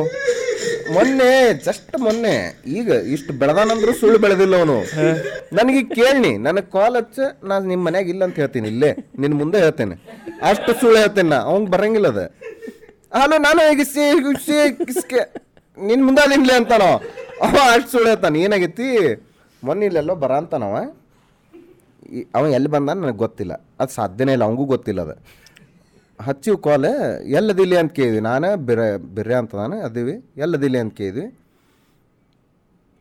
[0.96, 1.30] ಮೊನ್ನೆ
[1.66, 2.34] ಜಸ್ಟ್ ಮೊನ್ನೆ
[2.78, 4.78] ಈಗ ಇಷ್ಟು ಬೆಳೆದಾನಂದ್ರೂ ಸುಳ್ಳು ಬೆಳೆದಿಲ್ಲ ಅವನು.
[5.58, 7.20] ನನಗೆ ಕೇಳಿ ನನಗೆ ಕಾಲ್ ಹಚ್ಚ
[7.50, 8.90] ನಾನು ನಿಮ್ಮ ಮನ್ಯಾಗ ಇಲ್ಲ ಅಂತ ಹೇಳ್ತೀನಿ ಇಲ್ಲೇ
[9.22, 9.96] ನಿನ್ನ ಮುಂದೆ ಹೇಳ್ತೇನೆ.
[10.50, 12.24] ಅಷ್ಟು ಸುಳ್ಳು ಹೇಳ್ತೇನೆ ನಾ ಅವ್ನ್ ಬರಂಗಿಲ್ಲ ಅದ.
[13.18, 14.06] ಹಲೋ ನಾನು ಈಗ ಸೇ
[14.88, 15.22] ಕಿಸ್ಕೆ
[15.78, 16.92] ನಿನ್ನ ಮುಂದೆ ಅದಿನ್ಲೆ ಅಂತಾನೋ?
[17.46, 18.88] ಅವ ಅಷ್ಟು ಸುಳ್ಳು ಹೇಳ್ತಾನೆ ಏನಾಗೈತಿ?
[19.64, 20.76] ಮೊನ್ನೆ ಇಲ್ಲೆಲ್ಲೋ ಬರ ಅಂತಾನವ.
[22.38, 23.54] ಅವ ಎಲ್ಲಿ ಬಂದ ನನಗೆ ಗೊತ್ತಿಲ್ಲ.
[23.82, 25.16] ಅದು ಸಾಧ್ಯನೇ ಇಲ್ಲ, ಅವಂಗೂ ಗೊತ್ತಿಲ್ಲ ಅದು.
[26.28, 26.90] ಹಚ್ಚಿವ್ ಕಾಲ್
[27.40, 28.22] ಎಲ್ಲದಿಲ್ಲ ಅಂತ ಕೇಳಿದ್ವಿ.
[28.30, 28.80] ನಾನು ಬಿರ
[29.18, 30.16] ಬಿರ್ರೆ ಅಂತ ನಾನು ಅದೀವಿ.
[30.46, 31.28] ಎಲ್ಲದಿಲ್ಲ ಅಂತ ಕೇಳಿದ್ವಿ.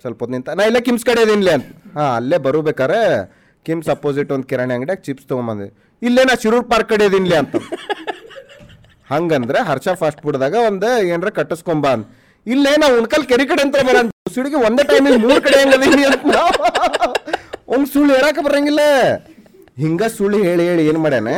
[0.02, 1.68] ಸ್ವಲ್ಪ ಹೊತ್ತು ನಿಂತ, ನಾ ಇಲ್ಲ ಕಿಮ್ಸ್ ಕಡೆ ಇದೀನಿಲ್ಲ ಅಂತ.
[1.96, 3.00] ಹಾಂ, ಅಲ್ಲೇ ಬರಬೇಕಾರೆ
[3.66, 5.66] ಕಿಮ್ಸ್ ಅಪೋಸಿಟ್ ಒಂದು ಕಿರಾಣಿ ಅಂಗಡಿಯಾಗ ಚಿಪ್ಸ್ ತೊಗೊಂಬಂದೆ.
[6.02, 7.56] ಇಲ್ಲೇ ನಾ ಶಿರೂರ್ ಪಾರ್ಕ್ ಕಡೆ ಇದೀನಿಲ್ಲ ಅಂತ.
[9.12, 12.06] ಹಂಗಂದ್ರೆ ಹರ್ಷ ಫಾಸ್ಟ್ ಫುಡ್ದಾಗ ಒಂದು ಏನಾರ ಕಟ್ಟಿಸ್ಕೊಂಬ ಅಂತ
[12.46, 13.96] ಇಲ್ಲೇ ನಾ ಉಣ್ಕಲ್ ಕೆರೆ ಕಡೆ ಅಂತ ಬರ
[14.34, 16.34] ಸುಡಿಗೆ ಒಂದೇ ಟೈಮಿಗೆ ಮೂರು ಕಡೆ ಹೆಂಗದೀನಿ ಅಂತ.
[17.72, 18.82] ಅವ್ನು ಸುಳ್ಳು ಹೇಳಕ್ಕೆ ಬರಂಗಿಲ್ಲ.
[19.82, 21.30] ಹಿಂಗ ಸುಳ್ಳು ಹೇಳಿ ಹೇಳಿ ಏನು ಮಾಡ್ಯಾನ?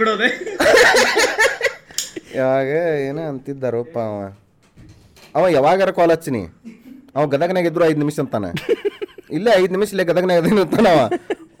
[0.00, 0.28] ಬಿಡೋದೆ
[2.38, 2.72] ಯಾವಾಗ
[3.06, 4.18] ಏನೋ ಅಂತಿದ್ದಾರಪ್ಪ ಅವ?
[5.36, 6.42] ಅವ ಯಾವಾಗಾರ ಕಾಲ್ ಹಚ್ಚಿನಿ.
[7.16, 8.50] ಅವ ಗದಗನಾಗ ಇದ್ರು ಐದು ನಿಮಿಷ ಅಂತಾನೆ.
[9.36, 11.00] ಇಲ್ಲ ಐದು ನಿಮಿಷ ಇಲ್ಲೇ ಗದಗನಾಗ ಅದೇನು ಅಂತಾನ ಅವ.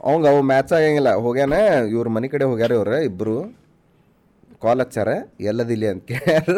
[0.08, 1.10] ಅವಂಗ ಅವು ಮ್ಯಾಚ್ ಆಗಂಗಿಲ್ಲ.
[1.24, 1.54] ಹೋಗ್ಯಾನ
[1.94, 3.36] ಇವ್ರ ಮನೆ ಕಡೆ ಹೋಗ್ಯಾರ ಇವ್ರ ಇಬ್ಬರು
[4.64, 5.08] ಕಾಲ್ ಹಚ್ಚಾರ
[5.50, 6.56] ಎಲ್ಲದಿಲ್ಲ ಅಂತ ಕೇಳ್ಯಾರ.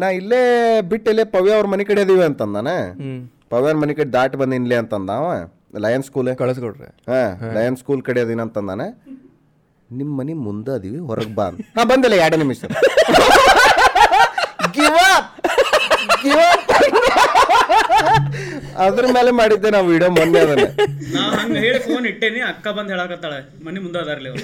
[0.00, 0.42] ನಾ ಇಲ್ಲೇ
[0.90, 2.70] ಬಿಟ್ಟು ಇಲ್ಲೇ ಪವ್ಯ ಅವ್ರ ಮನೆ ಕಡೆ ಅದೀವಿ ಅಂತಂದಾನ
[3.54, 5.26] ಪವ್ಯನ ಮನೆ ಕಡೆ ದಾಟಿ ಬಂದಿನ್ಲಿ ಅಂತಂದ ಅವ?
[5.84, 6.88] ಲಯನ್ ಸ್ಕೂಲ್ ಕಳಿಸ್ಕೊಡ್ರಿ.
[7.10, 7.20] ಹಾ
[7.56, 8.86] ಲಯನ್ ಸ್ಕೂಲ್ ಕಡೆ ಅದೀನ ಅಂತಂದಾನೆ.
[9.90, 11.60] ನಿಮ್ಮ ಮನೆ ಮುಂದೆ ಅದೀವಿ ಹೊರಗೆ ಬಾ ಅಂತ.
[11.78, 12.60] ಹಾ ಬಂದಿಲ್ಲ ಎರಡು ನಿಮಿಷ.
[14.76, 15.28] ಗಿವ್ ಅಪ್
[18.84, 20.64] ಅದ್ರ ಮೇಲೆ ಮಾಡಿದ್ದೆ ನಾವು ವಿಡಿಯೋ ಮೊನ್ನೆ ಅದನ್ನ.
[21.14, 24.42] ನಾ ಹಂಗ ಹೇಳಿ ಫೋನ್ ಇಟ್ಟೇನಿ ಅಕ್ಕ ಬಂದ್ ಹೇಳಕತ್ತಾಳೆ ಮನೆ ಮುಂದೆ ಅದಾರ್ಲಿ ಅವ್ರು.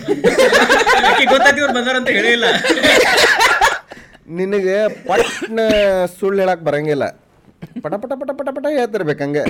[1.33, 2.45] ಗೊತ್ತೈತಿ ಇವ್ರು ಬಂದಾರ ಅಂತ ಹೇಳಿಲ್ಲ
[4.39, 4.77] ನಿನಗೆ
[5.09, 5.61] ಪಟ್ನ
[6.19, 7.05] ಸುಳ್ಳು ಹೇಳಕ್ ಬರಂಗಿಲ್ಲ.
[7.85, 9.43] ಪಟ ಪಟ ಪಟ ಪಟ ಪಟ ಹೇಳ್ತಿರ್ಬೇಕು ಹಂಗೆ.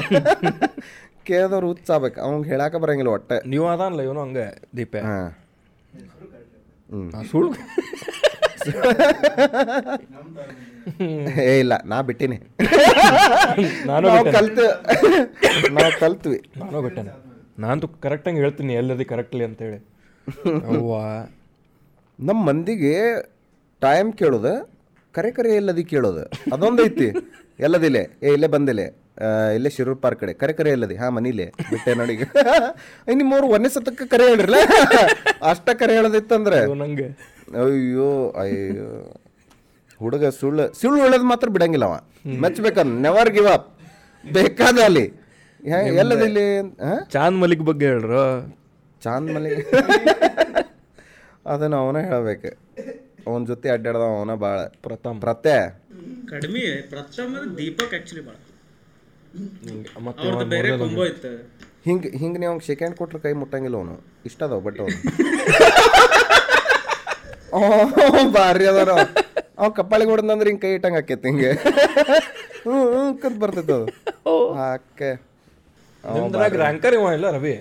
[1.28, 4.46] ಕೇಳಿದವ್ರು ಹುಚ್ಚಾಬೇಕು ಅವ್ಗೆ ಹೇಳಾಕ ಬರಂಗಿಲ್ಲ ಒಟ್ಟೆ ನೀವು ಅದಾನಲ್ಲ ಇವನು ಹಂಗೆ
[4.76, 4.96] ದೀಪ.
[5.08, 5.28] ಹಾಂ.
[7.30, 7.52] ಸುಳ್ಳು
[11.42, 12.38] ಏ ಇಲ್ಲ ನಾ ಬಿಟ್ಟಿನಿ.
[13.86, 14.32] ನಾನು ನಾವು.
[14.32, 14.66] ಕಲ್ತು
[15.76, 16.38] ನಾವು ಕಲ್ತ್ವಿ.
[16.56, 17.12] ನಾನು ಬಿಟ್ಟೆನೆ.
[17.58, 19.78] ನಾನು ಕರೆಕ್ಟಾಗಿ ಹೇಳ್ತೀನಿ ಎಲ್ಲದಿ ಕರೆಕ್ಟ್ಲಿ ಅಂತೇಳಿ.
[20.70, 20.92] ಅವ್ವ.
[22.18, 22.94] ನಮ್ಮ ಮಂದಿಗೆ
[23.82, 24.54] ಟೈಮ್ ಕೇಳೋದು
[25.14, 26.24] ಕರೆ ಕರೆ ಎಲ್ಲದಿ ಕೇಳೋದು.
[26.54, 27.08] ಅದೊಂದು ಐತಿ.
[27.66, 28.02] ಎಲ್ಲದಿಲೆ.
[28.22, 28.86] ಏ ಇಲ್ಲೇ ಬಂದಿಲ್ಲೇ
[29.54, 30.32] ಇಲ್ಲೇ ಶಿರೂರ್ ಪಾರ್ಕ್ ಕಡೆ.
[30.42, 30.94] ಕರೆ ಕರೆ ಎಲ್ಲದಿ.
[31.00, 31.46] ಹಾ ಮನಿಲೆ.
[31.70, 32.14] ಬಿಟ್ಟೆ ನೋಡಿ.
[33.18, 34.58] ನಿಮ್ಮವ್ರು ಒಂದೇ ಸತಕ್ಕೆ ಕರೆ ಹೇಳ್ರಲ್ಲ
[35.50, 36.60] ಅಷ್ಟ ಕರೆ ಹೇಳೋದಿತ್ತಂದ್ರೆ?
[36.82, 37.08] ನಂಗೆ.
[37.62, 38.10] ಅಯ್ಯೋ
[38.42, 38.88] ಅಯ್ಯೋ.
[40.00, 40.66] ಹುಡುಗ ಸುಳ್ಳು.
[40.80, 41.96] ಸುಳ್ಳು ಹೇಳೋದು ಮಾತ್ರ ಬಿಡಂಗಿಲ್ಲ ಅವ.
[42.44, 43.68] ಮೆಚ್ಬೇಕನ್ ನೆವರ್ ಗಿವ್ ಅಪ್
[44.24, 45.06] ಬೇಕಾದ ಅಲ್ಲಿ.
[46.02, 46.46] ಎಲ್ಲದಿಲ್ಲಿ?
[47.12, 48.24] ಚಾಂದ್ ಮಲಿಕ್ ಬಗ್ಗೆ ಹೇಳ್ರು.
[49.04, 49.60] ಚಾಂದ್ ಮಲಿಕ್
[51.46, 52.50] ಅದನ್ನ ಅವನೇ ಹೇಳ್ಬೇಕು.
[53.26, 55.18] ಅವನ ಜೊತೆ ಅಡ್ಡಾಡ್ದ ಅವನ ಭಾಳ ಪ್ರಥಮ್.
[55.20, 55.50] ಪ್ರತ್ಯ
[56.30, 58.36] ಕಡಿಮೆ ಪ್ರಥಮ ದೀಪಕ್ ಆಕ್ಚುಲಿ ಭಾಳ
[60.20, 61.30] ಅವ್ರದ್ದು ಬೇರೆ ಕೊಂಬೋ ಇತ್ತು.
[61.86, 63.94] ಹಿಂಗೆ ಹಿಂಗೆ ನೀವು ಅವ್ನಿಗೆ ಸೆಕೆಂಡ್ ಕೊಟ್ರೆ ಕೈ ಮುಟ್ಟಂಗಿಲ್ಲ ಅವನು.
[64.26, 64.98] ಇಷ್ಟ ಅದಾವ ಬಟ್ ಅವನು.
[68.36, 68.90] ಭಾರಿ ಅದಾರ
[69.58, 71.50] ಅವ್ ಕಪ್ಪಾಳಿಗೆ ಹೊಡೆದಂದ್ರೆ ಹಿಂಗೆ ಕೈ ಇಟ್ಟಂಗೆ ಆಕೈತಿ ಹಿಂಗೆ.
[72.64, 73.88] ಹ್ಞೂ ಹ್ಞೂ ಕತ್ ಬರ್ತೈತೆ ಅದು.
[74.58, 75.10] ಹಾಕೆ
[76.60, 77.54] ರ್ಯಾಂಕರ್ ಇವ ಇಲ್ಲ ರವಿ?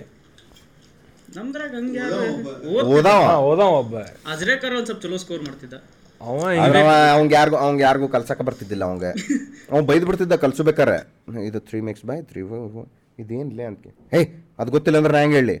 [1.36, 2.00] ನಮ್ದ್ರಾಗ ಹಂಗೆ
[2.90, 3.94] ಓದಾವ ಓದಾವ ಒಬ್ಬ.
[4.32, 5.76] ಅಜ್ರೇಕರ್ ಒಂದ್ ಸ್ವಲ್ಪ ಚಲೋ ಸ್ಕೋರ್ ಮಾಡ್ತಿದ್ದ.
[6.20, 6.38] ಅವ
[6.78, 9.04] ಅವ ಅವ್ನ್ಗೆ ಯಾರಿಗೂ ಅವ್ನ್ಗೆ ಯಾರಿಗೂ ಕಲ್ಸಕ್ಕೆ ಬರ್ತಿದ್ದಿಲ್ಲ ಅವಂಗ.
[9.72, 10.96] ಅವ್ನು ಬೈದು ಬಿಡ್ತಿದ್ದ ಕಲ್ಸಬೇಕಾರೆ.
[11.48, 12.42] ಇದು ತ್ರೀ ಮಿಕ್ಸ್ ಬೈ ತ್ರೀ
[13.18, 14.20] ಇದೇನಿಲ್ಲ ಅಂತ ಹೇ
[14.58, 15.56] ಅದು ಗೊತ್ತಿಲ್ಲ ಅಂದ್ರೆ ನಾ ಹೆಂಗೆ ಹೇಳಿ.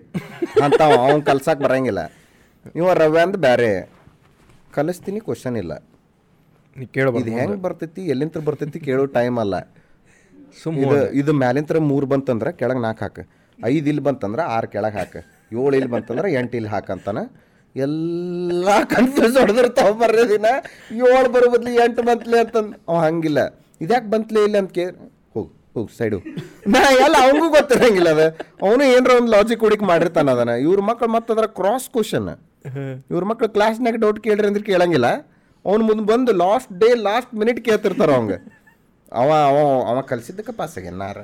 [0.66, 2.02] ಅಂತ ಅವ್ನು ಕಲ್ಸಕ್ಕೆ ಬರಂಗಿಲ್ಲ.
[2.74, 3.70] ನೀವು ರವೆ ಅಂದ್ ಬೇರೆ
[4.76, 5.72] ಕಲಿಸ್ತೀನಿ ಕ್ವಶನ್ ಇಲ್ಲ.
[6.76, 9.54] ನೀ ಕೇಳ್ಬಾರ್ದು ಇದು ಹೆಂಗೆ ಬರ್ತೈತಿ ಎಲ್ಲಿಂತ್ರ ಬರ್ತೈತಿ ಕೇಳೋ ಟೈಮ್ ಅಲ್ಲ.
[10.60, 13.22] ಸುಮ್ ಇದು ಇದು ಮ್ಯಾಲಿಂತ್ರ ಮೂರು ಬಂತಂದ್ರೆ ಕೆಳಗೆ ನಾಲ್ಕು ಹಾಕು.
[13.58, 15.14] ಐದು ಇಲ್ಲಿ ಬಂತಂದ್ರೆ ಆರು ಕೆಳಗೆ ಹಾಕ.
[15.52, 17.22] ಏಳು ಇಲ್ಲಿ ಬಂತಂದ್ರೆ ಎಂಟು ಇಲ್ಲಿ ಹಾಕಂತಾನೆ.
[17.74, 20.46] ಎಲ್ಲ ಕನ್ಫ್ಯೂಸ್ ಹೊಡೆದಿರ್ತಾವ ಬರ್ರೆ ದಿನ.
[21.08, 23.40] ಏಳು ಬರೋ ಬದ್ಲಿ ಎಂಟು ಬಂತ್ಲೆ ಅಂತಂದು ಅವ ಹಂಗಿಲ್ಲ.
[23.84, 24.94] ಇದ್ಯಾಕೆ ಬಂತಲೇ ಇಲ್ಲ ಅಂತ ಕೇಳಿ
[25.34, 26.18] ಹೋಗಿ ಹೋಗು ಸೈಡು
[26.74, 28.24] ನಾ ಎಲ್ಲ ಅವನಿಗೂ ಗೊತ್ತಿರಂಗಿಲ್ಲ ಅದ.
[28.66, 32.30] ಅವನು ಏನರ ಒಂದು ಲಾಜಿಕ್ ಹುಡುಕಿ ಮಾಡಿರ್ತಾನ ಅದನ್ನ ಇವ್ರ ಮಕ್ಳು ಮತ್ತೆ ಅದರ ಕ್ರಾಸ್ ಕ್ವಶನ್
[33.12, 35.10] ಇವ್ರ ಮಕ್ಳು ಕ್ಲಾಸ್ನಾಗ ಡೌಟ್ ಕೇಳ್ರಿ ಅಂದ್ರೆ ಕೇಳಂಗಿಲ್ಲ.
[35.64, 38.38] ಅವ್ನು ಮುಂದೆ ಬಂದು ಲಾಸ್ಟ್ ಡೇ ಲಾಸ್ಟ್ ಮಿನಿಟ್ ಕೇಳ್ತಿರ್ತಾರ ಅವಂಗೆ.
[39.20, 39.58] ಅವ ಅವ
[39.90, 41.18] ಅವ ಕಲಿಸಿದ್ದಕ್ಕೆ ಪಾಸ್ ಆಗ್ಯಾನ ನಾರ.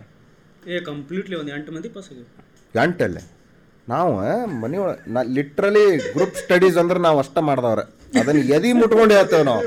[0.75, 2.29] ಏ ಕಂಪ್ಲೀಟ್ಲಿ ಒಂದು ಎಂಟು ಮಂದಿ ಪಾಸ್ ಆಗ್ಯಾವ.
[2.85, 3.23] ಎಂಟಲ್ಲೇ
[3.89, 4.13] ನಾವು
[4.61, 5.85] ಮನೆ ಒಳ ನಾ ಲಿಟ್ರಲಿ
[6.15, 7.85] ಗ್ರೂಪ್ ಸ್ಟಡೀಸ್ ಅಂದ್ರೆ ನಾವು ಅಷ್ಟ ಮಾಡ್ದವ್ರೆ.
[8.21, 9.63] ಅದನ್ನ ಎದಿ ಮುಟ್ಕೊಂಡು ಹೇಳ್ತೇವೆ ನಾವು.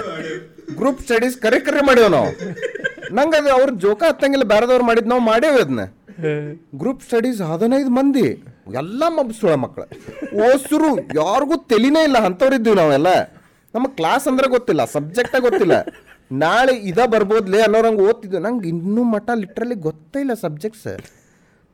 [0.78, 2.30] ಗ್ರೂಪ್ ಸ್ಟಡೀಸ್ ಕರೆ ಕರೆ ಮಾಡೇವ್ ನಾವು.
[3.16, 5.86] ನಂಗೆ ಅದು ಅವ್ರ ಜೋಕ ಹತ್ತಂಗಿಲ್ಲ ಬೇರೆದವ್ರು ಮಾಡಿದ್ ನಾವು ಮಾಡೇವೆ ಅದನ್ನ
[6.80, 8.28] ಗ್ರೂಪ್ ಸ್ಟಡೀಸ್ ಹದಿನೈದು ಮಂದಿ.
[8.82, 9.86] ಎಲ್ಲ ಮಬ್ಸುಳ ಮಕ್ಕಳು
[10.48, 10.90] ಓಸರು
[11.20, 13.12] ಯಾರಿಗೂ ತೆಲಿನೇ ಇಲ್ಲ ಅಂಥವ್ರಿದ್ದೀವಿ ನಾವೆಲ್ಲ.
[13.76, 15.76] ನಮಗೆ ಕ್ಲಾಸ್ ಅಂದ್ರೆ ಗೊತ್ತಿಲ್ಲ ಸಬ್ಜೆಕ್ಟ ಗೊತ್ತಿಲ್ಲ.
[16.44, 18.42] ನಾಳೆ ಇದ ಬರ್ಬೋದ್ಲೇ ಅನ್ನೋರಂಗೆ ಓದ್ತಿದ್ವಿ.
[18.42, 20.88] ನಂಗೆ ಇನ್ನೂ ಮಟ್ಟ ಲಿಟ್ರಲಿ ಗೊತ್ತೇ ಇಲ್ಲ ಸಬ್ಜೆಕ್ಟ್ಸ್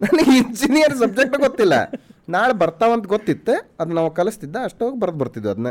[0.01, 1.73] ನನಗೆ ಇಂಜಿನಿಯರ್ ಸಬ್ಜೆಕ್ಟ್ ಗೊತ್ತಿಲ್ಲ.
[2.30, 3.72] ನಾಳೆ ಬರ್ತಾವಂತ ಗೊತ್ತಿತ್ತು.
[3.80, 5.67] ಅದು ನಾವು ಕಲಿಸ್ತಿದ್ದ ಹೋಗಿ ಬರ್ದು ಬರ್ತಿದ್ವಿ ಅದನ್ನ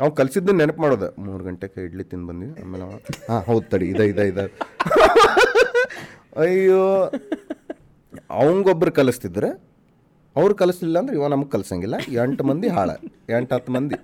[0.00, 1.22] ಅವ್ನು ಕಲಿಸಿದ್ದು ನೆನಪು ಮಾಡೋದು.
[1.22, 2.62] ಮೂರು ಗಂಟೆಗೆ ಇಡ್ಲಿ ತಿಂದು ಬಂದ್ವಿ.
[2.62, 2.84] ಆಮೇಲೆ
[3.28, 4.38] ಹಾಂ, ಹೌದು ತಡಿ, ಇದ ಇದ ಇದ.
[6.36, 7.12] ಅಯ್ಯೋ.
[8.30, 9.62] ಅವಂಗೊಬ್ರು ಕಲಿಸ್ತಿದ್ರೆ.
[10.36, 11.94] ಅವ್ರು ಕಲಿಸ್ಲಿಲ್ಲ ಅಂದ್ರೆ ಇವ ನಮಗೆ ಕಲಿಸಂಗಿಲ್ಲ.
[12.12, 12.90] ಎಂಟು ಮಂದಿ ಹಾಳ.
[13.30, 13.94] ಎಂಟು, ಹತ್ತು ಮಂದಿ.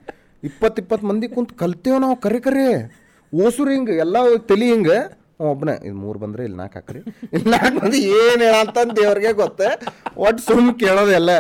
[0.45, 2.97] ಇಪ್ಪತ್ತು ಇಪ್ಪತ್ತು ಮಂದಿ ಕುಂತು ಕಲ್ತೇವ್ ನಾವು ಕರೆ ಕರೆ.
[3.35, 5.24] ಓಸುರು ಹಿಂಗೆ, ಎಲ್ಲ ತಲಿ ಹಿಂಗೆ.
[5.42, 7.02] ಒಬ್ಬನೇ ಇದು ಮೂರು ಬಂದ್ರೆ ಇಲ್ಲಿ ನಾಲ್ಕು ಹಾಕ್ರಿ
[7.34, 9.70] ಇಲ್ಲಿ ನಾಲ್ಕು ಮಂದಿ ಏನು ಹೇಳಂತ ದೇವ್ರಿಗೆ ಗೊತ್ತೆ
[10.18, 11.32] ಒಟ್ಟು ಸುಮ್ಮನೆ ಕೇಳೋದು ಎಲ್ಲ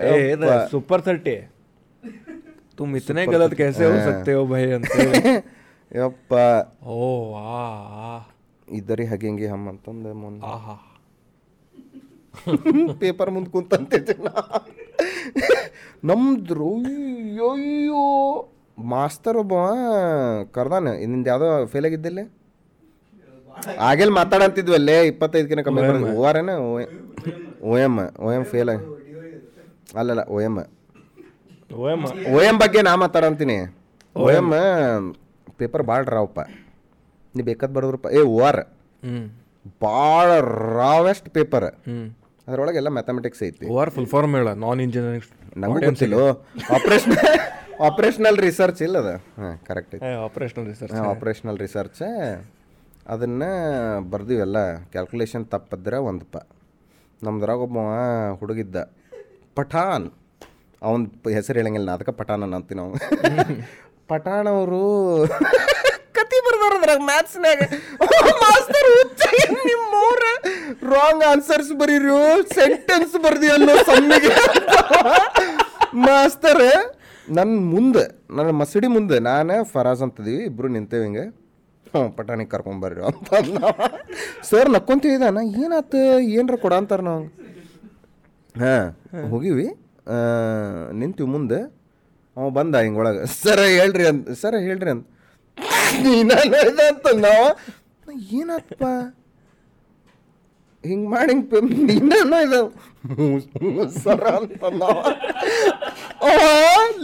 [0.00, 0.10] ए
[0.70, 1.34] सुपर थर्टी
[2.78, 4.92] तुम इतने गलत कैसे हो सकते हो भाई ಅಂತ
[5.90, 6.32] ಯಪ್ಪ
[6.94, 6.98] ಓ
[7.50, 7.60] ಆ
[8.68, 10.76] ಇದ್ದರಿ ಹಾಗೆ ಹಿಂಗೆ ಹಮ್ ಅಂತಂದು ಮುಂದೆ ಆಹಾ
[12.98, 14.16] ಪೇಪರ್ ಮುಂದೆ ಕುಂತಂತಿದ್ದೆ
[16.04, 16.70] ನಮ್ದ್ರು
[17.44, 18.04] ಅಯ್ಯೋ
[18.77, 19.53] ಮಾಸ್ತರ್ ಒಬ್ಬ
[20.55, 20.87] ಕರ್ದಾನ.
[21.03, 22.21] ಇನ್ನಿಂದ ಯಾವುದೋ ಫೇಲ್ ಆಗಿದ್ದಿಲ್ಲ
[23.87, 25.81] ಆಗೇಲ್ ಮಾತಾಡಂತಿದ್ವಲ್ಲೇ ಇಪ್ಪತ್ತೈದಕ್ಕಿನ ಕಮ್ಮಿ
[26.13, 26.51] ಓವಾರೇನ
[27.63, 28.71] O M O M fail
[29.99, 30.55] ಅಲ್ಲಲ್ಲ ಓ ಎಂ.
[31.71, 32.55] O M.
[32.63, 33.57] ಬಗ್ಗೆ ನಾ ಮಾತಾಡಂತೀನಿ
[34.15, 34.49] ಓ ಎಂ
[35.59, 36.39] ಪೇಪರ್ ಭಾಳ ರಾವಪ್ಪ.
[37.35, 38.61] ನೀ ಬೇಕಾದ್ ಬರೋದ್ರಪ್ಪ ಏ ಓ ಆರ್.
[39.85, 40.27] ಭಾಳ
[40.79, 42.05] ರಾವೆಸ್ಟ್ ಪೇಪರ್ ಹ್ಮ್.
[42.47, 43.65] ಅದ್ರೊಳಗೆ ಎಲ್ಲ ಮ್ಯಾಥಮೆಟಿಕ್ಸ್ ಐತಿ.
[43.71, 45.27] ಓ ಆರ್ ಫುಲ್ ಫಾರ್ಮ್ ಹೇಳ ನಾನ್ ಇಂಜಿನಿಯರಿಂಗ್
[45.57, 46.15] ನಮಗೆ ಗೊತ್ತಿಲ್ಲ.
[46.77, 47.15] ಆಪರೇಷನ್
[47.81, 49.11] ಆಪರೇಷನಲ್ ರಿಸರ್ಚ್ ಇಲ್ಲ ಅದ?
[49.37, 49.93] ಹಾಂ correct
[50.25, 52.01] operational research operational research
[53.07, 53.49] ಅದನ್ನು
[54.11, 54.57] ಬರ್ದಿವೆಲ್ಲ
[54.93, 56.37] ಕ್ಯಾಲ್ಕುಲೇಷನ್ ತಪ್ಪದ್ರೆ ಒಂದು ಪ.
[57.21, 57.79] ನಮ್ದ್ರಾಗ ಒಬ್ಬ
[58.39, 58.77] ಹುಡುಗಿದ್ದ
[59.57, 60.05] ಪಠಾನ್.
[60.81, 61.01] ಅವನ
[61.35, 62.93] ಹೆಸರು ಹೇಳಂಗಿಲ್ಲ ನಾ ಅದಕ್ಕೆ ಪಠಾನ್ ಅಂತೀನಿ ನಾವು.
[64.09, 64.81] ಪಠಾಣ್ ಅವರು
[66.17, 67.59] ಕತಿ ಬರ್ದಾರ ಅದ್ರಾಗ ಮ್ಯಾಥ್ಸ್ನಾಗ
[68.41, 68.89] ಮಾಸ್ತರ್
[69.63, 70.23] ನಿಮ್ಮವ್ರ
[70.91, 72.17] ರಾಂಗ್ ಆನ್ಸರ್ಸ್ ಬರೀರು
[72.55, 74.33] ಸೆಂಟೆನ್ಸ್ ಬರ್ದಿ ಅನ್ನೋ ಸಮ್ಮಿಗೆ
[76.05, 76.63] ಮಾಸ್ತರ್
[77.37, 78.03] ನನ್ನ ಮುಂದೆ,
[78.37, 81.25] ನನ್ನ ಮಸಡಿ ಮುಂದೆ ನಾನು ಫರಾಜ್ ಅಂತದೀವಿ ಇಬ್ಬರು ನಿಂತೇವೆ ಹಿಂಗೆ.
[81.91, 83.29] ಹ್ಞೂ, ಪಟಾಣಿಗೆ ಕರ್ಕೊಂಬರ್ರಿ ಅಂತ
[84.49, 86.01] ಸರ್ ನಕ್ಕೊಂತೀವಿ ನಾ ಏನಾತು,
[86.37, 87.23] ಏನರ ಕೊಡ ಅಂತಾರೆ ನಾವು.
[88.55, 88.85] ಹಾಂ,
[89.31, 89.67] ಹೋಗಿವಿ.
[90.99, 91.59] ನಿಂತೀವಿ ಮುಂದೆ.
[92.37, 93.23] ಅವ ಬಂದ ಹಿಂಗೆ ಒಳಗೆ.
[93.41, 95.05] ಸರ ಹೇಳ್ರಿ ಅಂತ ಸರ ಹೇಳ್ರಿ ಅಂತ
[96.05, 96.31] ನೀನ
[96.87, 97.45] ಅಂತ ನಾವು
[98.37, 98.85] ಏನಾತಪ್ಪ
[100.83, 102.61] ಹಿಂಗೆ ಮಾಡಿ ಹಿಂಗೆ ನೀನೇನೋ ಇದು
[103.97, 104.63] ಸರ ಅಂತ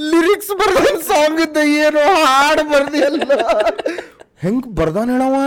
[0.10, 0.78] ಲಿರಿಕ್ಸ್ ಬರ್ದ
[1.10, 3.32] ಸಾಂಗ್ ಇದ್ದ ಏನು ಹಾಡು ಬರ್ದಿ ಅಲ್ಲ
[4.44, 5.38] ಹೆಂಗೆ ಬರ್ದಾನ ಹೇಳವ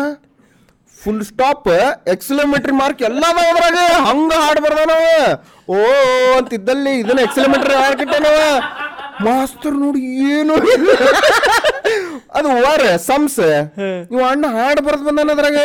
[0.98, 1.68] ಫುಲ್ ಸ್ಟಾಪ್
[2.06, 5.06] ಎಕ್ಸಲೋಮೀಟ್ರಿ ಮಾರ್ಕ್ ಎಲ್ಲ ಅದ್ರಾಗ ಹಂಗ ಹಾಡು ಬರ್ದಾನವ.
[5.68, 5.78] ಓ,
[6.36, 8.38] ಅಂತಿದ್ದಲ್ಲಿ ಇದನ್ನ ಎಕ್ಸಲೋಮೀಟ್ರಿ ಹಾಡ್ಕಿಟ್ಟನವ
[9.26, 10.00] ಮಾಸ್ತರ್ ನೋಡಿ
[10.34, 10.54] ಏನು.
[12.38, 13.40] ಅದು ವಾರ ಸಂಸ್.
[14.10, 15.58] ನೀವು ಅಣ್ಣ ಹಾಡ್ ಬರ್ದು ಬಂದಾನ ಅದ್ರಾಗ.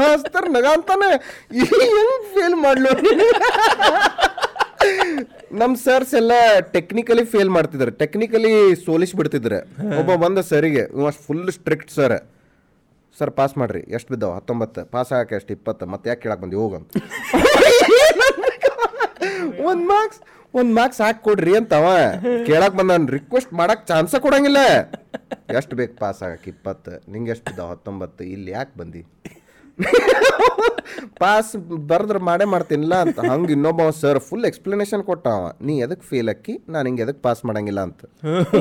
[0.00, 1.10] ಮಾಸ್ತರ್ ನಗ ಅಂತಾನೆ.
[1.72, 2.92] ಹೆಂಗ್ ಫೇಲ್ ಮಾಡ್ಲು?
[5.60, 6.32] ನಮ್ ಸರ್ಸ್ ಎಲ್ಲ
[6.74, 8.52] ಟೆಕ್ನಿಕಲಿ ಫೇಲ್ ಮಾಡ್ತಿದ್ರು ಟೆಕ್ನಿಕಲಿ
[8.84, 9.58] ಸೋಲಿಸಿ ಬಿಡ್ತಿದ್ರು
[10.00, 10.84] ಒಬ್ಬ ಬಂದ ಸರಿಗೆ
[11.26, 12.16] full strict sir
[13.18, 13.80] sir pass ಮಾಡ್ರಿ.
[13.96, 14.32] ಎಷ್ಟು ಬಿದ್ದಾವ?
[14.38, 14.80] ಹತ್ತೊಂಬತ್ತು.
[14.94, 15.52] ಪಾಸ್ ಆಗಕ್ಕೆ ಎಷ್ಟು?
[15.56, 15.84] ಇಪ್ಪತ್ತು.
[15.92, 16.56] ಮತ್ತೆ ಯಾಕೆ ಕೇಳಕ್ ಬಂದಿ?
[16.62, 16.90] ಹೋಗಂತ
[19.70, 20.20] ಒಂದು ಮಾರ್ಕ್ಸ್
[20.58, 21.86] ಒಂದು ಮಾರ್ಕ್ಸ್ ಹಾಕಿ ಕೊಡ್ರಿ ಅವ
[22.48, 24.60] ಕೇಳಕ್ ಬಂದ ರಿಕ್ವೆಸ್ಟ್ ಮಾಡಕ್ ಚಾನ್ಸ ಕೊಡಂಗಿಲ್ಲ.
[25.58, 26.48] ಎಷ್ಟು ಬೇಕು ಪಾಸ್ ಆಗಕ್ಕೆ?
[26.54, 26.92] ಇಪ್ಪತ್ತು.
[27.12, 27.68] ನಿಂಗೆ ಎಷ್ಟು ಬಿದ್ದಾವ?
[27.74, 28.22] ಹತ್ತೊಂಬತ್ತು.
[28.34, 29.02] ಇಲ್ಲಿ ಯಾಕೆ ಬಂದಿ?
[31.20, 31.52] ಪಾಸ್
[31.90, 33.18] ಬರ್ದ್ರೆ ಮಾಡೇ ಮಾಡ್ತೀನಿಲ್ಲ ಅಂತ.
[33.30, 35.46] ಹಂಗೆ ಇನ್ನೊಬ್ಬ ಸರ್ ಫುಲ್ ಎಕ್ಸ್ಪ್ಲನೇಷನ್ ಕೊಟ್ಟವ.
[35.68, 36.54] ನೀ ಎದಕ್ಕೆ ಫೇಲ್ ಅಕ್ಕಿ?
[36.74, 38.02] ನಾನು ಹಿಂಗೆ ಎದಕ್ಕೆ ಪಾಸ್ ಮಾಡಂಗಿಲ್ಲ ಅಂತ.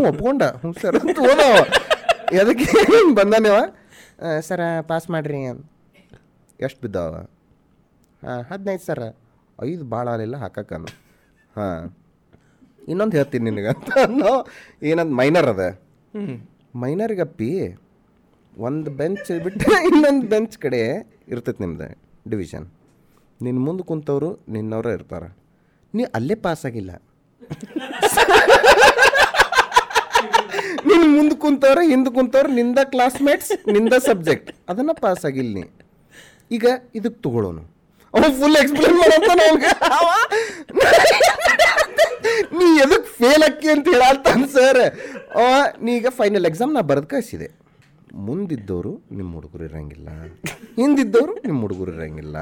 [0.10, 0.44] ಒಪ್ಕೊಂಡ.
[0.64, 1.58] ಹ್ಞೂ ಸರ್ ಅಂತ ಓದವ
[2.42, 2.70] ಎದಕ್ಕೆ
[3.20, 3.60] ಬಂದಾನೇವ
[4.50, 5.64] ಸರ ಪಾಸ್ ಮಾಡ್ರಿ ಅಂತ.
[6.66, 7.14] ಎಷ್ಟು ಬಿದ್ದಾವ?
[8.24, 9.02] ಹಾಂ ಹದಿನೈದು ಸರ
[9.70, 10.86] ಐದು ಭಾಳ ಆಗಲಿಲ್ಲ ಹಾಕಕ್ಕನ
[11.56, 11.84] ಹಾಂ.
[12.88, 14.32] ಇನ್ನೊಂದು ಹೇಳ್ತೀನಿ ನಿನಗೆ ಅಂತ ಅನ್ನೋ
[14.90, 15.64] ಏನಂತ ಮೈನರ್ ಅದ
[16.74, 17.50] ಮೈನರ್ಗಪ್ಪಿ
[18.54, 20.80] ಒಂದು ಬೆಂಚ್ ಬಿಟ್ಟರೆ ಇನ್ನೊಂದು ಬೆಂಚ್ ಕಡೆ
[21.32, 21.88] ಇರ್ತೈತೆ ನಿಮ್ದು
[22.30, 22.66] ಡಿವಿಷನ್
[23.40, 25.28] ನಿನ್ನ ಮುಂದೆ ಕುಂತವರು ನಿನ್ನವರೇ ಇರ್ತಾರೆ.
[25.94, 26.92] ನೀ ಅಲ್ಲೇ ಪಾಸ್ ಆಗಿಲ್ಲ.
[30.90, 35.64] ನಿನ್ನ ಮುಂದೆ ಕುಂತವ್ರೆ ಹಿಂದೆ ಕುಂತವ್ರು ನಿಂದ ಕ್ಲಾಸ್ಮೇಟ್ಸ್ನಿಂದ ಸಬ್ಜೆಕ್ಟ್ ಅದನ್ನು ಪಾಸ್ ಆಗಿಲ್ಲ ನೀ.
[36.52, 36.66] ಈಗ
[36.96, 37.64] ಇದಕ್ಕೆ ತಗೊಳ್ಳೋನು
[38.14, 39.30] ಅವನು ಫುಲ್ ಎಕ್ಸ್ಪ್ಲೇನ್ ಮಾಡೋಂತ
[42.60, 44.80] ನೀ ಎದಕ್ಕೆ ಫೇಲ್ ಅಕ್ಕಿ ಅಂತ ಹೇಳತ್ತಾನ ಸರ್
[45.86, 47.48] ನೀ ಈಗ ಫೈನಲ್ ಎಕ್ಸಾಮ್ ನಾ ಬರೆದು ಕಳಿಸಿದೆ.
[48.28, 50.10] ಮುಂದಿದ್ದವರು ನಿಮ್ಮ ಹುಡುಗರು ಇರಂಗಿಲ್ಲ.
[50.82, 52.38] ಹಿಂದಿದ್ದವರು ನಿಮ್ಮ ಹುಡುಗರು ಇರಂಗಿಲ್ಲ.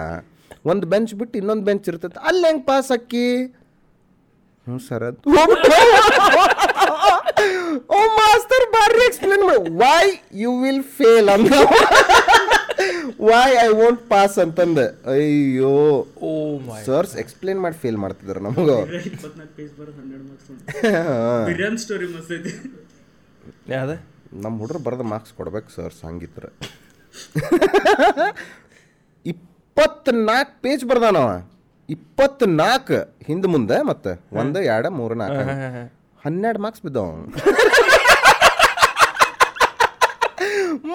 [0.71, 2.19] ಒಂದು ಬೆಂಚ್ ಬಿಟ್ಟು ಇನ್ನೊಂದು ಬೆಂಚ್ ಇರ್ತೈತೆ.
[2.29, 3.25] ಅಲ್ಲಿ ಹೆಂಗೆ ಪಾಸ್ ಅಕ್ಕಿ
[4.67, 5.19] ಹ್ಞೂ ಸರ್ ಅದು
[7.95, 9.69] ಓ ಮಾಸ್ತರ್ ಬಾರಿ ಎಕ್ಸ್ಪ್ಲೇನ್ ಮಾಡಿ.
[9.81, 10.03] ವೈ
[10.43, 11.51] ಯು ವಿಲ್ ಫೇಲ್ ಅಂತ
[13.29, 14.85] ವೈ ಐ ವೋಂಟ್ ಪಾಸ್ ಅಂತಂದೆ.
[15.13, 15.71] ಅಯ್ಯೋ.
[16.27, 16.29] ಓ
[16.87, 18.69] ಸರ್ಸ್ ಎಕ್ಸ್ಪ್ಲೇನ್ ಮಾಡಿ ಫೇಲ್ ಮಾಡ್ತಿದ್ರು ನಮಗ.
[21.49, 22.53] ಬಿರಿಯಾನಿ ಸ್ಟೋರಿ ಮಸ್ತ್ ಐತಿ.
[23.75, 23.93] ಯಾವ್ದ
[24.43, 26.49] ನಮ್ಮ ಹುಡುಗರು ಬರೆದ ಮಾರ್ಕ್ಸ್ ಕೊಡ್ಬೇಕು ಸರ್ಸ್ ಹಂಗಿದ್ರೆ.
[29.33, 31.29] ಇಪ್ಪತ್ನಾಲ್ಕು ಪೇಜ್ ಬರ್ದಾನವ.
[31.89, 32.97] ಇಪ್ಪತ್ನಾಲ್ಕು
[33.27, 34.11] ಹಿಂದೆ ಮುಂದೆ ಮತ್ತೆ
[34.41, 35.43] ಒಂದು ಎರಡು ಮೂರು ನಾಲ್ಕು.
[36.25, 37.05] ಹನ್ನೆರಡು ಮಾರ್ಕ್ಸ್ ಬಿದ್ದವ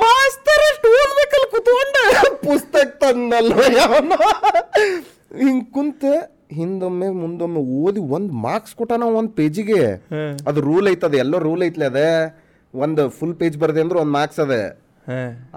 [0.02, 1.96] ಮಾಸ್ತರ್ ಅಷ್ಟು ಓದ್ಬೇಕಲ್ಲ ಕುತ್ಕೊಂಡ
[2.46, 4.12] ಪುಸ್ತಕ ತಂದಲ್ವ ಯಾವನ
[5.42, 6.04] ಹಿಂಗೆ ಕುಂತ
[6.58, 9.80] ಹಿಂದೊಮ್ಮೆ ಮುಂದೊಮ್ಮೆ ಓದಿ ಒಂದು ಮಾರ್ಕ್ಸ್ ಕೊಟ್ಟಾನ ಒಂದು ಪೇಜಿಗೆ
[10.48, 12.00] ಅದು ರೂಲ್ ಐತದ ಎಲ್ಲೋ ರೂಲ್ ಐತ್ಲೆ ಅದ.
[12.74, 14.54] ಒಂದು ಫುಲ್ ಪೇಜ್ ಬರ್ದೆ ಅಂದ್ರೆ ಒಂದು ಮಾರ್ಕ್ಸ್ ಅದ.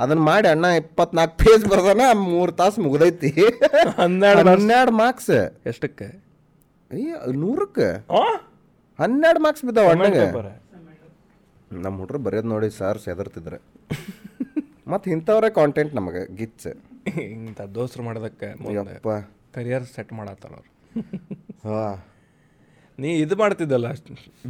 [0.01, 3.29] ಅದನ್ನ ಮಾಡಿ ಅಣ್ಣ ಇಪ್ಪತ್ನಾಲ್ಕು ಪೇಜ್ ಬರ್ದಾನ ಮೂರು ತಾಸು ಮುಗ್ದೈತಿ.
[3.99, 5.33] ಹನ್ನೆರಡು ಹನ್ನೆರಡು ಮಾರ್ಕ್ಸ್
[5.71, 6.07] ಎಷ್ಟಕ್ಕೆ?
[6.91, 7.89] ಅಯ್ಯ ನೂರಕ್ಕೆ?
[8.99, 10.25] ಹನ್ನೆರಡು ಮಾರ್ಕ್ಸ್ ಬಿದ್ದಾವ ಅಣ್ಣಗೆ.
[11.85, 13.59] ನಮ್ಮ ಹುಡ್ರು ಬರೆಯೋದು ನೋಡಿ ಸರ್ ಹೆದರ್ತಿದ್ರೆ
[14.87, 16.67] ಮತ್ತು ಇಂಥವ್ರೆ ಕಾಂಟೆಂಟ್ ನಮಗೆ ಗಿಚ್ಚ
[17.17, 18.47] ಇಂಥ ದೋಸ್ರು ಮಾಡೋದಕ್ಕೆ
[19.53, 20.69] ಕರಿಯರ್ ಸೆಟ್ ಮಾಡತ್ತಾರ ಅವ್ರು.
[21.63, 22.05] ಹಾ.
[22.99, 23.85] ನೀ ಇದು ಮಾಡ್ತಿದ್ದಲ್ಲ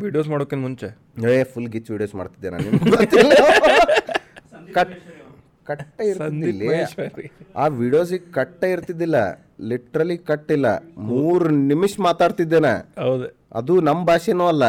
[0.01, 0.89] ವಿಡಿಯೋಸ್ ಮಾಡೋಕ್ಕಿಂತ ಮುಂಚೆ?
[1.31, 2.79] ಏ ಫುಲ್ ಗಿಚ್ ವಿಡಿಯೋಸ್ ಮಾಡ್ತಿದ್ದೆ ನಾನು
[4.73, 4.93] ಕಟ್
[5.65, 6.71] ಕಟ್ಟ ಇರ್ತಿದ್ದಿಲ್ಲ.
[7.55, 9.15] ಆ ವಿಡಿಯೋಸಿಗೆ ಕಟ್ಟ ಇರ್ತಿದ್ದಿಲ್ಲ
[9.61, 10.65] ಲಿಟ್ರಲಿ ಕಟ್ಟಿಲ್ಲ
[10.97, 13.01] ಮೂರು ನಿಮಿಷ ಮಾತಾಡ್ತಿದ್ದೇನೆ.
[13.01, 13.37] ಹೌದು.
[13.53, 14.63] ಅದು ನಮ್ಮ ಭಾಷೆನೂ ಅಲ್ಲ.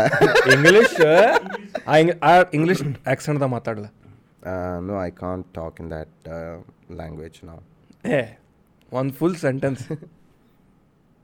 [0.53, 1.01] ಇಂಗ್ಲಿಷ್
[1.89, 3.87] ಆ ಆಕ್ಸೆಂಟ್ ಆಕ್ಸೆಂಟ್ದಾಗ ಮಾತಾಡಲ್ಲ
[4.89, 6.55] no I can't talk in uh,
[7.01, 7.63] language ನಾವು
[8.15, 8.29] Yeah,
[8.93, 9.85] ಒಂದು full sentence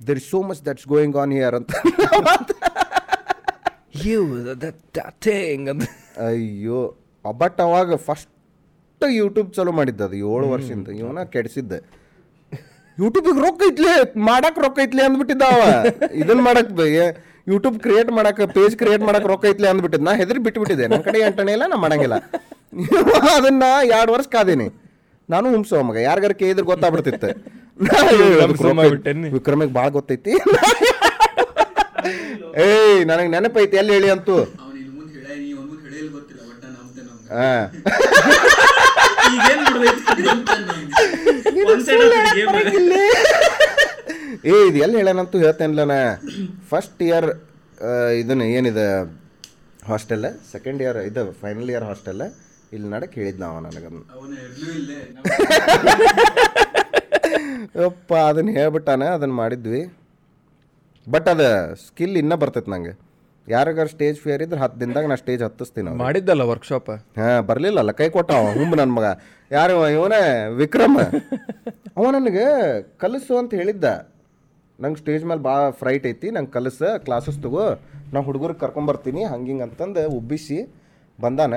[0.00, 1.72] there is so much that's going on here ಅಂತ
[4.06, 4.20] ಯು
[4.64, 4.78] that
[5.26, 5.62] thing.
[6.28, 6.80] ಅಯ್ಯೋ
[7.24, 8.30] ಬಟ್ ಅವಾಗ ಫಸ್ಟ್
[9.20, 10.88] ಯೂಟ್ಯೂಬ್ ಚಾಲೂ ಮಾಡಿದ್ದ ಅದು ಏಳು ವರ್ಷದಿಂದ.
[11.00, 11.78] ಇವನ ಕೆಡಿಸಿದ್ದೆ.
[12.98, 13.92] ಯೂಟ್ಯೂಬಿಗೆ ರೊಕ್ಕ ಐತ್ಲೆ
[14.30, 15.62] ಮಾಡಕ್ ರೊಕ್ಕ ಐತ್ಲೆ ಅಂದ್ಬಿಟ್ಟಿದ್ದ ಅವ.
[16.22, 16.72] ಇದನ್ನ ಮಾಡಕ್
[17.52, 20.86] ಯೂಟ್ಯೂಬ್ ಕ್ರಿಯೇಟ್ ಮಾಡಕ್ ಪೇಜ್ ಕ್ರಿಯೇಟ್ ಮಾಡಕ್ ರೊಕ್ಕ ಐತ್ಲೆ ಅಂದ್ಬಿಟ್ಟಿದ್ ನಾ ಹೆದರಿ ಬಿಟ್ಬಿಟ್ಟಿದ್ದೆ.
[20.92, 22.18] ನನ್ನ ಕಡೆ ಎಂಟನೇ ಇಲ್ಲ ನಾ ಮಾಡಂಗಿಲ್ಲ.
[23.36, 23.64] ಅದನ್ನ
[23.96, 24.66] ಎರಡು ವರ್ಷ ಕಾದೇನಿ.
[25.28, 25.96] ನಾನು ಹುಂಸೋ ಮಗ.
[26.08, 27.30] ಯಾರಿಗಾರ ಕೇಳಿದ್ರೆ ಗೊತ್ತಾಗ್ಬಿಡ್ತಿತ್ತು.
[29.36, 30.32] ವಿಕ್ರಮಿಗೆ ಭಾಳ ಗೊತ್ತೈತಿ.
[32.64, 34.36] ಏಯ್ ನನಗೆ ನೆನಪೈತಿ ಎಲ್ಲಿ ಹೇಳಿ ಅಂತೂ.
[44.46, 45.98] ಏ ಇದು ಎಲ್ಲಿ ಹೇಳೇನಂತೂ ಹೇಳ್ತೇನಿಲ್ಲ ನಾ.
[46.70, 47.28] ಫಸ್ಟ್ ಇಯರ್
[48.20, 48.86] ಇದನ್ನ ಏನಿದೆ
[49.86, 52.22] ಹಾಸ್ಟೆಲ್ ಸೆಕೆಂಡ್ ಇಯರ್ ಇದು ಫೈನಲ್ ಇಯರ್ ಹಾಸ್ಟೆಲ್
[52.74, 54.98] ಇಲ್ಲಿ ನಡಕ್ ಹೇಳಿದ್ನ ನಾವು ನನಗನ್ನು ಅಪ್ಪ ಇರ್ಲೂ ಇಲ್ಲೇ.
[57.84, 59.82] ಯಪ್ಪ ಅದನ್ನ ಹೇಳ್ಬಿಟ್ಟಾನೆ ಅದನ್ನ ಮಾಡಿದ್ವಿ.
[61.06, 61.48] ಬಟ್ ಅದು
[61.86, 62.92] ಸ್ಕಿಲ್ ಇನ್ನೂ ಬರ್ತೈತೆ ನಂಗೆ.
[63.54, 65.90] ಯಾರಿಗಾರ ಸ್ಟೇಜ್ ಫಿಯರ್ ಇದ್ರೆ ಹತ್ತು ದಿನದಾಗ ನಾ ಸ್ಟೇಜ್ ಹತ್ತಿಸ್ತೀನಿ.
[66.02, 66.90] ಮಾಡಿದ್ದಲ್ಲ ವರ್ಕ್ಶಾಪ್
[67.20, 69.08] ಹಾ ಬರ್ಲಿಲ್ಲಲ್ಲ ಕೈ ಕೊಟ್ಟ ಅವ ಹುಂಬ ನನ್ನ ಮಗ.
[69.56, 70.20] ಯಾರು ಇವನೇ?
[70.60, 70.96] ವಿಕ್ರಮ.
[71.98, 72.46] ಅವ ನನಗೆ
[73.02, 73.84] ಕಲಿಸು ಅಂತ ಹೇಳಿದ್ದ.
[74.78, 77.66] ನಂಗೆ ಸ್ಟೇಜ್ ಮೇಲೆ ಭಾಳ ಫ್ರೈಟ್ ಐತಿ ನಂಗೆ ಕಲಿಸ ಕ್ಲಾಸಸ್ ತಗೋ.
[78.14, 80.58] ನಾ ಹುಡುಗರಿಗೆ ಕರ್ಕೊಂಬರ್ತೀನಿ ಹಂಗೆ ಹಿಂಗೆ ಅಂತಂದು ಉಬ್ಬಿಸಿ
[81.18, 81.54] ಬಂದಾನ.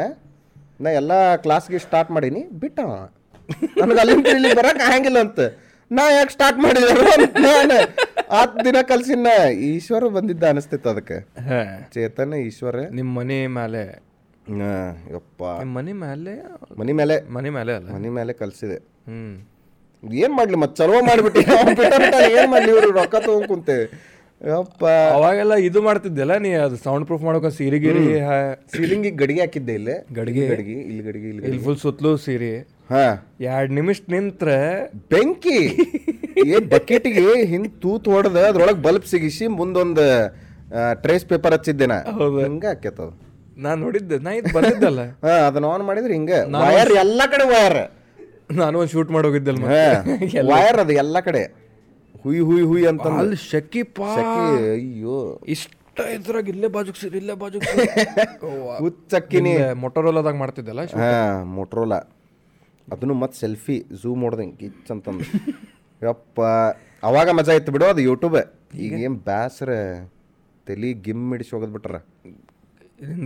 [0.82, 2.80] ನಾ ಎಲ್ಲ ಕ್ಲಾಸ್ಗೆ ಸ್ಟಾರ್ಟ್ ಮಾಡೀನಿ ಬಿಟ್ಟ
[3.78, 5.40] ನನಗೆ ಅಲ್ಲಿಂದ ಇಲ್ಲಿ ಬರಕ್ಕೆ ಹ್ಯಾಂಗಿಲ್ಲ ಅಂತ.
[5.92, 7.76] ನಾ ಯಾಕೆ ಸ್ಟಾರ್ಟ್ ಮಾಡಿದೆ ನಾನು
[8.40, 11.18] ಹತ್ತು ದಿನ ಕಲ್ಸಿನ ಈಶ್ವರ ಬಂದಿದ್ದ ಅನಿಸ್ತಿತ್ತು ಅದಕ್ಕೆ.
[11.94, 12.76] ಚೇತನ ಈಶ್ವರ.
[12.92, 13.84] ನಿಮ್ಮ ಮನೆ ಮೇಲೆ
[15.14, 15.44] ಯಪ್ಪ.
[15.44, 16.34] ಮನೆ ಮೇಲೆ
[16.80, 17.90] ಮನಿ ಮೇಲೆ ಮನೆ ಮೇಲೆ ಅಲ್ಲ?
[17.90, 18.76] ಮನೆ ಮೇಲೆ ಕಲ್ಸಿದೆ.
[18.78, 19.36] ಹ್ಮ್.
[20.14, 21.42] ಏನ್ ಮಾಡ್ಲಿ ಮತ್ ಚಲೋ ಮಾಡಿಬಿಟ್ಟು?
[22.40, 22.92] ಏನ್ ಮಾಡಲಿ ಇವರು?
[22.92, 23.78] ರೊಕ್ಕ ತಗೊಂಡ್ ಕುಂತೆ.
[23.82, 28.04] ಯಪ್ಪ ಅವಾಗೆಲ್ಲ ಇದು ಮಾಡ್ತಿದ್ದೆಲ್ಲ ನೀ ಅದು ಸೌಂಡ್ ಪ್ರೂಫ್ ಮಾಡೋಕೆ ಸೀರೆ ಗಿರಿ
[28.74, 29.96] ಸೀಲಿಂಗ್ ಗಡಿಗೆ ಹಾಕಿದ್ದೆ ಇಲ್ಲಿ.
[30.14, 30.44] ಗಡಿಗೆ?
[30.48, 32.52] ಗಡಿಗೆ ಇಲ್ಲಿ ಗಡಿಗೆ ಇಲ್ಲಿ ಇಲ್ಲಿ ಫುಲ್ ಸುತ್ತಲೂ ಸೀರೆ.
[32.90, 33.06] ಹಾ.
[33.48, 34.58] ಎರಡ್ ನಿಮಿಷ ನಿಂತ್ರೆ
[35.14, 35.60] ಬೆಂಕಿ.
[36.48, 40.06] ಏ ಬಕೆಟಿಗೆ ಹಿಂದ್ ತೂತ್ ಹೊಡೆದ ಅದ್ರೊಳಗೆ ಬಲ್ಬ್ ಸಿಗಿಸಿ ಮುಂದೊಂದು
[41.04, 42.00] ಟ್ರೇಸ್ ಪೇಪರ್ ಹಚ್ಚಿದ್ದೆ ನಾ.
[42.42, 43.10] ಹಿಂಗ ಹಾಕ್ಯತದ
[43.58, 44.18] ನಾನ್ ನೋಡಿದ್ದೆ.
[44.26, 45.02] ನಾ ಇದು ಬಂದಿದ್ದಲ್ಲ.
[45.26, 46.34] ಹಾ ಅದನ್ನ ಆನ್ ಮಾಡಿದ್ರೆ ಹಿಂಗ.
[46.66, 47.80] ವೈರ್ ಎಲ್ಲಾ ಕಡೆ ವೈರ್
[48.60, 51.42] ನಾನು ಒಂದು ಶೂಟ್ ಮಾಡೋಗಿದ್ದಲ್ಲ ವೈರ್ ವಯರ್ ಅದು ಎಲ್ಲ ಕಡೆ.
[52.28, 54.10] ಹುಯ್ ಹುಯ್ ಹುಯ್ ಅಂತ ಅಲ್ಲಿ ಶಕ್ಕಿ ಪಾ.
[54.72, 55.18] ಅಯ್ಯೋ.
[55.54, 55.74] ಇಷ್ಟ
[56.16, 57.64] ಇದ್ರಾಗ ಇಲ್ಲೇ ಬಾಜುಕ್ ಸೀರೆ ಇಲ್ಲೇ ಬಾಜುಕ್
[58.84, 61.12] ಹುಚ್ಚಕ್ಕಿನಿ ಮೊಟರೋಲಾದಾಗ ಮಾಡ್ತಿದ್ದಲ್ಲ ಹಾ
[61.56, 62.00] ಮೊಟರೋಲಾ
[62.88, 65.26] ಅದನ್ನು ಮತ್ತೆ ಸೆಲ್ಫಿ ಝೂ ಹೊಡ್ದಂಗೆ ಕಿಚ್ ಅಂತಂದು.
[66.02, 66.40] ಯಪ್ಪ
[67.04, 68.38] ಅವಾಗ ಮಜಾ ಇತ್ತು ಬಿಡು ಅದು ಯೂಟ್ಯೂಬ್
[68.84, 68.92] ಈಗ?
[69.00, 69.70] ಏನು ಬ್ಯಾಸ್ರ.
[70.68, 71.98] ತಲಿ ಗಿಮ್ ಹಿಡಿಸಿ ಹೋಗದ್ ಬಿಟ್ರ.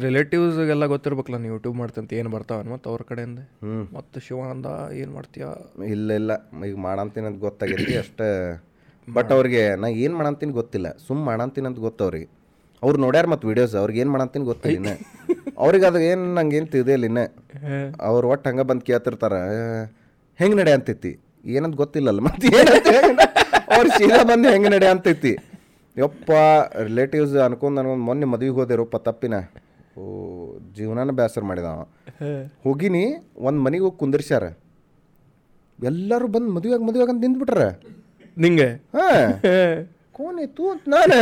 [0.04, 3.42] ರಿಲೇಟಿವ್ಸ್ಗೆಲ್ಲ ಗೊತ್ತಿರ್ಬೇಕಲ್ಲ ನೀವು ಯೂಟ್ಯೂಬ್ ಮಾಡ್ತಂತ ಏನು ಬರ್ತಾವ ಮತ್ತು ಅವ್ರ ಕಡೆಯಿಂದ?
[3.98, 4.68] ಮತ್ತೆ ಶಿವ ಅಂದ
[5.00, 5.46] ಏನು ಮಾಡ್ತೀಯ?
[5.96, 6.32] ಇಲ್ಲ ಇಲ್ಲ.
[6.68, 8.30] ಈಗ ಮಾಡಂತೀನಿ ಅಂತ ಗೊತ್ತಾಗೈತಿ ಅಷ್ಟೇ.
[9.08, 10.88] ಬಟ್ ಅವ್ರಿಗೆ ನಾ ಏನು ಮಾಡಂತೀನಿ ಗೊತ್ತಿಲ್ಲ.
[11.08, 12.28] ಸುಮ್ ಮಾಡಂತೀನಿ ಅಂತ ಗೊತ್ತು ಅವ್ರಿಗೆ.
[12.84, 14.92] ಅವ್ರು ನೋಡ್ಯಾರ ಮತ್ತು ವಿಡಿಯೋಸ್ ಅವ್ರಿಗೆ ಏನು ಮಾಡಂತೀನಿ ಗೊತ್ತಿಲ್ಲ ಇನ್ನ.
[15.64, 17.22] ಅವ್ರಿಗೆ ಅದು ಏನು ನಂಗೆ ಏನು ತಿಳಿದಿಲ್ಲ ಇನ್ನ.
[18.10, 19.42] ಅವ್ರು ಒಟ್ಟು ಹಂಗೆ ಬಂದು ಕೇಳ್ತಿರ್ತಾರೆ
[20.40, 21.12] ಹೆಂಗೆ ನಡೆ ಅಂತೈತಿ
[21.56, 22.20] ಏನಂತ ಗೊತ್ತಿಲ್ಲಲ್ಲ.
[22.28, 22.88] ಮತ್ತೆ ಏನಂತ
[23.76, 25.34] ಅವ್ರು ಸೀದಾ ಬಂದು ಹೆಂಗೆ ನಡೆ ಅಂತೈತಿ
[25.98, 26.32] ಯಪ್ಪ
[26.88, 29.36] ರಿಲೇಟಿವ್ಸ್ ಅನ್ಕೊಂಡು ಅನ್ಕೊಂಡು ಮೊನ್ನೆ ಮದುವೆಗೆ ಹೋದೆರಪ್ಪ ತಪ್ಪಿನ.
[30.00, 30.04] ಓ,
[30.76, 31.80] ಜೀವನಾನ ಬೇಸರ ಮಾಡಿದವ.
[32.66, 33.04] ಹೋಗಿನಿ,
[33.48, 34.46] ಒಂದು ಮನೆಗೆ ಹೋಗಿ ಕುಂದಿರ್ಸ್ಯಾರ.
[35.80, 37.66] ಎಲ್ಲರೂ ಬಂದು ಮದುವೆಯಾಗಿ ಮದುವೆಯಾಗ ಅಂತ ನಿಂತ್ಬಿಟ್ರ.
[38.38, 38.70] ನಿಂಗೆ?
[38.96, 39.08] ಹಾ
[40.16, 41.18] ಕೋನೆ ತೂ ಅಂತ ನಾನು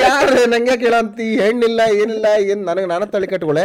[0.00, 0.34] ಯಾರು?
[0.50, 1.26] ನಂಗೆ ಕೇಳಂತಿ.
[1.40, 3.64] ಹೆಣ್ಣಿಲ್ಲ ಏನಿಲ್ಲ ಏನು ನನಗೆ ನಾನು ತಳಿ ಕಟ್ಕೊಳೆ?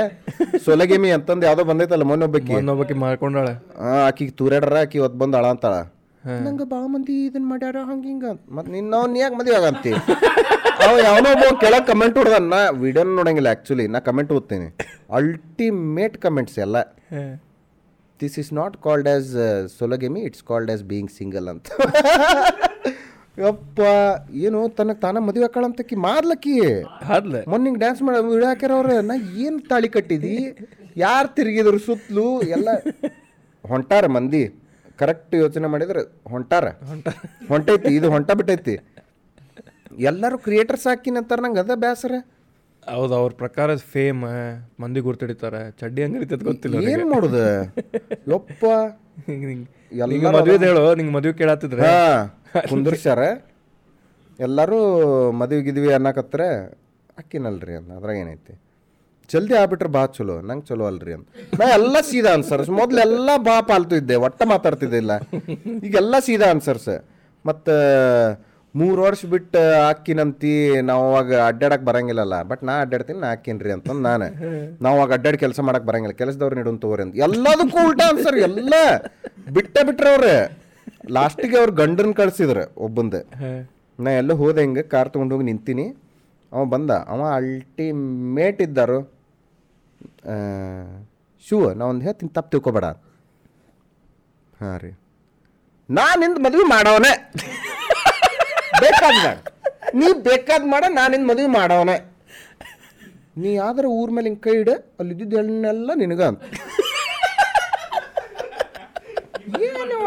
[0.66, 3.54] ಸೊಲಗಿಮಿ ಅಂತಂದು ಯಾವುದೋ ಬಂದೈತಲ್ಲ ಮೊನ್ನೆ ಒಬ್ಬಾಕಿ ಇನ್ನೊಬ್ಬಕ್ಕೆ ಮಾಡ್ಕೊಂಡಾಳೆ.
[3.80, 5.76] ಆ, ಆಕಿಗೆ ತೂರ್ಯಾಡ್ರ ಆಕಿ ಒತ್ ಬಂದು ಅಳ ಅಂತಾಳ
[6.44, 9.92] ನಂಗೆ ಭಾಳ ಮಂದಿ ಇದನ್ನ ಮಾಡ್ಯಾರ ಹಂಗ ಹಿಂಗ ಮತ್ ನಿನ್ನ ಅವ್ನು ನೀ ಯಾಕೆ ಮದುವೆ ಆಗಂತಿ?
[10.84, 14.68] ಅವ ಯಾವನೋ ಒಬ್ಬ ಕೆಳಗೆ ಕಮೆಂಟ್ ಹೊಡ್ದ ನಾ ವಿಡಿಯೋನ ನೋಡಂಗಿಲ್ಲ ಆ್ಯಕ್ಚುಲಿ ನಾ ಕಮೆಂಟ್ ಓದ್ತೀನಿ.
[15.12, 16.78] ಅಲ್ಟಿಮೇಟ್ ಕಮೆಂಟ್ಸ್ ಎಲ್ಲ.
[18.22, 19.30] This is not called as
[19.80, 21.68] sologamy it's called as being single ಅಂತ.
[23.46, 23.80] ಯಪ್ಪ
[24.46, 26.54] ಏನು ತನಗೆ ತಾನ ಮದುವೆ ಹಾಕಳಂತಕಿ ಮಾಡ್ಲಕ್ಕಿ
[27.10, 29.16] ಮೊನ್ನೆ ಮೊನ್ನಿಗೆ ಡ್ಯಾನ್ಸ್ ಮಾಡ ವಿಡಿಯೋ ಹಾಕ್ಯಾರ ಅವ್ರ ನಾ
[29.46, 30.36] ಏನು ತಾಳಿ ಕಟ್ಟಿದಿ?
[31.06, 32.28] ಯಾರು ತಿರುಗಿದ್ರು ಸುತ್ತಲೂ
[32.58, 32.70] ಎಲ್ಲ
[33.64, 34.44] ಹೊಂಟಾರ ಮಂದಿ.
[35.02, 36.02] ಕರೆಕ್ಟ್ ಯೋಚನೆ ಮಾಡಿದ್ರೆ
[36.34, 36.66] ಹೊಂಟಾರ.
[37.52, 38.76] ಹೊಂಟೈತಿ ಇದು ಹೊಂಟ ಬಿಟ್ಟೈತಿ
[40.12, 42.14] ಎಲ್ಲರೂ ಕ್ರಿಯೇಟರ್ಸ್ ಹಾಕಿನಂತಾರೆ ನಂಗೆ ಅದ ಬೇಸರ
[42.86, 44.22] ಹೌದು ಅವ್ರ ಪ್ರಕಾರ ಫೇಮ್
[44.82, 45.62] ಮಂದಿ ಗುರ್ತಿಡಿತಾರೆ.
[45.80, 47.38] ಚಡ್ಡಿ ಹಂಗಿರ್ತದ ಗೊತ್ತಿಲ್ಲ ಏನು ಮಾಡುದ?
[48.34, 48.64] ಯಪ್ಪ.
[49.30, 49.54] ನಿಂಗೆ
[50.04, 51.90] ಎಲ್ಲರೂ ಮದ್ವೆದ್ ಹೇಳು ನಿಂಗೆ ಮದ್ವೆ ಕೇಳತ್ತಿದ್ರೆ
[52.72, 53.22] ಕುಂದರ್ಸ್ಯಾರ.
[54.40, 54.80] ಎಲ್ಲರೂ
[55.42, 56.42] ಮದುವೆ ಗಿದ್ವಿ ಅನ್ನಕತ್ರ
[57.18, 58.54] ಅಕ್ಕಿನಲ್ರಿ ಅಂತ ಅದ್ರಾಗ ಏನೈತಿ.
[59.30, 61.28] ಜಲ್ದಿ ಆಗ್ಬಿಟ್ರೆ ಬಾ ಚಲೋ ನಂಗೆ ಚಲೋ ಅಲ್ರಿ ಅಂತ.
[61.60, 65.14] ನಾ ಎಲ್ಲ ಸೀದಾ ಆನ್ಸರ್ಸ್ ಮೊದ್ಲೆಲ್ಲ ಬಾ ಪಾಲ್ತು ಇದ್ದೆ ಒಟ್ಟ ಮಾತಾಡ್ತಿದ್ದಿಲ್ಲ
[65.88, 66.92] ಈಗೆಲ್ಲ ಸೀದಾ ಆನ್ಸರ್ಸ್
[67.46, 67.74] ಮತ್ತು
[68.80, 70.54] ಮೂರು ವರ್ಷ ಬಿಟ್ಟು ಹಾಕಿನಂತಿ
[70.90, 72.36] ನಾವು ಅವಾಗ ಅಡ್ಡಾಡಕ್ ಬರಂಗಿಲ್ಲಲ್ಲ.
[72.50, 74.28] ಬಟ್ ನಾ ಅಡ್ಡಾಡ್ತೀನಿ, ನಾ ಹಾಕಿನ್ರಿ ಅಂತಂದು ನಾನು.
[74.84, 76.16] ನಾವು ಅವಾಗ ಅಡ್ಡಾಡಿ ಕೆಲಸ ಮಾಡಕ್ ಬರಂಗಿಲ್ಲ.
[76.22, 77.16] ಕೆಲಸದವ್ರು ನಿಡೋನ್ ತಗೋರಿ ಅಂತ.
[77.28, 78.74] ಎಲ್ಲದಕ್ಕೂ ಉಲ್ಟಾ ಆನ್ಸರ್ ಎಲ್ಲ.
[79.58, 80.36] ಬಿಟ್ಟ ಬಿಟ್ರೆ ಅವ್ರೆ
[81.18, 83.16] ಲಾಸ್ಟಿಗೆ ಅವ್ರು ಗಂಡನ್ ಕಳ್ಸಿದ್ರು ಒಬ್ಬಂದ.
[84.00, 85.86] ನಾ ಎಲ್ಲ ಹೋದೆ ಹಿಂಗೆ, ಕಾರ್ ಹೋಗಿ ನಿಂತೀನಿ.
[86.52, 86.92] ಅವ ಬಂದ.
[87.14, 89.00] ಅವ ಅಲ್ಟಿಮೇಟ್ ಇದ್ದಾರು.
[91.48, 92.86] ಶೂ ನಾ ಒಂದು ಹೇಳ್ತೀನಿ, ತಪ್ಪು ತಿಳ್ಕೊಬೇಡ.
[94.62, 94.92] ಹಾಂ ರೀ.
[95.90, 97.14] ನಾ ನಿಂದು ಮದುವೆ ಮಾಡವನೆ.
[98.84, 99.26] ಬೇಕಾದ
[100.00, 101.98] ನೀ ಬೇಕಾದ ಮಾಡ, ನಾನಿನ್ ಮದುವೆ ಮಾಡವನೆ
[103.44, 106.22] ನೀ ಆದ್ರೆ ಊರ್ ಮೇಲೆ ಹಿಂಗೆ ಕೈ ಇಡ ಅಲ್ಲಿ ಇದ್ದಿದ್ದ ಹೆಣ್ಣೆಲ್ಲ ನಿನಗ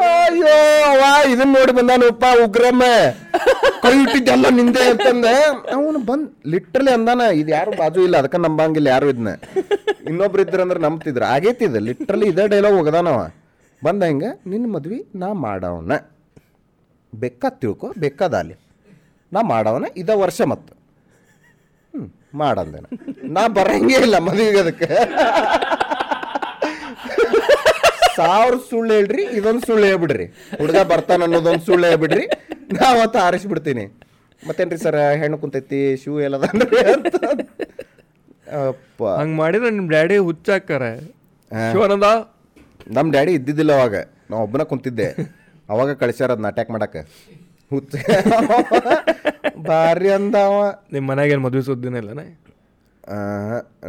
[0.09, 0.55] ಅಯ್ಯೋ
[0.91, 2.85] ಅವ ಇದನ್ನ ನೋಡಿ ಬಂದಾನಪ್ಪ ಉಗ್ರಮ್ಮ.
[3.85, 5.33] ಕೈ ಇಟ್ಟಿದ್ದೆಲ್ಲ ನಿಂದೆ ಅಂತಂದೆ.
[5.77, 9.33] ಅವನು ಬಂದ್ ಲಿಟ್ರಲಿ ಅಂದಾನ, ಇದು ಯಾರು ಬಾಜು ಇಲ್ಲ, ಅದಕ್ಕೆ ನಂಬಂಗಿಲ್ಲ ಯಾರು ಇದನ್ನ
[10.11, 11.27] ಇನ್ನೊಬ್ರು ಇದ್ರಂದ್ರೆ ನಂಬ್ತಿದ್ರು.
[11.35, 13.21] ಆಗೈತಿದ ಲಿಟ್ರಲಿ ಇದೇ ಡೈಲಾಗ್ ಹೋಗದಾನವ.
[13.83, 15.97] ಬಂದ ಹಿಂಗ ನಿನ್ನ ಮದ್ವಿ ನಾ ಮಾಡವನ
[17.13, 18.57] ಬೇಕಾದ ತಿಳ್ಕೊ ಬೆಕ್ಕದಾಲಿ ಅಲ್ಲಿ.
[19.33, 20.73] ನಾ ಮಾಡವನ ಇದ ವರ್ಷ ಮತ್ತು
[21.95, 22.07] ಹ್ಞೂ
[22.39, 22.87] ಮಾಡಂದೇನ
[23.37, 23.49] ನಾ.
[23.49, 24.89] ಬರಂಗೇ ಇಲ್ಲ ಮದುವೆಗೆ ಅದಕ್ಕೆ.
[28.17, 30.27] ಸಾವಿರ ಸುಳ್ಳು ಹೇಳ್ರಿ ಇದೊಂದು ಸುಳ್ಳು ಹೇಳ್ಬಿಡ್ರಿ.
[30.61, 32.25] ಹುಡುಗ ಬರ್ತಾನ ಅನ್ನೋದೊಂದು ಸುಳ್ಳು ಹೇಳ್ಬಿಡ್ರಿ.
[32.73, 33.85] ನಾ ಅವತ್ತು ಆರಿಸ್ಬಿಡ್ತೀನಿ.
[34.47, 37.15] ಮತ್ತೇನ್ರಿ ಸರ್ ಹೆಣ್ಣು ಕುಂತೈತಿ ಶೂ ಎಲ್ಲದ ಅಂತ.
[38.69, 39.03] ಅಪ್ಪ.
[39.05, 40.83] ಹಂಗೆ ಮಾಡಿದ್ರೆ ನಿಮ್ಮ ಡ್ಯಾಡಿ ಹುಚ್ಚಾಕಾರ
[41.73, 42.05] ಶಿವನಂದ?
[42.97, 43.97] ನಮ್ಮ ಡ್ಯಾಡಿ ಇದ್ದಿದ್ದಿಲ್ಲ ಅವಾಗ.
[44.31, 45.38] ನಾ ಒಬ್ಬನ ಕುಂತಿದ್ದೆ.
[45.69, 47.01] ಅವಾಗ ಕಳಿಸ್ಯಾರ ಅದನ್ನ ಅಟ್ಯಾಕ್ ಮಾಡಕ್ಕೆ
[47.71, 47.95] ಹುಚ್ಚ.
[49.71, 50.59] ಭಾರಿ ಅಂದ ಅವ
[50.95, 52.27] ನಿಮ್ಮ ಮನ್ಯಾಗ ಏನು ಮದುವೆ ಸುದ್ದಿನ ಇಲ್ಲನೇ?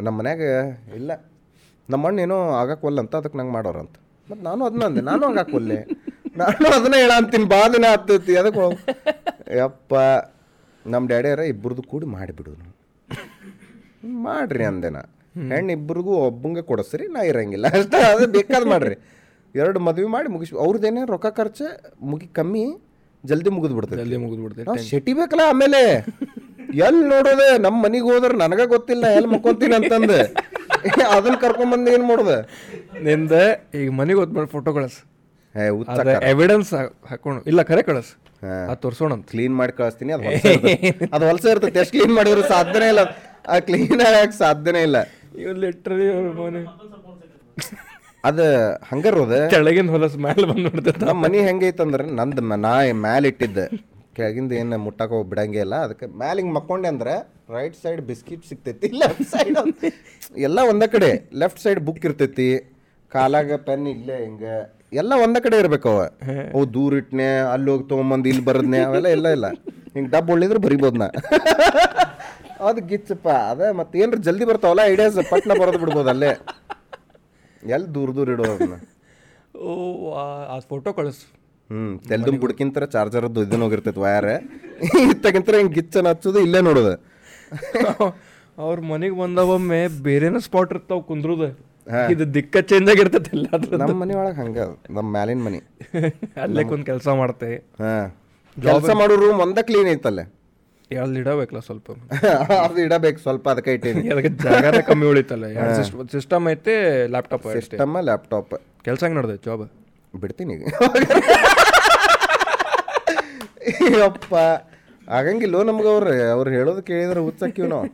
[0.06, 0.42] ನಮ್ಮ ಮನ್ಯಾಗ
[1.00, 1.12] ಇಲ್ಲ.
[1.90, 3.96] ನಮ್ಮ ಅಣ್ಣ ಏನೋ ಆಗಕ್ವಲ್ಲ ಅಂತ ಅದಕ್ಕೆ ನಂಗೆ ಮಾಡೋರಂತ
[4.28, 5.02] ಮತ್ತು ನಾನು ಅದನ್ನ ಅಂದೆ.
[5.10, 5.80] ನಾನು ಆಗಕ್ವಲ್ಲೆ
[6.42, 7.48] ನಾನು ಅದನ್ನ ಹೇಳ ಅಂತೀನಿ.
[7.76, 8.60] ದಿನ ಹತ್ತೈತಿ ಅದಕ್ಕೆ
[9.60, 9.94] ಯಪ್ಪ
[10.86, 12.52] ನಮ್ಮ ಡ್ಯಾಡಿಯಾರ ಇಬ್ಬರದು ಕೂಡಿ ಮಾಡಿಬಿಡು
[14.26, 15.02] ಮಾಡ್ರಿ ಅಂದೆ ನಾ.
[15.52, 17.68] ಹೆಣ್ಣು ಇಬ್ಬರಿಗೂ ಒಬ್ಬಂಗೆ ಕೊಡಿಸ್ರಿ ನಾ ಇರಂಗಿಲ್ಲ.
[17.78, 18.96] ಅಷ್ಟೇ ಅದು ಬೇಕಾದ ಮಾಡ್ರಿ.
[19.56, 21.66] ಎರಡು ಮದುವೆ ಮಾಡಿ ಮುಗಿಸ್ ಅವ್ರದ್ದೇನೇ ರೊಕ್ಕ ಖರ್ಚು
[22.12, 22.64] ಮುಗಿ ಕಮ್ಮಿ
[23.24, 24.00] ಜಲ್ದಿ ಮುಗಿದು ಬಿಡ್ತೈತಿ.
[24.02, 24.66] ಜಲ್ದಿ ಮುಗಿದು ಬಿಡ್ತೈತೆ.
[24.70, 25.82] ನಾವು ಶೆಟಿ ಬೇಕಲ್ಲ ಆಮೇಲೆ?
[26.88, 27.48] ಎಲ್ಲಿ ನೋಡೋದೆ?
[27.66, 30.18] ನಮ್ಮ ಮನೆಗೆ ಹೋದ್ರೆ ನನಗೆ ಗೊತ್ತಿಲ್ಲ ಎಲ್ಲಿ ಮಕ್ಕೊಂತೀನಿ ಅಂತಂದು.
[31.16, 32.36] ಅದನ್ನ ಕರ್ಕೊಂಬಂದು ಏನು ಮಾಡೋದು?
[33.08, 33.34] ನಿಂದ
[33.80, 34.98] ಈಗ ಮನೆಗೆ ಹೋದ್ಮೇಲೆ ಫೋಟೋ ಕಳಿಸ್.
[36.32, 36.72] ಎವಿಡೆನ್ಸ್
[37.12, 38.12] ಹಾಕೊಂಡು ಇಲ್ಲ ಕರೆ ಕಳಿಸ್.
[38.70, 40.46] ಅದು ತೋರ್ಸೋಣಂತ ಕ್ಲೀನ್ ಮಾಡಿ ಕಳಿಸ್ತೀನಿ ಅದು ಹೊಲಸ
[41.16, 43.04] ಅದು ಹೊಲಸ ಇರ್ತೈತೆ ಎಷ್ಟು ಕ್ಲೀನ್ ಮಾಡಿದ್ರು ಸಾಧ್ಯನೇ ಇಲ್ಲ.
[43.50, 44.98] ಆ ಕ್ಲೀನ್ ಆಗಕ್ಕೆ ಸಾಧ್ಯನೇ ಇಲ್ಲ.
[45.42, 46.08] ಇವ್ ಲಿಟ್ರಲಿ
[46.40, 46.62] ಮನೆ.
[48.28, 48.46] ಅದು
[48.90, 52.74] ಹಂಗಾರೋದ ಕೆಳಗಿನ ಹೊಲಸ್ ಮ್ಯಾಲ ಬಂದು ನೋಡ್ತೈತ ನಮ್ಮ ಮನೆ ಹೆಂಗೈತಂದ್ರೆ ನಂದು ನಂದ ನಾ
[53.06, 53.66] ಮ್ಯಾಲ ಇಟ್ಟಿದ್ದೆ.
[54.18, 55.76] ಕೆಳಗಿಂದ ಏನು ಮುಟ್ಟಕ್ಕೆ ಹೋಗಿ ಬಿಡಂಗೇ ಇಲ್ಲ.
[55.86, 57.14] ಅದಕ್ಕೆ ಮ್ಯಾಲ ಹಿಂಗೆ ಮಕ್ಕೊಂಡೆ ಅಂದ್ರೆ
[57.56, 59.58] ರೈಟ್ ಸೈಡ್ ಬಿಸ್ಕಿಟ್ ಸಿಗ್ತೈತಿ ಲೆಫ್ಟ್ ಸೈಡ್
[60.48, 61.12] ಎಲ್ಲ ಒಂದ ಕಡೆ.
[61.44, 62.50] ಲೆಫ್ಟ್ ಸೈಡ್ ಬುಕ್ ಇರ್ತೈತಿ.
[63.12, 64.58] ಕಾಲಾಗ ಪೆನ್ ಇಲ್ಲೇ ಹಿಂಗೆ.
[65.02, 66.02] ಎಲ್ಲ ಒಂದ ಕಡೆ ಇರ್ಬೇಕು ಅವ.
[66.54, 69.48] ಅವು ದೂರ ಇಟ್ನೆ ಅಲ್ಲಿ ಹೋಗಿ ತೊಗೊಂಬಂದು ಇಲ್ಲಿ ಬರದ್ನೆ ಅವೆಲ್ಲ ಇಲ್ಲ ಇಲ್ಲ.
[69.96, 71.10] ಹಿಂಗೆ ಡಬ್ ಒಳ್ಳಿದ್ರೆ ಬರಿಬೋದು ನಾ.
[72.70, 73.28] ಅದು ಗಿಚ್ಚಪ್ಪ.
[73.52, 76.32] ಅದ ಮತ್ತೆ ಏನ್ರ ಜಲ್ದಿ ಬರ್ತಾವಲ್ಲ ಐಡಿಯಾಸ್ ಪಟ್ನ ಬರೋದು ಬಿಡ್ಬೋದು ಅಲ್ಲೇ.
[77.64, 78.78] ಎಲ್ಲಿ ದೂರ ದೂರ ಇಡೋ ಅದನ್ನ
[79.64, 79.72] ಓ
[80.48, 81.22] ಆ ಫೋಟೋ ಕಳಿಸ್.
[81.70, 84.28] ಹ್ಮ್ ತೆಲ್ದು ಬುಡ್ಕಿಂತರ ಚಾರ್ಜರ್ದು ಇದನ್ನ ಹೋಗಿರ್ತೈತಿ ವಯರ್
[85.14, 86.94] ಇತ್ತಗಿಂತರ ಹಿಂಗೆ ಗಿಚ್ಚನ ಹಚ್ಚೋದು ಇಲ್ಲೇ ನೋಡೋದು.
[88.58, 91.44] ಅವ್ರ ಮನೆಗೆ ಬಂದವೊಮ್ಮೆ ಬೇರೆನ ಸ್ಪಾಟ್ ಇರ್ತಾವ ಕುಂದ್ರದ.
[92.14, 93.48] ಇದು ದಿಕ್ಕ ಚೇಂಜ್ ಆಗಿರ್ತೈತೆ ಎಲ್ಲ
[93.82, 94.58] ನಮ್ಮ ಮನೆ ಒಳಗೆ ಹಂಗ
[94.90, 95.60] ನಮ್ಮ ಮ್ಯಾಲಿನ ಮನೆ.
[96.44, 97.50] ಅಲ್ಲೇ ಕುಂದು ಕೆಲಸ ಮಾಡ್ತೆ.
[97.84, 98.08] ಹಾಂ.
[98.58, 100.26] ಕೆಲಸ ಮಾಡೋ ರೂಮ್ ಒಂದ ಕ್ಲೀನ್ ಐತಲ್ಲೇ.
[100.92, 101.88] ಎಲ್ಲಿ ಇಡಬೇಕಲ್ಲ ಸ್ವಲ್ಪ.
[102.64, 105.46] ಅದು ಇಡಬೇಕು ಸ್ವಲ್ಪ ಅದಕ್ಕೆ ಇಟ್ಟೀನಿ ಅದಕ್ಕೆ ಜಾಗನೇ ಕಮ್ಮಿ ಉಳಿತಲ್ಲ.
[106.16, 106.76] ಸಿಸ್ಟಮ್ ಐತೆ
[107.14, 108.54] ಲ್ಯಾಪ್ಟಾಪ್ ಸಿಸ್ಟಮ್ ಲ್ಯಾಪ್ಟಾಪ್
[108.86, 109.66] ಕೆಲಸ ಹೆಂಗೆ ನಡೆದೈತೆ ಜಾಬ್
[110.14, 110.56] ಬಿಡ್ತೀನಿ
[114.08, 114.34] ಅಪ್ಪ
[115.08, 117.86] ಆಗಂಗಿಲ್ಲ ನಮ್ಗೆ ಅವ್ರು ಅವ್ರು ಹೇಳೋದು ಕೇಳಿದ್ರೆ ಹುಚ್ಚಕ್ಕಿವ್ ನಾವು.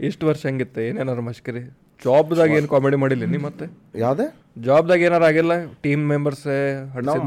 [0.00, 0.80] ಇಷ್ಟು ವರ್ಷ ಹೆಂಗಿತ್ತು?
[0.82, 1.62] ಏನೇನಾರು ಮಷ್ಕರಿ
[2.02, 3.66] ಜಾಬ್ದಾಗ ಏನು ಕಾಮಿಡಿ ಮಾಡಿಲ್ಲ ನೀ ಮತ್ತೆ?
[4.00, 4.26] ಯಾವ್ದೇ?
[4.58, 5.52] ಜಾಬ್ದಾಗ ಏನಾರು ಆಗಿಲ್ಲ?
[5.84, 6.46] ಟೀಮ್ ಮೆಂಬರ್ಸ್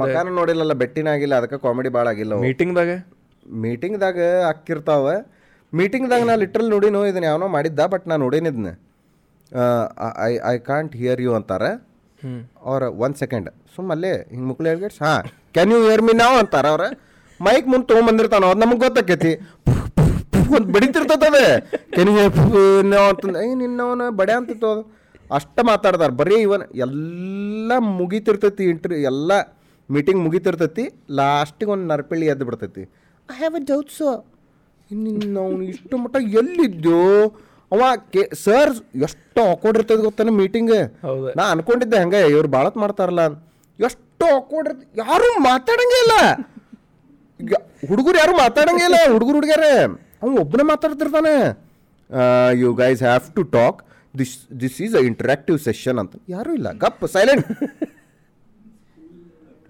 [0.02, 2.34] ಮಕಾನ ನೋಡಿಲ್ಲಲ್ಲ ಬೆಟ್ಟಿನ ಆಗಿಲ್ಲ ಅದಕ್ಕೆ ಕಾಮಿಡಿ ಭಾಳ ಆಗಿಲ್ಲ.
[2.46, 2.92] ಮೀಟಿಂಗ್ದಾಗ
[3.64, 4.20] ಮೀಟಿಂಗ್ದಾಗ
[4.52, 5.08] ಅಕ್ಕಿರ್ತಾವ
[5.74, 8.72] ಮೀಟಿಂಗ್ದಾಗ ನಾ ಲಿಟ್ರಲ್ ನೋಡಿನೋ ಇದನ್ನ ಯಾವನೋ ಮಾಡಿದ್ದ ಬಟ್ ನಾನು ನೋಡೇನಿ ಇದನ್ನ
[10.30, 11.72] I I can't hear you ಅಂತಾರೆ.
[12.70, 15.24] ಅವ್ರ ಒನ್ ಸೆಕೆಂಡ್ ಸುಮ್ಮಲ್ಲೇ ಹಿಂಗೆ ಮುಕ್ಳು ಹೇಳ್ಗೇಟ್ಸ್ ಹಾಂ
[15.56, 16.86] ಕ್ಯಾನ್ ಯು ಹಿಯರ್ ಮೀ ನಾವು ಅಂತಾರೆ ಅವ್ರ.
[17.40, 19.34] ಮೈಕ್ ಮುಂದೆ ತೊಗೊಂಬಂದಿರ್ತಾನ ಅವ್ರು ನಮಗೆ ಗೊತ್ತಾಕೈತಿ.
[20.56, 21.46] ಒಂದು ಬಡಿತಿರ್ತದೆ
[21.96, 22.26] ಕ್ಯಾನ್ ಯು
[22.94, 24.84] ನಾವು ಅಂತಂದು ಐ ನಿನ್ನವನ ಬಡೆ ಅಂತಿತ್ತು ಅದು.
[25.38, 29.32] ಅಷ್ಟ ಮಾತಾಡ್ತಾರ ಬರೀ ಇವನ್ ಎಲ್ಲ ಮುಗಿತಿರ್ತೈತಿ ಇಂಟ್ರಿ ಎಲ್ಲ
[29.90, 30.84] ಮೀಟಿಂಗ್ ಮುಗಿತಿರ್ತೈತಿ.
[31.20, 32.84] ಲಾಸ್ಟಿಗೆ ಒಂದು ನರ್ಪಿಳಿ ಎದ್ದು ಬಿಡ್ತೈತಿ.
[33.30, 34.08] I have a doubt so
[34.90, 37.00] ಇನ್ನು ಅವನು ಇಷ್ಟು ಮಟ್ಟ ಎಲ್ಲಿದ್ದೋ
[37.72, 37.82] ಅವ
[38.14, 38.72] ಕೆ ಸರ್
[39.08, 40.74] ಎಷ್ಟು ಆಕೋಡ್ ಇರ್ತದೆ ಗೊತ್ತಾನೆ ಮೀಟಿಂಗ್
[41.08, 41.30] ಹೌದು.
[41.38, 43.24] ನಾ ಅನ್ಕೊಂಡಿದ್ದೆ ಹಂಗೆ ಇವ್ರು ಭಾಳತ್ ಮಾಡ್ತಾರಲ್ಲ
[43.80, 46.16] ಎಷ್ಟು ಆಕೋಡ್ ಇರ್ತ ಯಾರು ಮಾತಾಡಂಗೇ ಇಲ್ಲ.
[47.40, 47.54] ಈಗ
[47.90, 49.66] ಹುಡುಗರು ಯಾರು ಮಾತಾಡಂಗೇ ಇಲ್ಲ ಹುಡುಗರು ಹುಡುಗ್ಯಾರ.
[50.22, 51.34] ಅವ್ನು ಒಬ್ಬನೇ ಮಾತಾಡ್ತಿರ್ತಾನೆ.
[52.62, 53.80] You guys have to talk
[54.14, 54.34] this
[54.64, 56.14] this is a interactive session ಅಂತ.
[56.36, 56.68] ಯಾರು ಇಲ್ಲ.
[56.86, 57.46] ಗಪ್ ಸೈಲೆಂಟ್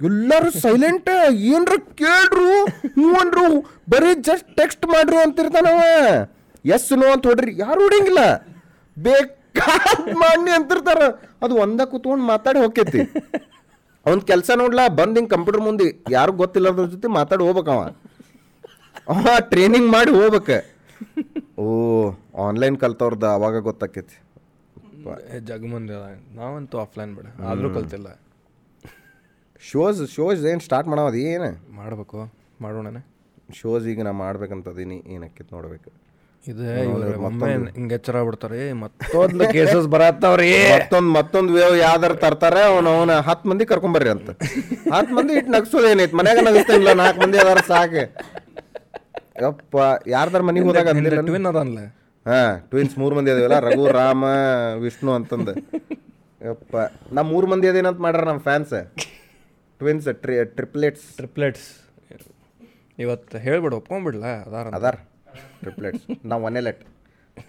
[0.04, 1.10] ಎಲ್ಲರೂ ಸೈಲೆಂಟ್
[1.56, 2.50] ಏನ್ರ ಕೇಳ್ರು
[2.96, 3.48] ಹ್ಞೂ
[3.90, 5.82] ಬರೀ ಜಸ್ಟ್ ಟೆಕ್ಸ್ಟ್ ಮಾಡ್ರು ಅಂತಿರ್ತಾನವ
[6.76, 7.52] ಎಸ್ ನೋ ಅಂತ ಹೊಡ್ರಿ.
[7.64, 8.24] ಯಾರು ಹೊಡಿಯಂಗಿಲ್ಲ
[8.98, 11.02] ಬೇಕಾದ್ ಮಾಡಿ ಅಂತಿರ್ತಾರ.
[11.44, 13.02] ಅದು ಒಂದ ಕುತ್ಕೊಂಡು ಮಾತಾಡಿ ಹೋಗ್ತೈತಿ
[14.06, 15.88] ಅವನ್ ಕೆಲಸ ನೋಡ್ಲಾ ಬಂದ್ ಹಿಂಗೆ ಕಂಪ್ಯೂಟರ್ ಮುಂದೆ.
[16.12, 17.82] ಯಾರು ಗೊತ್ತಿಲ್ಲದ್ರ ಜೊತೆ ಮಾತಾಡಿ ಹೋಗ್ಬೇಕವ
[19.14, 19.26] ಅವ.
[19.52, 20.50] ಟ್ರೈನಿಂಗ್ ಮಾಡಿ ಹೋಗ್ಬೇಕ.
[21.60, 21.66] ಓ
[22.48, 24.18] ಆನ್ಲೈನ್ ಕಲ್ತವ್ರದ್ದು ಅವಾಗ ಗೊತ್ತಾಕೈತಿ.
[25.50, 25.88] ಜಗಮನ್
[26.36, 27.26] ನಾವಂತೂ ಆಫ್ಲೈನ್ ಬಿಡ.
[27.50, 28.08] ಆದರೂ ಕಲ್ತಿಲ್ಲ.
[29.70, 31.50] ಶೋಸ್ ಶೋಸ್ ಏನು ಸ್ಟಾರ್ಟ್ ಮಾಡೋದು ಏನು.
[31.80, 32.20] ಮಾಡಬೇಕು
[32.64, 32.98] ಮಾಡೋಣ
[33.60, 35.90] ಶೋಸ್ ಈಗ ನಾ ಮಾಡ್ಬೇಕಂತದೀನಿ ಏನಕ್ಕೆ ನೋಡ್ಬೇಕು.
[36.44, 36.72] ಇದೆ
[37.28, 37.48] ಒಮ್ಮೆ
[37.78, 43.66] ಹಿಂಗೆ ಎಚ್ಚರ ಬಿಡ್ತಾರೆ ಮತ್ತೊಂದು ಕೇಸಸ್ ಬರತ್ತವ್ರಿ ಮತ್ತೊಂದು ಮತ್ತೊಂದು ವೇವ್ ಯಾವ್ದಾರ ತರ್ತಾರೆ ಅವನು ಅವನ ಹತ್ತು ಮಂದಿ
[43.72, 44.30] ಕರ್ಕೊಂಬರ್ರಿ ಅಂತ.
[44.96, 48.04] ಹತ್ತು ಮಂದಿ ಇಟ್ಟು ನಗ್ಸೋದು ಮನೆಯಾಗ ಮನ್ಯಾಗ ನಗಿಸ್ತಾನಿಲ್ಲ ನಾಲ್ಕು ಮಂದಿ ಅದಾರ ಸಾಕು.
[49.46, 49.76] ಯಪ್ಪ
[50.16, 50.90] ಯಾರ್ದಾರ ಮನೆಗೆ ಹೋದಾಗ
[51.30, 51.80] ಟ್ವಿನ್ ಅದನ್ಲ.
[52.26, 52.40] ಹಾ
[52.70, 54.24] ಟ್ವಿನ್ಸ್ ಮೂರು ಮಂದಿ ಅದೇವಲ್ಲ ರಘು ರಾಮ
[54.86, 55.54] ವಿಷ್ಣು ಅಂತಂದು.
[56.42, 56.74] ಯಪ್ಪ
[57.16, 58.74] ನಮ್ಮ ಮೂರು ಮಂದಿ ಅದೇನಂತ ಮಾಡ್ಯಾರ ನಮ್ಮ ಫ್ಯಾನ್ಸ್
[59.82, 61.68] ಟ್ವಿನ್ಸ್ ಟ್ರಿ ಟ್ರಿಪ್ಲೆಟ್ಸ್ ಟ್ರಿಪ್ಲೆಟ್ಸ್
[62.98, 64.26] ಇವತ್ತು ಹೇಳ್ಬಿಡು ಒಪ್ಕೊಂಡ್ಬಿಡ್ಲ?
[64.48, 64.96] ಅದಾರ ಅದಾರ.
[65.64, 66.84] ಟ್ರಿಪ್ಲೆಟ್ಸ್ ನಾವು ಒನ್ನೇ ಲೆಟ್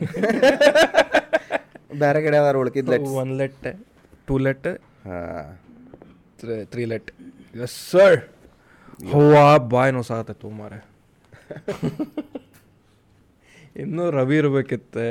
[2.02, 3.66] ಬೇರೆ ಕಡೆ ಅದಾರ ಉಳ್ಕಿದ್ let one let
[4.28, 4.66] two let
[5.06, 5.46] ಹಾಂ.
[6.72, 7.10] ತ್ರೀ ಲೆಟ್
[7.66, 8.18] ಎಸ್ ಸರ್
[9.12, 9.34] ಹೂವ
[9.74, 10.78] ಬಾಯ್ ನೋಸಾಗತ್ತೈತು ಮಾರೆ.
[13.82, 15.08] ಇನ್ನೂ ರವಿ ಇರ್ಬೇಕಿತ್ತೆ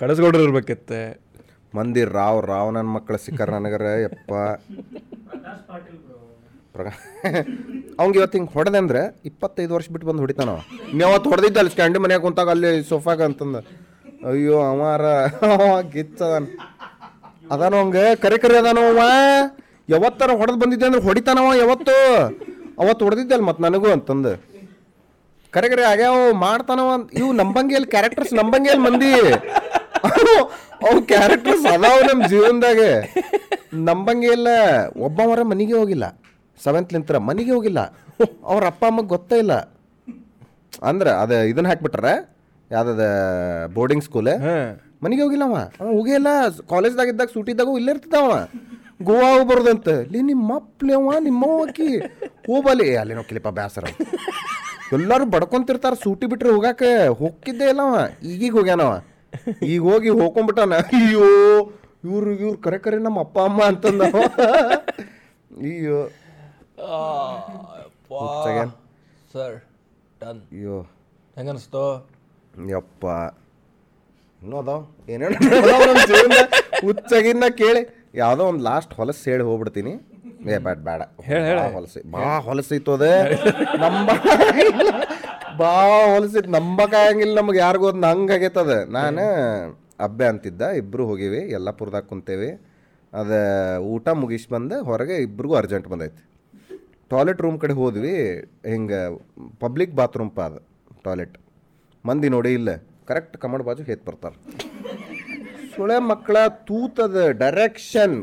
[0.00, 1.00] ಕಡಸ್ಗೌಡ್ರು ಇರ್ಬೇಕಿತ್ತೆ.
[1.76, 4.32] ಮಂದಿ ರಾವ್ ರಾವ್ ನನ್ನ ಮಕ್ಕಳು ಸಿಕ್ಕಾರ ನನಗರ, ಯಪ್ಪ.
[8.02, 10.50] ಅವ್ಗೆ ಇವತ್ತು ಹಿಂಗೆ ಹೊಡೆದೆ ಅಂದ್ರೆ ಇಪ್ಪತ್ತೈದು ವರ್ಷ ಬಿಟ್ಟು ಬಂದು ಹೊಡಿತಾನ
[10.96, 13.58] ನೀವು ಅವತ್ತು ಹೊಡೆದಿದ್ದ ಅಲ್ಲಿ ಸ್ಟ್ಯಾಂಡ್ ಮನೆಯಾಗ ಕುಂತಾಗ ಅಲ್ಲಿ ಸೋಫಾಗ ಅಂತಂದ,
[14.30, 15.04] ಅಯ್ಯೋ, ಅವಾರ
[15.92, 16.48] ಗಿಚ್ಚದನ್.
[17.54, 19.00] ಅದಾನ ಅವಂಗೆ ಕರೆ ಕರೆ ಅದಾನ ಅವ.
[19.88, 21.96] ಯಾವತ್ತರ ಹೊಡೆದು ಬಂದಿದ್ದೆ ಅಂದ್ರೆ ಹೊಡಿತಾನವ ಯಾವತ್ತು?
[22.82, 24.32] ಅವತ್ತು ಹೊಡೆದಿದ್ದೆ ಅಲ್ಲಿ ಮತ್ತೆ ನನಗೂ ಅಂತಂದು.
[25.52, 26.88] ಕರೆ ಕರೆ ಆಗ್ಯಾವ, ಮಾಡ್ತಾನವ
[27.20, 29.12] ಇವು ನಂಬಂಗೆ ಅಲ್ಲಿ ಕ್ಯಾರೆಕ್ಟರ್ಸ್ ನಂಬಂಗೆ ಅಲ್ಲಿ ಮಂದಿ.
[30.86, 32.90] ಅವು ಕ್ಯಾರೆಕ್ಟರ್ಸ್ ಅದಾವ ನಮ್ಮ ಜೀವನದಾಗೆ.
[33.88, 34.48] ನಂಬಂಗೆ ಇಲ್ಲ
[35.06, 37.80] ಒಬ್ಬವರ ಮನೆಗೆ ಹೋಗಿಲ್ಲ ಸೆವೆಂತ್ ಸೆವೆಂತ್ಲಿಂತ್ರ ಮನೆಗೆ ಹೋಗಿಲ್ಲ
[38.52, 39.54] ಅವ್ರ ಅಪ್ಪ ಅಮ್ಮಗೆ ಗೊತ್ತೇ ಇಲ್ಲ.
[40.88, 42.10] ಅಂದ್ರೆ ಅದು ಇದನ್ನ ಹಾಕ್ಬಿಟ್ರ
[42.70, 43.04] ಯಾವ್ದದ
[43.74, 44.30] ಬೋರ್ಡಿಂಗ್ ಸ್ಕೂಲ್
[45.04, 45.56] ಮನೆಗೆ ಹೋಗಿಲ್ಲ ಅವ.
[45.80, 46.28] ಅವ ಹೋಗೇ ಇಲ್ಲ
[46.72, 48.32] ಕಾಲೇಜ್ದಾಗ ಇದ್ದಾಗ ಸೂಟಿದ್ದಾಗ ಇಲ್ಲೇ ಇರ್ತಿದ್ದ ಅವ.
[49.08, 50.96] ಗೋವಾ ಹೋಗ್ಬಾರ್ದಂತ ಲೀ ನಿಮ್ಮ ಅಪ್ಲೆ
[51.28, 51.88] ನಿಮ್ಮ ಅಕ್ಕಿ
[52.50, 53.84] ಹೋಗಲಿ ಅಲ್ಲಿ ನೋಕಿಲಿಪ್ಪ ಬ್ಯಾಸರ.
[54.96, 56.82] ಎಲ್ಲರೂ ಬಡ್ಕೊಂತಿರ್ತಾರ ಸೂಟಿ ಬಿಟ್ರೆ ಹೋಗಾಕ
[57.20, 57.96] ಹೋಗಿದ್ದೇ ಇಲ್ಲ ಅವ.
[58.30, 58.92] ಈಗೀಗ ಹೋಗ್ಯಾನವ
[59.62, 61.28] ಈಗ ಹೋಗಿ ಹೋಗ್ಕೊಂಡ್ಬಿಟ್ಟಾನ ಅಯ್ಯೋ
[62.04, 64.02] ಇವ್ರು ಇವ್ರು ಕರೆ ಕರೆ ನಮ್ಮ ಅಪ್ಪ ಅಮ್ಮ ಅಂತಂದ.
[65.62, 66.08] ಅಯ್ಯೋ.
[69.32, 69.56] Sir
[70.20, 70.40] done.
[70.40, 70.80] ಅಯ್ಯೋ.
[71.36, 72.08] ಹೆಂಗನ್ಸ್ತು?
[72.70, 73.04] ಯಪ್ಪ.
[74.42, 74.80] ಇನ್ನೂ ಅದಾವ.
[75.08, 75.38] ಏನೇನು
[76.86, 78.10] ಹುಚ್ಚಾಗಿನ್ನ ಕೇಳಿ.
[78.14, 80.13] ಯಾವುದೋ ಒಂದು ಲಾಸ್ಟ್ ಹೊಲಸು ಹೇಳಿ ಹೋಗ್ಬಿಡ್ತೀನಿ.
[80.44, 81.02] ಏ ಬೇಡ ಬೇಡ.
[81.22, 82.00] ಹೇಳ ಹೊಲಸಿ.
[82.14, 83.12] ಭಾಳ ಹೊಲಸಿತ್ತು ಅದೇ.
[83.84, 84.08] ನಂಬ
[85.58, 89.24] ಭಾಳ ಹೊಲಸಿತ್ತು ನಂಬಕ್ಕಾಗಂಗಿಲ್ಲ ನಮ್ಗೆ ಯಾರಿಗೂ ಒಂದು ಹಂಗಾಗೈತದ ನಾನು
[90.00, 90.62] ಅಬ್ಬೆ ಅಂತಿದ್ದ.
[90.80, 92.50] ಇಬ್ಬರು ಹೋಗಿವಿ ಯಲ್ಲಾಪುರದಾಗ ಕುಂತೇವಿ.
[93.12, 93.38] ಅದು
[93.84, 96.22] ಊಟ ಮುಗಿಸಿ ಬಂದು ಹೊರಗೆ ಇಬ್ರಿಗೂ ಅರ್ಜೆಂಟ್ ಬಂದೈತಿ.
[97.10, 98.14] ಟಾಯ್ಲೆಟ್ ರೂಮ್ ಕಡೆ ಹೋದ್ವಿ.
[98.72, 99.00] ಹಿಂಗೆ
[99.60, 100.60] ಪಬ್ಲಿಕ್ ಬಾತ್ರೂಮ್ ಪಾ ಅದು
[101.04, 101.36] ಟಾಯ್ಲೆಟ್.
[102.04, 102.70] ಮಂದಿ ನೋಡಿ ಇಲ್ಲ.
[103.08, 104.36] ಕರೆಕ್ಟ್ ಕಮಡ್ ಬಾಜು ಹೇತ್ ಬರ್ತಾರೆ.
[105.74, 106.36] ಸುಳೆ ಮಕ್ಕಳ
[106.68, 108.16] ತೂತದ ಡೈರೆಕ್ಷನ್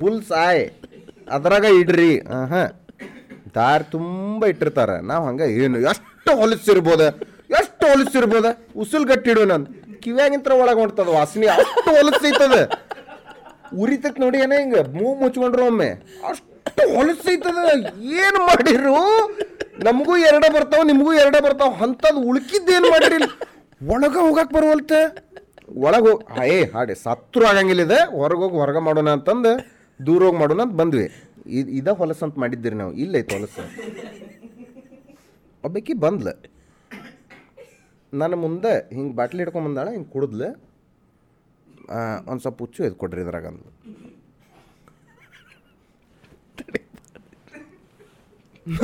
[0.00, 0.64] ಬುಲ್ಸ್ ಆಯ್.
[1.36, 2.12] ಅದ್ರಾಗ ಇಡ್ರಿ.
[2.52, 2.68] ಹಾಂ
[3.56, 4.96] ದಾರಿ ತುಂಬ ಇಟ್ಟಿರ್ತಾರೆ.
[5.10, 7.02] ನಾವು ಹಂಗೆ ಏನು, ಎಷ್ಟು ಹೊಲಿಸಿರ್ಬೋದ?
[7.60, 8.46] ಎಷ್ಟು ಹೊಲಿಸಿರ್ಬೋದ?
[8.82, 9.66] ಉಸುಲ್ ಗಟ್ಟಿಡು ನಾನು
[10.04, 12.56] ಕಿವ್ಯಾಗಿಂತ್ರ ಒಳಗೆ ಹೊಂಟದ ವಾಸನೆ, ಅಷ್ಟು ಹೊಲಸೈತದ.
[13.82, 15.90] ಉರಿತಕ್ಕೆ ನೋಡಿ ಏನ ಹಿಂಗ, ಮೂ ಮುಚ್ಕೊಂಡ್ರು ಒಮ್ಮೆ.
[16.30, 17.58] ಅಷ್ಟು ಹೊಲಸೈತದ.
[18.24, 18.96] ಏನು ಮಾಡಿರು?
[19.86, 21.70] ನಮಗೂ ಎರಡ ಬರ್ತಾವ, ನಿಮಗೂ ಎರಡ ಬರ್ತಾವ.
[21.84, 23.28] ಅಂಥದ್ದು ಉಳ್ಕಿದ್ದೇನು ಮಾಡಿರಿ?
[23.94, 25.00] ಒಳಗ ಹೋಗಕ್ ಬರುವಲ್ತೆ?
[25.86, 28.00] ಒಳಗೆ ಹೋಗಿ ಏ, ಹಾಡಿ, ಸತ್ರು ಆಗಂಗಿಲ್ಲ ಇದೆ.
[28.18, 29.52] ಹೊರಗೆ ಹೋಗಿ ಹೊರಗೆ ಮಾಡೋಣ ಅಂತಂದು.
[30.06, 31.10] ದೂರ ಹೋಗಿ ಮಾಡೋಣ ಅಂತ ಬಂದ್ವಿ.
[31.46, 32.92] ಇದ್ ಹೊಲಸು ಅಂತ ಮಾಡಿದ್ದೀರಿ ನಾವು.
[32.92, 33.62] ಇಲ್ಲೈತೆ ಹೊಲಸು.
[35.64, 36.28] ಒಬ್ಬಾಕಿ ಬಂದ್ಲ.
[38.14, 40.72] ನನ್ನ ಮುಂದೆ ಹಿಂಗೆ ಬಾಟ್ಲಿ ಹಿಡ್ಕೊಂಡ್ ಬಂದಾಳ, ಹಿಂಗೆ ಕುಡಿದ್ಲು.
[42.26, 43.72] ಒಂದು ಸ್ವಲ್ಪ ಹುಚ್ಚು ಇದು ಕೊಡ್ರಿ ಇದ್ರಾಗ ಅಂದ್ಲು.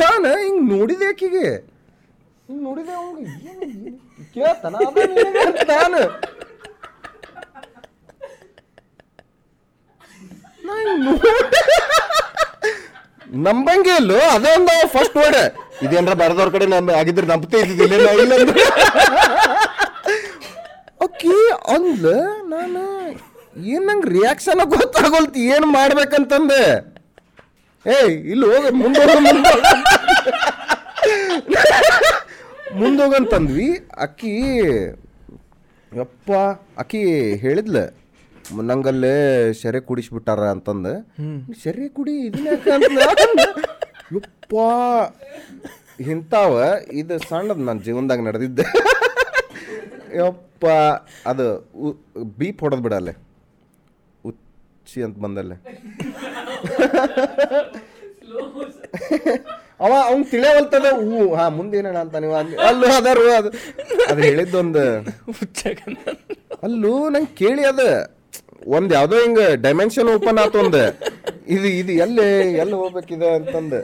[0.00, 1.56] ನಾನು ಹಿಂಗೆ ನೋಡಿದೆ ಆಕಿಗೆ.
[2.46, 3.90] ಹಿಂಗೆ ನೋಡಿದೆ ಅವ್ನಿಗೆ
[4.34, 4.72] ಕೇಳ್ತಾನ?
[4.72, 6.38] ನಾನು ನಾ ಹಿಂಗ್ ನೋಡ್-
[13.46, 15.38] ನಂಬಂಗೆ ಇಲ್ಲ ಅದೊಂದು ಫಸ್ಟ್ ವರ್ಡ್
[15.84, 18.32] ಇದೇನ್ರ ಬರದವ್ರ ಕಡೆ ನಾನು ಆಗಿದ್ರೆ ನಂಬ್ತೇ ಇದ್ದಿದ್ದಿಲ್ಲ ನಾ ಇಲ್ಲ
[21.06, 21.34] ಅಕ್ಕಿ,
[21.74, 22.06] ಅಂದ್ಲ,
[22.52, 22.80] ನಾನು
[23.74, 26.62] ಏನ್ ನಂಗೆ ರಿಯಾಕ್ಷನ್ ಗೊತ್ತಾಗೋಲ್ತಿ, ಏನು ಮಾಡ್ಬೇಕಂತಂದೆ.
[27.86, 29.02] ಏಯ್, ಇಲ್ಲಿ, ಹೋಗ ಮುಂದೆ
[32.80, 33.68] ಮುಂದೋಗಂತಂದ್ವಿ
[34.06, 34.34] ಅಕ್ಕಿ,
[35.92, 36.30] ಯಪ್ಪ,
[36.78, 37.02] ಅಕ್ಕಿ
[37.44, 37.76] ಹೇಳಿದ್ಲ.
[38.54, 41.10] ಮ್- ನಂಗಲ್ಲೇ ಸೆರೆ ಕುಡಿಸ್ಬಿಟ್ಟಾರ ಅಂತಂದು.
[41.62, 42.26] ಸೆರೆ ಕುಡಿ?
[44.14, 44.54] ಯಪ್ಪ.
[46.00, 48.62] ಇಂಥವ ಇದು ಸಣ್ಣದು ನನ್ನ ಜೀವನದಾಗ ನಡೆದಿದ್ದೆ.
[50.16, 50.66] ಯಪ್ಪ.
[51.26, 51.70] ಅದು
[52.38, 53.12] ಬೀಪ್ ಹೊಡೆದ್ ಬಿಡಲ್ಲೇ.
[54.24, 55.54] ಉಚ್ಚಿ ಅಂತ ಬಂದಲ್ಲೇ.
[59.80, 63.48] ಅವ ಅವ್ನ್ ತಿಳಿಯವಲ್ತದ ಹೂ ಹಾ ಮುಂದೇನ ಅಂತ ನೀವು ಅಲ್ಲೂ ಅದಾರು ಅದು.
[64.10, 64.98] ಅದು ಹೇಳಿದ್ದೊಂದು
[66.62, 67.78] ಅಲ್ಲೂ ನಂಗೆ ಕೇಳಿ ಅದ.
[68.68, 70.58] ಒಂದ್ ಯಾವ್ದೋ ಹಿಂಗ ಡೈಮೆನ್ಷನ್ ಓಪನ್ ಆತು
[71.48, 72.26] ಇದು ಇದು ಎಲ್ಲಿ
[72.62, 73.74] ಎಲ್ಲಿ ಹೋಗ್ಬೇಕಿದೆ ಅಂತಂದ.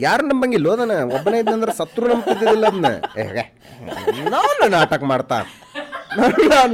[0.00, 2.86] ಯಾರು ನಂಬಂಗಿಲ್ಲ ಅದನ್ನ ಒಬ್ಬನೇ ಇದ್ದಂದ್ರೆ ಸತ್ರು ನಂಬ್ತಿದ್ದಿಲ್ಲ ಅದನ್ನ
[4.34, 5.38] ನಾನು ನಾಟಕ ಮಾಡ್ತಾ.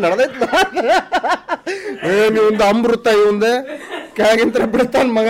[0.03, 0.43] ನಡೆದೈತ್
[2.07, 3.45] ಏ ಒಂದು ಅಮೃತ ಇವಂದ.
[4.17, 5.29] ಕೆಳಗಿಂತ ಬಿಡ್ತಾನ ಮಗ.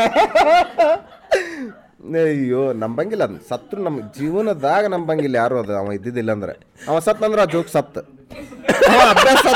[2.22, 5.76] ಅಯ್ಯೋ, ನಂಬಂಗಿಲ್ಲ ಅದನ್ನ ಸತ್ರು ನಮ್ಮ ಜೀವನದಾಗ ನಂಬಂಗಿಲ್ಲ ಯಾರು ಅದು.
[5.78, 6.54] ಅವ ಇದ್ದಿದ್ದಿಲ್ಲ ಅಂದ್ರೆ.
[6.88, 7.98] ಅವ ಸತ್ ಅಂದ್ರೆ ಆ ಜೋಕ್ ಸತ್.
[8.92, 9.46] ಅವ ಅಭ್ಯಾಸ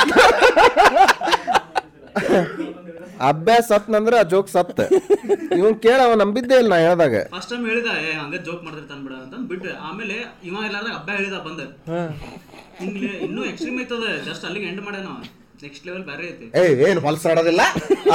[3.28, 4.80] ಅಭ್ಯಾಸ ಸತ್ನಂದ್ರೆ ಆ ಜೋಕ್ ಸತ್
[5.58, 7.16] ಇವನ್ ಕೇಳ ಅವ ನಂಬಿದ್ದೇ ಇಲ್ಲ ನಾ ಹೇಳ್ದಾಗ.
[7.34, 10.16] ಫಸ್ಟ್ ಟೈಮ್ ಹೇಳಿದ ಏ ಹಂಗ ಜೋಕ್ ಮಾಡ್ತಿರ್ತಾನ ಬಿಡ ಅಂತ ಬಿಟ್ಟು ಆಮೇಲೆ
[10.48, 11.60] ಇವ ಎಲ್ಲಾರ್ದಾಗ ಹಬ್ಬ ಹೇಳಿದ ಬಂದ.
[12.80, 15.10] ಹಿಂಗ್ಲೆ ಇನ್ನೂ ಎಕ್ಸ್ಟ್ರೀಮ್ ಐತದ ಜಸ್ಟ್ ಅಲ್ಲಿಗೆ ಎಂಡ್ ಮಾಡ್ಯಾನ
[15.64, 16.46] ನೆಕ್ಸ್ಟ್ ಲೆವೆಲ್ ಬೇರೆ ಐತಿ.
[16.58, 17.62] ಏ ಏನ್ ಹೊಲಸಾಡೋದಿಲ್ಲ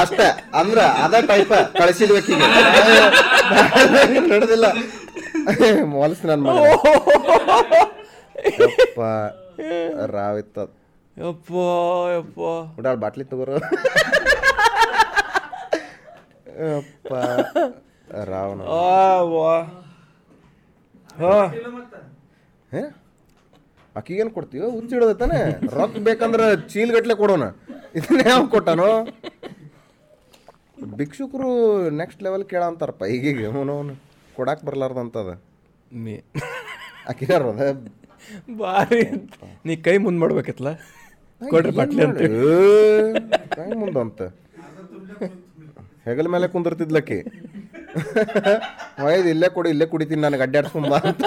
[0.03, 0.27] ಅಷ್ಟೇ.
[0.61, 2.41] ಅಂದ್ರ ಅದ ಟೈಪ್ ಕಳಿಸಿದ್ಬೇಕೀಗ
[4.31, 4.65] ನಡೆದಿಲ್ಲ.
[5.97, 6.57] ಹೊಲಸ್ ನನ್ ಮಗ
[8.61, 8.99] ಯಪ್ಪ
[10.15, 10.57] ರಾವಿತ್ತ
[11.17, 11.51] ಯಪ್ಪ
[12.17, 12.39] ಯಪ್ಪ.
[12.95, 13.53] ಬಾಟ್ಲಿ ತಗೋರು.
[16.77, 17.13] ಯಪ್ಪ.
[18.23, 18.61] ರಾವಣ.
[23.95, 25.37] ಆಕಿಗೇನು ಕೊಡ್ತೀವೋ ಹುಚ್ಚಿಡೋದ ತಾನೆ?
[25.75, 27.43] ರೊಕ್ಕ ಬೇಕಂದ್ರೆ ಚೀಲ್ಗಟ್ಲೆ ಕೊಡೋಣ.
[27.95, 29.07] ಇದನ್ನ ಯಾವ ಕೊಟ್ಟಾನೋ?
[30.95, 33.03] ಭಿಕ್ಷುಕರು ನೆಕ್ಸ್ಟ್ ಲೆವೆಲ್ ಕೇಳಂತಾರಪ್ಪ.
[33.03, 33.95] ಈಗೀಗ ಅವನವನು
[34.35, 35.41] ಕೊಡಾಕ್ ಬರ್ಲಾರ್ದಂತದ.
[35.91, 36.17] ನೀ.
[37.09, 37.87] ಆಕಿನಾರ ಅದ
[38.57, 39.03] ಬಾರಿ.
[39.65, 40.67] ನೀ ಕೈ ಮುಂದೆ ಮಾಡ್ಬೇಕಿತ್ತಲ್ಲ
[41.51, 42.21] ಕೊಡ್ರಿ ಬಟ್ಲಿ ಅಂತ.
[43.81, 44.21] ಮುಂದಂತ
[46.07, 47.19] ಹೆಗಲ ಮೇಲೆ ಕುಂದಿರ್ತಿದ್ಲಕ್ಕಿ.
[49.05, 51.23] ಒಯ್ದು ಇಲ್ಲೇ ಕೊಡಿ ಇಲ್ಲೇ ಕುಡಿತೀನಿ ನನಗೆ ಅಡ್ಡಾಡ್ಸ್ಕೊಂಬ ಅಂತ.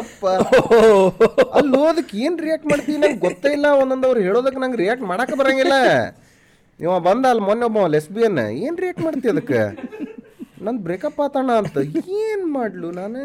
[0.00, 0.24] ಅಪ್ಪ
[1.58, 5.76] ಅಲ್ಲಿ ಹೋದಕ್ಕೆ ಏನು ರಿಯಾಕ್ಟ್ ಮಾಡ್ತೀನಿ ನಂಗೆ ಗೊತ್ತೇ ಇಲ್ಲ ಒಂದೊಂದು ಅವ್ರು ಹೇಳೋದಕ್ಕೆ ನಂಗೆ ರಿಯಾಕ್ಟ್ ಮಾಡಕ್ಕೆ ಬರಂಗಿಲ್ಲ.
[6.80, 9.60] ಇವ ಬಂದ ಅಲ್ಲಿ ಮೊನ್ನೆ ಒಬ್ಬ ಲೆಸ್ಬಿಯನ್ ಏನು ರಿಯಾಕ್ಟ್ ಮಾಡ್ತಿ ಅದಕ್ಕೆ?
[10.66, 11.76] ನಂದು ಬ್ರೇಕಪ್ ಆತಣ್ಣ ಅಂತ.
[12.22, 13.20] ಏನು ಮಾಡ್ಲು ನಾನು?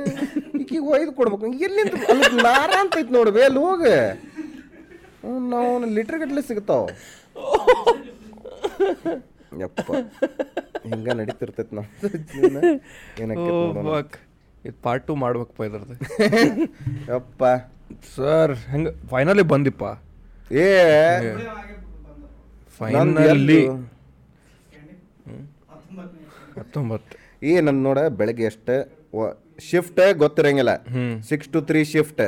[0.61, 1.45] ಈಕಿಗೆ ಒಯ್ದು ಕೊಡ್ಬೇಕು.
[1.67, 3.83] ಎಲ್ಲಿಂದ ಅಲ್ಲಿ ನಾರ ಅಂತೈತೆ ನೋಡು ಬೇಲ್ ಹೋಗ.
[5.51, 6.87] ನಾವು ಲೀಟ್ರ್ ಗಟ್ಟಲೆ ಸಿಗ್ತಾವ.
[9.61, 9.91] ಯಪ್ಪ.
[10.85, 11.87] ಹಿಂಗ ನಡೀತಿರ್ತೈತಿ ನಮ್ಮ
[12.31, 12.57] ಜೀವನ.
[13.21, 13.51] ಏನಕ್ಕೆ
[13.87, 14.17] ಫಕ್
[14.65, 15.95] ಇದು ಪಾರ್ಟ್ ಟು ಮಾಡ್ಬೇಕಪ್ಪ ಇದ್ರದ್ದು.
[17.11, 17.43] ಯಪ್ಪ.
[18.15, 19.83] ಸರ್ ಹೆಂಗೆ ಫೈನಲಿ ಬಂದಿಪ್ಪ.
[20.59, 20.63] ಏ.
[22.81, 23.67] ಫೈನಲಿ
[26.57, 28.75] ಹತ್ತೊಂಬತ್ತು ಏ ನನ್ನ ನೋಡ ಬೆಳಗ್ಗೆ ಎಷ್ಟು
[29.69, 30.73] shift ಗೊತ್ತಿರಂಗಿಲ್ಲ.
[31.29, 32.23] Six to three shift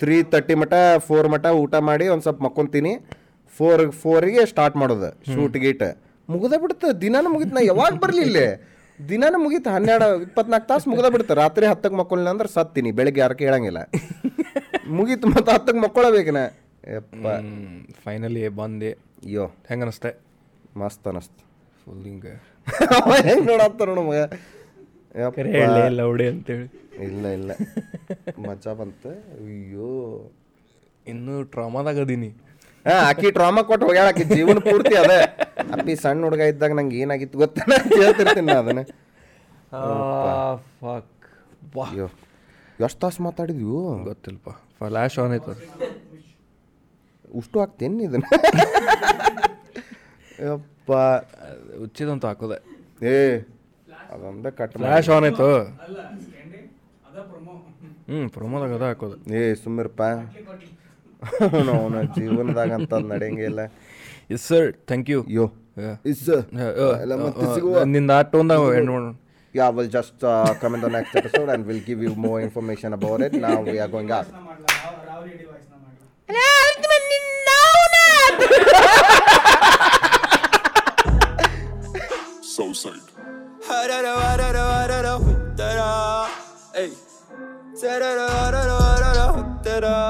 [0.00, 0.74] three thirty ಮಟ
[1.08, 2.92] ಫೋರ್ ಮಟ ಊಟ ಮಾಡಿ ಒಂದು ಸ್ವಲ್ಪ ಮಕ್ಕೊಂತೀನಿ.
[3.56, 5.84] ಫೋರ್ ಫೋರಿಗೆ ಸ್ಟಾರ್ಟ್ ಮಾಡೋದು ಶೂಟ್ ಗೀಟ್.
[6.28, 8.46] ಮುಗಿದ ಬಿಡುತ್ತೆ ದಿನಾನು ಮುಗಿತು ನಾ ಯಾವಾಗ ಬರಲಿಲ್ಲ ಇಲ್ಲಿ?
[9.00, 13.80] ದಿನಾನು ಮುಗೀತು ಹನ್ನೆರಡು ಇಪ್ಪತ್ನಾಲ್ಕು ತಾಸು ಮುಗಿದ ಬಿಡುತ್ತೆ ರಾತ್ರಿ ಹತ್ತಕ್ಕೆ ಮಕ್ಕೊಳಿಲ್ಲ ಅಂದ್ರೆ ಸತ್ತೀನಿ ಬೆಳಗ್ಗೆ ಯಾರಕ್ಕೆ ಹೇಳಂಗಿಲ್ಲ.
[14.98, 16.42] ಮುಗೀತು ಮತ್ತೆ ಹತ್ತಕ್ಕೆ ಮಕ್ಕೊಳಬೇಕನ
[16.96, 17.26] ಯಪ್ಪ.
[18.04, 18.90] ಫೈನಲಿ ಬಂದೆ.
[19.26, 19.44] ಅಯ್ಯೋ.
[19.68, 20.10] ಹೆಂಗ ಅನಿಸ್ತೆ
[20.80, 21.40] ಮಸ್ತ್ ಅನಸ್ತು.
[21.82, 22.34] ಫುಲ್ ಹಿಂಗೆ.
[23.28, 24.20] ಹೆಂಗೆ ನೋಡತ್ತಾರ ಮಗ.
[24.26, 24.53] ಕರೆ ಯಪ್ಪ ಹೇಳಿ
[25.98, 26.66] ಲೌಡೆ ಅಂತೇಳಿ.
[27.04, 27.50] ಇಲ್ಲ ಇಲ್ಲ.
[28.48, 29.10] ಮಜಾ ಬಂತು.
[29.44, 29.90] ಅಯ್ಯೋ
[31.06, 32.28] ಇನ್ನೂ ಟ್ರಾಮಾದಾಗ ಅದೀನಿ.
[32.86, 35.18] ಹಾ ಆಕಿ ಟ್ರಾಮಾ ಕೊಟ್ಟು ಹೋಗ್ಯಾಳ ಆಕಿ ಜೀವನ ಪೂರ್ತಿ ಅದೇ.
[35.72, 37.58] ಅಪ್ಪಿ ಸಣ್ಣ ಹುಡುಗ ಇದ್ದಾಗ ನಂಗೆ ಏನಾಗಿತ್ತು ಗೊತ್ತ?
[38.00, 38.82] ಹೇಳ್ತಿರ್ತೀನಿ ನಾ ಅದನ್ನ.
[40.80, 41.26] ಫಕ್
[41.76, 41.86] ವಾ.
[41.90, 42.08] ಅಯ್ಯೋ
[42.84, 43.80] ಎಷ್ಟು ತಾಸು ಮಾತಾಡಿದ್ವು?
[44.04, 44.50] ಗೊತ್ತಿಲ್ಲಪ್ಪ.
[44.78, 45.52] ಫ್ಲಾಶ್ ಆನ್ ಆಯ್ತು.
[47.34, 48.26] ಉಷ್ಟು ಹಾಕ್ತೇನೆ ಇದನ್ನ?
[50.48, 50.92] ಯಪ್ಪ.
[51.82, 52.58] ಉಚ್ಚಿದಂತ ಹಾಕೋದೆ.
[53.12, 53.14] ಏ
[54.14, 55.48] ಅದೊಂದೇ ಕಟ್ ಫ್ಲಾಶ್ ಆನ್ ಆಯ್ತು
[58.08, 60.02] ಹ್ಞೂ ಪ್ರಮೋದಾಗ ಅದ ಹಾಕೋದು ಏ ಸುಮ್ಮಿರಪ್ಪ
[61.72, 63.60] ಅವನ ಜೀವನದಾಗ ಅಂತ ನಡೆಯಂಗಿಲ್ಲ
[64.34, 65.46] ಎಸ್ ಸರ್ ಥ್ಯಾಂಕ್ ಯು ಯೋ
[66.12, 69.12] ಇಸ್ನಿಂದ ಆ ಟೋನ್ದಾಗ ಎಂಡ್ ಮಾಡೋಣ
[69.54, 72.92] Yeah, we'll just uh, come in the next episode and we'll give you more information
[72.92, 73.34] about it.
[73.34, 74.26] Now we are going out.
[83.68, 86.26] هررا وررا وررا هترا
[86.76, 86.90] اي
[87.80, 90.00] تررا وررا وررا هترا